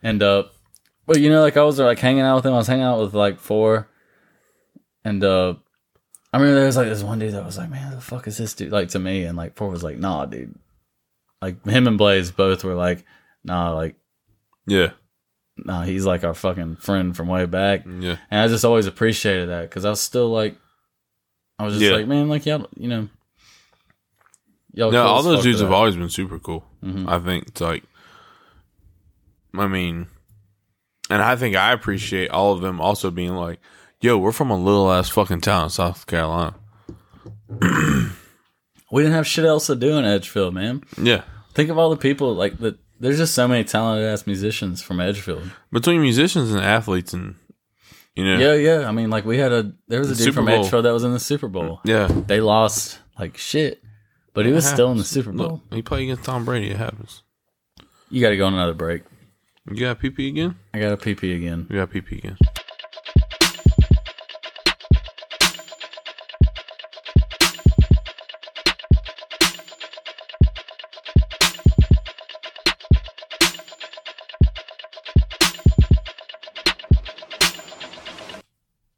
And 0.02 0.22
uh, 0.22 0.44
but 1.06 1.20
you 1.20 1.28
know, 1.28 1.40
like 1.42 1.56
I 1.56 1.64
was 1.64 1.78
like 1.80 1.98
hanging 1.98 2.22
out 2.22 2.36
with 2.36 2.46
him. 2.46 2.54
I 2.54 2.58
was 2.58 2.68
hanging 2.68 2.84
out 2.84 3.00
with 3.00 3.14
like 3.14 3.40
four, 3.40 3.88
and 5.04 5.22
uh, 5.24 5.54
I 6.32 6.36
remember 6.38 6.54
there 6.56 6.66
was 6.66 6.76
like 6.76 6.88
this 6.88 7.02
one 7.02 7.18
dude 7.18 7.34
that 7.34 7.44
was 7.44 7.58
like, 7.58 7.68
"Man, 7.70 7.90
the 7.94 8.00
fuck 8.00 8.26
is 8.28 8.36
this 8.38 8.54
dude?" 8.54 8.70
Like 8.72 8.88
to 8.90 8.98
me, 8.98 9.24
and 9.24 9.36
like 9.36 9.56
four 9.56 9.68
was 9.68 9.82
like, 9.82 9.98
"Nah, 9.98 10.26
dude." 10.26 10.54
Like 11.40 11.64
him 11.66 11.88
and 11.88 11.98
Blaze 11.98 12.30
both 12.30 12.62
were 12.62 12.74
like, 12.74 13.04
"Nah, 13.42 13.72
like 13.74 13.96
Yeah. 14.68 14.90
nah, 15.56 15.82
he's 15.82 16.06
like 16.06 16.22
our 16.22 16.34
fucking 16.34 16.76
friend 16.76 17.16
from 17.16 17.26
way 17.26 17.46
back." 17.46 17.84
Yeah. 17.86 18.18
And 18.30 18.40
I 18.40 18.46
just 18.48 18.64
always 18.64 18.86
appreciated 18.86 19.48
that 19.48 19.62
because 19.62 19.84
I 19.84 19.90
was 19.90 20.00
still 20.00 20.30
like, 20.30 20.56
I 21.58 21.64
was 21.64 21.74
just 21.74 21.84
Yeah. 21.84 21.96
like, 21.96 22.06
man, 22.06 22.28
like 22.28 22.46
y'all, 22.46 22.68
you 22.76 22.86
know, 22.88 23.08
y'all. 24.74 24.90
No, 24.90 25.02
all 25.04 25.22
those 25.22 25.42
dudes 25.42 25.60
have 25.60 25.68
that. 25.70 25.74
always 25.74 25.96
been 25.96 26.08
super 26.10 26.38
cool. 26.38 26.64
Mhm. 26.84 27.08
I 27.08 27.18
think 27.18 27.48
it's 27.48 27.60
like, 27.60 27.84
I 29.54 29.66
mean, 29.66 30.06
and 31.10 31.20
I 31.22 31.36
think 31.36 31.56
I 31.56 31.72
appreciate 31.72 32.30
all 32.30 32.52
of 32.52 32.60
them 32.60 32.80
also 32.80 33.10
being 33.10 33.34
like, 33.34 33.60
yo, 34.00 34.16
we're 34.18 34.32
from 34.32 34.50
a 34.50 34.56
little 34.58 34.90
ass 34.92 35.08
fucking 35.08 35.40
town 35.42 35.64
in 35.64 35.70
South 35.70 36.06
Carolina. 36.06 36.54
We 38.90 39.02
didn't 39.02 39.14
have 39.14 39.26
shit 39.26 39.46
else 39.46 39.68
to 39.68 39.74
do 39.76 39.96
in 39.96 40.04
Edgefield, 40.04 40.52
man. 40.52 40.84
Yeah. 41.00 41.22
Think 41.54 41.70
of 41.70 41.78
all 41.78 41.88
the 41.88 41.96
people 41.96 42.34
like 42.34 42.58
that. 42.58 42.76
There's 43.00 43.16
just 43.16 43.34
so 43.34 43.48
many 43.48 43.64
talented 43.64 44.06
ass 44.06 44.26
musicians 44.26 44.82
from 44.82 45.00
Edgefield. 45.00 45.50
Between 45.72 46.02
musicians 46.02 46.52
and 46.52 46.60
athletes 46.60 47.14
and, 47.14 47.36
you 48.14 48.22
know, 48.22 48.38
Yeah, 48.38 48.52
yeah. 48.52 48.86
I 48.86 48.92
mean, 48.92 49.08
like 49.08 49.24
we 49.24 49.38
had 49.38 49.50
a 49.50 49.72
there 49.88 49.98
was 49.98 50.10
a 50.10 50.14
dude 50.14 50.24
Super 50.24 50.34
from 50.34 50.44
Bowl. 50.44 50.60
Edgefield 50.60 50.84
that 50.84 50.92
was 50.92 51.04
in 51.04 51.12
the 51.12 51.18
Super 51.20 51.48
Bowl. 51.48 51.80
yeah. 51.86 52.06
They 52.06 52.42
lost 52.42 52.98
like 53.18 53.38
shit, 53.38 53.81
but 54.34 54.46
he 54.46 54.52
was 54.52 54.68
still 54.68 54.90
in 54.92 54.98
the. 54.98 55.04
Super 55.04 55.32
Bowl. 55.32 55.62
Look, 55.70 55.74
he 55.74 55.82
played 55.82 56.04
against 56.04 56.24
Tom 56.24 56.44
Brady. 56.44 56.70
It 56.70 56.76
happens. 56.76 57.22
You 58.10 58.20
got 58.20 58.30
to 58.30 58.36
go 58.36 58.46
on 58.46 58.54
another 58.54 58.74
break. 58.74 59.02
You 59.70 59.76
got 59.76 60.00
PP 60.00 60.28
again? 60.28 60.56
I 60.74 60.80
got 60.80 60.92
a 60.92 60.96
PP 60.96 61.36
again. 61.36 61.66
You 61.70 61.76
got 61.76 61.90
PP 61.90 62.18
again. 62.18 62.36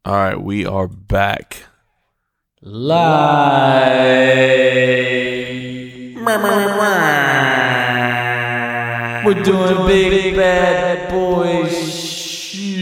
All 0.03 0.13
right, 0.13 0.39
we 0.39 0.65
are 0.65 0.87
back. 0.87 1.63
We're 9.25 9.41
doing 9.41 9.87
big 9.87 10.35
bad 10.35 11.09
boy 11.09 11.65
shoot 11.69 12.75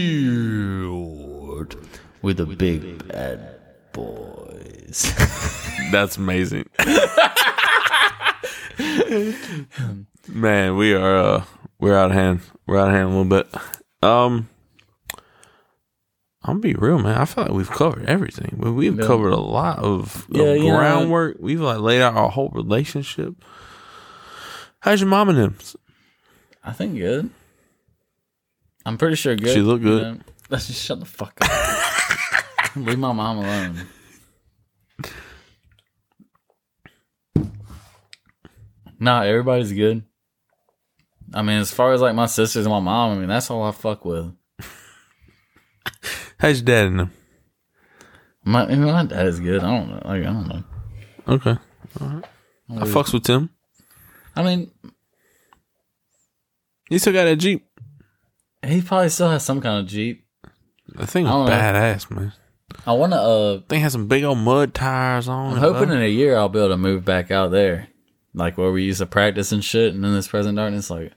with 2.20 2.38
the 2.38 2.46
big 2.46 3.06
bad 3.06 3.60
boys. 3.92 5.14
That's 5.92 6.16
amazing. 6.16 6.68
Man, 10.28 10.76
we 10.76 10.94
are 10.94 11.16
uh 11.16 11.44
we're 11.78 11.96
out 11.96 12.10
of 12.10 12.16
hand. 12.16 12.40
We're 12.66 12.78
out 12.78 12.88
of 12.88 12.94
hand 12.94 13.04
a 13.04 13.16
little 13.16 13.24
bit. 13.24 13.48
Um 14.02 14.48
I'm 16.46 16.60
gonna 16.60 16.60
be 16.60 16.74
real, 16.74 16.98
man. 16.98 17.16
I 17.16 17.24
feel 17.24 17.44
like 17.44 17.52
we've 17.54 17.70
covered 17.70 18.04
everything. 18.06 18.56
We- 18.58 18.70
We've 18.70 18.98
Yeah. 18.98 19.06
covered 19.06 19.32
a 19.32 19.40
lot 19.40 19.78
of, 19.78 20.26
of 20.28 20.36
Yeah, 20.36 20.54
know- 20.56 20.76
groundwork. 20.76 21.36
We've 21.40 21.60
like 21.60 21.78
laid 21.78 22.02
out 22.02 22.14
our 22.14 22.28
whole 22.30 22.50
relationship. 22.50 23.34
How's 24.80 25.00
your 25.00 25.08
mom 25.08 25.30
and 25.30 25.38
them? 25.38 25.56
I 26.62 26.72
think 26.72 26.96
good. 26.96 27.30
I'm 28.84 28.98
pretty 28.98 29.16
sure 29.16 29.34
good. 29.36 29.54
She 29.54 29.60
look 29.62 29.80
good. 29.80 30.02
You 30.02 30.12
know? 30.12 30.20
Let's 30.50 30.66
just 30.68 30.82
shut 30.84 31.00
the 31.00 31.06
fuck 31.06 31.38
up. 31.40 32.76
Leave 32.76 32.98
my 32.98 33.12
mom 33.12 33.38
alone. 33.38 33.86
Nah, 38.98 39.22
everybody's 39.22 39.72
good. 39.72 40.04
I 41.32 41.42
mean, 41.42 41.58
as 41.58 41.72
far 41.72 41.92
as 41.92 42.00
like 42.00 42.14
my 42.14 42.26
sisters 42.26 42.64
and 42.66 42.72
my 42.72 42.80
mom, 42.80 43.12
I 43.16 43.18
mean, 43.18 43.28
that's 43.28 43.50
all 43.50 43.62
I 43.64 43.72
fuck 43.72 44.04
with. 44.04 44.32
How's 46.38 46.58
your 46.60 46.66
dad 46.66 46.86
and 46.86 47.00
them? 47.00 47.12
My, 48.44 48.66
my 48.74 49.04
dad 49.04 49.26
is 49.26 49.40
good. 49.40 49.62
I 49.62 49.70
don't 49.78 49.88
know. 49.88 50.02
Like, 50.04 50.20
I 50.22 50.24
don't 50.24 50.48
know. 50.48 50.64
Okay. 51.28 51.56
All 52.00 52.06
right. 52.08 52.24
I 52.70 52.84
fucks 52.84 53.12
with 53.12 53.24
Tim. 53.24 53.50
I 54.36 54.42
mean, 54.42 54.70
He 56.88 56.98
still 56.98 57.12
got 57.12 57.24
that 57.24 57.36
Jeep. 57.36 57.66
he 58.66 58.82
probably 58.82 59.08
still 59.08 59.30
has 59.30 59.44
some 59.44 59.60
kind 59.60 59.80
of 59.80 59.86
Jeep. 59.86 60.26
That 60.88 61.06
thing 61.08 61.26
I 61.26 61.30
don't 61.30 61.46
know. 61.46 61.52
badass, 61.52 62.10
man. 62.10 62.32
I 62.86 62.92
want 62.92 63.12
to, 63.12 63.18
uh, 63.20 63.60
Thing 63.68 63.80
has 63.80 63.92
some 63.92 64.08
big 64.08 64.24
old 64.24 64.38
mud 64.38 64.74
tires 64.74 65.28
on. 65.28 65.52
I'm 65.54 65.58
hoping 65.58 65.90
in 65.90 66.02
a 66.02 66.08
year 66.08 66.36
I'll 66.36 66.48
be 66.48 66.58
able 66.58 66.70
to 66.70 66.76
move 66.76 67.04
back 67.04 67.30
out 67.30 67.50
there, 67.50 67.88
like 68.34 68.58
where 68.58 68.72
we 68.72 68.82
used 68.84 68.98
to 68.98 69.06
practice 69.06 69.52
and 69.52 69.64
shit. 69.64 69.94
And 69.94 70.04
in 70.04 70.12
this 70.12 70.28
present 70.28 70.56
darkness, 70.56 70.90
like 70.90 71.12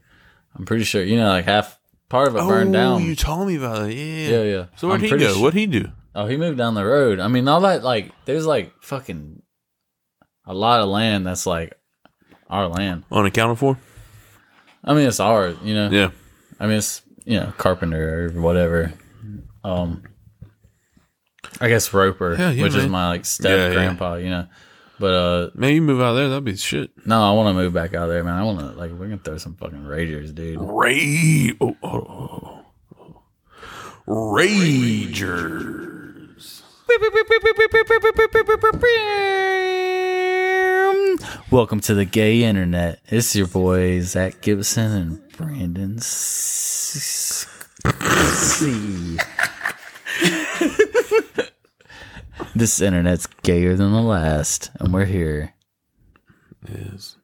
I'm 0.55 0.65
pretty 0.65 0.83
sure 0.85 1.03
you 1.03 1.17
know, 1.17 1.27
like 1.27 1.45
half 1.45 1.79
part 2.09 2.27
of 2.27 2.35
it 2.35 2.39
burned 2.39 2.75
oh, 2.75 2.79
down. 2.79 3.03
you 3.03 3.15
told 3.15 3.47
me 3.47 3.55
about 3.57 3.89
it. 3.89 3.93
Yeah. 3.95 4.29
yeah, 4.29 4.43
yeah. 4.43 4.65
So 4.75 4.87
where'd 4.87 4.99
I'm 4.99 5.03
he 5.03 5.09
pretty 5.09 5.25
go? 5.25 5.33
su- 5.33 5.41
What'd 5.41 5.59
he 5.59 5.65
do? 5.67 5.91
oh, 6.15 6.25
he 6.27 6.37
moved 6.37 6.57
down 6.57 6.73
the 6.73 6.85
road. 6.85 7.19
I 7.19 7.27
mean, 7.27 7.47
all 7.47 7.61
that 7.61 7.83
like 7.83 8.11
there's 8.25 8.45
like 8.45 8.73
fucking 8.81 9.41
a 10.45 10.53
lot 10.53 10.79
of 10.81 10.87
land 10.89 11.25
that's 11.27 11.45
like 11.45 11.73
our 12.49 12.67
land. 12.67 13.03
Unaccounted 13.11 13.59
for? 13.59 13.77
I 14.83 14.93
mean, 14.93 15.07
it's 15.07 15.19
ours. 15.19 15.57
You 15.63 15.75
know. 15.75 15.89
Yeah. 15.89 16.09
I 16.59 16.67
mean, 16.67 16.77
it's 16.77 17.01
you 17.25 17.39
know 17.39 17.53
carpenter 17.57 18.25
or 18.35 18.41
whatever. 18.41 18.93
Um, 19.63 20.03
I 21.59 21.67
guess 21.67 21.93
Roper, 21.93 22.35
Hell 22.35 22.53
yeah, 22.53 22.63
which 22.63 22.75
is 22.75 22.83
man. 22.83 22.91
my 22.91 23.07
like 23.09 23.25
step 23.25 23.51
Yeah, 23.51 23.67
yeah. 23.67 23.73
grandpa. 23.73 24.15
You 24.15 24.29
know. 24.29 24.47
But 24.99 25.13
uh, 25.13 25.49
Man, 25.53 25.73
you 25.75 25.81
move 25.81 26.01
out 26.01 26.13
there, 26.13 26.27
that'd 26.29 26.43
be 26.43 26.55
shit. 26.57 26.89
no, 27.05 27.21
I 27.21 27.31
want 27.33 27.49
to 27.49 27.53
move 27.53 27.71
back 27.73 27.93
out 27.93 28.07
there, 28.07 28.23
man. 28.23 28.33
I 28.33 28.43
want 28.43 28.59
to 28.59 28.65
like 28.71 28.91
we're 28.91 29.05
gonna 29.05 29.17
throw 29.19 29.37
some 29.37 29.53
fucking 29.55 29.83
ragers, 29.83 30.33
dude. 30.33 30.59
Ray. 30.59 31.51
Oh, 31.61 31.75
oh, 31.83 31.89
oh, 32.09 32.65
oh. 32.99 33.21
Ragers. 34.07 35.53
Welcome 41.51 41.79
to 41.81 41.93
the 41.93 42.05
gay 42.05 42.43
internet. 42.43 42.99
It's 43.07 43.35
your 43.35 43.47
boys 43.47 44.05
Zach 44.11 44.41
Gibson 44.41 44.91
and 44.91 45.31
Brandon 45.33 45.99
C. 45.99 47.45
this 52.55 52.81
internet's 52.81 53.27
gayer 53.43 53.75
than 53.75 53.91
the 53.91 54.01
last, 54.01 54.71
and 54.79 54.93
we're 54.93 55.05
here. 55.05 55.53
Yes. 56.67 57.17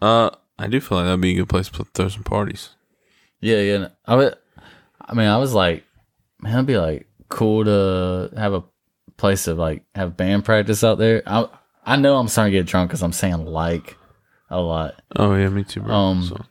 Uh, 0.00 0.30
I 0.58 0.66
do 0.66 0.80
feel 0.80 0.98
like 0.98 1.06
that'd 1.06 1.20
be 1.20 1.32
a 1.32 1.36
good 1.36 1.48
place 1.48 1.68
to 1.70 1.84
throw 1.84 2.08
some 2.08 2.24
parties. 2.24 2.70
Yeah, 3.40 3.60
yeah. 3.60 3.88
I 4.06 4.16
would, 4.16 4.36
I 5.00 5.14
mean, 5.14 5.26
I 5.26 5.38
was 5.38 5.54
like, 5.54 5.84
man, 6.40 6.54
it'd 6.54 6.66
be 6.66 6.78
like 6.78 7.06
cool 7.28 7.64
to 7.64 8.30
have 8.36 8.52
a 8.52 8.64
place 9.16 9.44
to 9.44 9.54
like 9.54 9.84
have 9.94 10.16
band 10.16 10.44
practice 10.44 10.84
out 10.84 10.98
there. 10.98 11.22
I 11.26 11.48
I 11.84 11.96
know 11.96 12.16
I'm 12.16 12.28
starting 12.28 12.52
to 12.52 12.58
get 12.58 12.66
drunk 12.66 12.90
because 12.90 13.02
I'm 13.02 13.12
saying 13.12 13.44
like 13.46 13.96
a 14.50 14.60
lot. 14.60 15.00
Oh 15.16 15.34
yeah, 15.34 15.48
me 15.48 15.64
too, 15.64 15.80
bro. 15.80 15.94
Um, 15.94 16.22
so. 16.24 16.44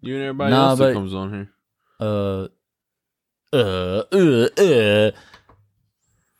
You 0.00 0.14
and 0.16 0.24
everybody 0.24 0.50
nah, 0.50 0.70
else 0.70 0.78
that 0.78 0.86
but- 0.86 0.94
comes 0.94 1.14
on 1.14 1.32
here. 1.32 1.50
Uh, 2.00 2.48
uh, 3.52 4.02
uh, 4.12 4.48
uh. 4.58 5.10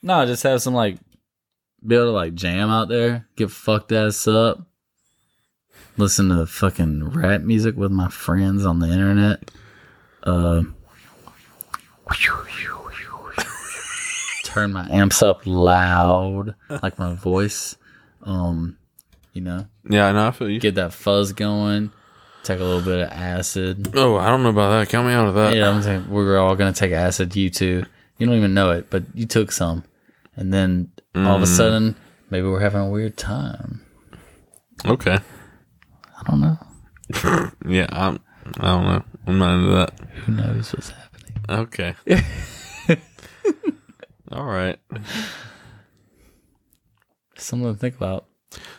No, 0.03 0.27
just 0.27 0.43
have 0.43 0.61
some 0.63 0.75
like 0.75 0.99
be 1.87 1.95
able 1.95 2.07
to 2.07 2.11
like 2.13 2.35
jam 2.35 2.71
out 2.71 2.89
there, 2.89 3.27
get 3.37 3.51
fucked 3.51 3.93
ass 3.93 4.27
up, 4.29 4.61
listen 5.97 6.29
to 6.31 6.47
fucking 6.47 7.11
rap 7.11 7.41
music 7.43 7.77
with 7.77 7.91
my 7.93 8.09
friends 8.09 8.65
on 8.67 8.79
the 8.81 8.89
internet. 8.89 9.51
Uh, 10.23 10.63
turn 14.45 14.73
my 14.73 14.87
amps 14.91 15.23
up 15.23 15.43
loud, 15.47 16.55
like 16.83 16.99
my 16.99 17.15
voice. 17.15 17.77
Um, 18.23 18.77
you 19.33 19.41
know, 19.41 19.67
Yeah, 19.89 20.07
I 20.09 20.13
know. 20.13 20.27
I 20.29 20.31
feel 20.31 20.51
you. 20.51 20.61
get 20.61 20.75
that 20.77 20.93
fuzz 20.93 21.33
going. 21.33 21.91
Take 22.45 22.61
a 22.61 22.65
little 22.65 22.83
bit 22.83 23.01
of 23.07 23.09
acid. 23.13 23.93
oh, 23.97 24.17
I 24.17 24.29
don't 24.29 24.43
know 24.43 24.49
about 24.51 24.71
that. 24.71 24.89
Count 24.89 25.07
me 25.07 25.13
out 25.13 25.29
of 25.29 25.35
that. 25.35 25.55
Yeah, 25.57 25.69
I'm 25.71 25.83
saying 25.83 26.11
we're 26.11 26.39
all 26.39 26.57
gonna 26.57 26.73
take 26.73 26.93
acid. 26.93 27.35
You 27.37 27.51
too. 27.51 27.85
You 28.19 28.27
don't 28.27 28.37
even 28.37 28.55
know 28.55 28.71
it, 28.73 28.91
but 28.91 29.05
you 29.15 29.27
took 29.27 29.51
some, 29.53 29.85
and 30.37 30.53
then 30.53 30.93
all 31.15 31.37
of 31.37 31.43
a 31.43 31.47
sudden, 31.47 31.97
maybe 32.31 32.47
we're 32.47 32.61
having 32.61 32.81
a 32.81 32.89
weird 32.89 33.17
time. 33.17 33.85
Okay. 34.85 35.19
I 36.19 36.31
don't 36.31 36.41
know. 36.41 36.59
Yeah, 37.67 37.87
I'm. 37.91 38.19
I 38.59 38.67
don't 38.67 38.85
know. 38.85 39.05
I'm 39.27 39.39
not 39.39 39.55
into 39.55 39.75
that. 39.75 40.01
Who 40.25 40.33
knows 40.33 40.73
what's 40.73 40.91
happening? 40.91 41.43
Okay. 41.49 41.95
All 44.33 44.45
right. 44.45 44.79
Something 47.37 47.73
to 47.73 47.79
think 47.79 47.97
about. 47.97 48.27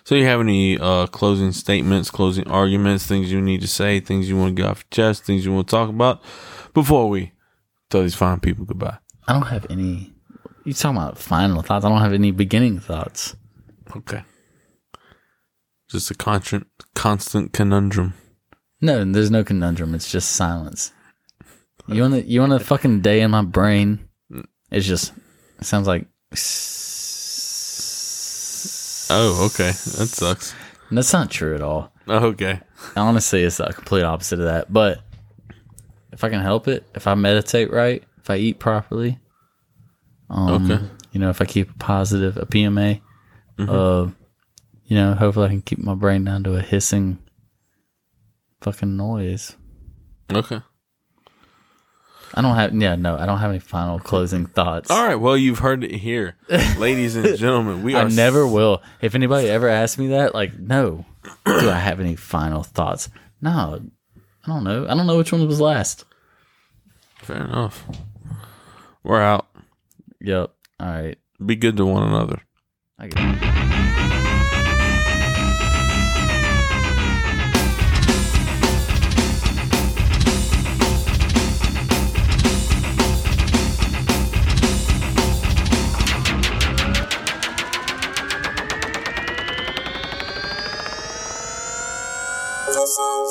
So, 0.03 0.15
you 0.15 0.25
have 0.25 0.39
any 0.41 0.77
uh, 0.77 1.07
closing 1.07 1.51
statements, 1.51 2.11
closing 2.11 2.47
arguments, 2.47 3.05
things 3.07 3.31
you 3.31 3.41
need 3.41 3.61
to 3.61 3.67
say, 3.67 3.99
things 3.99 4.27
you 4.29 4.37
want 4.37 4.55
to 4.55 4.61
get 4.61 4.69
off 4.69 4.83
your 4.89 5.07
chest, 5.09 5.25
things 5.25 5.45
you 5.45 5.53
want 5.53 5.67
to 5.67 5.71
talk 5.71 5.89
about 5.89 6.21
before 6.73 7.09
we 7.09 7.31
tell 7.89 8.01
these 8.01 8.15
fine 8.15 8.39
people 8.39 8.65
goodbye? 8.65 8.97
I 9.27 9.33
don't 9.33 9.47
have 9.47 9.65
any. 9.69 10.12
You 10.63 10.73
talking 10.73 10.97
about 10.97 11.17
final 11.17 11.61
thoughts? 11.61 11.85
I 11.85 11.89
don't 11.89 12.01
have 12.01 12.13
any 12.13 12.31
beginning 12.31 12.79
thoughts. 12.79 13.35
Okay. 13.95 14.23
Just 15.89 16.09
a 16.09 16.15
constant, 16.15 16.67
constant 16.95 17.53
conundrum. 17.53 18.13
No, 18.81 19.03
there's 19.03 19.31
no 19.31 19.43
conundrum. 19.43 19.93
It's 19.93 20.11
just 20.11 20.31
silence. 20.31 20.91
You 21.87 22.01
want 22.01 22.13
to 22.13 22.23
you 22.23 22.39
want 22.39 22.53
a 22.53 22.59
fucking 22.59 23.01
day 23.01 23.21
in 23.21 23.31
my 23.31 23.41
brain? 23.41 24.07
It's 24.71 24.85
just 24.85 25.13
it 25.59 25.65
sounds 25.65 25.87
like. 25.87 26.07
Oh, 29.09 29.45
okay. 29.47 29.71
That 29.71 30.07
sucks. 30.09 30.55
That's 30.89 31.13
not 31.13 31.29
true 31.29 31.55
at 31.55 31.61
all. 31.61 31.91
Oh, 32.07 32.27
okay. 32.27 32.61
Honestly, 32.95 33.43
it's 33.43 33.57
the 33.57 33.65
complete 33.67 34.03
opposite 34.03 34.39
of 34.39 34.45
that. 34.45 34.71
But 34.71 35.01
if 36.11 36.23
I 36.23 36.29
can 36.29 36.41
help 36.41 36.67
it, 36.67 36.85
if 36.95 37.05
I 37.07 37.15
meditate 37.15 37.71
right, 37.71 38.03
if 38.17 38.29
I 38.29 38.37
eat 38.37 38.59
properly, 38.59 39.19
um, 40.29 40.71
Okay. 40.71 40.83
you 41.11 41.19
know, 41.19 41.29
if 41.29 41.41
I 41.41 41.45
keep 41.45 41.69
a 41.71 41.73
positive, 41.75 42.37
a 42.37 42.45
PMA, 42.45 43.01
Mm-hmm. 43.59 43.69
uh, 43.69 44.11
you 44.85 44.95
know, 44.97 45.13
hopefully 45.13 45.45
I 45.45 45.49
can 45.49 45.61
keep 45.61 45.77
my 45.79 45.93
brain 45.95 46.23
down 46.25 46.43
to 46.45 46.55
a 46.55 46.61
hissing 46.61 47.19
fucking 48.61 48.97
noise. 48.97 49.55
Okay. 50.31 50.61
I 52.35 52.41
don't 52.41 52.55
have, 52.55 52.73
yeah, 52.73 52.95
no, 52.95 53.15
I 53.15 53.27
don't 53.27 53.37
have 53.37 53.51
any 53.51 53.59
final 53.59 53.99
closing 53.99 54.47
thoughts. 54.47 54.89
All 54.89 55.03
right. 55.05 55.15
Well, 55.15 55.37
you've 55.37 55.59
heard 55.59 55.83
it 55.83 55.91
here, 55.91 56.35
ladies 56.79 57.15
and 57.15 57.37
gentlemen. 57.37 57.83
We 57.83 57.95
I 57.95 58.05
never 58.05 58.47
will. 58.47 58.81
If 59.01 59.13
anybody 59.13 59.47
ever 59.49 59.69
asks 59.69 59.99
me 59.99 60.07
that, 60.07 60.33
like, 60.33 60.57
no, 60.57 61.05
do 61.45 61.69
I 61.69 61.77
have 61.77 61.99
any 61.99 62.15
final 62.15 62.63
thoughts? 62.63 63.09
No, 63.39 63.81
I 64.43 64.47
don't 64.47 64.63
know. 64.63 64.85
I 64.89 64.95
don't 64.95 65.05
know 65.05 65.17
which 65.17 65.31
one 65.31 65.45
was 65.47 65.61
last. 65.61 66.05
Fair 67.19 67.37
enough. 67.43 67.85
We're 69.03 69.21
out. 69.21 69.47
Yep. 70.23 70.51
All 70.79 70.87
right. 70.87 71.17
Be 71.45 71.57
good 71.57 71.75
to 71.77 71.85
one 71.85 72.03
another. 72.03 72.41
I 72.97 73.07
get 73.07 73.19
it. 73.19 73.53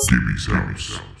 Jimmy's 0.09 0.45
house. 0.47 1.12